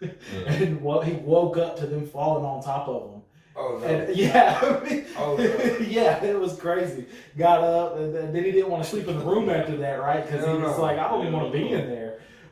Yeah. 0.00 0.10
and 0.46 0.80
well, 0.82 1.00
he 1.00 1.12
woke 1.14 1.56
up 1.56 1.76
to 1.78 1.86
them 1.86 2.06
falling 2.06 2.44
on 2.44 2.62
top 2.62 2.86
of 2.88 3.10
him. 3.14 3.22
oh 3.56 3.78
no, 3.80 3.84
And 3.86 4.16
yeah, 4.24 4.58
I 4.62 4.84
mean, 4.88 5.04
Oh, 5.18 5.36
no. 5.36 5.44
yeah, 5.86 6.22
it 6.22 6.38
was 6.38 6.56
crazy. 6.56 7.06
Got 7.36 7.62
up, 7.64 7.96
and 7.98 8.14
then 8.14 8.44
he 8.44 8.52
didn't 8.52 8.70
want 8.70 8.84
to 8.84 8.88
sleep 8.90 9.08
in 9.08 9.18
the 9.18 9.24
room 9.24 9.48
after 9.50 9.76
that, 9.78 10.00
right? 10.00 10.24
Because 10.24 10.44
No, 10.46 10.56
he 10.56 10.62
was 10.62 10.76
no. 10.76 10.82
like, 10.82 10.98
I 10.98 11.08
don't 11.08 11.22
even 11.22 11.32
want 11.32 11.52
to 11.52 11.58
be 11.58 11.68
in 11.70 11.88
there. 11.88 12.03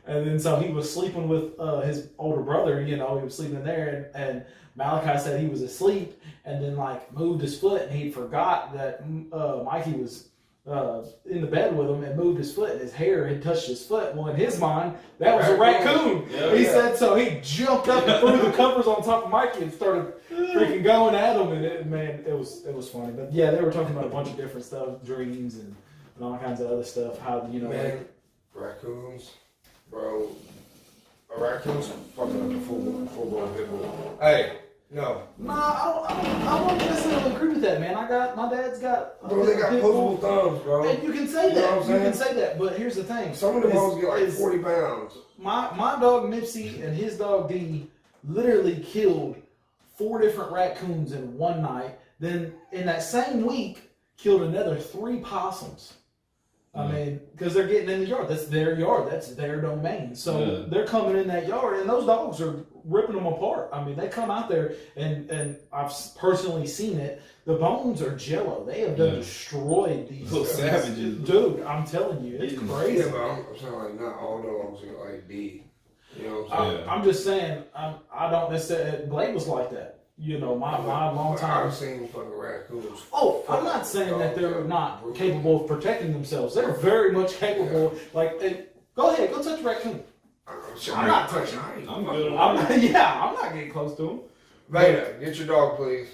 And 0.05 0.27
then 0.27 0.39
so 0.39 0.57
he 0.57 0.69
was 0.73 0.91
sleeping 0.93 1.27
with 1.29 1.53
uh, 1.59 1.81
his 1.81 2.09
older 2.17 2.41
brother. 2.41 2.81
You 2.81 2.97
know, 2.97 3.17
he 3.17 3.23
was 3.23 3.35
sleeping 3.35 3.55
in 3.57 3.63
there, 3.63 4.11
and, 4.13 4.25
and 4.25 4.45
Malachi 4.75 5.17
said 5.19 5.39
he 5.39 5.47
was 5.47 5.61
asleep, 5.61 6.19
and 6.45 6.61
then 6.63 6.75
like 6.75 7.13
moved 7.13 7.41
his 7.41 7.57
foot, 7.57 7.83
and 7.83 7.91
he 7.91 8.11
forgot 8.11 8.73
that 8.73 9.03
mm, 9.07 9.27
uh, 9.33 9.63
Mikey 9.63 9.93
was. 9.93 10.29
Uh, 10.65 11.03
in 11.25 11.41
the 11.41 11.47
bed 11.47 11.75
with 11.77 11.89
him 11.89 12.05
and 12.05 12.15
moved 12.17 12.37
his 12.37 12.53
foot 12.53 12.71
and 12.71 12.79
his 12.79 12.93
hair 12.93 13.27
had 13.27 13.43
touched 13.43 13.67
his 13.67 13.85
foot. 13.85 14.15
Well, 14.15 14.29
in 14.29 14.37
his 14.37 14.57
mind, 14.61 14.95
that 15.19 15.35
was 15.35 15.45
a 15.49 15.57
Raccoon. 15.57 16.25
Yeah. 16.31 16.55
he 16.55 16.63
Yeah. 16.63 16.71
said 16.71 16.95
so. 16.95 17.15
He 17.15 17.37
jumped 17.41 17.89
up 17.89 18.07
and 18.07 18.21
threw 18.21 18.49
the 18.49 18.55
covers 18.55 18.87
on 18.87 19.03
top 19.03 19.25
of 19.25 19.29
Mikey 19.29 19.63
and 19.63 19.73
started 19.73 20.13
freaking 20.31 20.81
going 20.81 21.15
at 21.15 21.35
him, 21.35 21.51
and 21.51 21.65
it, 21.65 21.85
man, 21.87 22.23
it 22.25 22.31
was 22.31 22.65
it 22.65 22.73
was 22.73 22.87
funny. 22.89 23.11
But 23.11 23.33
yeah, 23.33 23.51
they 23.51 23.59
were 23.61 23.73
talking 23.73 23.91
about 23.93 24.05
a 24.05 24.09
bunch 24.09 24.29
of 24.29 24.37
different 24.37 24.65
stuff, 24.65 25.03
dreams 25.03 25.55
and, 25.55 25.75
and 26.15 26.23
all 26.23 26.37
kinds 26.37 26.61
of 26.61 26.71
other 26.71 26.85
stuff. 26.85 27.19
How 27.19 27.45
you 27.51 27.59
know, 27.59 27.67
like, 27.67 27.77
man, 27.83 28.05
raccoons, 28.53 29.31
bro. 29.93 30.27
A 31.35 31.39
raccoon's 31.41 31.87
fucking 32.15 32.47
like 32.49 32.57
a 32.57 32.61
full 32.65 33.07
full 33.07 33.25
blown 33.29 33.53
pit 33.55 33.69
bull. 33.69 34.17
Hey, 34.21 34.57
no, 34.91 35.23
nah, 35.39 35.53
I 35.53 35.85
don't, 35.85 36.11
I 36.11 36.23
don't, 36.23 36.47
I 36.47 36.67
don't 36.67 36.77
necessarily 36.77 37.35
agree 37.35 37.49
with 37.49 37.61
that, 37.63 37.79
man. 37.79 37.95
I 37.95 38.07
got 38.07 38.35
my 38.35 38.49
dad's 38.49 38.77
got, 38.79 39.15
a 39.23 39.27
bro, 39.27 39.43
they 39.45 39.57
got 39.57 39.71
pit 39.71 39.81
posable 39.83 40.21
thumbs, 40.21 40.59
bro. 40.61 40.87
And 40.87 41.01
you 41.03 41.11
can 41.11 41.27
say 41.27 41.49
You 41.49 41.55
know 41.55 41.61
that. 41.61 41.77
what 41.77 41.85
I'm 41.89 41.91
you 41.93 41.97
can 41.99 42.13
say 42.13 42.33
that. 42.35 42.59
But 42.59 42.77
here's 42.77 42.95
the 42.95 43.03
thing. 43.03 43.33
Some 43.33 43.55
of 43.55 43.63
them 43.63 43.71
is- 43.71 43.77
hoes 43.77 43.99
get 43.99 44.09
like 44.09 44.29
forty 44.29 44.59
pounds. 44.59 45.13
My 45.39 45.73
my 45.75 45.99
dog 45.99 46.25
Nipsey 46.25 46.83
and 46.83 46.95
his 46.95 47.17
dog 47.17 47.49
D 47.49 47.87
literally 48.27 48.77
killed 48.83 49.35
four 49.97 50.19
different 50.21 50.51
raccoons 50.51 51.13
in 51.13 51.35
one 51.37 51.61
night. 51.63 51.97
Then 52.19 52.53
in 52.71 52.85
that 52.85 53.01
same 53.01 53.43
week, 53.45 53.89
killed 54.17 54.43
another 54.43 54.77
three 54.77 55.17
possums. 55.17 55.93
I 56.75 56.85
Yeah. 56.87 56.91
mean, 56.91 57.21
because 57.33 57.53
they're 57.53 57.67
getting 57.67 57.89
in 57.89 57.99
the 57.99 58.05
yard. 58.07 58.27
That's 58.27 58.45
their 58.47 58.73
yard. 58.79 59.11
That's 59.11 59.35
their 59.35 59.61
domain. 59.61 60.15
So 60.15 60.39
Yeah. 60.39 60.63
they're 60.69 60.87
coming 60.87 61.15
in 61.17 61.27
that 61.27 61.47
yard, 61.47 61.79
and 61.79 61.87
those 61.89 62.05
dogs 62.07 62.41
are 62.41 62.65
ripping 62.83 63.15
them 63.15 63.27
apart. 63.27 63.69
I 63.71 63.83
mean, 63.83 63.95
they 63.95 64.07
come 64.07 64.31
out 64.31 64.49
there, 64.49 64.73
and 64.95 65.29
and 65.29 65.57
I've 65.71 65.93
personally 66.17 66.65
seen 66.65 66.99
it. 66.99 67.21
The 67.45 67.53
bones 67.55 68.01
are 68.01 68.15
jello. 68.15 68.63
They 68.65 68.79
have 68.81 68.97
done 68.97 69.09
Yeah. 69.09 69.15
destroyed 69.15 70.07
these 70.09 70.31
Little 70.31 70.45
these- 70.47 70.55
savages. 70.55 71.17
dude. 71.29 71.61
I'm 71.63 71.85
telling 71.85 72.23
you, 72.23 72.37
it's 72.37 72.53
Yeah. 72.53 72.59
crazy. 72.67 72.97
Yeah, 73.05 73.11
but 73.11 73.21
I'm, 73.21 73.29
I'm 73.51 73.57
saying 73.59 73.73
like 73.73 73.99
not 73.99 74.19
all 74.19 74.41
dogs 74.41 74.81
are 74.83 75.11
like 75.11 75.27
D. 75.27 75.63
You 76.19 76.27
know 76.27 76.41
what 76.43 76.51
I'm 76.53 76.57
I'm, 76.61 76.69
saying? 76.71 76.85
Yeah. 76.85 76.93
I'm 76.93 77.03
just 77.03 77.23
saying, 77.23 77.63
I'm, 77.75 77.93
I 78.13 78.31
don't 78.31 78.51
necessarily. 78.51 79.05
Blake 79.07 79.33
was 79.35 79.47
like 79.47 79.69
that. 79.71 79.99
You 80.17 80.37
know, 80.39 80.55
my, 80.55 80.79
my 80.79 81.09
long 81.11 81.37
time. 81.37 81.67
I've 81.67 81.73
seen 81.73 82.07
fucking 82.07 82.37
raccoons. 82.37 83.01
Oh, 83.11 83.43
I'm 83.49 83.63
not 83.63 83.87
saying 83.87 84.17
that 84.19 84.35
they're 84.35 84.63
not 84.63 85.03
capable 85.15 85.61
of 85.61 85.67
protecting 85.67 86.13
themselves. 86.13 86.53
They're 86.53 86.73
very 86.73 87.11
much 87.11 87.37
capable. 87.37 87.95
Like, 88.13 88.37
eh, 88.41 88.61
go 88.95 89.11
ahead, 89.11 89.31
go 89.31 89.41
touch 89.41 89.59
a 89.59 89.63
raccoon. 89.63 90.03
I'm, 90.47 90.57
I'm 90.93 91.07
not 91.07 91.29
touching 91.29 91.57
I'm 91.59 92.03
good 92.03 92.33
I'm 92.33 92.55
not, 92.55 92.81
yeah, 92.81 93.23
I'm 93.23 93.33
not 93.33 93.53
getting 93.53 93.71
close 93.71 93.95
to 93.97 94.03
them. 94.03 94.19
Veda, 94.69 95.15
get 95.19 95.37
your 95.37 95.47
dog, 95.47 95.77
please. 95.77 96.09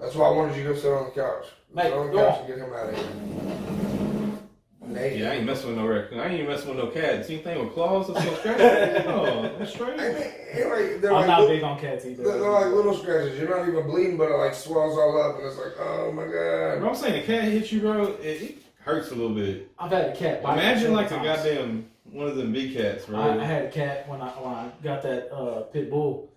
That's 0.00 0.14
why 0.14 0.28
I 0.28 0.30
wanted 0.30 0.56
you 0.56 0.64
to 0.64 0.72
go 0.72 0.76
sit 0.78 0.92
on 0.92 1.04
the 1.06 1.10
couch. 1.10 1.46
Mate, 1.74 1.84
sit 1.84 1.92
on 1.92 2.06
the 2.06 2.12
couch 2.12 2.34
on. 2.34 2.38
and 2.40 2.48
get 2.48 2.58
him 2.58 2.72
out 2.72 2.88
of 2.88 2.96
here. 2.96 4.37
Nate. 4.80 5.18
Yeah, 5.18 5.30
I 5.30 5.34
ain't 5.34 5.44
messing 5.44 5.68
with 5.70 5.78
no 5.78 5.86
raccoon. 5.86 6.20
I 6.20 6.24
ain't 6.26 6.34
even 6.34 6.46
messing 6.46 6.68
with 6.74 6.78
no 6.78 6.86
cat. 6.90 7.26
See 7.26 7.34
anything 7.34 7.64
with 7.64 7.74
claws 7.74 8.08
that's 8.14 8.24
gonna? 8.44 9.04
No, 9.04 9.58
that's 9.58 9.72
straight. 9.72 9.98
I 9.98 10.12
mean, 10.12 10.32
anyway, 10.52 10.98
they're, 10.98 11.12
I'm 11.12 11.20
like, 11.20 11.26
not 11.26 11.40
little, 11.40 11.56
big 11.56 11.62
on 11.64 11.78
cats 11.80 12.06
either. 12.06 12.22
they're, 12.22 12.38
they're 12.38 12.50
like 12.50 12.66
little 12.66 12.96
scratches. 12.96 13.38
You're 13.38 13.48
not 13.50 13.68
even 13.68 13.86
bleeding, 13.86 14.16
but 14.16 14.30
it 14.30 14.36
like 14.36 14.54
swells 14.54 14.96
all 14.96 15.20
up, 15.20 15.38
and 15.38 15.46
it's 15.46 15.58
like, 15.58 15.74
oh 15.78 16.12
my 16.12 16.24
god. 16.24 16.78
Bro, 16.80 16.88
I'm 16.90 16.94
saying 16.94 17.20
the 17.20 17.26
cat 17.26 17.44
hits 17.44 17.72
you, 17.72 17.80
bro. 17.80 18.04
It, 18.04 18.24
it 18.24 18.58
hurts 18.80 19.10
a 19.10 19.14
little 19.14 19.34
bit. 19.34 19.70
I've 19.78 19.90
had 19.90 20.06
a 20.10 20.16
cat. 20.16 20.42
bite 20.42 20.54
Imagine 20.54 20.92
like 20.92 21.06
a 21.06 21.16
times. 21.16 21.24
goddamn 21.24 21.90
one 22.04 22.26
of 22.26 22.36
them 22.36 22.52
big 22.52 22.74
cats, 22.74 23.04
bro. 23.06 23.20
I, 23.20 23.40
I 23.40 23.44
had 23.44 23.64
a 23.66 23.70
cat 23.70 24.08
when 24.08 24.22
I 24.22 24.28
when 24.28 24.54
I 24.54 24.70
got 24.82 25.02
that 25.02 25.32
uh, 25.34 25.62
pit 25.62 25.90
bull. 25.90 26.32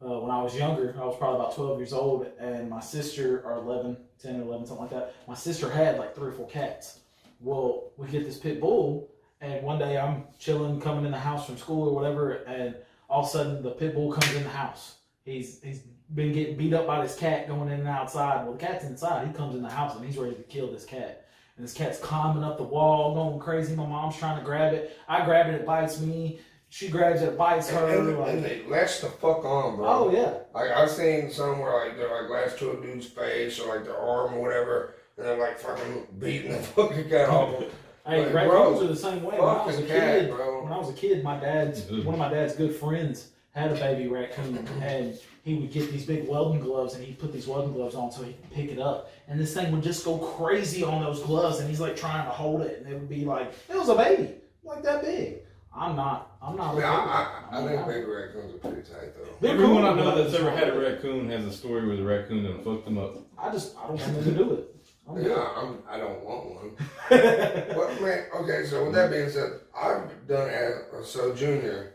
Uh, 0.00 0.20
when 0.20 0.30
I 0.30 0.40
was 0.40 0.54
younger, 0.54 0.94
I 1.00 1.04
was 1.04 1.16
probably 1.18 1.40
about 1.40 1.56
12 1.56 1.78
years 1.80 1.92
old, 1.92 2.28
and 2.38 2.70
my 2.70 2.78
sister, 2.78 3.42
or 3.44 3.54
11, 3.54 3.96
10 4.22 4.36
or 4.36 4.42
11, 4.42 4.66
something 4.68 4.82
like 4.82 4.90
that, 4.90 5.12
my 5.26 5.34
sister 5.34 5.68
had 5.68 5.98
like 5.98 6.14
three 6.14 6.28
or 6.28 6.32
four 6.32 6.46
cats. 6.46 7.00
Well, 7.40 7.92
we 7.96 8.08
get 8.08 8.24
this 8.24 8.38
pit 8.38 8.60
bull, 8.60 9.08
and 9.40 9.62
one 9.62 9.78
day 9.78 9.98
I'm 9.98 10.24
chilling, 10.38 10.80
coming 10.80 11.04
in 11.04 11.12
the 11.12 11.18
house 11.18 11.46
from 11.46 11.56
school 11.56 11.88
or 11.88 11.94
whatever, 11.94 12.32
and 12.44 12.74
all 13.08 13.20
of 13.22 13.26
a 13.26 13.30
sudden 13.30 13.62
the 13.62 13.70
pit 13.70 13.94
bull 13.94 14.12
comes 14.12 14.34
in 14.34 14.42
the 14.42 14.48
house. 14.50 14.96
He's 15.24 15.60
he's 15.62 15.80
been 16.14 16.32
getting 16.32 16.56
beat 16.56 16.72
up 16.72 16.86
by 16.86 17.02
this 17.02 17.16
cat 17.16 17.46
going 17.48 17.68
in 17.68 17.80
and 17.80 17.88
outside. 17.88 18.44
Well, 18.44 18.54
the 18.54 18.58
cat's 18.58 18.84
inside. 18.84 19.26
He 19.26 19.32
comes 19.32 19.54
in 19.54 19.62
the 19.62 19.68
house 19.70 19.94
and 19.94 20.04
he's 20.04 20.16
ready 20.16 20.34
to 20.34 20.42
kill 20.42 20.72
this 20.72 20.84
cat. 20.86 21.26
And 21.56 21.64
this 21.64 21.74
cat's 21.74 21.98
climbing 21.98 22.42
up 22.44 22.56
the 22.56 22.62
wall, 22.64 23.14
going 23.14 23.38
crazy. 23.38 23.76
My 23.76 23.84
mom's 23.86 24.16
trying 24.16 24.38
to 24.38 24.44
grab 24.44 24.72
it. 24.72 24.96
I 25.08 25.24
grab 25.26 25.48
it, 25.48 25.54
it 25.54 25.66
bites 25.66 26.00
me. 26.00 26.40
She 26.70 26.88
grabs 26.88 27.20
it, 27.22 27.36
bites 27.36 27.68
her. 27.70 27.88
And, 27.98 28.08
and, 28.08 28.18
like- 28.18 28.28
and 28.30 28.44
they 28.44 28.62
latch 28.66 29.00
the 29.02 29.08
fuck 29.08 29.44
on, 29.44 29.76
bro. 29.76 29.86
oh 29.86 30.10
yeah, 30.12 30.34
Like 30.54 30.70
I've 30.70 30.90
seen 30.90 31.30
some 31.30 31.58
where 31.58 31.86
like 31.88 31.96
they're 31.98 32.22
like 32.22 32.30
latched 32.30 32.58
to 32.60 32.72
a 32.78 32.80
dude's 32.82 33.06
face 33.06 33.58
or 33.60 33.74
like 33.74 33.84
their 33.84 33.96
arm 33.98 34.34
or 34.34 34.40
whatever, 34.42 34.94
and 35.18 35.26
they're 35.26 35.38
like 35.38 35.58
fucking 35.58 36.06
beating 36.18 36.52
the 36.52 36.58
fucking 36.58 37.08
cat 37.08 37.28
off 37.28 37.58
them. 37.58 37.70
Hey, 38.06 38.24
Like, 38.24 38.34
raccoons 38.36 38.78
bro, 38.78 38.84
are 38.84 38.86
the 38.88 38.96
same 38.96 39.22
way. 39.22 39.38
When 39.38 39.48
I 39.50 39.66
was 39.66 39.78
a 39.78 39.82
cat, 39.82 40.20
kid, 40.20 40.30
bro. 40.30 40.64
when 40.64 40.72
I 40.72 40.78
was 40.78 40.88
a 40.88 40.94
kid, 40.94 41.22
my 41.22 41.38
dad's 41.38 41.82
mm-hmm. 41.82 42.06
one 42.06 42.14
of 42.14 42.18
my 42.18 42.30
dad's 42.30 42.54
good 42.54 42.74
friends 42.74 43.32
had 43.50 43.70
a 43.70 43.74
baby 43.74 44.08
raccoon, 44.08 44.66
and 44.80 45.18
he 45.42 45.56
would 45.56 45.70
get 45.70 45.92
these 45.92 46.06
big 46.06 46.26
welding 46.26 46.60
gloves, 46.60 46.94
and 46.94 47.04
he'd 47.04 47.18
put 47.18 47.34
these 47.34 47.46
welding 47.46 47.74
gloves 47.74 47.94
on 47.94 48.10
so 48.10 48.22
he 48.22 48.32
could 48.32 48.50
pick 48.50 48.70
it 48.70 48.78
up, 48.78 49.10
and 49.26 49.38
this 49.38 49.52
thing 49.52 49.70
would 49.72 49.82
just 49.82 50.06
go 50.06 50.16
crazy 50.16 50.82
on 50.82 51.02
those 51.02 51.22
gloves, 51.22 51.58
and 51.58 51.68
he's 51.68 51.80
like 51.80 51.96
trying 51.96 52.24
to 52.24 52.30
hold 52.30 52.62
it, 52.62 52.78
and 52.78 52.90
it 52.90 52.94
would 52.94 53.10
be 53.10 53.26
like 53.26 53.52
it 53.68 53.76
was 53.76 53.90
a 53.90 53.94
baby, 53.94 54.36
like 54.62 54.82
that 54.82 55.02
big. 55.02 55.40
I'm 55.74 55.94
not. 55.94 56.36
I'm 56.40 56.56
not. 56.56 56.68
I, 56.68 56.72
mean, 56.72 56.76
baby. 56.76 56.86
I, 56.86 57.42
I 57.50 57.56
I'm 57.58 57.66
think 57.66 57.80
not. 57.80 57.88
baby 57.88 58.06
raccoons 58.06 58.54
are 58.54 58.58
pretty 58.58 58.90
tight 58.90 59.14
though. 59.16 59.28
They're 59.40 59.52
Everyone 59.52 59.82
cool, 59.82 59.86
I 59.86 59.94
know 59.94 60.22
that's 60.22 60.34
ever 60.34 60.50
had 60.50 60.68
a 60.70 60.80
raccoon 60.80 61.28
has 61.28 61.44
a 61.44 61.52
story 61.52 61.86
where 61.86 61.96
the 61.96 62.04
raccoon 62.04 62.44
done 62.44 62.62
fucked 62.64 62.86
them 62.86 62.96
up. 62.96 63.18
I 63.36 63.52
just 63.52 63.76
I 63.76 63.86
don't 63.86 64.00
want 64.00 64.14
them 64.14 64.24
to 64.24 64.30
do 64.32 64.54
it. 64.54 64.74
I'm. 65.10 65.24
Yeah, 65.24 65.48
I'm, 65.56 65.78
I 65.88 65.98
don't 65.98 66.22
want 66.24 66.54
one. 66.54 66.70
But 67.10 68.00
man, 68.02 68.24
okay. 68.36 68.66
So 68.66 68.84
with 68.84 68.94
that 68.94 69.10
being 69.10 69.30
said, 69.30 69.52
I've 69.76 70.26
done 70.26 70.48
as 70.50 70.74
so 71.04 71.34
junior, 71.34 71.94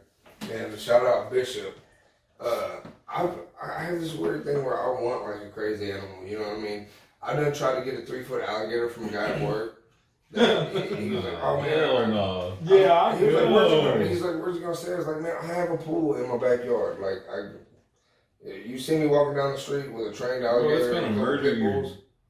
and 0.52 0.78
shout 0.80 1.06
out 1.06 1.32
Bishop. 1.32 1.78
Uh, 2.40 2.78
I've 3.08 3.32
I 3.62 3.84
have 3.84 4.02
this 4.02 4.14
weird 4.14 4.44
thing 4.46 4.64
where 4.66 4.80
I 4.82 4.90
want 5.02 5.24
like 5.26 5.48
a 5.48 5.52
crazy 5.52 5.92
animal. 5.92 6.26
You 6.26 6.40
know 6.40 6.50
what 6.50 6.58
I 6.58 6.62
mean? 6.62 6.88
I 7.22 7.34
done 7.36 7.54
tried 7.54 7.80
to 7.80 7.86
get 7.86 8.00
a 8.02 8.06
three 8.06 8.24
foot 8.24 8.44
alligator 8.44 8.90
from 8.90 9.10
a 9.10 9.12
guy 9.12 9.30
at 9.30 9.42
work. 9.42 9.80
That- 10.34 10.72
he, 10.76 10.96
he 10.96 11.10
was 11.12 11.24
like, 11.26 11.36
oh 11.44 11.62
man, 11.62 12.10
no. 12.10 12.58
yeah, 12.64 12.92
I 12.92 13.16
He 13.16 13.26
was 13.26 13.36
like, 13.36 13.44
No. 13.50 13.54
where's 13.54 13.72
you 13.72 13.82
gonna, 13.82 14.08
he's 14.08 14.22
like, 14.22 14.36
where's 14.42 14.56
you 14.56 14.62
gonna 14.64 14.76
stay? 14.76 14.94
I 14.94 14.98
was 14.98 15.06
like, 15.06 15.22
man, 15.22 15.36
I 15.44 15.46
have 15.46 15.70
a 15.70 15.78
pool 15.78 16.16
in 16.16 16.28
my 16.28 16.38
backyard. 16.38 16.98
Like, 17.00 17.20
I, 17.32 17.52
you 18.66 18.80
see 18.80 18.98
me 18.98 19.06
walking 19.06 19.36
down 19.36 19.52
the 19.54 19.60
street 19.60 19.94
with 19.94 20.08
a 20.08 20.12
trained 20.12 20.42
Bro, 20.42 20.50
alligator 20.50 20.76
it's 20.80 20.88
gonna 20.88 21.06
and 21.06 21.16
a 21.16 21.20
couple 21.20 21.24
murder 21.24 21.44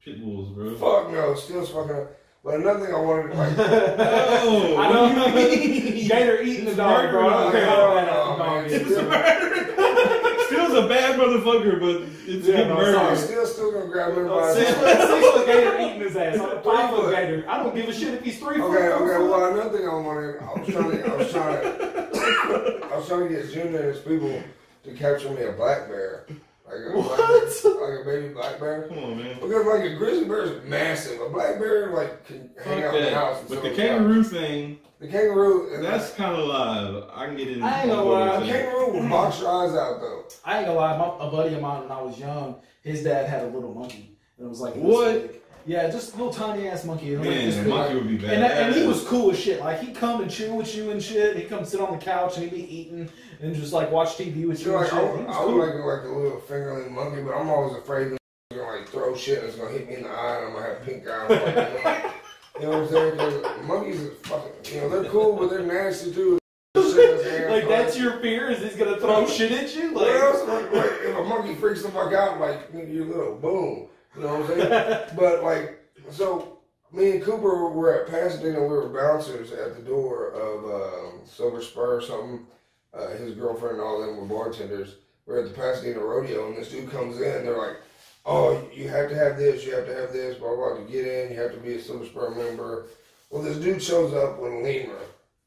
pit 0.04 0.22
bulls. 0.22 0.48
bro. 0.50 0.74
Fuck 0.76 1.12
no, 1.12 1.34
still 1.34 1.64
fucking 1.66 1.96
up. 1.96 2.16
But 2.44 2.56
another 2.56 2.84
thing 2.84 2.94
I 2.94 3.00
wanted, 3.00 3.36
like, 3.36 3.54
Oh, 3.58 4.76
I 4.76 4.92
know. 4.92 5.32
do 5.32 5.40
you? 5.40 6.08
Gator 6.08 6.42
eating 6.42 6.66
the 6.66 6.74
dog, 6.74 7.10
bro. 7.10 7.26
I 7.28 7.30
don't 7.30 7.52
murder. 7.52 7.58
care 7.58 7.66
how 7.66 7.94
bad 7.94 8.08
Oh, 8.12 8.36
that 8.36 8.38
dog 8.38 8.66
is. 8.70 9.74
Still's 10.46 10.84
a 10.84 10.86
bad 10.88 11.18
motherfucker, 11.18 11.80
but 11.80 12.02
it's 12.28 12.46
Yeah, 12.46 12.56
getting 12.56 12.68
no, 12.68 12.74
murdered. 12.76 12.96
I'm 12.96 13.16
still 13.16 13.46
still 13.46 13.72
gonna 13.72 13.86
grab 13.86 14.12
him 14.16 14.28
by 14.28 14.52
Six 14.52 14.68
his 14.68 14.76
six 14.76 15.26
foot 15.30 15.46
gator 15.46 15.80
eating 15.80 16.00
his 16.00 16.16
ass. 16.16 16.38
I'm 16.38 16.58
a 16.58 16.62
five 16.62 16.90
foot 16.90 17.04
foot. 17.04 17.14
gator. 17.16 17.44
I 17.48 17.62
don't 17.62 17.74
give 17.74 17.88
a 17.88 17.92
shit 17.94 18.12
if 18.14 18.22
he's 18.22 18.38
three 18.38 18.58
foot. 18.58 18.76
Okay, 18.76 18.88
okay. 18.88 19.24
Well, 19.24 19.52
another 19.54 19.78
thing 19.78 19.88
I 19.88 19.94
wanted, 19.94 20.42
I 20.42 20.52
was 20.60 20.68
trying 20.68 20.90
to, 20.90 21.06
I 21.12 21.16
was 21.16 21.32
trying 21.32 21.62
to, 21.62 22.88
I 22.92 22.96
was 22.98 23.08
trying 23.08 23.28
to 23.28 23.34
get 23.34 23.50
Junior 23.50 23.78
and 23.78 23.94
his 23.94 24.00
people 24.00 24.42
to 24.84 24.92
capture 24.92 25.30
me 25.30 25.42
a 25.44 25.52
black 25.52 25.88
bear, 25.88 26.26
like 26.74 26.94
a, 26.94 26.98
What? 26.98 27.64
Like, 27.64 27.90
like 27.90 28.00
a 28.00 28.04
baby 28.04 28.34
black 28.34 28.60
bear. 28.60 28.88
Come 28.88 28.98
on, 28.98 29.18
man. 29.18 29.38
Because 29.40 29.66
like 29.66 29.84
a 29.84 29.94
grizzly 29.94 30.26
bear 30.26 30.42
is 30.42 30.64
massive, 30.64 31.20
a 31.20 31.28
black 31.28 31.58
bear 31.58 31.90
like 31.90 32.26
can 32.26 32.50
hang 32.62 32.82
Fuck 32.82 32.84
out 32.84 32.94
in 32.96 33.04
the 33.04 33.14
house. 33.14 33.44
But 33.48 33.62
the 33.62 33.70
on 33.70 33.76
kangaroo 33.76 34.24
thing, 34.24 34.78
the 35.00 35.08
kangaroo, 35.08 35.74
and 35.74 35.84
that's 35.84 36.12
kind 36.14 36.34
of 36.36 36.46
live. 36.46 37.04
I 37.12 37.26
can 37.26 37.36
get 37.36 37.48
in. 37.48 37.62
I 37.62 37.82
ain't 37.82 37.90
gonna 37.90 38.02
lie, 38.02 38.40
the 38.40 38.46
kangaroo 38.46 38.92
will 38.92 39.08
box 39.08 39.40
your 39.40 39.50
eyes 39.50 39.74
out 39.74 40.00
though. 40.00 40.24
I 40.44 40.58
ain't 40.58 40.66
gonna 40.66 40.78
lie. 40.78 40.96
My, 40.96 41.26
a 41.26 41.30
buddy 41.30 41.54
of 41.54 41.60
mine 41.60 41.82
when 41.82 41.92
I 41.92 42.02
was 42.02 42.18
young, 42.18 42.56
his 42.82 43.02
dad 43.04 43.28
had 43.28 43.42
a 43.42 43.46
little 43.46 43.74
monkey, 43.74 44.16
and 44.38 44.46
it 44.46 44.48
was 44.48 44.60
like 44.60 44.74
this 44.74 44.82
What? 44.82 45.42
Big. 45.66 45.72
Yeah, 45.74 45.90
just 45.90 46.14
a 46.14 46.16
little 46.16 46.32
tiny 46.32 46.68
ass 46.68 46.84
monkey. 46.84 47.14
And, 47.14 47.24
like 47.24 47.34
this 47.34 47.54
Man, 47.56 47.64
big. 47.64 47.72
monkey 47.74 47.94
would 47.94 48.08
be 48.08 48.16
bad. 48.16 48.34
And, 48.34 48.44
and 48.44 48.74
he 48.74 48.86
was 48.86 49.02
cool 49.04 49.30
as 49.32 49.38
shit. 49.38 49.60
Like 49.60 49.80
he'd 49.80 49.94
come 49.96 50.20
and 50.22 50.30
chew 50.30 50.54
with 50.54 50.74
you 50.74 50.90
and 50.90 51.02
shit. 51.02 51.36
He'd 51.36 51.48
come 51.48 51.64
sit 51.64 51.80
on 51.80 51.92
the 51.92 52.04
couch 52.04 52.36
and 52.38 52.50
he'd 52.50 52.54
be 52.56 52.76
eating 52.76 53.08
and 53.40 53.54
just 53.54 53.72
like 53.72 53.90
watch 53.90 54.16
TV 54.16 54.46
with 54.46 54.58
So 54.58 54.70
you 54.70 54.76
and 54.76 54.80
like 54.82 54.90
shit. 54.90 54.98
I, 54.98 55.02
He 55.02 55.06
was- 55.18 55.26
was 55.26 55.36
I 55.36 55.38
cool. 55.40 55.54
was 55.58 55.68
like 55.68 55.84
like 55.84 56.04
a 56.04 56.18
little 56.18 56.40
fingerling 56.40 56.90
monkey, 56.90 57.22
but 57.22 57.34
I'm 57.34 57.48
always 57.50 57.76
afraid 57.76 58.12
that 58.12 58.18
he's 58.50 58.58
gonna 58.58 58.78
like 58.78 58.88
throw 58.88 59.14
shit 59.16 59.38
and 59.38 59.48
it's 59.48 59.56
gonna 59.56 59.70
hit 59.70 59.88
me 59.88 59.96
in 59.96 60.02
the 60.04 60.08
eye 60.10 60.36
and 60.38 60.46
I'm 60.48 60.52
gonna 60.52 60.66
have 60.66 60.82
pink 60.84 61.06
eye. 61.08 61.26
Like, 61.28 62.12
you 62.60 62.70
know 62.70 62.82
what 62.82 62.82
I'm 62.82 62.88
saying? 62.88 63.16
'Cause 63.16 63.64
monkeys 63.66 64.00
are 64.02 64.10
fucking, 64.22 64.74
you 64.74 64.80
know, 64.82 64.88
they're 65.02 65.10
cool, 65.10 65.36
but 65.36 65.50
they're 65.50 65.60
nasty 65.62 66.12
too. 66.14 66.38
Shit 66.76 67.10
in 67.10 67.16
his 67.18 67.26
hand, 67.38 67.50
like 67.52 67.68
that's 67.68 67.98
your 67.98 68.18
fear? 68.20 68.50
Is 68.50 68.60
he's 68.62 68.76
gonna 68.76 68.98
throw 68.98 69.26
shit 69.26 69.50
at 69.52 69.74
you? 69.74 69.92
What 69.94 70.06
Like, 70.08 70.16
else? 70.22 70.48
Like, 70.48 70.72
like, 70.72 70.90
if 71.02 71.16
a 71.16 71.24
monkey 71.24 71.54
freaks 71.56 71.82
the 71.82 71.88
fuck 71.88 72.12
out, 72.12 72.38
like 72.40 72.68
you 72.72 73.04
little 73.04 73.34
boom. 73.36 73.88
You 74.16 74.22
know 74.22 74.40
what 74.40 74.50
I'm 74.50 74.60
saying? 74.60 75.08
but 75.16 75.42
like, 75.42 75.80
so 76.10 76.58
me 76.92 77.12
and 77.12 77.22
Cooper 77.22 77.68
were 77.68 78.02
at 78.02 78.10
Pasadena. 78.10 78.60
We 78.60 78.68
were 78.68 78.88
bouncers 78.88 79.52
at 79.52 79.76
the 79.76 79.82
door 79.82 80.30
of 80.30 80.64
um, 80.64 81.20
Silver 81.24 81.62
Spur 81.62 81.98
or 81.98 82.02
something. 82.02 82.46
Uh, 82.92 83.08
his 83.16 83.34
girlfriend 83.34 83.76
and 83.76 83.82
all 83.82 84.00
them 84.00 84.16
were 84.16 84.26
bartenders. 84.26 84.96
We're 85.26 85.40
at 85.40 85.48
the 85.48 85.54
Pasadena 85.54 85.98
rodeo, 85.98 86.48
and 86.48 86.56
this 86.56 86.70
dude 86.70 86.90
comes 86.90 87.16
in. 87.16 87.44
They're 87.44 87.58
like, 87.58 87.78
"Oh, 88.24 88.62
you 88.72 88.88
have 88.88 89.08
to 89.08 89.16
have 89.16 89.36
this. 89.36 89.64
You 89.64 89.74
have 89.74 89.86
to 89.86 89.94
have 89.94 90.12
this. 90.12 90.38
Blah 90.38 90.54
blah. 90.54 90.76
To 90.76 90.82
get 90.82 91.06
in, 91.06 91.32
you 91.32 91.40
have 91.40 91.52
to 91.52 91.58
be 91.58 91.74
a 91.74 91.80
Silver 91.80 92.06
Spur 92.06 92.30
member." 92.30 92.86
Well, 93.30 93.42
this 93.42 93.56
dude 93.56 93.82
shows 93.82 94.14
up 94.14 94.38
with 94.38 94.52
a 94.52 94.56
lemur 94.56 95.00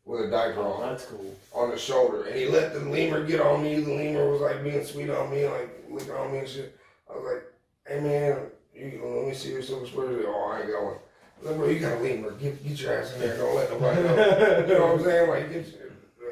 with 0.03 0.25
a 0.25 0.31
diaper 0.31 0.61
oh, 0.61 0.73
on 0.73 0.89
that's 0.89 1.05
cool. 1.05 1.35
on 1.53 1.69
the 1.69 1.77
shoulder, 1.77 2.23
and 2.23 2.35
he 2.35 2.47
let 2.47 2.73
the 2.73 2.79
lemur 2.79 3.23
get 3.23 3.39
on 3.39 3.63
me. 3.63 3.79
The 3.79 3.93
lemur 3.93 4.29
was 4.31 4.41
like 4.41 4.63
being 4.63 4.83
sweet 4.83 5.09
on 5.09 5.29
me, 5.29 5.47
like 5.47 5.85
licking 5.89 6.11
on 6.11 6.31
me 6.31 6.39
and 6.39 6.47
shit. 6.47 6.77
I 7.09 7.17
was 7.17 7.33
like, 7.33 7.43
"Hey 7.87 8.01
man, 8.01 8.39
you 8.77 9.01
let 9.03 9.27
me 9.27 9.33
see 9.33 9.51
your 9.51 9.61
silver 9.61 9.85
spurs." 9.85 10.25
Oh, 10.27 10.51
I 10.51 10.61
ain't 10.61 10.67
going. 10.69 10.97
Like, 11.43 11.55
bro, 11.57 11.69
you 11.69 11.79
got 11.79 11.97
a 11.97 12.01
lemur. 12.01 12.31
Get 12.31 12.63
get 12.67 12.79
your 12.79 12.99
ass 12.99 13.13
in 13.13 13.21
there. 13.21 13.37
Don't 13.37 13.55
let 13.55 13.71
nobody 13.71 14.01
know. 14.01 14.59
you 14.67 14.73
know 14.73 14.85
what 14.87 14.99
I'm 14.99 15.03
saying? 15.03 15.29
Like, 15.29 15.51
get 15.53 15.73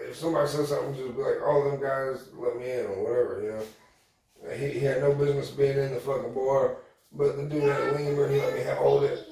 if 0.10 0.16
somebody 0.16 0.48
says 0.48 0.70
something, 0.70 0.96
just 0.96 1.16
be 1.16 1.22
like, 1.22 1.42
all 1.46 1.70
them 1.70 1.82
guys 1.82 2.30
let 2.36 2.58
me 2.58 2.72
in" 2.72 2.86
or 2.86 3.04
whatever. 3.04 3.42
You 3.44 3.52
know. 3.52 4.56
He, 4.56 4.80
he 4.80 4.86
had 4.86 5.02
no 5.02 5.14
business 5.14 5.50
being 5.50 5.78
in 5.78 5.94
the 5.94 6.00
fucking 6.00 6.34
bar, 6.34 6.78
but 7.12 7.36
the 7.38 7.44
dude 7.44 7.64
had 7.64 7.94
lemur. 7.94 8.30
He 8.30 8.40
let 8.40 8.54
me 8.56 8.64
ha- 8.64 8.76
hold 8.76 9.04
it. 9.04 9.28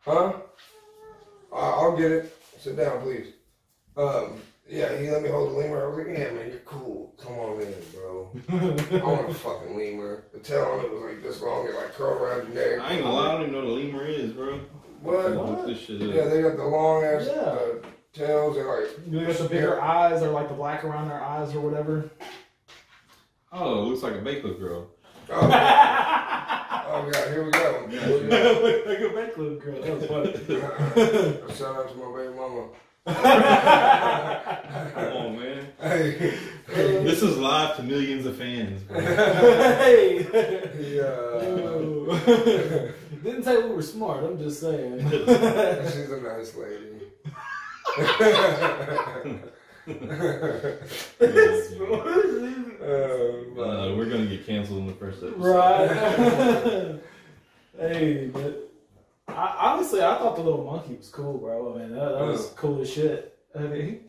Huh? 0.00 0.32
I'll 1.52 1.96
get 1.96 2.12
it. 2.12 2.36
Sit 2.58 2.76
down, 2.76 3.00
please. 3.02 3.32
Um, 3.96 4.40
yeah, 4.70 4.96
he 4.96 5.10
let 5.10 5.22
me 5.22 5.28
hold 5.28 5.50
the 5.50 5.54
lemur. 5.54 5.84
I 5.84 5.88
was 5.88 5.98
like, 5.98 6.16
yeah, 6.16 6.30
man, 6.30 6.48
you're 6.48 6.60
cool. 6.60 7.12
Come 7.20 7.32
on 7.38 7.60
in, 7.60 7.74
bro. 7.94 8.30
I 8.50 9.04
want 9.04 9.28
a 9.30 9.34
fucking 9.34 9.76
lemur. 9.76 10.24
The 10.32 10.38
tail 10.38 10.62
on 10.62 10.84
it 10.84 10.92
was 10.92 11.02
like 11.02 11.22
this 11.22 11.42
long. 11.42 11.66
It 11.66 11.74
like 11.74 11.92
curled 11.94 12.20
around 12.22 12.54
your 12.54 12.54
neck. 12.78 12.80
I 12.84 12.92
ain't 12.94 13.02
gonna 13.02 13.14
lie, 13.14 13.28
I 13.28 13.32
don't 13.32 13.42
even 13.42 13.52
know 13.52 13.58
what 13.60 13.68
a 13.68 13.72
lemur 13.72 14.06
is, 14.06 14.32
bro. 14.32 14.60
What? 15.02 15.30
Look 15.32 15.66
this 15.66 15.78
shit 15.80 16.00
Yeah, 16.00 16.26
they 16.26 16.42
got 16.42 16.56
the 16.56 16.64
long 16.64 17.02
ass 17.04 17.26
Yeah. 17.26 17.40
uh, 17.40 17.74
tails. 18.12 18.54
They're 18.54 18.80
like, 18.80 18.90
You 19.08 19.26
got 19.26 19.36
the 19.36 19.48
bigger 19.48 19.80
eyes 19.80 20.22
or 20.22 20.30
like 20.30 20.48
the 20.48 20.54
black 20.54 20.84
around 20.84 21.08
their 21.08 21.22
eyes 21.22 21.54
or 21.54 21.60
whatever. 21.60 22.10
Oh, 23.52 23.82
it 23.82 23.86
looks 23.88 24.02
like 24.02 24.14
a 24.14 24.18
baked 24.18 24.42
girl. 24.60 24.88
oh, 25.30 25.40
oh 25.42 27.10
god, 27.10 27.28
here 27.28 27.44
we 27.44 27.50
go. 27.50 27.86
like 28.86 29.00
a 29.00 29.14
big 29.14 29.38
little 29.38 29.58
girl. 29.58 29.80
That 29.82 29.94
was 29.96 30.06
funny. 30.06 31.54
Shout 31.56 31.76
out 31.76 31.88
to 31.90 31.96
my 31.96 32.16
baby 32.16 32.34
mama. 32.34 32.68
Come 33.06 33.16
on, 35.16 35.38
man. 35.38 35.66
Hey, 35.80 36.12
This 36.68 37.22
is 37.22 37.36
live 37.38 37.76
to 37.76 37.82
millions 37.82 38.26
of 38.26 38.36
fans, 38.36 38.82
bro. 38.82 39.00
hey. 39.00 40.18
yeah. 40.94 41.40
Didn't 43.22 43.44
say 43.44 43.62
we 43.62 43.70
were 43.74 43.82
smart. 43.82 44.24
I'm 44.24 44.38
just 44.38 44.60
saying. 44.60 45.00
She's 45.10 46.10
a 46.10 46.20
nice 46.22 46.54
lady. 46.56 47.00
Oh, 52.82 53.44
Uh, 53.58 53.94
we're 53.96 54.06
gonna 54.08 54.26
get 54.26 54.46
canceled 54.46 54.78
in 54.80 54.86
the 54.86 54.92
first 54.94 55.22
episode. 55.22 55.38
right. 55.38 57.00
hey, 57.78 58.26
but 58.32 58.69
I, 59.36 59.72
honestly, 59.72 60.00
I 60.02 60.18
thought 60.18 60.36
the 60.36 60.42
little 60.42 60.64
monkey 60.64 60.94
was 60.96 61.08
cool, 61.08 61.38
bro. 61.38 61.74
I 61.74 61.78
mean, 61.78 61.90
that, 61.94 62.18
that 62.18 62.26
was 62.26 62.46
Yeah. 62.46 62.52
cool 62.56 62.80
as 62.82 62.90
shit. 62.90 63.38
I 63.54 63.58
mean, 63.60 64.00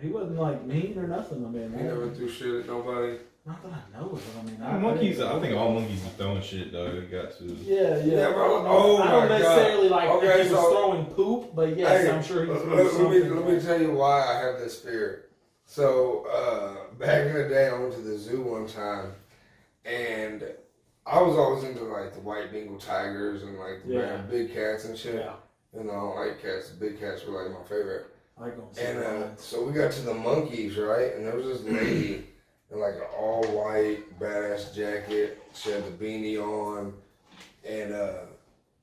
he, 0.00 0.06
he 0.06 0.08
wasn't 0.12 0.38
like 0.38 0.64
mean 0.64 0.98
or 0.98 1.06
nothing. 1.08 1.44
I 1.44 1.48
mean, 1.48 1.72
He 1.76 1.82
never 1.84 2.10
threw 2.10 2.28
shit 2.28 2.54
at 2.60 2.66
nobody. 2.66 3.18
not 3.46 3.62
that 3.62 3.72
I 3.72 3.98
know 3.98 4.10
of. 4.10 4.22
I 4.38 4.42
mean, 4.50 4.62
Uh, 4.62 4.78
monkeys, 4.78 5.20
I 5.20 5.38
think 5.40 5.56
all 5.56 5.72
monkeys 5.72 6.04
are 6.06 6.10
throwing 6.10 6.42
shit 6.42 6.72
though. 6.72 6.90
They 6.92 7.06
got 7.06 7.36
to. 7.38 7.44
Yeah, 7.44 7.96
yeah. 7.98 8.04
Yeah, 8.04 8.32
bro. 8.32 8.60
I 8.60 8.64
don't, 8.64 8.66
Oh 8.68 8.96
I 9.02 9.10
don't 9.10 9.28
my 9.28 9.38
necessarily 9.38 9.88
like 9.88 10.08
Okay, 10.10 10.26
if 10.40 10.46
he 10.48 10.52
was 10.54 10.62
so- 10.62 10.70
throwing 10.70 11.04
poop, 11.06 11.54
but 11.54 11.76
yes, 11.76 12.04
Hey, 12.06 12.10
I'm 12.10 12.22
sure 12.22 12.44
he 12.44 12.50
let, 12.52 12.68
let 12.68 12.84
me, 12.84 12.90
something. 12.90 13.36
let 13.36 13.54
me 13.54 13.60
tell 13.60 13.80
you 13.80 13.92
why 13.92 14.24
I 14.26 14.34
have 14.46 14.58
this 14.60 14.78
fear. 14.80 15.26
So 15.64 16.26
uh, 16.32 16.94
back 16.98 17.26
in 17.26 17.34
the 17.34 17.48
day, 17.48 17.68
I 17.68 17.78
went 17.78 17.94
to 17.94 18.00
the 18.00 18.16
zoo 18.18 18.42
one 18.42 18.66
time, 18.66 19.12
and 19.84 20.44
I 21.06 21.20
was 21.20 21.36
always 21.36 21.64
into 21.64 21.84
like 21.84 22.12
the 22.14 22.20
white 22.20 22.52
Bengal 22.52 22.78
tigers 22.78 23.42
and 23.42 23.58
like 23.58 23.84
the 23.86 23.94
Yeah. 23.94 24.16
big 24.30 24.52
cats 24.52 24.84
and 24.84 24.96
shit. 24.96 25.16
yeah, 25.16 25.34
You 25.76 25.84
know, 25.84 26.14
like 26.16 26.40
cats. 26.42 26.70
Big 26.70 27.00
cats 27.00 27.24
were 27.26 27.42
like 27.42 27.52
my 27.52 27.62
favorite. 27.66 28.06
I 28.38 28.44
like 28.44 28.56
going 28.56 28.72
see 28.74 28.82
And 28.84 28.98
uh, 29.04 29.36
so 29.36 29.64
we 29.64 29.72
got 29.72 29.92
to 29.92 30.00
the 30.02 30.14
monkeys, 30.14 30.76
right? 30.76 31.14
And 31.14 31.26
there 31.26 31.36
was 31.36 31.46
this 31.46 31.62
lady 31.62 32.26
in 32.70 32.78
like 32.80 32.94
an 32.94 33.02
all 33.18 33.42
white 33.44 34.18
badass 34.20 34.74
jacket. 34.74 35.42
She 35.54 35.70
had 35.70 35.84
the 35.84 36.04
beanie 36.04 36.38
on, 36.40 36.94
and 37.66 37.92
uh, 37.92 38.12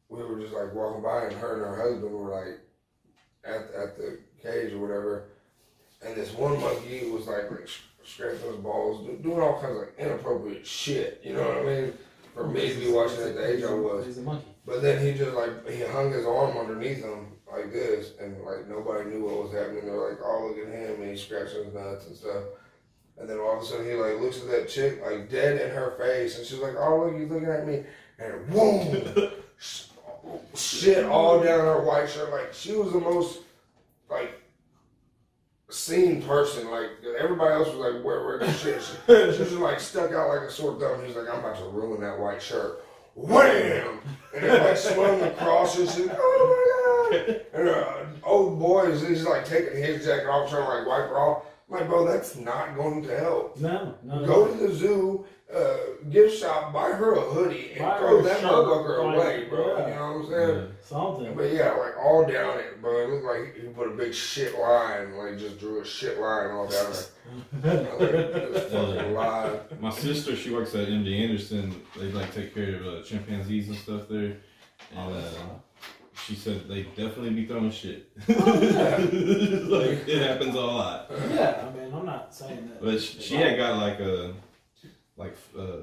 we 0.10 0.22
were 0.24 0.40
just 0.40 0.54
like 0.54 0.74
walking 0.74 1.02
by, 1.04 1.26
and 1.26 1.34
her 1.38 1.54
and 1.54 1.64
her 1.76 1.82
husband 1.82 2.12
were 2.14 2.30
like 2.30 2.60
at 3.46 3.62
at 3.74 3.98
the 3.98 4.20
cage 4.42 4.74
or 4.74 4.80
whatever. 4.80 5.26
And 6.06 6.16
this 6.16 6.34
one 6.34 6.60
monkey 6.60 7.10
was 7.10 7.26
like, 7.28 7.50
like 7.50 7.68
scraping 8.04 8.40
his 8.52 8.58
balls, 8.58 9.08
doing 9.24 9.40
all 9.40 9.60
kinds 9.60 9.72
of 9.76 9.78
like 9.78 9.94
inappropriate 9.98 10.66
shit. 10.68 11.22
You 11.24 11.34
know 11.34 11.48
what 11.48 11.58
I 11.58 11.64
mean? 11.64 11.94
For 12.38 12.48
me 12.48 12.72
to 12.72 12.80
be 12.80 12.92
watching 12.92 13.24
at 13.24 13.34
the 13.34 13.52
age 13.52 13.64
I 13.64 13.74
was. 13.74 14.06
He's 14.06 14.20
a 14.20 14.22
monkey. 14.22 14.46
But 14.64 14.84
then 14.84 15.04
he 15.04 15.18
just 15.18 15.34
like 15.34 15.68
he 15.68 15.82
hung 15.82 16.12
his 16.12 16.26
arm 16.26 16.56
underneath 16.56 17.04
him 17.04 17.32
like 17.52 17.74
this, 17.74 18.12
and 18.22 18.40
like 18.44 18.68
nobody 18.68 19.10
knew 19.10 19.26
what 19.26 19.44
was 19.44 19.54
happening. 19.54 19.86
They're 19.86 20.10
like, 20.10 20.20
"Oh, 20.24 20.48
look 20.48 20.68
at 20.68 20.72
him!" 20.72 21.02
and 21.02 21.10
he's 21.10 21.24
scratching 21.24 21.66
his 21.66 21.74
nuts 21.74 22.06
and 22.06 22.16
stuff. 22.16 22.44
And 23.18 23.28
then 23.28 23.40
all 23.40 23.58
of 23.58 23.64
a 23.64 23.66
sudden 23.66 23.88
he 23.88 23.94
like 23.94 24.20
looks 24.20 24.40
at 24.40 24.52
that 24.52 24.70
chick 24.70 25.02
like 25.04 25.32
dead 25.32 25.60
in 25.60 25.72
her 25.72 25.96
face, 25.98 26.38
and 26.38 26.46
she's 26.46 26.60
like, 26.60 26.76
"Oh, 26.78 27.06
look, 27.06 27.20
he's 27.20 27.28
looking 27.28 27.50
at 27.50 27.66
me," 27.66 27.84
and 28.20 28.48
boom, 28.52 29.32
shit 30.56 31.06
all 31.06 31.42
down 31.42 31.62
her 31.62 31.84
white 31.84 32.08
shirt. 32.08 32.30
Like 32.30 32.54
she 32.54 32.74
was 32.74 32.92
the 32.92 33.00
most 33.00 33.40
like 34.12 34.37
seen 35.70 36.22
person. 36.22 36.70
Like 36.70 36.90
everybody 37.20 37.54
else 37.54 37.68
was 37.68 37.94
like, 37.94 38.04
"Where, 38.04 38.26
where 38.26 38.40
the 38.40 38.52
shit?" 38.54 38.82
She, 39.08 39.14
she 39.14 39.14
was 39.14 39.38
just 39.38 39.52
like 39.54 39.80
stuck 39.80 40.12
out 40.12 40.30
like 40.30 40.48
a 40.48 40.52
sore 40.52 40.80
thumb. 40.80 41.06
He's 41.06 41.16
like, 41.16 41.30
"I'm 41.30 41.40
about 41.40 41.58
to 41.58 41.66
ruin 41.66 42.02
that 42.02 42.20
white 42.20 42.42
shirt." 42.42 42.84
Wham! 43.16 44.00
And 44.36 44.46
it 44.46 44.64
like 44.64 44.78
swung 44.78 45.22
across 45.22 45.78
and 45.80 45.90
she's 45.90 46.06
like, 46.06 46.18
"Oh 46.20 47.10
my 47.12 47.18
god!" 47.18 47.42
And 47.54 47.70
uh, 47.70 48.06
old 48.24 48.60
boy 48.60 48.84
is 48.86 49.08
he's 49.08 49.26
like 49.26 49.46
taking 49.46 49.82
his 49.82 50.06
jacket 50.06 50.28
off, 50.28 50.50
trying 50.50 50.64
to 50.64 50.70
like 50.70 50.88
wipe 50.88 51.10
her 51.10 51.18
off. 51.18 51.44
I'm 51.70 51.80
like, 51.80 51.90
bro, 51.90 52.06
that's 52.08 52.38
not 52.38 52.76
going 52.76 53.04
to 53.04 53.20
help. 53.20 53.60
No, 53.60 53.96
no. 54.04 54.26
Go 54.26 54.46
no. 54.46 54.54
to 54.54 54.68
the 54.68 54.74
zoo, 54.74 55.26
uh, 55.54 55.78
gift 56.10 56.40
shop, 56.40 56.74
buy 56.74 56.92
her 56.92 57.14
a 57.14 57.22
hoodie, 57.22 57.72
and 57.74 57.80
Buy 57.80 57.98
throw 58.00 58.22
that 58.22 58.40
shirt, 58.42 58.50
motherfucker 58.52 59.06
like, 59.06 59.16
away, 59.16 59.46
bro. 59.50 59.78
yeah. 59.78 59.88
You 59.88 59.96
know 59.96 60.02
what 60.02 60.26
I'm 60.26 60.30
saying? 60.30 60.58
Yeah. 60.60 60.66
Something. 60.82 61.36
But 61.36 61.54
yeah, 61.54 61.72
like 61.72 61.98
all 61.98 62.26
down 62.26 62.60
it, 62.60 62.82
bro. 62.82 63.02
It 63.02 63.10
looked 63.10 63.26
like 63.26 63.56
he 63.56 63.68
put 63.70 63.88
a 63.88 63.92
big 63.92 64.14
shit 64.14 64.58
line, 64.60 65.16
like 65.18 65.38
just 65.38 65.60
drew 65.60 65.82
a 65.82 65.86
shit 65.86 66.20
line 66.20 66.52
all 66.52 66.68
down 66.68 66.92
it. 66.92 67.12
Like, 67.64 69.70
just. 69.70 69.82
My 69.82 69.90
sister, 69.90 70.36
she 70.36 70.52
works 70.52 70.76
at 70.76 70.88
MD 70.88 71.22
Anderson. 71.24 71.82
They 71.98 72.12
like 72.12 72.34
take 72.34 72.54
care 72.54 72.76
of 72.76 72.88
uh, 72.88 73.02
chimpanzees 73.04 73.70
and 73.70 73.78
stuff 73.78 74.04
there, 74.10 74.38
and 74.96 75.14
uh, 75.16 75.22
she 76.26 76.36
said 76.36 76.68
they 76.68 76.84
definitely 76.84 77.32
be 77.32 77.46
throwing 77.46 77.72
shit. 77.72 78.10
Oh, 78.30 78.62
yeah. 78.62 78.98
like 78.98 80.08
it 80.08 80.22
happens 80.22 80.56
a 80.56 80.60
lot. 80.62 81.12
yeah, 81.32 81.68
I 81.68 81.78
mean, 81.78 81.94
I'm 81.94 82.06
not 82.06 82.34
saying 82.34 82.70
that. 82.70 82.82
But 82.82 83.02
she, 83.02 83.20
she 83.22 83.36
had 83.36 83.58
got 83.58 83.78
like 83.78 84.00
a 84.00 84.34
like 85.18 85.36
uh 85.58 85.78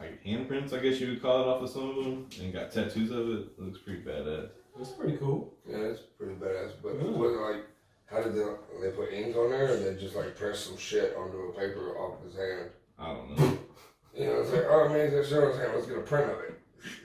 like 0.00 0.22
handprints, 0.24 0.72
I 0.72 0.78
guess 0.80 1.00
you 1.00 1.08
would 1.10 1.22
call 1.22 1.40
it, 1.42 1.46
off 1.48 1.62
of 1.62 1.70
some 1.70 1.90
of 1.90 2.04
them, 2.04 2.26
and 2.40 2.52
got 2.52 2.72
tattoos 2.72 3.10
of 3.10 3.28
it. 3.30 3.38
it 3.56 3.60
looks 3.60 3.78
pretty 3.78 4.02
badass. 4.02 4.48
It's 4.80 4.90
pretty 4.90 5.16
cool. 5.16 5.54
Yeah, 5.68 5.76
it's 5.78 6.00
pretty 6.18 6.34
badass. 6.34 6.72
But 6.82 6.94
Yeah. 6.96 7.10
was 7.10 7.32
it 7.32 7.40
like, 7.40 7.64
how 8.06 8.22
did 8.22 8.34
they, 8.34 8.44
they 8.82 8.90
put 8.94 9.12
ink 9.12 9.36
on 9.36 9.50
there, 9.50 9.72
or 9.72 9.76
they 9.76 9.94
just 10.00 10.16
like 10.16 10.36
press 10.36 10.60
some 10.60 10.76
shit 10.76 11.16
onto 11.16 11.36
a 11.38 11.52
paper 11.52 11.96
off 11.96 12.22
his 12.24 12.34
hand? 12.34 12.70
I 12.98 13.06
don't 13.14 13.38
know. 13.38 13.58
You 14.16 14.26
know, 14.26 14.42
it's 14.42 14.52
like, 14.52 14.62
oh 14.70 14.88
man, 14.90 15.10
he's 15.10 15.28
shit 15.28 15.38
on 15.42 15.48
his 15.48 15.58
hand. 15.58 15.72
Let's 15.74 15.86
get 15.88 15.98
a 15.98 16.02
print 16.02 16.30
of 16.30 16.38
it. 16.38 16.60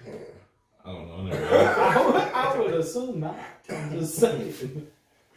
Yeah. 0.06 0.14
I 0.86 0.92
don't 0.92 1.08
know. 1.08 1.16
I 1.16 1.40
never. 1.40 1.56
I 1.56 1.94
I 1.96 2.06
would, 2.06 2.16
I 2.16 2.60
would 2.60 2.74
assume 2.76 3.20
not. 3.20 3.36
I'm 3.68 3.92
just 4.00 4.16
saying. 4.16 4.54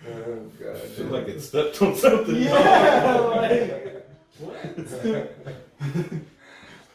Oh, 0.06 0.50
God. 0.62 0.76
feel 0.78 1.06
like 1.06 1.28
it 1.28 1.40
stepped 1.40 1.80
on 1.80 1.96
something. 1.96 2.36
Yeah, 2.42 3.14
like, 3.20 4.06
what? 4.38 5.71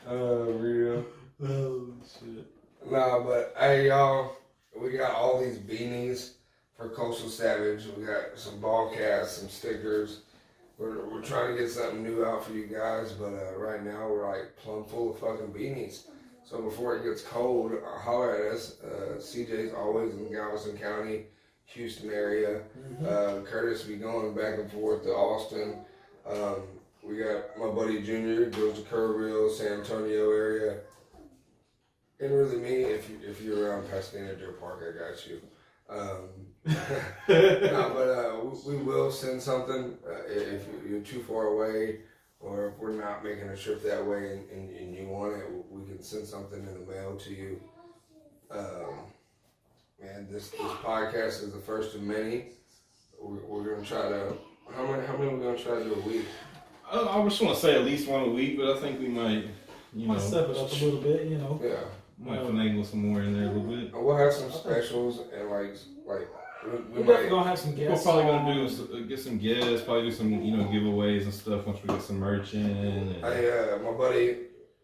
Oh, 0.07 0.43
real. 0.59 1.05
Oh, 1.43 1.87
shit. 2.03 2.45
Nah, 2.89 3.19
but 3.19 3.53
hey, 3.59 3.87
y'all, 3.87 4.37
we 4.79 4.91
got 4.91 5.13
all 5.13 5.41
these 5.41 5.57
beanies 5.57 6.33
for 6.77 6.89
Coastal 6.89 7.29
Savage. 7.29 7.85
We 7.97 8.05
got 8.05 8.37
some 8.37 8.59
ball 8.59 8.93
casts, 8.95 9.37
some 9.39 9.49
stickers. 9.49 10.21
We're, 10.77 11.05
we're 11.09 11.21
trying 11.23 11.55
to 11.55 11.61
get 11.61 11.71
something 11.71 12.03
new 12.03 12.23
out 12.23 12.45
for 12.45 12.53
you 12.53 12.67
guys, 12.67 13.11
but 13.11 13.33
uh, 13.33 13.57
right 13.57 13.83
now 13.83 14.07
we're 14.07 14.29
like 14.29 14.55
plumb 14.57 14.85
full 14.85 15.11
of 15.11 15.19
fucking 15.19 15.47
beanies. 15.53 16.03
So 16.45 16.61
before 16.61 16.95
it 16.95 17.03
gets 17.03 17.23
cold, 17.23 17.73
uh, 17.73 17.99
holler 17.99 18.35
at 18.35 18.53
us. 18.53 18.77
Uh, 18.81 19.17
CJ's 19.17 19.73
always 19.73 20.13
in 20.13 20.31
Galveston 20.31 20.77
County, 20.77 21.25
Houston 21.65 22.09
area. 22.09 22.61
Uh, 23.05 23.41
Curtis 23.43 23.83
be 23.83 23.97
going 23.97 24.33
back 24.33 24.59
and 24.59 24.71
forth 24.71 25.03
to 25.03 25.09
Austin. 25.09 25.79
Um, 26.25 26.61
we 27.07 27.17
got 27.17 27.57
my 27.57 27.67
buddy 27.67 28.01
Junior 28.01 28.49
goes 28.49 28.75
to 28.75 28.81
Kerrville, 28.81 29.49
San 29.49 29.79
Antonio 29.79 30.31
area. 30.31 30.79
And 32.19 32.33
really 32.33 32.57
me, 32.57 32.83
if 32.83 33.09
you 33.09 33.19
if 33.23 33.41
you're 33.41 33.69
around 33.69 33.89
Pasadena 33.89 34.35
Deer 34.35 34.53
Park, 34.53 34.83
I 34.83 34.97
got 34.97 35.27
you. 35.27 35.41
Um, 35.89 36.29
no, 37.29 37.91
but 37.95 38.09
uh, 38.09 38.35
we, 38.65 38.75
will 38.77 39.09
send 39.09 39.41
something 39.41 39.97
uh, 40.05 40.23
if 40.27 40.65
you're 40.85 40.99
too 40.99 41.23
far 41.23 41.45
away, 41.45 41.99
or 42.41 42.69
if 42.69 42.77
we're 42.77 42.91
not 42.91 43.23
making 43.23 43.47
a 43.47 43.55
trip 43.55 43.81
that 43.83 44.05
way 44.05 44.33
and, 44.33 44.49
and, 44.49 44.75
and 44.75 44.93
you 44.93 45.07
want 45.07 45.37
it, 45.37 45.45
we 45.69 45.85
can 45.85 46.03
send 46.03 46.27
something 46.27 46.59
in 46.59 46.73
the 46.73 46.91
mail 46.91 47.15
to 47.15 47.29
you. 47.33 47.61
Um, 48.51 49.05
man, 50.01 50.27
this 50.29 50.49
this 50.49 50.59
podcast 50.59 51.43
is 51.43 51.53
the 51.53 51.59
first 51.59 51.95
of 51.95 52.01
many. 52.01 52.47
We're, 53.21 53.45
we're 53.45 53.75
gonna 53.75 53.85
try 53.85 54.09
to 54.09 54.33
how 54.75 54.85
many 54.91 55.05
how 55.07 55.15
many 55.15 55.33
we 55.33 55.45
gonna 55.45 55.57
try 55.57 55.75
to 55.75 55.83
do 55.85 55.93
a 55.93 55.99
week? 55.99 56.25
I, 56.91 56.99
I 56.99 57.23
just 57.27 57.41
want 57.41 57.55
to 57.55 57.61
say 57.61 57.75
at 57.75 57.83
least 57.85 58.07
one 58.07 58.21
a 58.23 58.29
week, 58.29 58.57
but 58.57 58.75
I 58.77 58.79
think 58.79 58.99
we 58.99 59.07
might, 59.07 59.45
you 59.93 60.07
know, 60.07 60.17
step 60.17 60.49
it 60.49 60.57
up 60.57 60.71
a 60.71 60.75
little 60.85 61.01
bit, 61.01 61.27
you 61.27 61.37
know. 61.37 61.59
Yeah, 61.63 61.75
might 62.19 62.39
finagle 62.39 62.85
some 62.85 63.07
more 63.07 63.21
in 63.21 63.33
there 63.33 63.49
a 63.49 63.51
little 63.51 63.63
bit. 63.69 63.93
we'll 63.93 64.15
have 64.17 64.33
some 64.33 64.51
specials 64.51 65.19
and 65.37 65.49
like 65.49 65.75
like 66.05 66.27
we, 66.65 66.71
we 66.71 66.77
We're 66.77 66.99
definitely 66.99 67.23
might. 67.23 67.29
gonna 67.29 67.49
have 67.49 67.59
some 67.59 67.71
We're 67.77 67.87
guests. 67.89 68.03
probably 68.03 68.23
gonna 68.23 68.53
do 68.55 68.65
s- 68.65 68.79
uh, 68.79 68.99
get 69.07 69.19
some 69.19 69.37
guests, 69.37 69.81
probably 69.85 70.09
do 70.09 70.11
some 70.15 70.31
you 70.43 70.57
know 70.57 70.63
giveaways 70.65 71.23
and 71.23 71.33
stuff 71.33 71.65
once 71.67 71.79
we 71.83 71.89
get 71.93 72.01
some 72.01 72.19
merch 72.19 72.53
in. 72.53 72.65
And, 72.65 73.25
I 73.25 73.45
uh, 73.47 73.79
my 73.83 73.91
buddy 73.91 74.37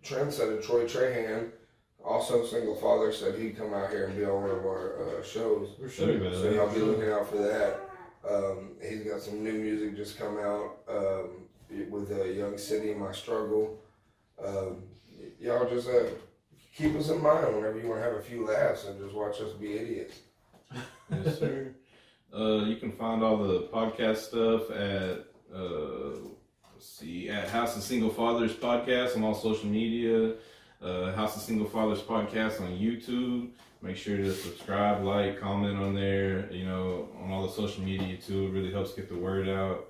trendsetter 0.03 0.61
Troy 0.63 0.85
Trahan, 0.85 1.49
also 2.05 2.45
single 2.45 2.75
father, 2.75 3.11
said 3.13 3.39
he'd 3.39 3.57
come 3.57 3.73
out 3.73 3.89
here 3.89 4.07
and 4.07 4.17
be 4.17 4.25
on 4.25 4.41
one 4.41 4.51
of 4.51 4.65
our 4.65 5.19
uh, 5.19 5.23
shows. 5.23 5.69
For 5.77 5.81
That'd 5.87 5.93
sure. 5.95 6.07
badass. 6.31 6.41
So 6.41 6.49
y'all 6.51 6.73
be 6.73 6.81
looking 6.81 7.09
out 7.09 7.29
for 7.29 7.37
that. 7.37 7.79
Um, 8.29 8.71
he's 8.81 9.01
got 9.03 9.21
some 9.21 9.43
new 9.43 9.53
music 9.53 9.95
just 9.97 10.17
come 10.17 10.37
out 10.37 10.77
um, 10.87 11.29
with 11.89 12.11
uh, 12.11 12.23
Young 12.23 12.57
City, 12.57 12.93
My 12.93 13.11
Struggle. 13.11 13.79
Um, 14.43 14.83
y'all 15.39 15.69
just 15.69 15.87
uh, 15.87 16.05
keep 16.75 16.95
us 16.95 17.09
in 17.09 17.21
mind 17.21 17.55
whenever 17.55 17.79
you 17.79 17.87
want 17.87 18.01
to 18.01 18.05
have 18.05 18.17
a 18.17 18.21
few 18.21 18.45
laughs 18.45 18.85
and 18.85 18.99
just 18.99 19.15
watch 19.15 19.39
us 19.41 19.53
be 19.53 19.73
idiots. 19.73 20.19
Yes, 21.11 21.39
sir. 21.39 21.75
Uh, 22.35 22.65
you 22.65 22.77
can 22.77 22.91
find 22.91 23.23
all 23.23 23.37
the 23.37 23.67
podcast 23.73 24.17
stuff 24.17 24.71
at 24.71 25.25
uh, 25.55 26.17
see 26.79 27.29
at 27.29 27.47
House 27.47 27.77
of 27.77 27.83
Single 27.83 28.09
Fathers 28.09 28.53
podcast 28.53 29.15
on 29.15 29.23
all 29.23 29.35
social 29.35 29.67
media. 29.67 30.33
Uh, 30.81 31.13
House 31.13 31.35
of 31.35 31.43
Single 31.43 31.67
Fathers 31.67 32.01
podcast 32.01 32.59
on 32.59 32.71
YouTube. 32.71 33.51
Make 33.81 33.97
sure 33.97 34.17
to 34.17 34.33
subscribe, 34.33 35.03
like, 35.03 35.39
comment 35.39 35.77
on 35.77 35.93
there. 35.93 36.51
You 36.51 36.65
know, 36.65 37.09
on 37.21 37.31
all 37.31 37.45
the 37.45 37.53
social 37.53 37.83
media 37.83 38.17
too. 38.17 38.47
It 38.47 38.51
really 38.51 38.71
helps 38.71 38.93
get 38.93 39.09
the 39.09 39.17
word 39.17 39.47
out. 39.47 39.89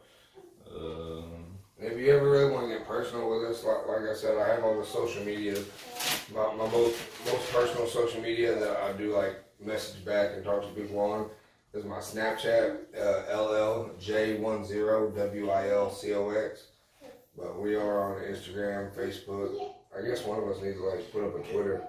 Um, 0.76 1.43
If 1.86 1.98
you 1.98 2.16
ever 2.16 2.30
really 2.30 2.50
want 2.50 2.70
to 2.70 2.78
get 2.78 2.88
personal 2.88 3.30
with 3.30 3.44
us, 3.50 3.66
like, 3.66 3.86
like 3.88 4.10
I 4.10 4.14
said, 4.14 4.38
I 4.38 4.56
have 4.56 4.64
all 4.64 4.80
the 4.80 4.86
social 4.86 5.22
media. 5.26 5.58
My, 6.34 6.56
my 6.56 6.66
most 6.72 6.98
most 7.26 7.52
personal 7.52 7.88
social 7.88 8.22
media 8.22 8.58
that 8.58 8.78
I 8.78 8.94
do 8.94 9.14
like 9.14 9.44
message 9.60 10.06
back 10.06 10.32
and 10.34 10.46
talk 10.46 10.62
to 10.62 10.70
people 10.70 10.98
on 11.00 11.30
is 11.74 11.84
my 11.84 11.98
Snapchat, 11.98 12.78
uh, 12.98 13.24
LLJ10WILCOX. 14.00 16.60
But 17.36 17.60
we 17.60 17.76
are 17.76 18.16
on 18.16 18.22
Instagram, 18.22 18.96
Facebook. 18.96 19.74
I 19.98 20.04
guess 20.08 20.24
one 20.24 20.40
of 20.40 20.48
us 20.48 20.62
needs 20.62 20.78
to 20.78 20.86
like 20.86 21.12
put 21.12 21.26
up 21.26 21.36
a 21.36 21.40
Twitter. 21.52 21.86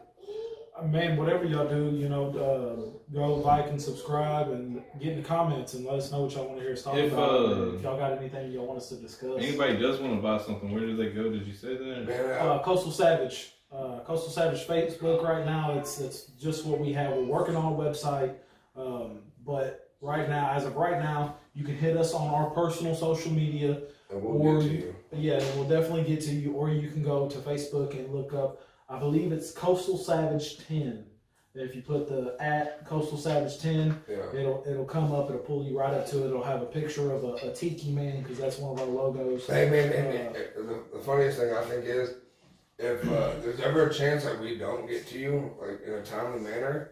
Man, 0.90 1.16
whatever 1.16 1.44
y'all 1.44 1.68
do, 1.68 1.96
you 1.96 2.08
know, 2.08 2.28
uh, 2.30 3.12
go 3.14 3.34
like 3.36 3.68
and 3.68 3.80
subscribe 3.80 4.50
and 4.50 4.82
get 5.00 5.12
in 5.12 5.22
the 5.22 5.26
comments 5.26 5.74
and 5.74 5.84
let 5.84 5.94
us 5.96 6.10
know 6.12 6.22
what 6.22 6.32
y'all 6.32 6.46
want 6.46 6.58
to 6.58 6.64
hear 6.64 6.72
us 6.72 6.82
talk 6.82 6.96
If, 6.96 7.12
about. 7.12 7.30
uh, 7.30 7.62
if 7.74 7.82
y'all 7.82 7.96
got 7.98 8.12
anything 8.12 8.52
y'all 8.52 8.66
want 8.66 8.78
us 8.78 8.88
to 8.90 8.96
discuss. 8.96 9.40
anybody 9.42 9.76
does 9.78 10.00
want 10.00 10.14
to 10.14 10.20
buy 10.20 10.38
something, 10.38 10.70
where 10.72 10.80
do 10.86 10.96
they 10.96 11.10
go? 11.10 11.30
Did 11.30 11.46
you 11.46 11.54
say 11.54 11.76
that? 11.76 12.40
Uh, 12.40 12.62
Coastal 12.62 12.92
Savage. 12.92 13.52
Uh, 13.72 14.00
Coastal 14.00 14.30
Savage 14.30 14.66
Facebook 14.66 15.22
right 15.24 15.44
now. 15.44 15.76
It's 15.78 15.98
it's 16.00 16.26
just 16.40 16.64
what 16.64 16.78
we 16.78 16.92
have. 16.92 17.12
We're 17.12 17.24
working 17.24 17.56
on 17.56 17.72
a 17.72 17.76
website, 17.76 18.34
um, 18.76 19.20
but 19.44 19.90
right 20.00 20.28
now, 20.28 20.50
as 20.52 20.64
of 20.64 20.76
right 20.76 20.98
now, 20.98 21.36
you 21.54 21.64
can 21.64 21.76
hit 21.76 21.96
us 21.96 22.14
on 22.14 22.32
our 22.32 22.50
personal 22.50 22.94
social 22.94 23.32
media. 23.32 23.80
and 24.10 24.22
we'll 24.22 24.46
or- 24.46 24.60
get 24.60 24.68
to 24.68 24.74
you. 24.74 24.94
Yeah, 25.16 25.34
and 25.40 25.58
we'll 25.58 25.68
definitely 25.68 26.04
get 26.04 26.20
to 26.26 26.32
you. 26.34 26.52
Or 26.52 26.70
you 26.70 26.88
can 26.90 27.02
go 27.02 27.28
to 27.28 27.38
Facebook 27.38 27.92
and 27.98 28.12
look 28.14 28.32
up. 28.34 28.60
I 28.94 28.98
believe 29.00 29.32
it's 29.32 29.50
Coastal 29.50 29.98
Savage 29.98 30.58
Ten. 30.68 31.04
If 31.56 31.74
you 31.74 31.82
put 31.82 32.08
the 32.08 32.36
at 32.40 32.84
Coastal 32.86 33.18
Savage 33.18 33.58
Ten, 33.58 34.00
Yeah. 34.08 34.16
it'll 34.32 34.64
it'll 34.68 34.84
come 34.84 35.12
up. 35.12 35.28
It'll 35.30 35.40
pull 35.42 35.64
you 35.64 35.76
right 35.78 35.92
up 35.94 36.06
to 36.10 36.22
it. 36.24 36.26
It'll 36.28 36.42
have 36.44 36.62
a 36.62 36.66
picture 36.66 37.12
of 37.12 37.24
a, 37.24 37.32
a 37.48 37.52
tiki 37.52 37.90
man 37.90 38.22
because 38.22 38.38
that's 38.38 38.58
one 38.58 38.72
of 38.74 38.80
our 38.80 38.86
logos. 38.92 39.46
Hey 39.46 39.68
man, 39.68 39.92
and, 39.92 40.36
Uh, 40.36 40.40
the, 40.56 40.98
the 40.98 41.04
funniest 41.04 41.38
thing 41.38 41.52
I 41.52 41.62
think 41.64 41.84
is 41.86 42.14
if 42.78 43.04
uh, 43.08 43.30
there's 43.42 43.60
ever 43.60 43.86
a 43.88 43.94
chance 43.94 44.24
that 44.24 44.40
we 44.40 44.58
don't 44.58 44.86
get 44.88 45.06
to 45.08 45.18
you 45.18 45.54
like 45.60 45.80
in 45.86 45.92
a 45.94 46.02
timely 46.02 46.40
manner, 46.40 46.90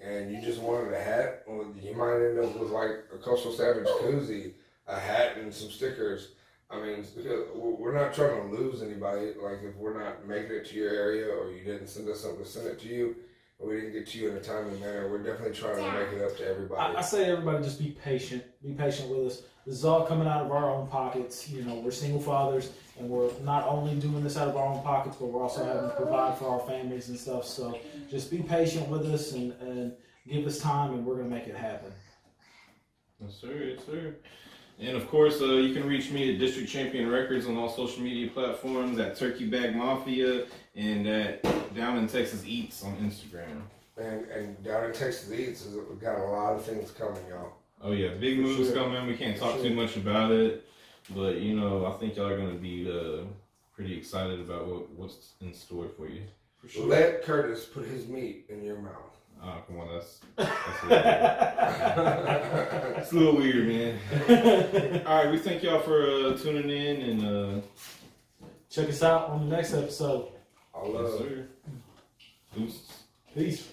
and 0.00 0.30
you 0.30 0.40
just 0.42 0.60
wanted 0.60 0.92
a 0.92 1.02
hat, 1.02 1.42
well, 1.46 1.66
you 1.82 1.94
might 1.94 2.16
end 2.16 2.38
up 2.38 2.58
with 2.58 2.70
like 2.70 3.04
a 3.14 3.18
Coastal 3.18 3.52
Savage 3.52 3.86
koozie, 3.86 4.52
a 4.88 4.98
hat, 4.98 5.36
and 5.38 5.52
some 5.52 5.70
stickers. 5.70 6.28
I 6.72 6.80
mean, 6.80 7.04
because 7.14 7.46
we're 7.54 7.94
not 7.94 8.14
trying 8.14 8.48
to 8.50 8.56
lose 8.56 8.82
anybody. 8.82 9.32
Like 9.40 9.62
if 9.62 9.76
we're 9.76 9.98
not 9.98 10.26
making 10.26 10.52
it 10.52 10.66
to 10.66 10.74
your 10.76 10.90
area 10.90 11.28
or 11.28 11.50
you 11.50 11.62
didn't 11.64 11.88
send 11.88 12.08
us 12.08 12.20
something 12.20 12.42
to 12.44 12.48
send 12.50 12.66
it 12.66 12.80
to 12.80 12.88
you, 12.88 13.16
or 13.58 13.68
we 13.68 13.76
didn't 13.76 13.92
get 13.92 14.06
to 14.08 14.18
you 14.18 14.30
in 14.30 14.36
a 14.36 14.40
timely 14.40 14.78
manner. 14.80 15.08
We're 15.10 15.22
definitely 15.22 15.54
trying 15.54 15.76
to 15.76 15.92
make 15.92 16.12
it 16.12 16.24
up 16.24 16.36
to 16.38 16.46
everybody. 16.46 16.96
I, 16.96 16.98
I 16.98 17.02
say 17.02 17.30
everybody 17.30 17.62
just 17.62 17.78
be 17.78 17.90
patient. 18.02 18.42
Be 18.62 18.72
patient 18.72 19.10
with 19.10 19.26
us. 19.32 19.42
This 19.66 19.76
is 19.76 19.84
all 19.84 20.04
coming 20.06 20.26
out 20.26 20.44
of 20.44 20.50
our 20.50 20.70
own 20.70 20.88
pockets. 20.88 21.48
You 21.48 21.62
know, 21.62 21.76
we're 21.76 21.92
single 21.92 22.20
fathers, 22.20 22.70
and 22.98 23.08
we're 23.08 23.30
not 23.44 23.66
only 23.68 23.94
doing 23.94 24.24
this 24.24 24.36
out 24.36 24.48
of 24.48 24.56
our 24.56 24.74
own 24.74 24.82
pockets, 24.82 25.16
but 25.16 25.26
we're 25.26 25.42
also 25.42 25.64
having 25.64 25.90
to 25.90 25.96
provide 25.96 26.36
for 26.38 26.48
our 26.48 26.60
families 26.60 27.10
and 27.10 27.18
stuff. 27.18 27.44
So 27.44 27.78
just 28.10 28.30
be 28.30 28.38
patient 28.38 28.88
with 28.88 29.06
us 29.06 29.32
and, 29.32 29.52
and 29.60 29.92
give 30.26 30.46
us 30.46 30.58
time, 30.58 30.94
and 30.94 31.04
we're 31.06 31.16
gonna 31.16 31.28
make 31.28 31.46
it 31.46 31.54
happen. 31.54 31.92
Yes, 33.20 33.36
sir. 33.40 33.74
Yes, 33.76 33.86
sir. 33.86 34.16
And 34.82 34.96
of 34.96 35.06
course, 35.08 35.40
uh, 35.40 35.44
you 35.58 35.72
can 35.72 35.86
reach 35.86 36.10
me 36.10 36.32
at 36.34 36.40
District 36.40 36.68
Champion 36.68 37.08
Records 37.08 37.46
on 37.46 37.56
all 37.56 37.68
social 37.68 38.02
media 38.02 38.28
platforms 38.28 38.98
at 38.98 39.16
Turkey 39.16 39.46
Bag 39.46 39.76
Mafia 39.76 40.46
and 40.74 41.06
at 41.06 41.42
Down 41.74 41.98
in 41.98 42.08
Texas 42.08 42.42
Eats 42.44 42.82
on 42.82 42.96
Instagram. 42.96 43.62
and 43.96 44.24
and 44.30 44.64
down 44.64 44.86
in 44.86 44.92
Texas 44.92 45.30
Eats, 45.32 45.64
is- 45.66 45.76
we've 45.88 46.00
got 46.00 46.18
a 46.18 46.24
lot 46.24 46.54
of 46.54 46.64
things 46.64 46.90
coming, 46.90 47.22
y'all. 47.28 47.52
Oh 47.80 47.92
yeah, 47.92 48.14
big 48.14 48.36
For 48.38 48.42
moves 48.42 48.68
sure. 48.72 48.74
coming. 48.76 49.06
We 49.06 49.16
can't 49.16 49.36
For 49.38 49.44
talk 49.44 49.54
sure. 49.56 49.68
too 49.68 49.74
much 49.74 49.96
about 49.96 50.32
it, 50.32 50.64
but 51.14 51.36
you 51.40 51.54
know, 51.58 51.86
I 51.86 51.92
think 51.98 52.16
y'all 52.16 52.26
are 52.26 52.36
gonna 52.36 52.54
be 52.54 52.90
uh, 52.90 53.22
pretty 53.74 53.96
excited 53.96 54.40
about 54.40 54.66
what, 54.66 54.90
what's 54.90 55.34
in 55.40 55.54
store 55.54 55.86
for 55.96 56.08
you. 56.08 56.22
For 56.58 56.68
sure. 56.68 56.86
Let 56.86 57.22
Curtis 57.22 57.66
put 57.66 57.86
his 57.86 58.08
meat 58.08 58.46
in 58.48 58.64
your 58.64 58.78
mouth. 58.78 59.11
Oh 59.44 59.62
come 59.66 59.80
on, 59.80 59.88
that's 59.92 60.20
that's 60.36 60.82
a 60.82 60.86
little 60.86 60.96
weird. 60.96 62.92
It's 63.02 63.12
a 63.12 63.16
little 63.16 63.36
weird, 63.36 63.66
man. 63.66 65.02
All 65.06 65.16
right, 65.24 65.30
we 65.30 65.38
thank 65.38 65.62
y'all 65.64 65.80
for 65.80 66.04
uh, 66.04 66.36
tuning 66.36 66.70
in 66.70 67.02
and 67.02 67.24
uh, 67.24 67.60
Check 68.70 68.88
us 68.88 69.02
out 69.02 69.28
on 69.28 69.48
the 69.50 69.56
next 69.56 69.74
episode. 69.74 70.28
I 70.74 70.86
yes, 70.86 70.94
love. 70.94 71.18
sir. 71.18 71.46
Deuces. 72.54 73.02
Peace. 73.34 73.71